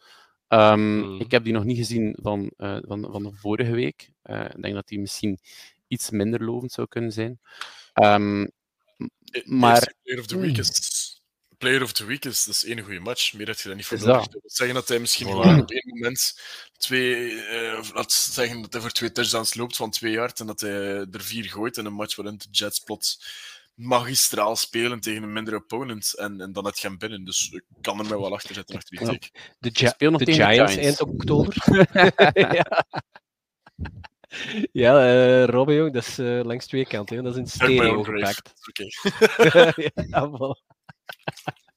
Um, 0.47 0.79
mm. 0.79 1.19
Ik 1.19 1.31
heb 1.31 1.43
die 1.43 1.53
nog 1.53 1.63
niet 1.63 1.77
gezien 1.77 2.17
van, 2.21 2.51
uh, 2.57 2.77
van, 2.81 3.07
van 3.11 3.23
de 3.23 3.31
vorige 3.33 3.71
week. 3.71 4.11
Uh, 4.23 4.45
ik 4.45 4.61
denk 4.61 4.73
dat 4.73 4.87
die 4.87 4.99
misschien 4.99 5.39
iets 5.87 6.09
minder 6.09 6.43
lovend 6.43 6.71
zou 6.71 6.87
kunnen 6.87 7.11
zijn. 7.11 7.39
Um, 8.03 8.51
maar... 9.43 9.93
Player 10.03 10.19
of 10.19 10.25
the 10.25 10.39
Week 10.39 10.57
is, 10.57 10.98
player 11.59 11.83
of 11.83 11.91
the 11.91 12.05
week 12.05 12.25
is, 12.25 12.43
dat 12.45 12.55
is 12.55 12.65
één 12.65 12.79
goede 12.79 12.99
match. 12.99 13.33
Meer 13.33 13.47
heb 13.47 13.57
je 13.57 13.67
daar 13.67 13.75
niet 13.75 13.85
voor 13.85 13.99
nodig. 13.99 14.21
Dat 14.21 14.31
wil 14.31 14.41
zeggen 14.45 14.75
dat 14.75 14.87
hij 14.87 14.99
misschien 14.99 15.27
voilà. 15.27 15.59
op 15.59 15.71
één 15.71 15.83
moment 15.85 16.39
twee, 16.77 17.31
uh, 17.31 17.89
laat 17.93 18.11
zeggen 18.11 18.61
dat 18.61 18.73
hij 18.73 18.81
voor 18.81 18.91
twee 18.91 19.11
touchdowns 19.11 19.55
loopt 19.55 19.75
van 19.75 19.91
twee 19.91 20.11
jaar 20.11 20.31
en 20.35 20.45
dat 20.45 20.61
hij 20.61 20.71
er 21.11 21.21
vier 21.21 21.45
gooit 21.45 21.77
in 21.77 21.85
een 21.85 21.93
match 21.93 22.15
waarin 22.15 22.37
de 22.37 22.47
Jets 22.51 22.79
plots 22.79 23.21
magistraal 23.73 24.55
spelen 24.55 24.99
tegen 24.99 25.23
een 25.23 25.33
minder 25.33 25.55
opponent 25.55 26.13
en, 26.17 26.41
en 26.41 26.51
dan 26.51 26.65
het 26.65 26.79
gaan 26.79 26.97
binnen. 26.97 27.25
Dus 27.25 27.49
ik 27.51 27.63
kan 27.81 27.99
er 27.99 28.05
mij 28.05 28.17
wel 28.17 28.33
achter 28.33 28.55
zetten 28.55 28.75
achter 28.75 28.97
die 28.97 29.07
teken. 29.07 29.29
De, 29.59 29.69
ja, 29.73 29.93
de, 29.97 30.25
de 30.25 30.33
Giants, 30.33 30.75
eind 30.75 31.01
oktober. 31.01 31.55
ja, 32.33 32.85
ja 34.83 35.13
uh, 35.13 35.45
Robby, 35.45 35.73
jong, 35.73 35.93
dat 35.93 36.07
is 36.07 36.19
uh, 36.19 36.43
langs 36.43 36.65
twee 36.65 36.85
kanten. 36.85 37.23
Dat 37.23 37.33
is 37.33 37.39
in 37.39 37.47
stereo 37.47 38.03
gepakt. 38.03 38.53
Okay. 38.69 38.91
ja, 40.09 40.29
voilà. 40.29 40.68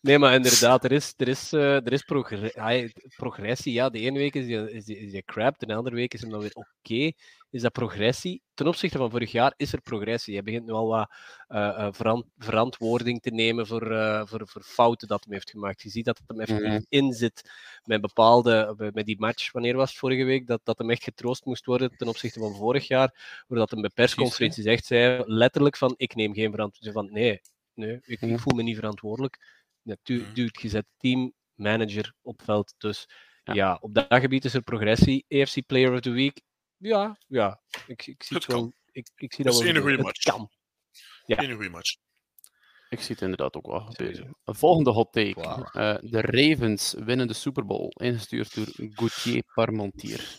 Nee, 0.00 0.18
maar 0.18 0.34
inderdaad, 0.34 0.84
er 0.84 0.92
is, 0.92 1.14
er 1.16 1.28
is, 1.28 1.52
uh, 1.52 1.74
er 1.74 1.92
is 1.92 2.02
progressie. 2.02 2.92
progressie. 3.16 3.72
Ja, 3.72 3.88
de 3.88 3.98
ene 3.98 4.18
week 4.18 4.34
is 4.34 4.46
je, 4.46 4.72
is 4.72 4.86
je, 4.86 4.98
is 4.98 5.12
je 5.12 5.22
crap, 5.24 5.58
de 5.58 5.74
andere 5.74 5.96
week 5.96 6.14
is 6.14 6.20
hem 6.20 6.30
dan 6.30 6.40
weer 6.40 6.54
oké. 6.54 6.68
Okay. 6.82 7.14
Is 7.50 7.62
dat 7.62 7.72
progressie? 7.72 8.42
Ten 8.54 8.66
opzichte 8.66 8.98
van 8.98 9.10
vorig 9.10 9.32
jaar 9.32 9.54
is 9.56 9.72
er 9.72 9.80
progressie. 9.80 10.34
Je 10.34 10.42
begint 10.42 10.66
nu 10.66 10.72
al 10.72 10.86
wat 10.86 11.10
uh, 11.48 11.58
uh, 11.58 11.88
verant 11.90 12.24
verantwoording 12.38 13.22
te 13.22 13.30
nemen 13.30 13.66
voor, 13.66 13.82
voor, 14.28 14.48
voor 14.48 14.62
fouten 14.62 15.08
dat 15.08 15.24
hij 15.24 15.34
heeft 15.34 15.50
gemaakt. 15.50 15.82
Je 15.82 15.88
ziet 15.88 16.04
dat 16.04 16.18
het 16.18 16.28
hem 16.28 16.40
even 16.40 16.64
mm 16.64 16.70
-hmm. 16.70 16.86
in 16.88 17.12
zit 17.12 17.50
met 17.84 18.00
bepaalde, 18.00 18.74
met 18.92 19.06
die 19.06 19.18
match, 19.18 19.52
wanneer 19.52 19.76
was 19.76 19.90
het 19.90 19.98
vorige 19.98 20.24
week, 20.24 20.46
dat, 20.46 20.60
dat 20.64 20.78
hem 20.78 20.90
echt 20.90 21.02
getroost 21.02 21.44
moest 21.44 21.64
worden 21.64 21.96
ten 21.96 22.08
opzichte 22.08 22.38
van 22.38 22.54
vorig 22.54 22.88
jaar, 22.88 23.42
doordat 23.48 23.70
hem 23.70 23.80
bij 23.80 23.90
persconferenties 23.94 24.64
echt 24.64 24.86
zei, 24.86 25.22
letterlijk 25.26 25.76
van, 25.76 25.94
ik 25.96 26.14
neem 26.14 26.34
geen 26.34 26.50
verantwoording. 26.50 26.94
Van, 26.94 27.12
nee, 27.12 27.40
nee 27.80 27.98
ik, 28.02 28.20
ik 28.20 28.38
voel 28.38 28.56
me 28.56 28.62
niet 28.62 28.76
verantwoordelijk. 28.76 29.62
Ja, 29.82 29.96
dude, 30.02 30.50
je 30.52 30.68
zet 30.68 30.86
team 30.96 31.32
manager 31.54 32.14
op 32.22 32.42
veld. 32.42 32.74
Dus 32.78 33.08
ja. 33.44 33.54
ja. 33.54 33.78
op 33.80 33.94
dat 33.94 34.06
gebied 34.08 34.44
is 34.44 34.54
er 34.54 34.62
progressie. 34.62 35.24
AFC 35.28 35.66
Player 35.66 35.92
of 35.92 36.00
the 36.00 36.10
Week, 36.10 36.40
ja, 36.80 37.18
ja. 37.26 37.60
Ik, 37.86 38.06
ik 38.06 38.22
zie 38.22 38.36
het, 38.36 38.46
het 38.46 38.46
wel. 38.46 38.72
Ik, 38.92 39.08
ik 39.16 39.32
zie 39.32 39.44
dat, 39.44 39.52
dat 39.52 39.62
wel. 39.62 39.74
een 39.74 39.80
goede 39.80 40.02
match. 40.02 40.22
Kan. 40.22 40.50
Ja. 41.26 41.38
Een 41.38 41.54
goede 41.54 41.70
match. 41.70 41.96
Ik 42.88 43.00
zie 43.00 43.14
het 43.14 43.22
inderdaad 43.22 43.56
ook 43.56 43.66
wel 43.66 43.80
gebeuren. 43.80 44.36
Volgende 44.44 44.90
hot 44.90 45.12
take. 45.12 45.40
Wow. 45.40 45.58
Uh, 45.58 46.10
de 46.10 46.20
Ravens 46.20 46.94
winnen 46.98 47.26
de 47.26 47.34
Super 47.34 47.66
Bowl, 47.66 47.88
ingestuurd 47.88 48.54
door 48.54 48.66
Gauthier 48.90 49.42
Parmentier. 49.54 50.38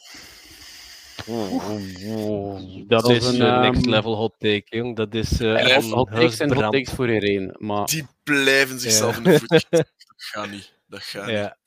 Dat, 2.87 3.01
dat, 3.01 3.09
is 3.09 3.25
een 3.25 3.41
uh, 3.41 3.61
next 3.61 3.85
level 3.85 4.15
hot 4.15 4.33
take, 4.37 4.63
jong. 4.65 4.95
Dat 4.95 5.13
is 5.13 5.41
uh, 5.41 5.67
ja, 5.67 5.81
hot 5.81 6.11
takes 6.11 6.37
zijn 6.37 6.53
hot 6.53 6.71
takes 6.71 6.91
voor 6.91 7.13
iedereen. 7.13 7.55
Maar... 7.57 7.85
Die 7.85 8.07
blijven 8.23 8.79
zichzelf 8.79 9.11
ja. 9.11 9.17
in 9.17 9.23
de 9.23 9.39
voet. 9.39 9.49
dat 9.71 9.87
gaat 10.15 10.49
niet. 10.49 10.73
Dat 10.87 11.03
gaat 11.03 11.29
ja. 11.29 11.57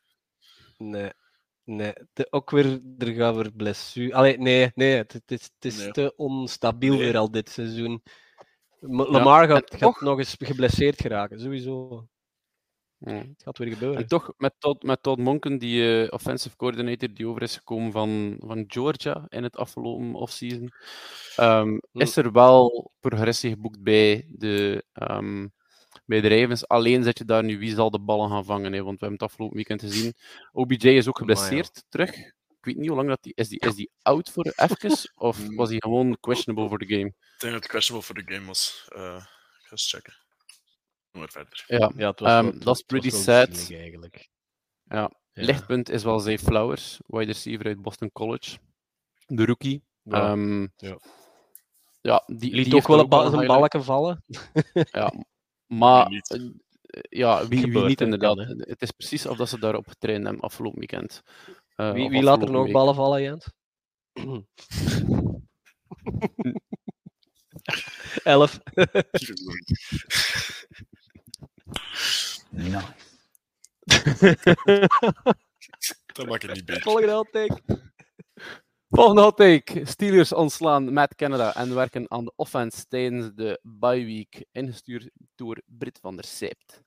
niet. 0.79 0.91
Nee. 0.91 1.11
Nee, 1.65 1.93
de, 2.13 2.27
ook 2.31 2.51
weer, 2.51 2.81
er 2.99 3.13
gaan 3.13 3.35
weer 3.35 3.53
blessure. 3.53 4.15
Allee, 4.15 4.39
nee, 4.39 4.71
nee, 4.75 4.97
het, 4.97 5.13
het 5.13 5.31
is, 5.31 5.43
het 5.43 5.65
is 5.73 5.77
nee. 5.77 5.91
te 5.91 6.13
onstabiel 6.17 6.95
nee. 6.95 7.05
weer 7.05 7.17
al 7.17 7.31
dit 7.31 7.51
seizoen. 7.51 8.03
Lamar 8.81 9.49
ja, 9.49 9.55
gaat, 9.55 9.71
gaat 9.71 9.81
toch... 9.81 10.01
nog 10.01 10.19
eens 10.19 10.37
geblesseerd 10.39 11.01
geraken, 11.01 11.41
sowieso. 11.41 12.07
Het 13.05 13.43
gaat 13.43 13.59
weer 13.59 13.73
gebeuren. 13.73 13.99
En 13.99 14.07
toch, 14.07 14.33
met 14.37 14.55
Todd, 14.59 14.83
met 14.83 15.03
Todd 15.03 15.19
Monken, 15.19 15.59
die 15.59 16.03
uh, 16.03 16.07
offensive 16.11 16.57
coordinator 16.57 17.15
die 17.15 17.27
over 17.27 17.43
is 17.43 17.57
gekomen 17.57 17.93
van, 17.93 18.37
van 18.39 18.65
Georgia 18.67 19.27
in 19.29 19.43
het 19.43 19.57
afgelopen 19.57 20.15
offseason, 20.15 20.73
um, 21.41 21.81
is 21.93 22.17
er 22.17 22.33
wel 22.33 22.93
progressie 23.01 23.51
geboekt 23.51 23.83
bij 23.83 24.25
de, 24.29 24.85
um, 25.11 25.53
bij 26.07 26.21
de 26.21 26.29
Ravens. 26.29 26.69
Alleen 26.69 27.03
zet 27.03 27.19
je 27.19 27.25
daar 27.25 27.45
nu 27.45 27.59
wie 27.59 27.75
zal 27.75 27.91
de 27.91 28.01
ballen 28.01 28.31
gaan 28.31 28.45
vangen. 28.45 28.73
Hè? 28.73 28.83
Want 28.83 29.01
we 29.01 29.07
hebben 29.07 29.19
het 29.19 29.31
afgelopen 29.31 29.57
weekend 29.57 29.81
gezien. 29.81 30.15
OBJ 30.53 30.89
is 30.89 31.09
ook 31.09 31.19
geblesseerd 31.19 31.71
ja. 31.75 31.83
terug. 31.89 32.11
Ik 32.65 32.65
weet 32.71 32.77
niet 32.77 32.89
hoe 32.89 32.97
lang 32.97 33.09
dat 33.09 33.23
die 33.23 33.33
is. 33.35 33.49
Die, 33.49 33.61
is 33.61 33.75
die 33.75 33.91
out 34.03 34.31
voor 34.31 34.53
even? 34.57 34.99
of 35.29 35.39
was 35.55 35.69
hij 35.69 35.79
gewoon 35.79 36.17
questionable 36.21 36.69
voor 36.69 36.79
de 36.79 36.87
game? 36.87 37.07
Ik 37.07 37.35
denk 37.39 37.53
dat 37.53 37.63
het 37.63 37.67
questionable 37.71 38.07
voor 38.07 38.25
de 38.25 38.35
game 38.35 38.47
was. 38.47 38.89
Uh, 38.97 39.17
ik 39.61 39.67
ga 39.67 39.71
eens 39.71 39.91
checken. 39.91 40.24
Ja, 41.67 42.13
was, 42.17 42.31
ehm, 42.31 42.59
dat 42.59 42.77
is 42.77 42.83
pretty 42.83 43.11
sad. 43.11 43.71
Eigenlijk. 43.71 44.29
Ja. 44.85 45.11
Lichtpunt 45.33 45.89
is 45.91 46.05
wel 46.05 46.19
Zay 46.19 46.39
Flowers, 46.39 47.01
wide 47.07 47.25
receiver 47.25 47.67
uit 47.67 47.83
Boston 47.83 48.13
College. 48.13 48.59
De 49.27 49.45
rookie. 49.45 49.83
Ja. 50.03 50.31
Ehm, 50.31 50.61
ja. 50.77 50.99
ja. 52.01 52.23
die, 52.27 52.55
liet 52.55 52.65
die 52.65 52.75
ook 52.75 52.87
wel 52.87 52.99
een 52.99 53.09
ba 53.09 53.31
zijn 53.31 53.47
balken 53.47 53.85
vallen. 53.85 54.25
ja, 54.73 55.13
maar 55.67 56.07
eh, 56.07 56.41
ja, 57.09 57.49
wie, 57.49 57.73
wie 57.73 57.85
niet 57.85 58.01
inderdaad. 58.01 58.39
Het 58.59 58.83
is 58.83 58.91
precies 58.91 59.27
of 59.27 59.37
dat 59.37 59.49
ze 59.49 59.59
daarop 59.59 59.89
getraind 59.89 60.25
hebben 60.25 60.43
afgelopen 60.43 60.79
weekend. 60.79 61.23
Eh, 61.77 61.93
wie, 61.93 62.11
wie 62.11 62.23
laat 62.23 62.43
er 62.43 62.51
nog 62.51 62.71
ballen 62.71 62.95
vallen, 62.95 63.23
Jent? 63.23 63.47
11. 68.25 68.59
Dat 76.15 76.27
maakt 76.27 76.43
het 76.43 76.55
niet 76.55 76.65
beter. 76.65 76.83
Volgende 76.83 77.13
hot 77.13 77.33
take. 77.33 77.61
Volgende 78.89 79.21
hot 79.21 79.37
take. 79.37 79.85
Steelers 79.85 80.33
ontslaan 80.33 80.93
Matt 80.93 81.15
Canada 81.15 81.55
en 81.55 81.75
werken 81.75 82.11
aan 82.11 82.25
de 82.25 82.33
offense 82.37 82.87
tijdens 82.89 83.31
de 83.35 83.61
bye 83.63 84.05
week. 84.05 84.45
Ingestuurd 84.53 85.11
door 85.35 85.61
Brit 85.67 85.99
van 86.01 86.17
der 86.17 86.25
Sijpt. 86.25 86.83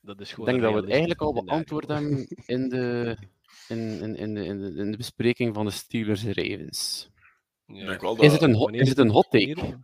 Dat 0.00 0.20
is 0.20 0.30
Ik 0.30 0.44
denk 0.44 0.60
dat 0.60 0.72
we 0.72 0.80
het 0.80 0.90
eigenlijk 0.90 1.20
al 1.20 1.44
beantwoord 1.44 1.88
hebben 1.88 2.26
in 2.46 2.68
de, 2.68 3.16
in, 3.68 3.78
in, 3.78 4.16
in, 4.16 4.34
de, 4.34 4.44
in, 4.44 4.60
de, 4.60 4.80
in 4.80 4.90
de 4.90 4.96
bespreking 4.96 5.54
van 5.54 5.64
de 5.64 5.70
Steelers-Ravens. 5.70 7.10
Ja. 7.66 7.80
Ik 7.80 7.86
denk 7.86 8.00
wel 8.00 8.16
Is 8.16 8.32
het 8.32 8.40
dat 8.40 8.48
een, 8.48 8.54
hot, 8.54 8.62
wanneer 8.62 8.80
is 8.80 8.88
het 8.88 8.98
een 8.98 9.10
hot 9.10 9.30
take? 9.30 9.78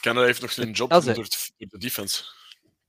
Canada 0.00 0.26
heeft 0.26 0.40
nog 0.40 0.52
zijn 0.52 0.70
job 0.70 0.90
door 0.90 1.28
de 1.56 1.78
defense. 1.78 2.24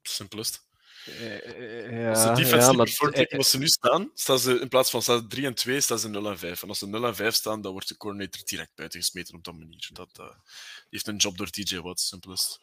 Simplest. 0.01 0.67
Eh, 1.09 2.09
Als 2.09 2.21
de 2.21 2.27
Ja, 2.27 2.33
defense 2.33 2.71
ja, 2.71 2.71
maar 2.71 2.87
eh, 3.11 3.37
wat 3.37 3.45
ze 3.45 3.57
nu 3.57 3.67
staan, 3.67 4.11
staan 4.13 4.39
ze 4.39 4.59
in 4.59 4.67
plaats 4.67 4.89
van 4.89 5.01
staan 5.01 5.19
ze 5.19 5.27
3 5.27 5.45
en 5.45 5.53
2, 5.53 5.81
staan 5.81 5.99
ze 5.99 6.09
0 6.09 6.29
en 6.29 6.37
5. 6.37 6.61
En 6.63 6.69
als 6.69 6.79
ze 6.79 6.87
0 6.87 7.05
en 7.05 7.15
5 7.15 7.33
staan, 7.35 7.61
dan 7.61 7.71
wordt 7.71 7.87
de 7.87 7.97
coordinator 7.97 8.41
direct 8.45 8.71
buiten 8.75 8.99
gesmeten 8.99 9.35
op 9.35 9.43
dat 9.43 9.53
manier. 9.53 9.89
Dat, 9.93 10.09
eh, 10.19 10.25
die 10.25 10.87
heeft 10.89 11.07
een 11.07 11.15
job 11.15 11.37
door 11.37 11.49
TJ 11.49 11.79
Watt, 11.79 11.99
simpelest. 11.99 12.59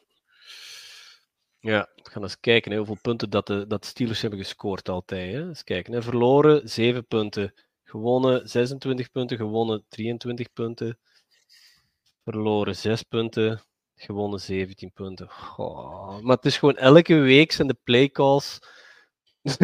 Ja, 1.60 1.88
we 1.94 2.10
gaan 2.10 2.22
eens 2.22 2.40
kijken 2.40 2.70
hè, 2.70 2.76
hoeveel 2.76 2.98
punten 3.02 3.30
dat 3.30 3.46
de, 3.46 3.66
dat 3.66 3.82
de 3.82 3.88
Steelers 3.88 4.20
hebben 4.20 4.38
gescoord 4.38 4.88
altijd. 4.88 5.32
Hè. 5.34 5.48
Eens 5.48 5.64
kijken. 5.64 5.92
Hè. 5.92 6.02
Verloren 6.02 6.68
7 6.68 7.06
punten. 7.06 7.54
Gewonnen 7.84 8.48
26 8.48 9.10
punten. 9.10 9.36
Gewonnen 9.36 9.84
23 9.88 10.52
punten. 10.52 10.98
Verloren 12.24 12.76
6 12.76 13.02
punten. 13.02 13.62
Gewonnen 13.96 14.40
17 14.40 14.92
punten. 14.92 15.28
Goh, 15.30 16.20
maar 16.20 16.36
het 16.36 16.44
is 16.44 16.58
gewoon 16.58 16.76
elke 16.76 17.14
week 17.14 17.52
zijn 17.52 17.68
de 17.68 17.76
playcalls 17.84 18.58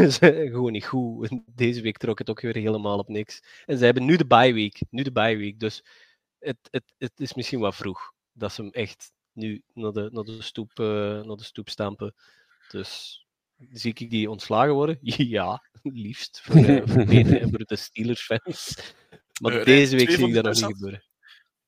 gewoon 0.52 0.72
niet 0.72 0.86
goed. 0.86 1.30
En 1.30 1.44
Deze 1.46 1.80
week 1.80 1.96
trok 1.96 2.18
het 2.18 2.30
ook 2.30 2.40
weer 2.40 2.54
helemaal 2.54 2.98
op 2.98 3.08
niks. 3.08 3.42
En 3.66 3.78
ze 3.78 3.84
hebben 3.84 4.04
nu 4.04 4.16
de 4.16 4.26
bye 4.26 4.52
week. 4.52 4.80
Nu 4.90 5.02
de 5.02 5.12
bye 5.12 5.36
week. 5.36 5.60
Dus 5.60 5.84
het, 6.38 6.56
het, 6.70 6.94
het 6.98 7.12
is 7.16 7.34
misschien 7.34 7.60
wat 7.60 7.74
vroeg 7.74 8.12
dat 8.32 8.52
ze 8.52 8.62
hem 8.62 8.70
echt 8.70 9.12
nu 9.32 9.62
naar 9.74 9.92
de, 9.92 10.08
naar 10.12 10.24
de, 10.24 10.42
stoep, 10.42 10.70
eh, 10.78 10.86
naar 11.22 11.36
de 11.36 11.44
stoep 11.44 11.68
stampen. 11.68 12.14
Dus 12.68 13.20
zie 13.70 13.94
ik 13.94 14.10
die 14.10 14.30
ontslagen 14.30 14.74
worden? 14.74 14.98
Ja, 15.36 15.62
liefst. 15.82 16.40
Voor, 16.42 16.64
eh, 16.64 16.82
voor 16.84 17.04
Peter 17.14 17.40
en 17.40 17.48
voor 17.50 17.64
de 17.64 17.76
Steelers-fans. 17.76 18.94
Maar 19.40 19.58
Eh, 19.58 19.64
deze 19.64 19.96
week 19.96 20.10
zie 20.10 20.26
ik 20.26 20.34
dat 20.34 20.44
nog 20.44 20.54
niet 20.54 20.64
gebeuren. 20.64 21.04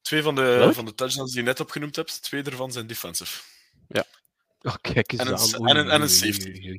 Twee 0.05 0.23
van 0.23 0.35
de, 0.35 0.43
Welk? 0.43 0.75
van 0.75 0.85
de 0.85 0.95
touchdowns 0.95 1.31
die 1.33 1.41
je 1.41 1.47
net 1.47 1.61
opgenoemd 1.61 1.97
hebt, 1.97 2.23
twee 2.23 2.43
daarvan 2.43 2.73
zijn 2.73 2.87
defensive. 2.87 3.41
Oh, 4.61 4.75
kijk 4.81 5.13
eens 5.13 5.21
En 5.21 5.27
een 5.27 5.39
aan. 5.39 5.69
en 5.69 5.77
een- 5.77 5.91
en 5.91 6.01
een 6.01 6.09
safety. 6.09 6.79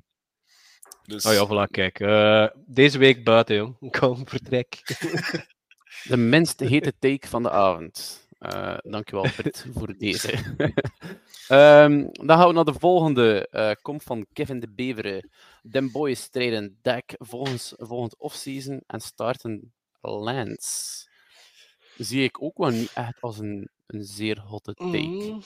Dus 1.03 1.25
Oh 1.25 1.33
ja, 1.33 1.47
voilà, 1.47 1.71
kijk. 1.71 1.99
eh, 1.99 2.47
deze 2.65 2.97
week 2.97 3.23
buiten, 3.23 3.55
jong. 3.55 3.75
Kom, 3.99 4.27
vertrek. 4.27 4.81
De 6.09 6.17
minst 6.17 6.59
hete 6.59 6.93
take 6.99 7.27
van 7.27 7.43
de 7.43 7.49
avond. 7.51 8.27
Eh 8.39 8.77
dankjewel, 8.81 9.31
Brit, 9.35 9.65
voor 9.75 9.97
deze. 9.97 10.31
Ehm, 11.47 12.07
dan 12.11 12.37
gaan 12.37 12.47
we 12.47 12.53
naar 12.53 12.65
de 12.65 12.73
volgende. 12.79 13.47
eh 13.51 13.71
komt 13.81 14.03
van 14.03 14.25
Kevin 14.33 14.59
de 14.59 14.69
Beveren. 14.69 15.29
Den 15.61 15.91
Boys 15.91 16.21
strijden 16.21 16.79
Dak 16.81 17.03
volgens, 17.17 17.73
volgend 17.77 18.17
offseason 18.17 18.81
en 18.87 18.99
starten 19.01 19.73
Lance. 20.01 21.07
Zie 21.97 22.23
ik 22.23 22.41
ook 22.41 22.57
wel 22.57 22.69
niet 22.69 22.91
echt 22.93 23.21
als 23.21 23.39
een, 23.39 23.69
een 23.87 24.03
zeer 24.03 24.39
hotte 24.39 24.73
take. 24.73 24.97
Mm. 24.97 25.41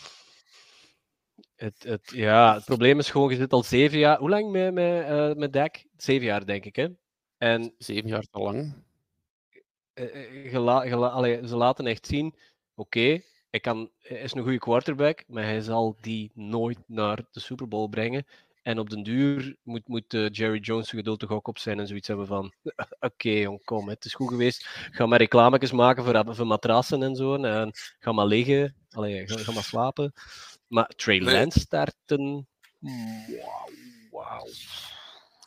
Het, 1.56 1.84
het, 1.84 2.12
ja, 2.14 2.54
het 2.54 2.66
probleem 2.66 3.00
is 3.00 3.10
gewoon, 3.12 3.30
je 3.30 3.36
zit 3.36 3.54
al 3.54 3.64
zeven 3.64 3.98
jaar... 3.98 4.18
Hoe 4.20 4.30
lang 4.30 4.52
met, 4.52 4.74
met, 4.74 5.04
eh, 5.04 5.34
met 5.34 5.54
Dak? 5.54 5.84
Zeven 5.98 6.26
jaar, 6.26 6.46
denk 6.46 6.66
ik, 6.66 6.76
hè? 6.76 6.88
En 7.38 7.74
Zeven 7.78 8.10
jaar 8.10 8.24
te 8.30 8.40
lang. 8.40 8.74
eh, 9.94 10.54
eh, 10.56 11.14
allee, 11.14 11.48
ze 11.48 11.56
laten 11.56 11.86
echt 11.88 12.06
zien, 12.08 12.36
oké, 12.76 13.22
hij 13.50 13.60
kan- 13.60 13.92
hij 14.00 14.18
is 14.22 14.34
een 14.34 14.42
goede 14.44 14.58
quarterback, 14.60 15.24
maar 15.28 15.44
hij 15.44 15.62
zal 15.62 15.96
die 16.02 16.32
nooit 16.34 16.80
naar 16.88 17.24
de 17.32 17.40
Super 17.40 17.68
Bowl 17.68 17.88
brengen. 17.90 18.26
En 18.62 18.80
op 18.80 18.90
den 18.90 19.04
duur 19.04 19.56
moet, 19.64 19.88
moet 19.88 20.14
eh, 20.14 20.30
Jerry 20.30 20.60
Jones 20.60 20.88
zijn 20.88 21.02
geduld 21.02 21.20
toch 21.20 21.32
ook 21.32 21.48
op 21.48 21.58
zijn 21.58 21.80
en 21.80 21.88
zoiets 21.88 22.08
hebben 22.08 22.28
van, 22.28 22.54
oké 23.00 23.30
jong, 23.30 23.64
kom, 23.64 23.86
hè, 23.86 23.94
het 23.94 24.06
is 24.06 24.14
goed 24.14 24.30
geweest. 24.30 24.68
Ga 24.92 25.06
maar 25.06 25.20
reclametjes 25.20 25.72
maken 25.72 26.04
voor, 26.04 26.36
voor 26.36 26.48
matrassen 26.48 27.04
en 27.04 27.16
zo. 27.16 27.36
En 27.36 27.72
ga 28.00 28.12
maar 28.12 28.26
liggen, 28.26 28.76
allee, 28.92 29.28
ga, 29.28 29.38
ga 29.38 29.52
maar 29.52 29.64
slapen. 29.64 30.14
Maar 30.68 30.88
Trey. 30.88 31.22
Lance 31.22 31.60
starten, 31.60 32.48
wauw, 32.80 33.70
wauw. 34.12 34.48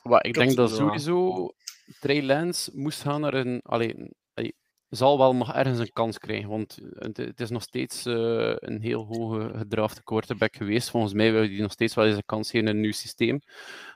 Wat, 0.03 0.27
ik 0.27 0.35
denk 0.35 0.57
dat 0.57 0.71
sowieso 0.71 1.49
Trey 2.01 2.23
Lance 2.23 2.71
moest 2.75 3.03
gaan 3.03 3.21
naar 3.21 3.35
een. 3.35 3.61
Allee, 3.63 4.11
zal 4.97 5.19
wel 5.19 5.35
nog 5.35 5.55
ergens 5.55 5.79
een 5.79 5.93
kans 5.93 6.19
krijgen, 6.19 6.49
want 6.49 6.79
het, 6.95 7.17
het 7.17 7.41
is 7.41 7.51
nog 7.51 7.63
steeds 7.63 8.07
eh, 8.07 8.55
een 8.57 8.81
heel 8.81 9.05
hoge 9.05 9.51
gedrafte 9.57 10.03
quarterback 10.03 10.57
geweest. 10.57 10.91
Volgens 10.91 11.13
mij 11.13 11.33
wil 11.33 11.41
hij 11.43 11.59
nog 11.59 11.73
steeds 11.73 11.95
wel 11.95 12.07
eens 12.07 12.17
een 12.17 12.27
kans 12.27 12.51
geven 12.51 12.69
in 12.69 12.75
een 12.75 12.81
nieuw 12.81 12.93
systeem. 12.93 13.41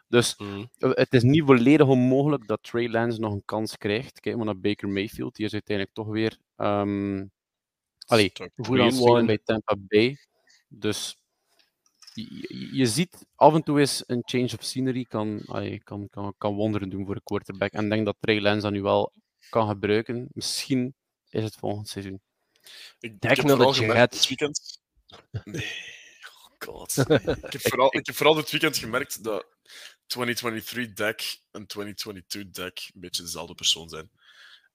Dus 0.08 0.38
Mm. 0.38 0.70
eh, 0.78 0.90
het 0.94 1.14
is 1.14 1.22
niet 1.22 1.42
volledig 1.44 1.86
onmogelijk 1.86 2.46
dat 2.46 2.62
Trey 2.62 2.88
Lance 2.88 3.20
nog 3.20 3.32
een 3.32 3.44
kans 3.44 3.76
krijgt. 3.76 4.20
Kijk 4.20 4.36
maar 4.36 4.44
naar 4.44 4.60
Baker 4.60 4.88
Mayfield, 4.88 5.34
die 5.36 5.46
is 5.46 5.52
uiteindelijk 5.52 5.96
toch 5.96 6.08
weer 6.08 6.38
ehm 6.56 7.24
allee, 8.06 8.32
goed 8.56 9.26
bij 9.26 9.38
Tampa 9.44 9.76
Bay. 9.78 10.16
Dus 10.68 11.16
je, 12.72 12.86
ziet 12.86 13.26
af 13.34 13.54
en 13.54 13.62
toe 13.62 13.80
is 13.80 14.02
een 14.06 14.22
change 14.24 14.52
of 14.58 14.64
scenery 14.64 15.04
kan, 15.04 15.40
allee, 15.46 15.80
kan, 15.82 16.08
kan, 16.08 16.34
kan 16.38 16.54
wonderen 16.54 16.88
doen 16.88 17.06
voor 17.06 17.14
een 17.14 17.22
quarterback. 17.24 17.72
En 17.72 17.84
ik 17.84 17.90
denk 17.90 18.04
dat 18.04 18.16
Trey 18.20 18.40
Lance 18.40 18.60
dat 18.60 18.72
nu 18.72 18.82
wel 18.82 19.12
kan 19.50 19.68
gebruiken. 19.68 20.28
Misschien 20.32 20.94
is 21.28 21.44
het 21.44 21.54
volgend 21.54 21.88
seizoen. 21.88 22.20
Ik, 22.98 23.20
Denk 23.20 23.40
vooral 23.40 23.72
gemerkt 23.72 24.14
Jets. 24.14 24.26
dit 24.26 24.28
weekend... 24.28 24.80
Nee, 25.44 25.72
oh 26.28 26.54
god. 26.58 27.08
nee. 27.08 27.18
Ik, 27.46 27.52
heb 27.52 27.60
vooral, 27.60 27.96
ik 27.96 28.06
heb 28.06 28.14
vooral 28.14 28.34
dit 28.34 28.50
weekend 28.50 28.76
gemerkt 28.76 29.24
dat 29.24 29.46
2023 30.06 30.92
deck 30.94 31.40
en 31.50 31.66
2022 31.66 32.64
deck 32.64 32.90
een 32.94 33.00
beetje 33.00 33.22
dezelfde 33.22 33.54
persoon 33.54 33.88
zijn. 33.88 34.10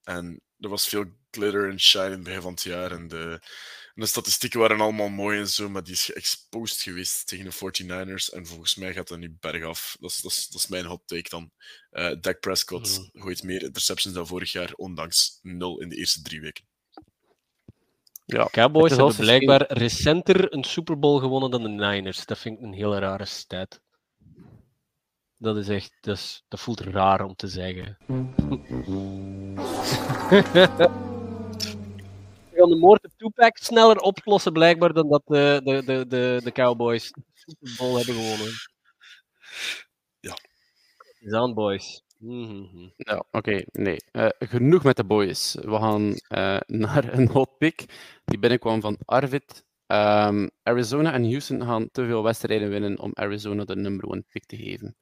En 0.03 0.41
er 0.59 0.69
was 0.69 0.87
veel 0.87 1.05
glitter 1.31 1.69
en 1.69 1.79
shine 1.79 2.05
in 2.05 2.11
het 2.11 2.23
begin 2.23 2.41
van 2.41 2.51
het 2.51 2.61
jaar. 2.61 2.91
En 2.91 3.07
de, 3.07 3.41
en 3.95 4.01
de 4.01 4.05
statistieken 4.05 4.59
waren 4.59 4.81
allemaal 4.81 5.09
mooi 5.09 5.39
en 5.39 5.47
zo, 5.49 5.69
maar 5.69 5.83
die 5.83 5.93
is 5.93 6.05
geëxposed 6.05 6.81
geweest 6.81 7.27
tegen 7.27 7.45
de 7.45 7.51
49ers. 7.51 8.33
En 8.33 8.45
volgens 8.47 8.75
mij 8.75 8.93
gaat 8.93 9.07
dat 9.07 9.17
nu 9.19 9.37
bergaf. 9.39 9.97
Dat 9.99 10.09
is, 10.11 10.21
dat 10.21 10.31
is, 10.31 10.47
dat 10.47 10.61
is 10.61 10.67
mijn 10.67 10.85
hot 10.85 11.01
take 11.05 11.29
dan. 11.29 11.51
Eh 11.91 12.11
Dak 12.21 12.39
Prescott 12.39 12.89
Mhm. 13.13 13.21
gooit 13.23 13.43
meer 13.43 13.63
interceptions 13.63 14.15
dan 14.15 14.27
vorig 14.27 14.51
jaar, 14.51 14.73
ondanks 14.75 15.39
nul 15.41 15.79
in 15.81 15.89
de 15.89 15.95
eerste 15.95 16.21
drie 16.21 16.41
weken. 16.41 16.63
Ja, 18.25 18.47
Cowboys 18.51 18.95
hebben 18.95 19.15
blijkbaar 19.15 19.65
recenter 19.73 20.53
een 20.53 20.63
Super 20.63 20.99
Bowl 20.99 21.19
gewonnen 21.19 21.51
dan 21.51 21.61
de 21.63 21.69
Niners. 21.69 22.25
Dat 22.25 22.37
vind 22.39 22.57
ik 22.57 22.63
een 22.63 22.73
hele 22.73 22.99
rare 22.99 23.25
stat. 23.25 23.81
Dat 25.37 25.57
is 25.57 25.67
echt, 25.69 25.91
dat, 26.01 26.17
is, 26.17 26.43
dat 26.47 26.59
voelt 26.59 26.79
raar 26.79 27.23
om 27.25 27.35
te 27.35 27.47
zeggen. 27.47 27.97
Gaan 32.61 32.69
de 32.69 32.75
moord 32.75 33.05
op 33.05 33.11
Tupac 33.17 33.57
sneller 33.57 33.97
oplossen 33.97 34.53
blijkbaar 34.53 34.93
dan 34.93 35.09
dat 35.09 35.21
de, 35.25 35.61
de, 35.63 35.83
de, 35.83 36.07
de, 36.07 36.41
de 36.43 36.51
Cowboys 36.51 37.13
Bowl 37.77 37.95
hebben 37.95 38.15
gewonnen. 38.15 38.53
Ja. 40.19 40.37
Is 41.19 41.33
aan, 41.33 41.53
boys. 41.53 42.03
Mhm. 42.17 42.89
Ja, 42.97 43.23
oké, 43.31 43.63
nee. 43.71 43.97
Eh, 44.11 44.29
genoeg 44.39 44.83
met 44.83 44.95
de 44.95 45.03
boys. 45.03 45.53
We 45.61 45.75
gaan 45.75 46.13
eh, 46.27 46.57
naar 46.67 47.13
een 47.13 47.27
hot 47.27 47.57
pick 47.57 47.85
die 48.25 48.39
binnenkwam 48.39 48.81
van 48.81 48.97
Arvid. 49.05 49.65
Ehm, 49.87 50.47
Arizona 50.63 51.13
en 51.13 51.23
Houston 51.23 51.61
gaan 51.61 51.89
te 51.91 52.05
veel 52.05 52.23
wedstrijden 52.23 52.69
winnen 52.69 52.99
om 52.99 53.11
Arizona 53.13 53.65
de 53.65 53.75
number 53.75 54.09
one 54.09 54.23
pick 54.31 54.45
te 54.45 54.57
geven. 54.57 54.95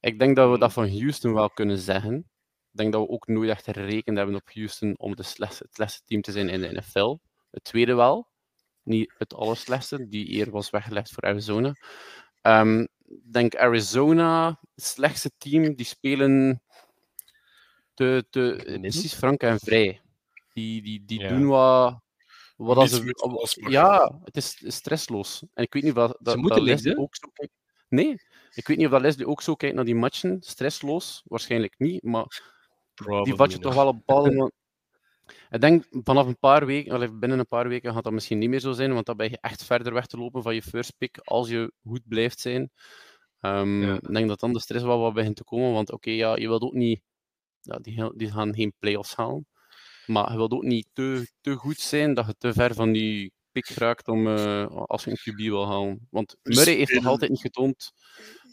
Ik 0.00 0.18
denk 0.18 0.36
dat 0.36 0.50
we 0.50 0.58
dat 0.58 0.72
van 0.72 0.88
Houston 0.88 1.34
wel 1.34 1.50
kunnen 1.50 1.78
zeggen. 1.78 2.29
Ik 2.72 2.76
denk 2.78 2.92
dat 2.92 3.02
we 3.06 3.08
ook 3.08 3.26
nooit 3.26 3.50
echt 3.50 3.64
gerekend 3.64 4.16
hebben 4.16 4.34
op 4.34 4.50
Houston 4.54 4.94
om 4.98 5.16
de 5.16 5.22
slechtste, 5.22 5.64
het 5.64 5.74
slechtste 5.74 6.02
team 6.04 6.20
te 6.22 6.32
zijn 6.32 6.48
in 6.48 6.60
de 6.60 6.72
NFL. 6.72 7.16
Het 7.50 7.64
tweede 7.64 7.94
wel. 7.94 8.28
Niet 8.82 9.14
het 9.18 9.34
allerslechtste. 9.34 10.08
Die 10.08 10.32
eer 10.32 10.50
was 10.50 10.70
weggelegd 10.70 11.10
voor 11.10 11.22
Arizona. 11.22 11.74
Ehm, 12.42 12.80
ik 13.04 13.32
denk 13.32 13.56
Arizona, 13.56 14.60
het 14.74 14.84
slechtste 14.84 15.30
team, 15.38 15.74
die 15.74 15.86
spelen 15.86 16.62
te, 17.94 18.26
te, 18.30 18.78
precies 18.80 19.14
frank 19.14 19.40
en 19.42 19.58
vrij. 19.58 20.00
Die, 20.52 20.82
die, 20.82 21.04
die 21.04 21.20
Ja. 21.20 21.28
doen 21.28 21.46
wat, 21.46 22.00
wat 22.56 22.76
als 22.76 22.90
ze... 22.90 23.70
Ja, 23.70 24.20
het 24.24 24.36
is 24.36 24.62
stressloos. 24.66 25.42
En 25.54 25.62
ik 25.62 25.72
weet 25.72 25.82
niet 25.82 25.92
of 25.92 25.98
dat, 25.98 26.16
dat, 26.20 26.36
moeten 26.36 26.58
dat 26.58 26.68
niks, 26.68 26.82
Leslie 26.82 27.02
ook 27.02 27.16
zo 27.16 27.28
kijkt. 27.32 27.52
Nee, 27.88 28.14
ik 28.54 28.66
weet 28.66 28.76
niet 28.76 28.86
of 28.86 28.92
dat 28.92 29.00
Leslie 29.00 29.26
ook 29.26 29.42
zo 29.42 29.54
kijkt 29.54 29.74
naar 29.74 29.84
die 29.84 29.94
matchen. 29.94 30.36
Stressloos, 30.40 31.22
waarschijnlijk 31.24 31.74
niet, 31.78 32.02
maar 32.02 32.58
die 33.22 33.34
vat 33.34 33.52
je 33.52 33.58
toch 33.58 33.74
wel 33.74 33.86
op 33.86 33.96
bepaalde 33.96 34.52
Ik 35.50 35.60
denk 35.60 35.84
vanaf 35.90 36.26
een 36.26 36.38
paar 36.38 36.66
weken, 36.66 37.18
binnen 37.20 37.38
een 37.38 37.46
paar 37.46 37.68
weken 37.68 37.92
gaat 37.94 38.04
dat 38.04 38.12
misschien 38.12 38.38
niet 38.38 38.48
meer 38.48 38.60
zo 38.60 38.72
zijn, 38.72 38.92
want 38.94 39.06
dan 39.06 39.16
ben 39.16 39.30
je 39.30 39.38
echt 39.40 39.64
verder 39.64 39.92
weg 39.92 40.06
te 40.06 40.16
lopen 40.16 40.42
van 40.42 40.54
je 40.54 40.62
first 40.62 40.94
pick 40.98 41.18
als 41.24 41.48
je 41.48 41.72
goed 41.84 42.02
blijft 42.08 42.40
zijn. 42.40 42.70
Ehm, 43.40 43.82
Ja. 43.82 43.94
Ik 43.94 44.12
denk 44.14 44.28
dat 44.28 44.40
dan 44.40 44.52
de 44.52 44.60
stress 44.60 44.84
wel 44.84 44.98
wat 45.00 45.14
begint 45.14 45.36
te 45.36 45.44
komen, 45.44 45.72
want 45.72 45.92
oké, 45.92 46.10
ja, 46.10 46.36
je 46.36 46.48
wilt 46.48 46.62
ook 46.62 46.72
niet, 46.74 47.00
ja, 47.60 47.78
die, 47.78 48.12
die 48.16 48.30
gaan 48.30 48.54
geen 48.54 48.72
playoffs 48.78 49.14
halen, 49.16 49.46
maar 50.06 50.30
je 50.30 50.36
wilt 50.36 50.52
ook 50.52 50.62
niet 50.62 50.88
te, 50.92 51.28
te 51.40 51.54
goed 51.56 51.78
zijn 51.78 52.14
dat 52.14 52.26
je 52.26 52.34
te 52.38 52.52
ver 52.52 52.74
van 52.74 52.92
die 52.92 53.32
pick 53.52 53.68
raakt 53.68 54.08
om, 54.08 54.26
eh, 54.28 54.66
als 54.66 55.04
je 55.04 55.10
een 55.10 55.16
QB 55.34 55.36
wil 55.48 55.66
halen. 55.66 56.06
Want 56.10 56.36
Murray 56.42 56.74
heeft 56.76 56.92
nog 56.94 57.06
altijd 57.06 57.30
niet 57.30 57.40
getoond 57.40 57.92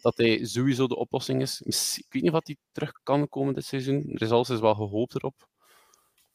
dat 0.02 0.18
hij 0.18 0.46
sowieso 0.46 0.88
de 0.88 0.96
oplossing 0.96 1.42
is. 1.42 1.62
Misschien- 1.66 2.04
Ik 2.08 2.14
weet 2.14 2.22
niet 2.22 2.32
of 2.32 2.46
hij 2.46 2.56
terug 2.72 2.92
kan 3.04 3.30
komen 3.30 3.54
dit 3.54 3.66
seizoen. 3.66 4.10
Er 4.14 4.22
is 4.22 4.30
alles 4.32 4.48
wel 4.60 4.76
gehoopt 4.76 5.16
erop. 5.16 5.48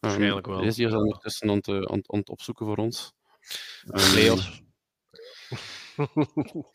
Waarschijnlijk 0.01 0.47
Um, 0.47 0.53
wel. 0.53 0.63
Rizzy 0.63 0.85
is 0.85 0.93
ondertussen 0.93 1.51
aan 1.51 1.57
het, 1.57 1.69
eh, 1.69 1.75
aan, 1.75 1.97
het- 1.99 2.11
aan 2.13 2.19
het 2.19 2.29
opzoeken 2.29 2.67
voor 2.67 2.77
ons. 2.77 3.13
Ehm, 3.91 4.11
Playoffs. 4.13 4.63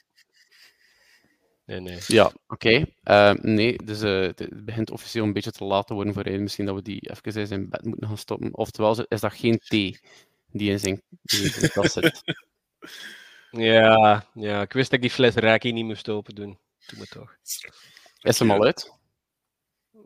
nee, 1.66 1.80
nee. 1.80 2.00
Ja, 2.08 2.32
oké. 2.48 2.86
Ehm, 3.04 3.36
nee, 3.42 3.78
dus 3.84 4.02
eh, 4.02 4.20
het 4.22 4.66
begint 4.66 4.92
officieel 4.92 5.24
een 5.24 5.34
beetje 5.34 5.52
te 5.52 5.64
laat 5.64 5.88
te 5.88 5.94
worden 5.94 6.14
voor 6.14 6.24
hij. 6.24 6.38
Misschien 6.40 6.66
dat 6.66 6.76
we 6.76 6.82
die 6.82 7.10
even 7.10 7.42
in 7.42 7.48
zijn 7.48 7.70
bed 7.70 7.84
moeten 7.86 8.08
gaan 8.08 8.18
stoppen. 8.18 8.54
Oftewel, 8.58 9.06
is 9.08 9.22
dat 9.22 9.34
geen 9.34 9.60
thee 9.60 10.00
die 10.52 10.72
in 10.72 10.80
zijn, 10.80 11.02
die 11.22 11.44
in 11.44 11.50
zijn 11.52 11.72
tas 11.72 11.94
zit. 11.94 12.22
Ja, 13.52 14.26
ja, 14.34 14.62
ik 14.62 14.74
wist 14.74 14.90
dat 14.90 15.00
ik 15.00 15.02
die 15.02 15.16
fles 15.16 15.36
Raki 15.36 15.72
niet 15.72 15.86
moest 15.86 16.10
open 16.10 16.36
doen. 16.36 16.60
Doe 16.88 17.00
me 17.00 17.06
toch. 17.06 17.36
Is 18.22 18.40
hem 18.40 18.52
al 18.52 18.64
uit? 18.64 18.92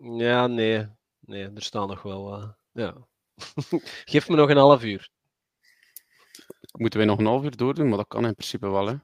Ja, 0.02 0.48
nee. 0.48 0.88
Nee, 1.20 1.44
er 1.44 1.62
staan 1.64 1.88
nog 1.88 2.02
wel 2.02 2.24
wat. 2.24 2.56
Ja. 2.72 3.08
Geef 4.06 4.30
me 4.30 4.36
nog 4.36 4.50
een 4.50 4.58
half 4.58 4.84
uur. 4.84 5.10
Moeten 6.72 7.00
wij 7.00 7.08
nog 7.08 7.20
een 7.20 7.26
half 7.26 7.44
uur 7.44 7.56
doordoen? 7.58 7.88
Maar 7.88 7.98
dat 7.98 8.08
kan 8.08 8.26
in 8.26 8.34
principe 8.34 8.70
wel. 8.70 8.88
Hè. 8.88 8.96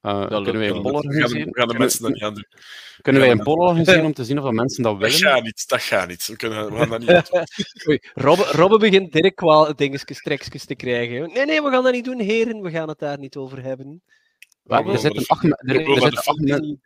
Eh, 0.00 0.26
kunnen 0.26 0.58
wij 0.58 0.68
een 0.68 0.82
wel. 0.82 0.82
poll 0.82 0.92
We 0.92 1.00
gaan, 1.00 1.10
we 1.10 1.16
organiseren? 1.18 1.54
gaan 1.54 1.68
de 1.68 1.78
mensen 1.78 2.02
dat 2.02 2.12
niet 2.12 2.22
aan 2.22 2.34
doen. 2.34 2.46
Kunnen 3.02 3.22
wij 3.22 3.30
een 3.30 3.42
poll 3.42 3.56
organiseren 3.66 4.04
om 4.04 4.12
te 4.12 4.24
zien 4.24 4.38
of 4.38 4.44
dat 4.44 4.52
mensen 4.52 4.82
dat 4.82 5.00
Dat 5.00 5.10
willen? 5.10 5.26
gaat 5.32 5.42
niet, 5.42 5.68
dat 5.68 5.82
gaat 5.82 6.08
niet. 6.08 6.26
We, 6.26 6.36
kunnen, 6.36 6.72
we 6.72 6.76
gaan 6.78 6.88
dat 6.88 6.98
niet 6.98 7.30
doen. 7.84 7.98
Robbe, 8.26 8.42
Robbe 8.44 8.78
begint 8.78 9.12
direct 9.12 9.34
kwaal 9.34 9.76
dingetjes, 9.76 10.22
trekjes 10.22 10.64
te 10.64 10.74
krijgen. 10.74 11.32
Nee, 11.32 11.44
nee, 11.44 11.62
we 11.62 11.70
gaan 11.70 11.82
dat 11.82 11.92
niet 11.92 12.04
doen, 12.04 12.20
heren. 12.20 12.60
We 12.60 12.70
gaan 12.70 12.88
het 12.88 12.98
daar 12.98 13.18
niet 13.18 13.36
over 13.36 13.62
hebben. 13.62 14.02
Er, 14.64 14.98
zitten 14.98 15.26
acht, 15.26 15.42
me- 15.42 15.56
er, 15.56 15.80
er 15.80 16.00
zitten 16.00 16.22
acht 16.24 16.38
men- 16.40 16.80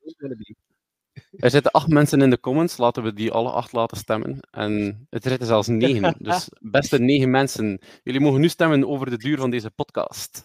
er 1.37 1.51
zitten 1.51 1.71
acht 1.73 1.89
mensen 1.89 2.21
in 2.23 2.31
de 2.31 2.41
comments. 2.41 2.77
Laten 2.77 3.03
we 3.03 3.13
die 3.13 3.31
alle 3.33 3.51
acht 3.51 3.73
laten 3.73 3.97
stemmen. 3.97 4.41
En 4.51 5.07
het 5.11 5.23
zitten 5.23 5.47
zelfs 5.47 5.69
negen. 5.69 6.15
Dus 6.25 6.49
beste 6.61 6.99
negen 6.99 7.31
mensen, 7.31 7.81
jullie 8.03 8.21
mogen 8.21 8.41
nu 8.41 8.49
stemmen 8.49 8.89
over 8.89 9.11
de 9.11 9.17
duur 9.19 9.39
van 9.39 9.51
deze 9.51 9.71
podcast. 9.71 10.43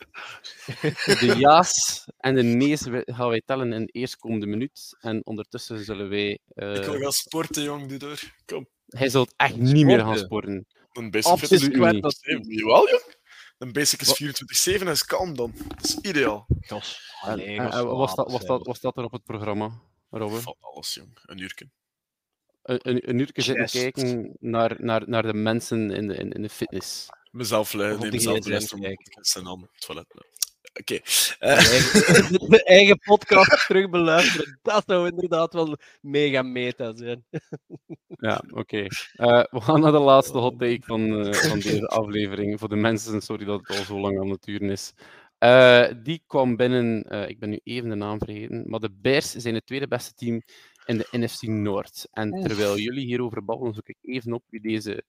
De 1.06 1.36
ja's 1.38 2.06
en 2.18 2.36
de 2.36 2.44
nee's 2.44 2.86
gaan 3.06 3.30
wij 3.30 3.42
tellen 3.46 3.74
in 3.74 3.86
de 3.86 3.92
eerstkomende 3.92 4.46
minuut. 4.46 4.98
En 5.00 5.26
ondertussen 5.26 5.84
zullen 5.84 6.10
wij... 6.10 6.40
eh, 6.56 6.76
Ik 6.76 6.84
wil 6.84 7.00
gaan 7.00 7.12
sporten, 7.12 7.64
jong, 7.64 7.88
doe 7.88 7.98
door. 7.98 8.20
Kom. 8.46 8.68
hij 8.88 9.10
zult 9.10 9.34
echt 9.38 9.56
niet 9.58 9.86
meer 9.86 10.00
gaan 10.00 10.18
Sporten. 10.18 10.66
Een 10.92 11.12
basic 11.12 11.32
Absoluut 11.32 11.92
niet. 11.94 12.20
Jawel, 12.60 12.90
jong. 12.90 13.18
Een 13.60 13.72
basic 13.72 14.02
is 14.02 14.74
24-7 14.78 14.82
en 14.82 14.88
is 14.88 15.06
kalm 15.06 15.36
dan. 15.36 15.54
Dat 15.68 15.84
is 15.86 15.96
ideaal. 15.96 16.48
Gos, 16.62 17.14
allee, 17.22 17.58
en- 17.58 17.72
gos, 17.72 17.80
en 17.80 17.86
was, 17.86 18.16
dat, 18.16 18.32
was, 18.32 18.46
dat, 18.46 18.66
was 18.66 18.80
dat 18.80 18.98
er 18.98 19.04
op 19.04 19.12
het 19.12 19.24
programma, 19.24 19.82
Robbe? 20.10 20.40
Van 20.42 20.56
alles, 20.60 20.94
jong. 20.94 21.20
Een 21.26 21.38
uurtje. 21.38 21.70
Een, 22.64 22.80
een, 22.90 23.10
een 23.10 23.20
uurtje 23.20 23.42
zitten 23.42 23.64
Yes. 23.64 23.72
kijken 23.72 24.36
naar, 24.40 24.76
naar, 24.78 25.10
naar 25.10 25.24
de 25.24 25.34
mensen 25.34 25.92
in 25.92 26.08
de, 26.08 26.16
in, 26.16 26.32
in 26.32 26.42
de 26.42 26.50
fitness. 26.50 27.06
Mezelf 27.32 27.74
leiden, 27.74 28.10
mezelf 28.12 28.46
luisteren. 28.48 28.84
En 29.36 29.44
dan 29.44 29.62
het 29.62 29.82
toilet. 29.86 30.08
Oké. 30.80 31.00
De 31.04 31.36
Eh, 31.40 31.58
eigen, 31.58 32.40
de 32.50 32.64
eigen 32.64 33.00
podcast 33.00 33.68
terug 33.68 33.90
beluisteren, 33.90 34.60
dat 34.62 34.84
zou 34.88 35.08
inderdaad 35.08 35.54
wel 35.54 35.78
mega 36.02 36.42
meta 36.42 36.96
zijn. 36.96 37.26
Ja, 38.22 38.44
oké. 38.54 38.86
Eh, 39.14 39.44
we 39.50 39.62
gaan 39.62 39.82
naar 39.82 39.92
de 39.92 40.00
laatste 40.00 40.38
hot 40.38 40.60
take 40.60 40.80
van, 40.82 41.26
eh, 41.26 41.34
van 41.34 41.60
deze 41.60 41.88
aflevering. 42.00 42.60
Voor 42.60 42.70
de 42.70 42.76
mensen, 42.76 43.22
sorry 43.22 43.46
dat 43.46 43.60
het 43.68 43.78
al 43.78 43.84
zo 43.84 44.00
lang 44.00 44.20
aan 44.20 44.30
het 44.30 44.44
duren 44.44 44.70
is. 44.70 44.94
Die 46.04 46.24
kwam 46.28 46.56
binnen, 46.56 47.04
ik 47.30 47.40
ben 47.40 47.50
nu 47.50 47.60
even 47.64 47.90
de 47.90 47.96
naam 47.96 48.18
vergeten, 48.18 48.64
maar 48.68 48.80
de 48.80 48.92
Bears 48.92 49.32
zijn 49.32 49.56
het 49.56 49.66
tweede 49.66 49.88
beste 49.88 50.14
team 50.14 50.42
in 50.86 50.98
de 50.98 51.08
NFC 51.12 51.42
Noord. 51.42 52.08
En 52.12 52.42
terwijl 52.42 52.78
jullie 52.78 53.06
hierover 53.06 53.46
babbelen, 53.46 53.74
zoek 53.74 53.88
ik 53.88 53.98
even 54.02 54.34
op 54.34 54.44
wie 54.50 54.62
deze 54.62 55.04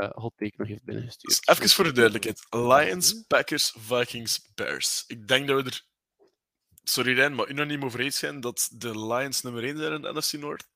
eh, 0.00 0.10
hot 0.22 0.32
take 0.36 0.54
nog 0.56 0.68
heeft 0.68 0.84
binnengestuurd. 0.84 1.44
dus 1.46 1.56
even 1.56 1.70
voor 1.70 1.84
de 1.84 1.92
duidelijkheid. 1.92 2.46
Lions, 2.50 3.24
Packers, 3.26 3.74
Vikings, 3.78 4.50
Bears. 4.54 5.04
Ik 5.06 5.28
denk 5.28 5.48
dat 5.48 5.62
we 5.62 5.70
er... 5.70 5.88
Sorry 6.82 7.14
Rijn, 7.14 7.34
maar 7.34 7.48
unaniem 7.48 7.84
over 7.84 8.00
eens 8.00 8.18
zijn 8.18 8.40
dat 8.40 8.68
de 8.72 9.06
Lions 9.06 9.42
nummer 9.42 9.64
1 9.64 9.76
zijn 9.76 9.92
in 9.92 10.02
de 10.02 10.12
NFC 10.12 10.32
Noord? 10.32 10.68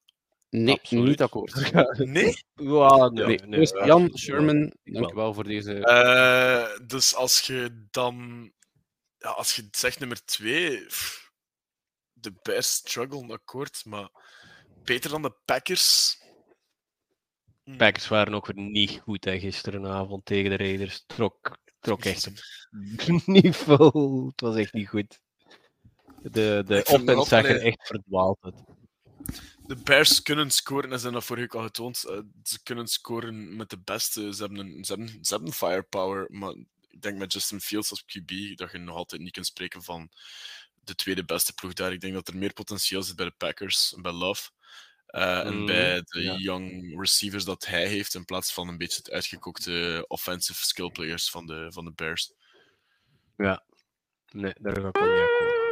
Nee, 0.51 0.75
Absoluut. 0.75 1.07
niet 1.09 1.23
akkoord. 1.23 1.53
Nee? 1.99 2.45
Ja, 2.55 3.09
nee, 3.09 3.27
Nee, 3.27 3.39
nee, 3.39 3.59
dus 3.61 3.71
ja, 3.71 3.87
Jan 3.87 4.07
wel. 4.07 4.19
Sherman, 4.19 4.73
wel. 4.83 4.95
dankjewel 5.01 5.35
voor 5.35 5.45
deze. 5.45 5.79
Eh, 5.79 6.87
dus 6.87 7.15
als 7.15 7.41
je 7.41 7.87
dan... 7.91 8.43
Ja, 9.19 9.29
als 9.29 9.57
je 9.57 9.69
zegt 9.71 9.99
nummer 9.99 10.25
2... 10.25 10.87
De 12.13 12.33
Bears 12.43 12.73
strugglen, 12.73 13.31
akkoord, 13.31 13.85
maar... 13.85 14.09
Beter 14.85 15.11
dan 15.11 15.23
de 15.23 15.35
Packers? 15.45 16.19
Hm. 17.65 17.77
Packers 17.77 18.09
waren 18.09 18.35
ook 18.35 18.47
weer 18.47 18.65
niet 18.65 19.01
goed 19.03 19.25
hè, 19.25 19.39
gisterenavond 19.39 20.25
tegen 20.25 20.51
de 20.51 20.57
Raiders. 20.57 21.05
Trok, 21.07 21.59
trok 21.81 22.05
echt 22.05 22.27
op 22.27 22.37
niveau. 23.27 24.27
Het 24.27 24.41
was 24.41 24.57
echt 24.57 24.73
niet 24.73 24.89
goed. 24.89 25.21
De, 26.23 26.63
de 26.67 26.83
offense 26.85 27.29
zag 27.29 27.45
er 27.45 27.63
echt 27.63 27.87
verdwaald 27.87 28.39
uit. 28.41 28.63
De 29.67 29.77
Bears 29.77 30.23
kunnen 30.23 30.51
scoren, 30.51 30.91
en 30.91 30.97
ze 30.97 31.03
hebben 31.03 31.13
dat 31.13 31.25
vorige 31.25 31.45
week 31.47 31.55
al 31.55 31.63
getoond. 31.63 32.05
eh, 32.05 32.19
ze 32.43 32.63
kunnen 32.63 32.87
scoren 32.87 33.57
met 33.57 33.71
de 33.71 33.79
beste. 33.79 34.35
Ze 34.35 34.43
hebben, 34.43 34.59
een, 34.59 34.85
ze, 34.85 34.93
hebben, 34.93 35.25
ze 35.25 35.35
hebben 35.35 35.53
firepower, 35.53 36.27
maar 36.29 36.55
ik 36.89 37.03
denk 37.03 37.19
met 37.19 37.33
Justin 37.33 37.61
Fields 37.61 37.91
als 37.91 38.05
QB 38.05 38.57
dat 38.57 38.73
je 38.73 38.79
nog 38.79 38.97
altijd 38.97 39.21
niet 39.21 39.33
kunt 39.33 39.47
spreken 39.47 39.83
van 39.83 40.11
de 40.85 40.95
tweede 40.95 41.25
beste 41.25 41.53
ploeg 41.55 41.73
daar. 41.73 41.93
Ik 41.93 42.01
denk 42.01 42.15
dat 42.15 42.29
er 42.29 42.37
meer 42.37 42.53
potentieel 42.53 43.03
zit 43.03 43.17
bij 43.17 43.27
de 43.27 43.35
Packers 43.37 43.95
en 43.95 44.03
bij 44.03 44.13
Love. 44.13 44.51
Eh, 45.15 45.39
en 45.47 45.55
Mm, 45.55 45.67
bij 45.67 46.03
de 46.05 46.23
ja. 46.23 46.37
young 46.37 46.95
receivers 47.01 47.45
dat 47.45 47.67
hij 47.67 47.87
heeft, 47.87 48.15
in 48.15 48.25
plaats 48.25 48.53
van 48.53 48.69
een 48.69 48.79
beetje 48.79 48.97
het 48.97 49.11
uitgekookte 49.11 50.05
offensive 50.09 50.67
skill 50.67 50.91
players 50.91 51.31
van 51.31 51.47
de, 51.47 51.67
van 51.73 51.85
de 51.85 51.93
Bears. 51.95 52.33
Nee, 53.37 54.53
daar 54.61 54.81
ga 54.81 54.89
ik 54.89 54.97
wel 54.97 55.13
niet 55.13 55.21
akkoord. 55.21 55.63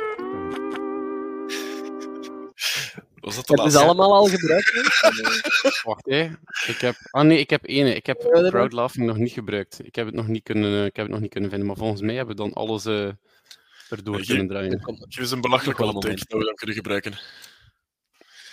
Was 3.20 3.34
dat 3.36 3.46
de 3.46 3.62
Het 3.62 3.72
is 3.72 3.76
allemaal 3.78 4.12
al 4.14 4.26
gebruikt. 4.26 4.72
Wacht, 5.84 6.04
hè. 6.06 6.30
Ik 6.66 6.80
heb... 6.80 6.94
Ah 7.10 7.24
nee, 7.24 7.38
ik 7.38 7.50
heb 7.50 7.64
ene. 7.66 7.94
Ik 7.94 8.06
heb 8.06 8.22
Ja, 8.22 8.48
crowd 8.48 8.72
laughing 8.72 9.06
nog 9.06 9.16
niet 9.16 9.32
gebruikt. 9.32 9.84
Ik 9.86 9.94
heb 9.94 10.06
het 10.06 10.14
nog 10.14 10.26
niet 10.26 10.42
kunnen, 10.42 10.72
eh, 10.80 10.84
ik 10.84 10.96
heb 10.96 11.04
het 11.04 11.14
nog 11.14 11.20
niet 11.20 11.30
kunnen 11.30 11.50
vinden, 11.50 11.68
maar 11.68 11.76
volgens 11.76 12.00
mij 12.00 12.14
hebben 12.14 12.36
we 12.36 12.42
dan 12.42 12.52
alles 12.52 12.84
eh, 12.84 13.10
erdoor 13.88 14.18
Ja, 14.18 14.24
kunnen 14.24 14.42
je- 14.42 14.48
draaien. 14.48 14.82
Geef 15.08 15.18
eens 15.18 15.30
een 15.30 15.40
belachelijke 15.40 15.82
take 15.82 16.00
dat 16.28 16.38
we 16.38 16.44
dan 16.44 16.54
kunnen 16.54 16.76
gebruiken. 16.76 17.12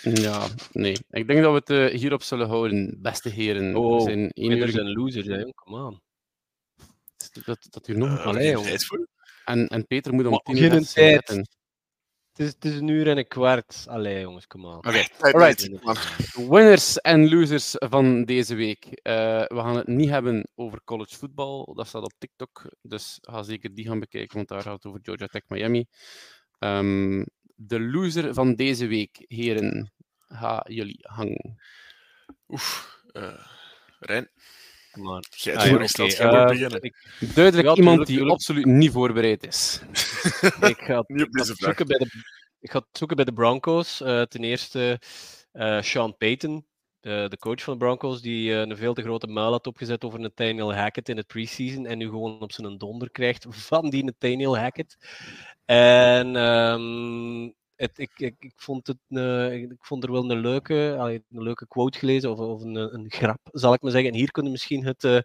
Ja, 0.02 0.48
nee. 0.72 0.96
Ik 1.10 1.26
denk 1.26 1.42
dat 1.42 1.66
we 1.66 1.74
het 1.74 1.92
eh, 1.92 1.98
hierop 1.98 2.22
zullen 2.22 2.48
houden, 2.48 2.98
beste 3.02 3.28
heren. 3.28 3.76
Oh, 3.76 3.96
we 3.96 4.02
zijn 4.02 4.30
Winners 4.34 4.74
uur... 4.74 4.80
en 4.80 4.92
losers, 4.92 5.26
hè. 5.26 5.38
jong. 5.38 5.54
Come 5.54 5.84
on. 5.84 6.00
Dat, 7.44 7.66
dat 7.70 7.86
hier 7.86 7.98
nog 7.98 8.24
een 8.24 8.36
Eh, 8.36 8.60
tijd 8.60 8.84
voor? 8.84 9.08
En, 9.44 9.66
en 9.68 9.86
Peter 9.86 10.14
moet 10.14 10.26
om 10.26 10.40
tien 10.42 10.56
uur 10.56 10.70
tijd. 10.70 10.86
zetten. 10.86 11.38
Het 12.32 12.38
is, 12.48 12.54
het 12.54 12.64
is 12.64 12.74
een 12.80 12.88
uur 12.88 13.08
en 13.08 13.18
een 13.18 13.28
kwart. 13.28 13.84
Allee, 13.88 14.20
jongens, 14.20 14.46
come 14.46 14.66
on. 14.68 14.76
Oké, 14.76 14.90
Tijd, 14.90 15.18
alright. 15.18 15.68
Winners 16.48 16.96
en 17.00 17.28
losers 17.28 17.74
van 17.78 18.24
deze 18.24 18.54
week. 18.54 18.84
Eh, 18.84 19.12
we 19.46 19.56
gaan 19.56 19.76
het 19.76 19.86
niet 19.86 20.08
hebben 20.08 20.48
over 20.54 20.80
college 20.84 21.16
voetbal. 21.16 21.72
Dat 21.74 21.86
staat 21.86 22.02
op 22.02 22.12
TikTok. 22.18 22.70
Dus 22.82 23.18
ga 23.20 23.42
zeker 23.42 23.74
die 23.74 23.86
gaan 23.86 24.00
bekijken, 24.00 24.36
want 24.36 24.48
daar 24.48 24.62
gaat 24.62 24.72
het 24.74 24.86
over 24.86 25.00
Georgia 25.02 25.26
Tech 25.26 25.42
Miami. 25.46 25.86
Ehm, 26.58 27.24
de 27.66 27.80
loser 27.80 28.34
van 28.34 28.54
deze 28.54 28.86
week, 28.86 29.24
heren, 29.28 29.92
ga 30.28 30.64
jullie 30.68 30.98
hangen. 31.02 31.60
Oef. 32.48 32.98
eh 33.12 33.46
Rijn, 33.98 34.30
jij 35.30 35.56
Ah, 35.56 35.66
ja, 35.66 36.30
maar 36.30 36.42
eh, 36.42 36.48
beginnen. 36.48 36.82
ik, 36.82 36.94
Duidelijk 37.34 37.68
Ja, 37.68 37.74
iemand 37.74 38.06
die 38.06 38.24
absoluut 38.24 38.64
niet 38.64 38.92
voorbereid 38.92 39.46
is. 39.46 39.80
ik 40.60 40.80
ga, 40.80 41.04
Niet 41.06 41.26
ik 41.60 41.86
bij 41.86 41.98
de, 41.98 42.10
ik 42.60 42.70
ga 42.70 42.78
het 42.78 42.88
zoeken 42.92 43.16
bij 43.16 43.24
de 43.24 43.32
Broncos. 43.32 44.00
Eh, 44.00 44.22
ten 44.22 44.44
eerste 44.44 45.00
eh, 45.52 45.82
Sean 45.82 46.16
Payton, 46.16 46.66
de, 47.00 47.26
de 47.28 47.38
coach 47.38 47.62
van 47.62 47.72
de 47.72 47.84
Broncos, 47.84 48.22
die 48.22 48.52
eh, 48.52 48.60
een 48.60 48.76
veel 48.76 48.94
te 48.94 49.02
grote 49.02 49.26
muil 49.26 49.50
had 49.50 49.66
opgezet 49.66 50.04
over 50.04 50.20
Nathaniel 50.20 50.74
Hackett 50.74 51.08
in 51.08 51.16
het 51.16 51.26
preseason 51.26 51.86
en 51.86 51.98
nu 51.98 52.08
gewoon 52.08 52.40
op 52.40 52.52
zijn 52.52 52.78
donder 52.78 53.10
krijgt 53.10 53.46
van 53.68 53.90
die 53.90 54.04
Nathaniel 54.04 54.58
Hackett. 54.58 54.96
En 55.64 56.36
ehm, 56.36 57.50
het, 57.76 57.98
ik, 57.98 58.10
ik, 58.16 58.34
ik, 58.38 58.52
vond 58.56 58.86
het, 58.86 58.98
eh, 59.08 59.52
ik 59.52 59.76
vond 59.78 60.04
er 60.04 60.12
wel 60.12 60.30
een 60.30 60.40
leuke, 60.40 60.74
een 60.74 61.42
leuke 61.42 61.66
quote 61.66 61.98
gelezen, 61.98 62.30
of, 62.30 62.38
of 62.38 62.62
een, 62.62 62.74
een 62.74 63.06
grap, 63.08 63.40
zal 63.52 63.72
ik 63.72 63.82
maar 63.82 63.90
zeggen. 63.90 64.10
En 64.10 64.16
hier 64.16 64.30
kunnen 64.30 64.52
misschien 64.52 64.84
het, 64.84 65.04
eh, 65.04 65.18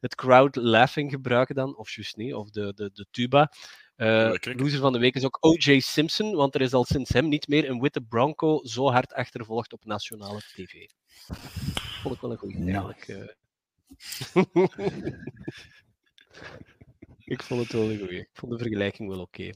het 0.00 0.14
crowd 0.14 0.56
laughing 0.56 1.10
gebruiken 1.10 1.54
dan, 1.54 1.76
of 1.76 1.90
juist 1.90 2.16
niet, 2.16 2.34
of 2.34 2.50
de, 2.50 2.72
de, 2.74 2.90
de 2.92 3.06
tuba. 3.10 3.52
Eh, 4.00 4.32
kijk. 4.32 4.60
loser 4.60 4.80
van 4.80 4.92
de 4.92 4.98
week 4.98 5.14
is 5.14 5.24
ook 5.24 5.36
O.J. 5.40 5.78
Simpson, 5.80 6.34
want 6.34 6.54
er 6.54 6.60
is 6.60 6.72
al 6.72 6.84
sinds 6.84 7.10
hem 7.10 7.28
niet 7.28 7.48
meer 7.48 7.68
een 7.70 7.80
witte 7.80 8.00
Bronco 8.00 8.60
zo 8.64 8.90
hard 8.90 9.12
achtervolgd 9.12 9.72
op 9.72 9.84
nationale 9.84 10.40
tv. 10.40 10.72
Vond 12.02 12.14
ik 12.14 12.20
wel 12.20 12.30
een 12.30 12.36
goeie, 12.36 12.64
eigenlijk. 12.64 13.08
eh. 13.08 13.28
ik 17.34 17.42
vond 17.42 17.60
het 17.62 17.72
wel 17.72 17.90
een 17.90 17.98
goeie. 17.98 18.18
Ik 18.20 18.28
vond 18.32 18.52
de 18.52 18.58
vergelijking 18.58 19.08
wel 19.08 19.20
oké. 19.20 19.50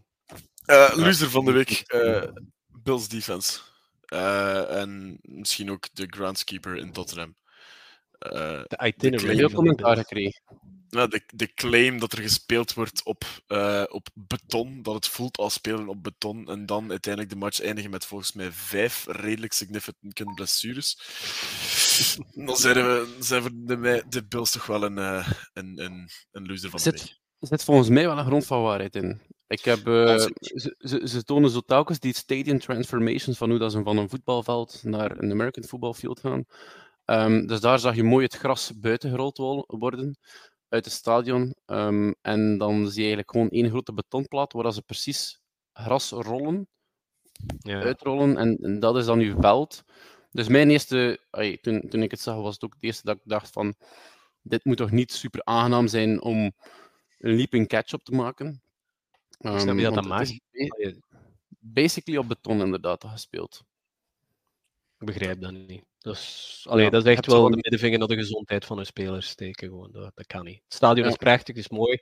Eh 0.64 0.92
loser 0.96 1.30
van 1.30 1.44
de 1.44 1.52
week, 1.52 1.70
eh, 1.86 2.22
Bills 2.66 3.08
defense. 3.08 3.60
Eh, 4.04 4.80
en 4.80 5.18
misschien 5.22 5.70
ook 5.70 5.94
de 5.94 6.06
groundskeeper 6.08 6.76
in 6.76 6.92
Tottenham. 6.92 7.36
Eh, 8.18 8.62
De 8.66 8.80
itinerary. 8.84 9.26
van 9.40 9.48
de 9.48 9.54
commentaar 9.54 9.96
gekregen. 9.96 10.42
Nou, 10.94 11.08
de, 11.08 11.22
de 11.34 11.54
claim 11.54 11.98
dat 11.98 12.12
er 12.12 12.22
gespeeld 12.22 12.74
wordt 12.74 13.04
op, 13.04 13.24
eh, 13.46 13.84
op 13.88 14.08
beton, 14.14 14.82
dat 14.82 14.94
het 14.94 15.08
voelt 15.08 15.36
als 15.36 15.54
spelen 15.54 15.88
op 15.88 16.02
beton, 16.02 16.48
en 16.48 16.66
dan 16.66 16.90
uiteindelijk 16.90 17.32
de 17.32 17.38
match 17.38 17.60
eindigen 17.60 17.90
met 17.90 18.06
volgens 18.06 18.32
mij 18.32 18.52
vijf 18.52 19.06
redelijk 19.08 19.52
significant 19.52 20.34
blessures. 20.34 20.98
Dan 22.46 22.56
zijn, 22.56 22.74
we, 22.74 23.16
zijn 23.20 23.42
voor 23.42 23.50
de, 23.54 24.04
de 24.08 24.24
Bills 24.26 24.50
toch 24.50 24.66
wel 24.66 24.82
een, 24.82 24.98
eh, 24.98 25.30
een, 25.52 25.84
een, 25.84 26.08
een 26.32 26.46
loser 26.46 26.70
van 26.70 26.78
de. 26.82 26.98
Zit, 26.98 27.20
zit 27.40 27.64
volgens 27.64 27.88
mij 27.88 28.06
wel 28.06 28.18
een 28.18 28.26
grond 28.26 28.46
van 28.46 28.62
waarheid 28.62 28.96
in. 28.96 29.20
Ik 29.46 29.64
heb, 29.64 29.86
eh, 29.86 30.18
ze, 30.18 30.76
ze, 30.78 31.08
ze 31.08 31.22
tonen 31.24 31.50
zo 31.50 31.60
telkens 31.60 31.98
die 31.98 32.14
stadium 32.14 32.58
transformations 32.58 33.36
van 33.36 33.50
hoe 33.50 33.58
dat 33.58 33.72
ze 33.72 33.82
van 33.82 33.96
een 33.96 34.08
voetbalveld 34.08 34.80
naar 34.82 35.18
een 35.18 35.30
American 35.30 35.64
football 35.64 35.92
field 35.92 36.20
gaan. 36.20 36.44
Ehm, 37.04 37.46
dus 37.46 37.60
daar 37.60 37.78
zag 37.78 37.94
je 37.94 38.02
mooi 38.02 38.24
het 38.24 38.34
gras 38.34 38.72
buiten 38.80 39.10
gerold 39.10 39.36
worden 39.66 40.18
uit 40.74 40.84
het 40.84 40.94
stadion. 40.94 41.54
Ehm, 41.66 42.12
en 42.22 42.58
dan 42.58 42.76
zie 42.76 42.94
je 43.06 43.14
eigenlijk 43.14 43.30
gewoon 43.30 43.48
één 43.50 43.68
grote 43.68 43.92
betonplaat 43.92 44.52
waar 44.52 44.72
ze 44.72 44.82
precies 44.82 45.40
gras 45.72 46.10
rollen, 46.10 46.68
Ja. 47.58 47.80
uitrollen 47.82 48.36
en, 48.36 48.56
en 48.62 48.80
dat 48.80 48.96
is 48.96 49.04
dan 49.04 49.18
uw 49.18 49.40
veld. 49.40 49.84
Dus 50.30 50.48
mijn 50.48 50.70
eerste, 50.70 51.20
toen, 51.60 51.88
toen 51.88 52.02
ik 52.02 52.10
het 52.10 52.20
zag, 52.20 52.36
was 52.36 52.54
het 52.54 52.64
ook 52.64 52.72
het 52.74 52.82
eerste 52.82 53.02
dat 53.04 53.16
ik 53.16 53.22
dacht 53.24 53.50
van 53.52 53.74
dit 54.42 54.64
moet 54.64 54.76
toch 54.76 54.90
niet 54.90 55.12
super 55.12 55.44
aangenaam 55.44 55.88
zijn 55.88 56.22
om 56.22 56.36
een 57.18 57.34
leaping 57.36 57.68
catch 57.68 57.92
op 57.92 58.04
te 58.04 58.12
maken. 58.12 58.62
Snap 59.38 59.58
je 59.78 59.84
Ehm, 59.86 59.94
dat 59.94 60.08
ba- 60.08 60.24
basically 61.58 62.18
op 62.20 62.28
beton 62.28 62.60
inderdaad 62.60 63.04
gespeeld. 63.04 63.64
Ik 64.98 65.06
begrijp 65.06 65.40
dat 65.40 65.52
niet. 65.52 65.84
Is, 66.06 66.64
allee, 66.68 66.84
Ja, 66.84 66.90
dat 66.90 67.06
is 67.06 67.12
echt 67.12 67.26
wel 67.26 67.42
de 67.50 67.56
middenvinger 67.56 67.98
naar 67.98 68.08
de 68.08 68.16
gezondheid 68.16 68.64
van 68.64 68.76
hun 68.76 68.86
spelers 68.86 69.28
steken. 69.28 69.68
Gewoon. 69.68 69.92
Dat, 69.92 70.10
dat 70.14 70.26
kan 70.26 70.44
niet. 70.44 70.60
Het 70.64 70.74
stadion 70.74 71.04
Ja. 71.06 71.10
is 71.12 71.16
prachtig, 71.16 71.56
is 71.56 71.68
mooi. 71.68 71.98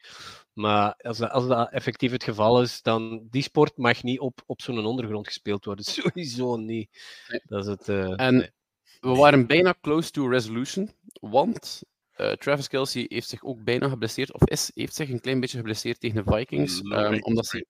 Maar 0.53 0.95
als 0.97 1.19
dat, 1.19 1.31
als 1.31 1.47
dat 1.47 1.71
effectief 1.71 2.11
het 2.11 2.25
geval 2.25 2.63
is, 2.63 2.83
dan 2.83 3.27
die 3.31 3.43
sport 3.43 3.77
mag 3.77 4.03
niet 4.03 4.21
op, 4.21 4.43
op 4.47 4.63
zo'n 4.63 4.87
ondergrond 4.87 5.27
gespeeld 5.27 5.65
worden. 5.65 5.85
Sowieso 5.95 6.57
niet. 6.57 6.91
Nee. 7.29 7.41
Dat 7.45 7.65
is 7.65 7.71
het. 7.71 7.89
eh, 7.89 8.21
En 8.21 8.37
nee. 8.37 8.51
we 9.01 9.09
waren 9.15 9.47
bijna 9.47 9.75
close 9.81 10.11
to 10.11 10.29
resolution, 10.29 10.91
want 11.21 11.83
eh, 12.13 12.33
Travis 12.33 12.69
Kelsey 12.69 13.05
heeft 13.09 13.29
zich 13.29 13.43
ook 13.43 13.65
bijna 13.65 13.89
geblesseerd, 13.89 14.33
of 14.33 14.43
is, 14.45 14.71
heeft 14.75 14.95
zich 14.95 15.09
een 15.11 15.21
klein 15.21 15.41
beetje 15.41 15.57
geblesseerd 15.59 16.01
tegen 16.01 16.25
de 16.25 16.33
Vikings. 16.37 16.81
ehm, 16.81 17.19
omdat, 17.21 17.51
hij, 17.51 17.65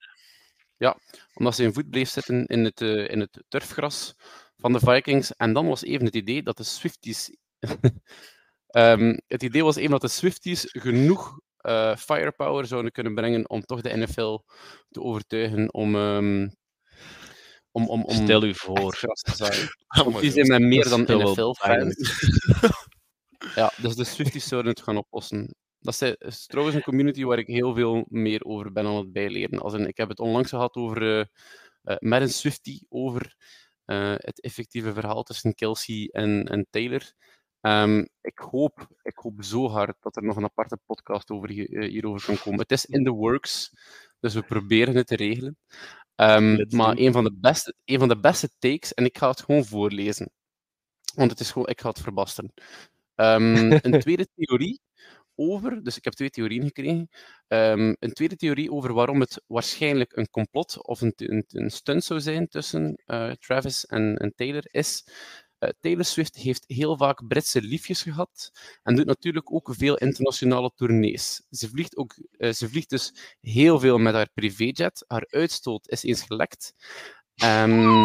ja, 0.77 0.97
omdat 1.35 1.55
zijn 1.55 1.73
voet 1.73 1.91
bleef 1.91 2.09
zitten 2.09 2.47
in 2.47 2.65
het, 2.65 2.81
eh, 2.81 3.09
in 3.11 3.21
het 3.21 3.43
turfgras 3.49 4.15
van 4.63 4.73
de 4.73 4.79
Vikings. 4.79 5.37
En 5.37 5.53
dan 5.53 5.67
was 5.67 5.83
even 5.83 6.05
het 6.05 6.15
idee 6.15 6.43
dat 6.43 6.57
de 6.57 6.65
Swifties. 6.65 7.37
Ehm, 8.67 9.19
het 9.27 9.43
idee 9.43 9.65
was 9.65 9.77
even 9.77 9.91
dat 9.91 10.01
de 10.01 10.09
Swifties 10.09 10.67
genoeg 10.69 11.41
eh, 11.57 11.97
firepower 11.97 12.67
zouden 12.67 12.93
kunnen 12.93 13.15
brengen 13.15 13.51
om 13.51 13.61
toch 13.63 13.81
de 13.81 13.97
NFL 13.97 14.39
te 14.91 15.01
overtuigen 15.03 15.75
om. 15.75 15.95
ehm, 15.95 16.49
om, 17.73 17.89
om, 17.89 18.05
om 18.05 18.15
Stel 18.15 18.45
u 18.45 18.55
voor. 18.55 18.99
te 18.99 19.67
Want 19.89 20.21
die 20.21 20.31
zijn 20.31 20.47
met 20.47 20.61
meer 20.61 20.89
dan 20.89 21.03
NFL-fans. 21.03 22.29
ja, 23.55 23.73
dus 23.77 23.95
de 23.95 24.05
Swifties 24.05 24.49
zouden 24.49 24.73
het 24.73 24.83
gaan 24.83 24.97
oplossen. 24.97 25.55
Dat 25.79 26.03
is, 26.19 26.47
trouwens 26.47 26.77
een 26.77 26.83
community 26.83 27.25
waar 27.25 27.39
ik 27.39 27.47
heel 27.47 27.75
veel 27.75 28.07
meer 28.09 28.45
over 28.45 28.73
ben 28.73 28.87
aan 28.87 28.97
het 28.97 29.13
bijleren. 29.13 29.59
Als 29.59 29.75
in, 29.75 29.87
ik 29.87 29.97
heb 29.97 30.09
het 30.09 30.21
onlangs 30.21 30.49
gehad 30.49 30.75
over, 30.75 31.03
eh, 31.03 31.25
eh, 31.83 31.97
met 31.99 32.23
een 32.23 32.29
Swiftie 32.29 32.87
over 32.89 33.37
het 34.17 34.41
effectieve 34.41 34.93
verhaal 34.93 35.23
tussen 35.23 35.55
Kelsey 35.55 36.09
en, 36.13 36.49
en 36.49 36.67
Taylor. 36.71 37.13
Ehm, 37.61 38.05
ik, 38.21 38.39
hoop, 38.39 38.89
ik 39.03 39.17
hoop 39.17 39.45
zo 39.45 39.69
hard 39.69 39.97
dat 40.01 40.17
er 40.17 40.23
nog 40.23 40.37
een 40.37 40.45
aparte 40.45 40.79
podcast 40.87 41.31
over, 41.31 41.49
eh, 41.51 41.89
hierover 41.89 42.27
kan 42.27 42.39
komen. 42.39 42.61
Het 42.61 42.73
is 42.73 42.87
in 42.87 43.05
the 43.05 43.11
works, 43.11 43.73
dus 44.21 44.35
we 44.35 44.43
proberen 44.43 44.97
het 44.97 45.07
te 45.07 45.17
regelen. 45.17 45.59
Ehm, 46.15 46.65
maar 46.69 46.97
een 46.99 47.13
van, 47.13 47.25
de 47.25 47.33
beste, 47.33 47.75
een 47.85 47.99
van 47.99 48.09
de 48.09 48.21
beste 48.21 48.49
takes, 48.59 48.95
en 48.95 49.05
ik 49.05 49.19
ga 49.19 49.29
het 49.29 49.43
gewoon 49.43 49.65
voorlezen. 49.65 50.31
Want 51.15 51.31
het 51.31 51.41
is 51.41 51.51
gewoon, 51.51 51.69
ik 51.69 51.81
ga 51.81 51.89
het 51.89 52.01
verbasten. 52.01 52.53
Ehm, 53.15 53.73
een 53.87 54.01
tweede 54.01 54.29
theorie 54.35 54.81
over, 55.51 55.83
dus 55.83 55.97
ik 55.97 56.05
heb 56.05 56.13
twee 56.13 56.31
theorieën 56.31 56.63
gekregen. 56.65 57.09
Ehm, 57.49 57.95
een 57.99 58.13
tweede 58.13 58.37
theorie 58.37 58.73
over 58.73 58.93
waarom 58.93 59.21
het 59.21 59.43
waarschijnlijk 59.47 60.17
een 60.17 60.31
complot 60.31 60.87
of 60.87 61.01
een, 61.01 61.13
een, 61.17 61.45
een 61.49 61.71
stunt 61.71 62.05
zou 62.05 62.21
zijn 62.21 62.49
tussen 62.49 63.03
eh, 63.07 63.31
Travis 63.33 63.87
en, 63.87 64.17
en 64.17 64.33
Taylor 64.37 64.65
is. 64.71 65.05
eh, 65.59 65.69
Taylor 65.81 66.05
Swift 66.05 66.37
heeft 66.37 66.65
heel 66.67 66.97
vaak 66.97 67.27
Britse 67.27 67.63
liefjes 67.63 68.03
gehad 68.03 68.51
en 68.83 68.97
doet 68.97 69.07
natuurlijk 69.07 69.53
ook 69.53 69.69
veel 69.79 69.97
internationale 69.97 70.73
tournees. 70.75 71.47
Ze 71.51 71.69
vliegt, 71.69 71.97
ook, 71.97 72.15
eh, 72.37 72.53
ze 72.53 72.69
vliegt 72.69 72.91
dus 72.91 73.15
heel 73.41 73.79
veel 73.81 73.99
met 73.99 74.15
haar 74.15 74.29
privéjet. 74.35 75.05
Haar 75.07 75.27
uitstoot 75.31 75.89
is 75.89 76.03
eens 76.03 76.23
gelekt. 76.23 76.75
Ehm, 77.35 78.05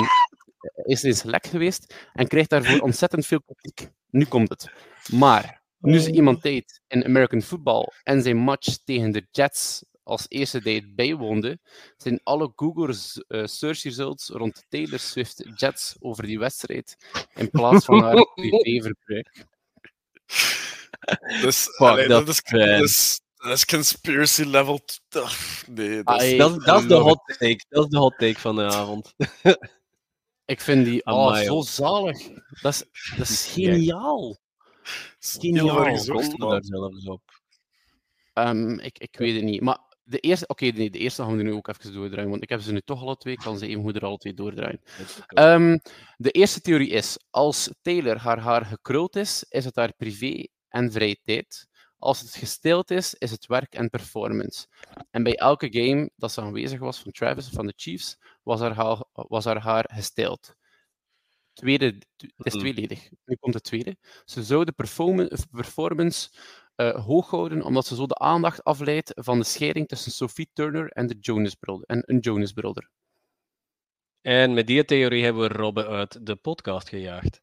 is 0.86 1.04
eens 1.04 1.24
lek 1.24 1.46
geweest 1.48 1.94
en 2.14 2.28
krijgt 2.28 2.50
daarvoor 2.50 2.80
ontzettend 2.80 3.26
veel 3.26 3.42
kritiek. 3.42 3.90
Nu 4.10 4.26
komt 4.26 4.50
het. 4.50 4.72
Maar 5.12 5.57
nu 5.80 6.00
ze 6.00 6.12
iemand 6.12 6.42
deed 6.42 6.82
in 6.88 7.06
American 7.06 7.42
football 7.42 7.92
en 8.04 8.22
zijn 8.22 8.38
match 8.38 8.78
tegen 8.84 9.12
de 9.12 9.28
Jets 9.32 9.84
als 10.04 10.26
eerste 10.28 10.62
date 10.62 10.92
bijwoonde, 10.96 11.60
zijn 11.98 12.20
alle 12.24 12.52
Google 12.56 12.96
eh, 13.28 13.46
search 13.46 13.84
results 13.84 14.28
rond 14.30 14.66
Taylor 14.70 15.00
Swift 15.00 15.44
Jets 15.56 15.96
over 16.00 16.26
die 16.26 16.40
wedstrijd 16.40 16.96
in 17.36 17.50
plaats 17.50 17.86
van 17.86 18.04
haar 18.04 18.26
privéverbruik. 18.36 19.46
Dus, 21.42 21.64
Fuck, 21.64 21.88
allee, 21.88 22.08
dat 22.08 22.26
dat, 22.26 22.36
is, 22.36 22.42
fan. 22.46 22.60
dat, 23.50 23.58
is, 23.58 23.66
conspiracy 23.66 24.44
level. 24.44 24.80
Ugh, 25.16 25.64
Nee, 25.68 26.04
dat 26.04 26.22
is, 26.22 26.38
Dat, 26.38 26.58
is- 26.58 26.66
dat 26.66 26.82
is 26.82 26.88
de 26.88 26.94
hot 26.96 27.22
take. 27.26 27.66
Dat 27.70 27.84
is 27.84 27.90
de 27.90 27.98
hot 27.98 28.18
take 28.18 28.40
van 28.40 28.56
de 28.56 28.64
avond. 28.64 29.14
Ik 30.46 30.62
vind 30.62 30.86
die 30.86 31.06
oh, 31.06 31.36
zo 31.38 31.62
zalig. 31.62 32.18
Dat 32.62 32.74
is, 32.74 32.84
dat 33.18 33.30
is 33.30 33.46
geniaal. 33.46 34.38
Daar 36.50 36.64
zelfs 36.64 37.08
op. 37.08 37.22
Ehm, 38.34 38.80
ik, 38.80 39.00
ik 39.00 39.18
weet 39.18 39.36
het 39.36 39.44
niet. 39.44 39.62
Maar 39.62 39.80
de 40.04 40.20
eerste, 40.20 40.48
oké, 40.48 40.66
nee, 40.66 40.90
de 40.90 41.00
eerste 41.00 41.24
gaan 41.24 41.38
we 41.38 41.44
nu 41.44 41.54
ook 41.54 41.68
even 41.68 41.94
doordraaien, 41.94 42.30
want 42.30 42.44
ik 42.44 42.50
heb 42.50 42.62
ze 42.62 42.72
nu 42.72 42.82
toch 42.82 43.02
alle 43.02 43.18
twee, 43.18 43.34
ik 43.34 43.40
kan 43.40 43.58
ze 43.58 43.68
even 43.68 43.84
goed 43.84 43.96
er 43.96 44.06
alle 44.06 44.18
twee 44.18 44.34
doordraaien. 44.34 44.82
Ehm, 45.28 45.78
de 46.18 46.32
eerste 46.32 46.62
theorie 46.62 46.90
is, 46.90 47.18
als 47.30 47.70
Taylor 47.82 48.18
haar 48.18 48.40
haar 48.40 48.66
gekruld 48.66 49.16
is, 49.16 49.46
is 49.50 49.66
het 49.66 49.76
haar 49.76 49.94
privé 49.94 50.48
en 50.70 50.92
vrije 50.92 51.20
tijd. 51.24 51.68
Als 51.98 52.22
het 52.22 52.36
gestild 52.36 52.92
is, 52.92 53.14
is 53.14 53.32
het 53.32 53.46
werk 53.46 53.74
en 53.74 53.90
performance. 53.90 54.68
En 55.12 55.24
bij 55.24 55.36
elke 55.36 55.68
game 55.72 56.10
dat 56.16 56.32
ze 56.32 56.42
aanwezig 56.42 56.80
was 56.80 57.00
van 57.00 57.12
Travis, 57.12 57.50
van 57.50 57.66
de 57.66 57.74
Chiefs, 57.76 58.18
was 58.44 58.60
haar 58.60 58.74
haar, 58.74 59.04
was 59.12 59.46
haar, 59.46 59.62
haar 59.62 59.90
gestild. 59.94 60.56
Tweede, 61.58 61.86
het 62.18 62.46
is 62.46 62.54
tweeledig. 62.54 63.10
Nu 63.26 63.36
komt 63.40 63.54
het 63.54 63.64
tweede. 63.64 63.98
Ze 64.26 64.44
zou 64.44 64.66
de 64.66 64.72
performance, 64.72 65.48
performance 65.52 66.30
eh, 66.76 67.06
hoog 67.06 67.30
houden, 67.30 67.62
omdat 67.64 67.86
ze 67.86 67.96
zo 67.96 68.06
de 68.06 68.16
aandacht 68.16 68.64
afleidt 68.64 69.12
van 69.16 69.38
de 69.40 69.46
scheiding 69.46 69.88
tussen 69.88 70.12
Sophie 70.12 70.50
Turner 70.54 70.90
en, 70.90 71.08
de 71.08 71.18
Jonas 71.20 71.56
brother, 71.56 71.86
en 71.88 72.04
een 72.06 72.20
Jonas 72.20 72.52
Brother. 72.52 72.90
En 74.22 74.54
met 74.54 74.68
die 74.68 74.86
theorie 74.86 75.24
hebben 75.24 75.42
we 75.42 75.48
Robbe 75.56 75.88
uit 75.88 76.26
de 76.26 76.36
podcast 76.36 76.90
gejaagd. 76.90 77.42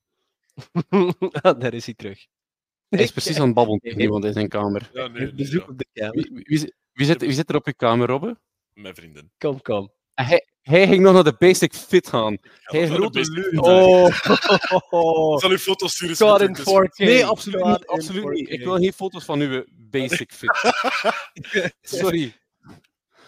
Ah, 0.89 1.59
daar 1.61 1.75
is 1.75 1.85
hij 1.85 1.95
terug. 1.95 2.27
Hij 2.89 3.03
is 3.03 3.13
precies 3.13 3.39
aan 3.39 3.47
het 3.47 3.55
babbelen 3.55 3.81
tegen 3.81 4.01
iemand 4.01 4.25
in 4.25 4.33
zijn 4.33 4.49
kamer. 4.49 4.91
Ja, 4.93 5.07
nee, 5.07 5.23
nee, 5.23 5.35
Bezoek 5.35 5.63
ja. 5.63 5.69
op 5.69 5.79
de 5.79 5.87
kamer. 5.93 6.15
Wie, 6.15 6.45
wie, 6.45 6.59
zit- 6.59 6.75
wie, 6.93 7.07
zit, 7.07 7.21
wie 7.21 7.33
zit 7.33 7.49
er 7.49 7.57
op 7.57 7.67
je 7.67 7.75
kamer, 7.75 8.07
Robbe? 8.09 8.41
Mijn 8.73 8.95
vriendin. 8.95 9.31
Kom, 9.39 9.63
kom. 9.63 9.93
En 10.15 10.25
Hij, 10.25 10.47
hij 10.65 10.87
ging 10.87 11.03
nog 11.03 11.13
naar 11.15 11.25
de 11.25 11.35
basic 11.39 11.75
fit 11.75 12.09
gaan. 12.09 12.39
Hij 12.63 12.87
dat 12.89 13.17
is 13.17 13.29
grote. 13.29 14.09
Oh, 14.91 15.33
Ik 15.35 15.41
zal 15.41 15.51
u 15.53 15.59
foto's 15.59 15.93
sturen. 15.95 16.17
God 16.17 16.27
Smitty, 16.37 16.45
in 16.45 16.51
het 16.51 16.59
is 16.99 17.05
4K. 17.05 17.07
Nee, 17.07 17.25
absoluut 17.25 17.61
God 17.61 17.71
niet. 17.79 17.87
Absoluut 17.87 18.31
niet. 18.33 18.49
4K. 18.49 18.51
Ik 18.53 18.65
wil 18.65 18.77
geen 18.79 18.93
foto's 18.93 19.25
van 19.25 19.41
uw 19.41 19.65
basic 19.73 20.33
fit. 20.33 20.73
Sorry. 21.81 22.37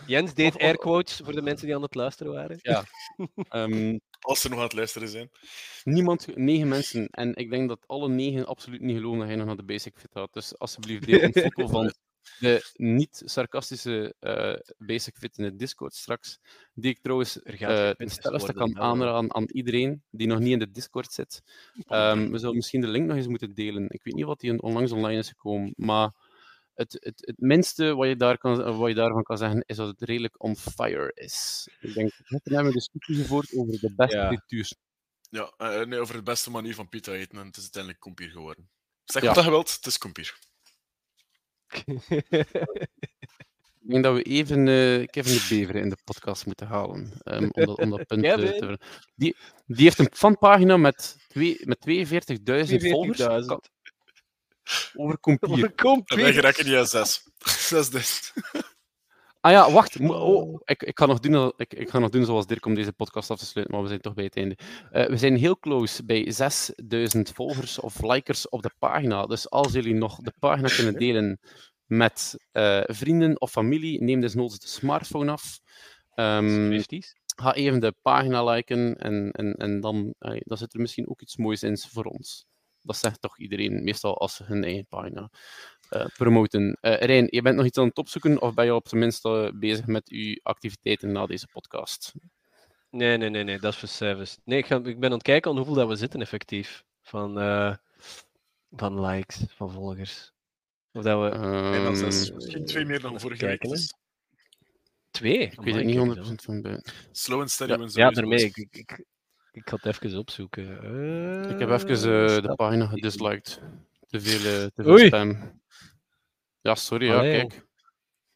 Jens 0.06 0.34
deed 0.34 0.48
Of- 0.48 0.54
of- 0.54 0.60
airquotes 0.62 1.20
voor 1.24 1.32
de 1.32 1.42
mensen 1.42 1.66
die 1.66 1.76
aan 1.76 1.82
het 1.82 1.94
luisteren 1.94 2.32
waren. 2.32 2.58
Ja. 2.62 2.84
Ehm, 3.48 3.98
Als 4.20 4.40
ze 4.40 4.48
nog 4.48 4.58
aan 4.58 4.64
het 4.64 4.72
luisteren 4.72 5.08
zijn. 5.08 5.30
niemand, 5.84 6.26
negen 6.36 6.68
mensen. 6.68 7.06
En 7.10 7.34
ik 7.34 7.50
denk 7.50 7.68
dat 7.68 7.78
alle 7.86 8.08
negen 8.08 8.46
absoluut 8.46 8.80
niet 8.80 8.96
geloven 8.96 9.18
dat 9.18 9.28
hij 9.28 9.36
nog 9.36 9.46
naar 9.46 9.56
de 9.56 9.64
basic 9.64 9.92
fit 9.98 10.10
had. 10.12 10.32
Dus 10.32 10.58
alsjeblieft, 10.58 11.06
deel 11.06 11.22
een 11.22 11.32
foto 11.32 11.66
van 11.66 11.94
de 12.38 12.70
niet-sarcastische 12.76 14.14
eh, 14.20 14.54
basic 14.78 15.16
fit 15.16 15.38
in 15.38 15.44
de 15.44 15.56
Discord 15.56 15.94
straks. 15.94 16.38
Die 16.74 16.90
ik 16.90 16.98
trouwens 17.00 17.38
gaat 17.42 17.78
geen 17.78 17.94
ten 17.96 18.10
stelligste 18.10 18.52
kan 18.52 18.78
aanraden 18.78 19.34
aan 19.34 19.44
iedereen 19.52 20.02
die 20.10 20.26
nog 20.26 20.38
niet 20.38 20.52
in 20.52 20.58
de 20.58 20.70
Discord 20.70 21.12
zit. 21.12 21.42
Ehm, 21.86 22.30
we 22.30 22.38
zullen 22.38 22.54
misschien 22.56 22.80
de 22.80 22.86
link 22.88 23.06
nog 23.06 23.16
eens 23.16 23.26
moeten 23.26 23.54
delen. 23.54 23.84
Ik 23.88 24.02
weet 24.04 24.14
niet 24.14 24.24
wat 24.24 24.40
die 24.40 24.62
onlangs 24.62 24.92
online 24.92 25.18
is 25.18 25.28
gekomen, 25.28 25.72
maar 25.76 26.12
het, 26.74 26.92
het, 27.00 27.26
het 27.26 27.38
minste 27.40 27.94
wat 27.94 28.08
je, 28.08 28.16
daar 28.16 28.38
kan, 28.38 28.76
wat 28.78 28.88
je 28.88 28.94
daarvan 28.94 29.22
kan 29.22 29.38
zeggen 29.38 29.62
is 29.66 29.76
dat 29.76 29.88
het 29.88 30.02
redelijk 30.02 30.42
on 30.42 30.56
fire 30.56 31.10
is. 31.14 31.68
Ik 31.80 31.94
denk, 31.94 32.10
gisteren 32.12 32.40
hebben 32.54 32.72
we 32.72 32.78
discussie 32.78 33.16
gevoerd 33.16 33.54
over 33.56 33.80
de 33.80 33.92
beste 33.96 34.16
Ja. 34.16 34.26
frituurs. 34.26 34.74
Ja, 35.30 35.52
eh, 35.56 35.84
nee, 35.86 35.98
over 36.00 36.14
de 36.14 36.22
beste 36.22 36.50
manier 36.50 36.74
van 36.74 36.88
pizza 36.88 37.12
eten. 37.12 37.38
En 37.38 37.46
het 37.46 37.56
is 37.56 37.62
uiteindelijk 37.62 38.02
kompier 38.02 38.30
geworden. 38.30 38.70
Zeg 39.04 39.22
Ja. 39.22 39.34
wat 39.34 39.44
je 39.44 39.50
wilt, 39.50 39.74
het 39.74 39.86
is 39.86 39.98
kompier. 39.98 40.38
Ik 43.80 43.92
denk 43.92 44.04
dat 44.04 44.14
we 44.14 44.22
even 44.22 44.68
eh, 44.68 45.06
Kevin 45.06 45.32
de 45.34 45.46
Bever 45.48 45.76
in 45.76 45.88
de 45.88 45.96
podcast 46.04 46.46
moeten 46.46 46.66
halen. 46.66 47.12
ehm, 47.22 47.48
om, 47.52 47.64
dat, 47.66 47.78
om 47.78 47.90
dat 47.90 48.06
punt 48.06 48.24
eh, 48.24 48.34
te 48.34 48.56
ver- 48.58 48.80
die, 49.14 49.36
die 49.66 49.82
heeft 49.84 49.98
een 49.98 50.10
fanpagina 50.12 50.76
met, 50.76 51.16
twee, 51.28 51.60
met 51.64 51.78
42.000 51.88 52.90
volgers 52.90 53.20
42.000. 53.20 53.26
Kan- 53.46 53.62
over 54.94 55.18
kompier. 55.18 55.72
Kom, 55.82 56.02
En 56.04 56.16
wij 56.16 56.32
geraken 56.32 56.64
niet 56.66 56.74
aan 56.74 56.86
zes. 56.86 57.28
Zes 57.68 57.90
dit. 57.90 58.32
Ah 59.46 59.52
ja, 59.52 59.72
wacht. 59.72 59.98
mo- 59.98 60.14
Oh, 60.14 60.60
ik, 60.64 60.82
ik, 60.82 60.98
ga 60.98 61.06
nog 61.06 61.20
doen, 61.20 61.52
ik, 61.56 61.74
ik 61.74 61.88
ga 61.90 61.98
nog 61.98 62.10
doen 62.10 62.24
zoals 62.24 62.46
Dirk 62.46 62.66
om 62.66 62.74
deze 62.74 62.92
podcast 62.92 63.30
af 63.30 63.38
te 63.38 63.46
sluiten, 63.46 63.74
maar 63.74 63.82
we 63.84 63.88
zijn 63.90 64.00
toch 64.00 64.14
bij 64.14 64.24
het 64.24 64.36
einde. 64.36 64.56
Eh, 64.90 65.06
we 65.06 65.16
zijn 65.16 65.36
heel 65.36 65.58
close 65.58 66.04
bij 66.04 66.30
6000 66.32 67.30
volgers 67.30 67.78
of 67.80 68.02
likers 68.02 68.48
op 68.48 68.62
de 68.62 68.70
pagina. 68.78 69.26
Dus 69.26 69.50
als 69.50 69.72
jullie 69.72 69.94
nog 69.94 70.16
de 70.16 70.32
pagina 70.38 70.68
kunnen 70.68 70.94
delen 71.06 71.38
met 71.84 72.36
eh, 72.52 72.82
vrienden 72.86 73.40
of 73.40 73.50
familie, 73.50 74.02
neem 74.02 74.20
desnoods 74.20 74.58
de 74.58 74.68
smartphone 74.68 75.32
af. 75.32 75.58
Swifties. 76.66 77.14
ga 77.36 77.54
even 77.54 77.80
de 77.80 77.94
pagina 78.02 78.44
liken 78.44 78.96
en, 78.96 79.30
en, 79.30 79.54
en 79.54 79.80
dan, 79.80 80.14
eh, 80.18 80.40
dan 80.44 80.58
zit 80.58 80.74
er 80.74 80.80
misschien 80.80 81.08
ook 81.08 81.20
iets 81.20 81.36
moois 81.36 81.62
in 81.62 81.78
voor 81.78 82.04
ons. 82.04 82.46
Dat 82.80 82.96
zegt 82.96 83.20
toch 83.20 83.38
iedereen, 83.38 83.84
meestal 83.84 84.18
als 84.18 84.36
ze 84.36 84.44
hun 84.44 84.64
eigen 84.64 84.86
pagina 84.88 85.30
promoten. 86.16 86.78
Eh 86.80 86.98
Rijn, 87.00 87.26
je 87.30 87.42
bent 87.42 87.56
nog 87.56 87.66
iets 87.66 87.78
aan 87.78 87.86
het 87.88 87.98
opzoeken 87.98 88.40
of 88.42 88.54
ben 88.54 88.64
je 88.64 88.74
op 88.74 88.88
zijn 88.88 89.00
minst 89.00 89.24
eh, 89.24 89.48
bezig 89.54 89.86
met 89.86 90.02
je 90.04 90.40
activiteiten 90.42 91.12
na 91.12 91.26
deze 91.26 91.46
podcast? 91.52 92.12
Nee, 92.90 93.16
nee, 93.16 93.28
nee, 93.28 93.42
nee, 93.44 93.58
dat 93.58 93.72
is 93.72 93.78
voor 93.78 93.88
service. 93.88 94.38
Nee, 94.44 94.58
ik, 94.58 94.66
ga, 94.66 94.76
ik 94.76 95.00
ben 95.00 95.04
aan 95.04 95.12
het 95.16 95.22
kijken 95.22 95.50
aan 95.50 95.56
hoeveel 95.56 95.74
dat 95.74 95.88
we 95.88 95.96
zitten 95.96 96.20
effectief. 96.20 96.84
Van, 97.02 97.40
eh, 97.40 97.74
van 98.70 99.00
likes, 99.06 99.44
van 99.48 99.72
volgers. 99.72 100.32
Of 100.92 101.02
dat 101.02 101.20
we... 101.22 101.36
En 101.76 101.84
dan 101.84 101.96
zes. 101.96 102.26
Ehm, 102.26 102.34
Misschien 102.34 102.64
twee 102.64 102.84
meer 102.84 103.00
dan 103.00 103.20
vorige 103.20 103.46
week. 103.46 103.60
dus 103.60 103.94
Twee? 105.10 105.38
ik 105.38 105.60
weet 105.60 105.74
het 105.74 105.84
niet 105.84 105.96
100% 105.96 106.42
van 106.42 106.62
buiten. 106.62 106.92
Slow 107.12 107.40
and 107.40 107.50
steady 107.50 107.72
Ja, 107.72 107.78
wins 107.78 107.94
ja 107.94 108.10
daarmee. 108.10 108.44
Ik, 108.44 108.56
ik, 108.56 108.76
ik, 108.76 109.04
ik 109.52 109.68
ga 109.68 109.76
het 109.82 109.86
even 109.86 110.18
opzoeken. 110.18 110.64
Ik 111.50 111.58
heb 111.58 111.70
even 111.70 111.88
Eh, 111.88 112.36
eh, 112.36 112.42
de 112.42 112.54
pagina 112.54 112.86
gedisliked. 112.86 113.60
Te 114.06 114.20
veel, 114.20 114.52
eh, 114.52 114.66
te 114.66 114.82
veel 114.82 114.92
Oei. 114.92 115.06
spam. 115.06 115.60
Ja, 116.66 116.74
sorry, 116.74 117.06
ja, 117.06 117.20
kijk. 117.20 117.66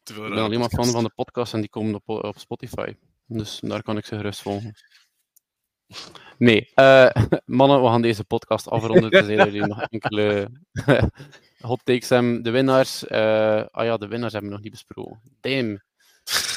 Te 0.03 0.13
veel 0.13 0.25
Ik 0.25 0.33
ben 0.33 0.43
alleen 0.43 0.59
maar 0.59 0.69
fan 0.69 0.85
van 0.85 1.03
de 1.03 1.11
podcast 1.15 1.53
en 1.53 1.59
die 1.59 1.69
komen 1.69 1.95
op, 1.95 2.09
op 2.23 2.37
Spotify. 2.37 2.95
Dus 3.25 3.59
daar 3.59 3.83
kan 3.83 3.97
ik 3.97 4.05
ze 4.05 4.15
gerust 4.15 4.41
volgen. 4.41 4.75
Nee, 6.37 6.71
eh, 6.73 7.09
mannen, 7.45 7.81
we 7.81 7.87
gaan 7.87 8.01
deze 8.01 8.23
podcast 8.23 8.67
afronden. 8.67 9.09
Tenzij 9.09 9.35
dat 9.35 9.45
jullie 9.45 9.67
nog 9.67 9.81
enkele 9.81 10.49
hot 11.69 11.79
takes 11.83 12.09
hebben. 12.09 12.43
De 12.43 12.49
winnaars, 12.49 13.07
eh, 13.07 13.65
ah 13.71 13.85
ja, 13.85 13.97
de 13.97 14.07
winnaars 14.07 14.31
hebben 14.33 14.49
we 14.49 14.55
nog 14.55 14.63
niet 14.63 14.73
besproken. 14.73 15.21
Damn. 15.41 15.83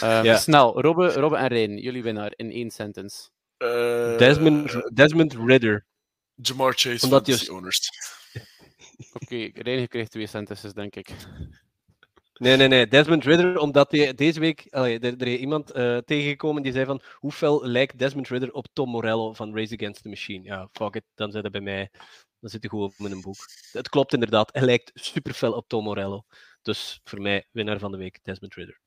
Ja. 0.00 0.36
Snel, 0.36 0.80
Robbe, 0.80 1.12
Robbe 1.12 1.36
en 1.36 1.46
Rijn, 1.46 1.78
jullie 1.78 2.02
winnaar 2.02 2.32
in 2.36 2.50
één 2.50 2.70
sentence. 2.70 3.28
Eh, 3.56 4.18
Desmond, 4.18 4.96
Desmond 4.96 5.34
Ridder. 5.34 5.86
Jamar 6.34 6.72
Chase, 6.76 7.04
Omdat 7.04 7.50
Owners. 7.50 7.88
Oké, 9.12 9.50
Rijn, 9.52 9.80
je 9.80 9.88
krijgt 9.88 10.10
twee 10.10 10.26
sentences, 10.26 10.72
denk 10.72 10.96
ik. 10.96 11.08
Nee, 12.34 12.56
nee, 12.56 12.68
nee. 12.68 12.86
Desmond 12.86 13.24
Ridder, 13.24 13.58
omdat 13.58 13.90
hij 13.90 14.14
deze 14.14 14.40
week... 14.40 14.66
Allee, 14.70 14.98
er, 14.98 15.16
er 15.18 15.26
is 15.26 15.38
iemand 15.38 15.70
eh, 15.70 15.98
tegengekomen 15.98 16.62
die 16.62 16.72
zei 16.72 16.84
van... 16.84 17.02
Hoe 17.14 17.32
fel 17.32 17.66
lijkt 17.66 17.98
Desmond 17.98 18.28
Ridder 18.28 18.52
op 18.52 18.66
Tom 18.72 18.90
Morello 18.90 19.32
van 19.32 19.56
Race 19.56 19.74
Against 19.74 20.02
the 20.02 20.08
Machine? 20.08 20.44
Ja, 20.44 20.68
fuck 20.72 20.94
it. 20.94 21.04
Dan 21.14 21.30
zit 21.32 21.42
hij 21.42 21.50
bij 21.50 21.60
mij... 21.60 21.90
Dan 22.40 22.50
zit 22.50 22.62
hij 22.62 22.70
goed 22.70 22.98
met 22.98 23.12
een 23.12 23.20
boek. 23.20 23.36
Het 23.72 23.88
klopt 23.88 24.12
inderdaad. 24.12 24.52
Hij 24.52 24.62
lijkt 24.62 24.90
super 24.94 25.34
fel 25.34 25.52
op 25.52 25.68
Tom 25.68 25.84
Morello. 25.84 26.24
Dus 26.62 27.00
voor 27.04 27.20
mij, 27.20 27.48
winnaar 27.50 27.78
van 27.78 27.90
de 27.90 27.96
week, 27.98 28.18
Desmond 28.22 28.54
Ridder. 28.54 28.80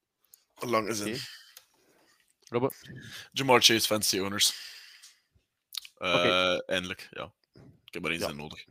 Lange 0.55 0.93
zin. 0.93 1.07
Oké. 1.13 1.19
Robbe, 2.49 2.71
Jamar 3.31 3.61
Chase, 3.61 3.87
Fantasy 3.87 4.19
Owners. 4.19 4.53
Eh, 5.97 6.13
Oké. 6.13 6.63
Eindelijk, 6.65 7.07
ja. 7.11 7.33
Ik 7.85 7.93
heb 7.93 8.01
maar 8.01 8.11
één 8.11 8.19
Ja. 8.19 8.27
zin 8.27 8.35
nodig. 8.35 8.65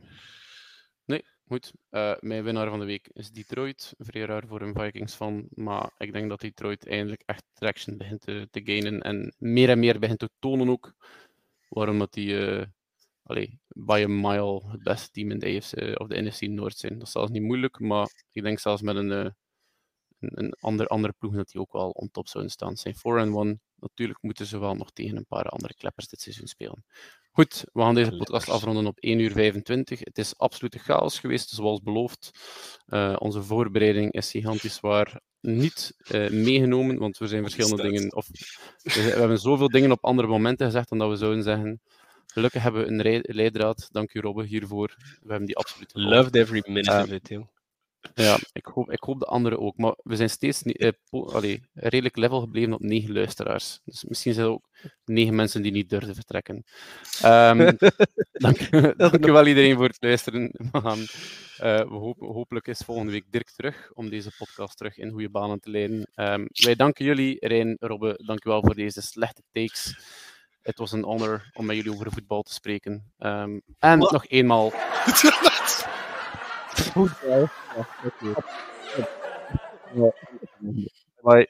Goed, 1.49 1.73
eh, 1.91 2.15
mijn 2.21 2.45
winnaar 2.45 2.69
van 2.69 2.79
de 2.79 2.85
week 2.85 3.09
is 3.13 3.31
Detroit. 3.31 3.95
Vrij 3.99 4.25
raar 4.25 4.47
voor 4.47 4.61
een 4.61 4.75
Vikings 4.75 5.15
van, 5.15 5.47
maar 5.51 5.91
ik 5.99 6.13
denk 6.13 6.29
dat 6.29 6.41
Detroit 6.41 6.87
eindelijk 6.87 7.23
echt 7.27 7.45
traction 7.53 7.97
begint 7.97 8.21
te, 8.21 8.49
te 8.51 8.61
gainen 8.65 9.01
en 9.01 9.35
meer 9.39 9.69
en 9.69 9.79
meer 9.79 9.99
begint 9.99 10.19
te 10.19 10.31
tonen 10.39 10.69
ook 10.69 10.95
waarom 11.69 11.99
dat 11.99 12.13
die 12.13 12.47
eh 12.47 12.67
allee, 13.27 13.59
by 13.69 14.03
a 14.05 14.09
mile 14.09 14.63
het 14.71 14.83
beste 14.83 15.11
team 15.11 15.31
in 15.31 15.39
de 15.39 15.47
AFC 15.57 16.01
of 16.01 16.09
de 16.09 16.23
NFC 16.23 16.41
Noord 16.41 16.77
zijn. 16.77 16.93
Dat 16.99 17.07
is 17.07 17.13
zelfs 17.13 17.31
niet 17.31 17.43
moeilijk, 17.43 17.81
maar 17.81 18.25
ik 18.33 18.43
denk 18.43 18.59
zelfs 18.59 18.83
met 18.83 18.97
een, 18.97 19.13
eh, 19.13 19.31
een, 20.19 20.45
een 20.45 20.53
ander, 20.61 20.87
andere 20.87 21.15
ploeg 21.19 21.35
dat 21.35 21.49
die 21.49 21.61
ook 21.61 21.73
wel 21.73 21.91
on 21.91 22.11
top 22.11 22.29
zouden 22.29 22.53
staan. 22.53 22.77
Zijn 22.77 22.95
4-1. 22.95 23.61
Natuurlijk 23.75 24.23
moeten 24.23 24.47
ze 24.47 24.59
wel 24.59 24.75
nog 24.75 24.91
tegen 24.93 25.17
een 25.17 25.27
paar 25.27 25.49
andere 25.49 25.75
kleppers 25.75 26.09
dit 26.09 26.21
seizoen 26.21 26.47
spelen. 26.47 26.85
Goed, 27.37 27.65
we 27.73 27.81
gaan 27.81 27.95
deze 27.95 28.17
podcast 28.17 28.49
afronden 28.49 28.87
op 28.87 28.99
1 28.99 29.19
uur 29.19 29.31
25. 29.31 29.99
Het 29.99 30.19
is 30.19 30.39
absolute 30.39 30.79
chaos 30.79 31.19
geweest, 31.19 31.51
zoals 31.51 31.81
beloofd. 31.81 32.31
Eh, 32.87 33.17
onze 33.19 33.43
voorbereiding 33.43 34.13
is 34.13 34.31
gigantisch 34.31 34.75
zwaar 34.75 35.21
niet 35.41 35.97
eh, 35.99 36.31
meegenomen, 36.31 36.99
want 36.99 37.19
er 37.19 37.29
zijn 37.29 37.43
verschillende 37.43 37.83
dingen. 37.83 38.15
Of, 38.15 38.27
we, 38.83 38.93
we 38.93 39.01
hebben 39.01 39.39
zoveel 39.39 39.69
dingen 39.69 39.91
op 39.91 40.05
andere 40.05 40.29
momenten 40.29 40.67
gezegd 40.67 40.89
dan 40.89 40.99
dat 40.99 41.09
we 41.09 41.17
zouden 41.17 41.43
zeggen. 41.43 41.81
Gelukkig 42.27 42.63
hebben 42.63 42.83
we 42.83 43.09
een 43.09 43.23
leidraad. 43.23 43.89
Dank 43.91 44.15
u, 44.15 44.21
Robbe, 44.21 44.45
hiervoor. 44.45 44.95
We 44.99 45.29
hebben 45.29 45.47
die 45.47 45.57
absoluut. 45.57 45.91
Loved 45.95 46.35
every 46.35 46.63
minute 46.67 46.91
Eh, 46.91 47.03
of 47.03 47.11
it. 47.11 47.39
Ja, 48.15 48.39
ik 48.53 48.67
hoop, 48.67 48.91
ik 48.91 49.03
hoop 49.03 49.19
de 49.19 49.27
anderen 49.27 49.61
ook. 49.61 49.77
Maar 49.77 49.95
we 50.03 50.17
zijn 50.17 50.31
steeds 50.31 50.63
eh, 50.63 50.93
allee, 51.11 51.63
redelijk 51.73 52.17
level 52.17 52.41
gebleven 52.41 52.73
op 52.73 52.81
negen 52.81 53.13
luisteraars. 53.13 53.81
Dus 53.85 54.05
misschien 54.05 54.35
zijn 54.35 54.47
er 54.47 54.53
ook 54.53 54.69
negen 55.05 55.35
mensen 55.35 55.63
die 55.63 55.73
niet 55.73 55.89
durven 55.89 56.15
vertrekken. 56.15 56.65
Ehm, 57.21 57.73
dank, 58.33 58.71
dank 58.97 59.27
u 59.27 59.33
wel 59.33 59.47
iedereen 59.47 59.77
voor 59.77 59.87
het 59.87 59.97
luisteren. 60.01 60.51
We, 60.73 60.81
gaan, 60.81 61.01
eh, 61.57 61.89
we 61.89 61.95
hopen, 61.95 62.27
hopelijk 62.27 62.67
is 62.67 62.83
volgende 62.85 63.13
week 63.13 63.25
Dirk 63.31 63.51
terug 63.51 63.91
om 63.95 64.09
deze 64.09 64.31
podcast 64.39 64.77
terug 64.77 64.99
in 64.99 65.11
goede 65.11 65.31
banen 65.31 65.61
te 65.61 65.71
leiden. 65.71 66.11
Ehm, 66.15 66.47
wij 66.53 66.75
danken 66.75 67.05
jullie, 67.05 67.47
Rijn, 67.47 67.77
Robbe, 67.81 68.23
dank 68.25 68.45
u 68.45 68.51
wel 68.51 68.63
voor 68.63 68.75
deze 68.75 69.03
slechte 69.03 69.43
takes. 69.53 69.99
Het 70.63 70.79
was 70.79 70.93
een 70.93 71.05
honor 71.05 71.51
om 71.53 71.67
met 71.67 71.77
jullie 71.77 71.93
over 71.93 72.13
voetbal 72.13 72.43
te 72.43 72.53
spreken. 72.53 73.13
Ehm, 73.19 73.59
en 73.79 73.99
Wat? 73.99 74.13
nog 74.13 74.27
eenmaal. 74.27 74.73
bye. 81.25 81.47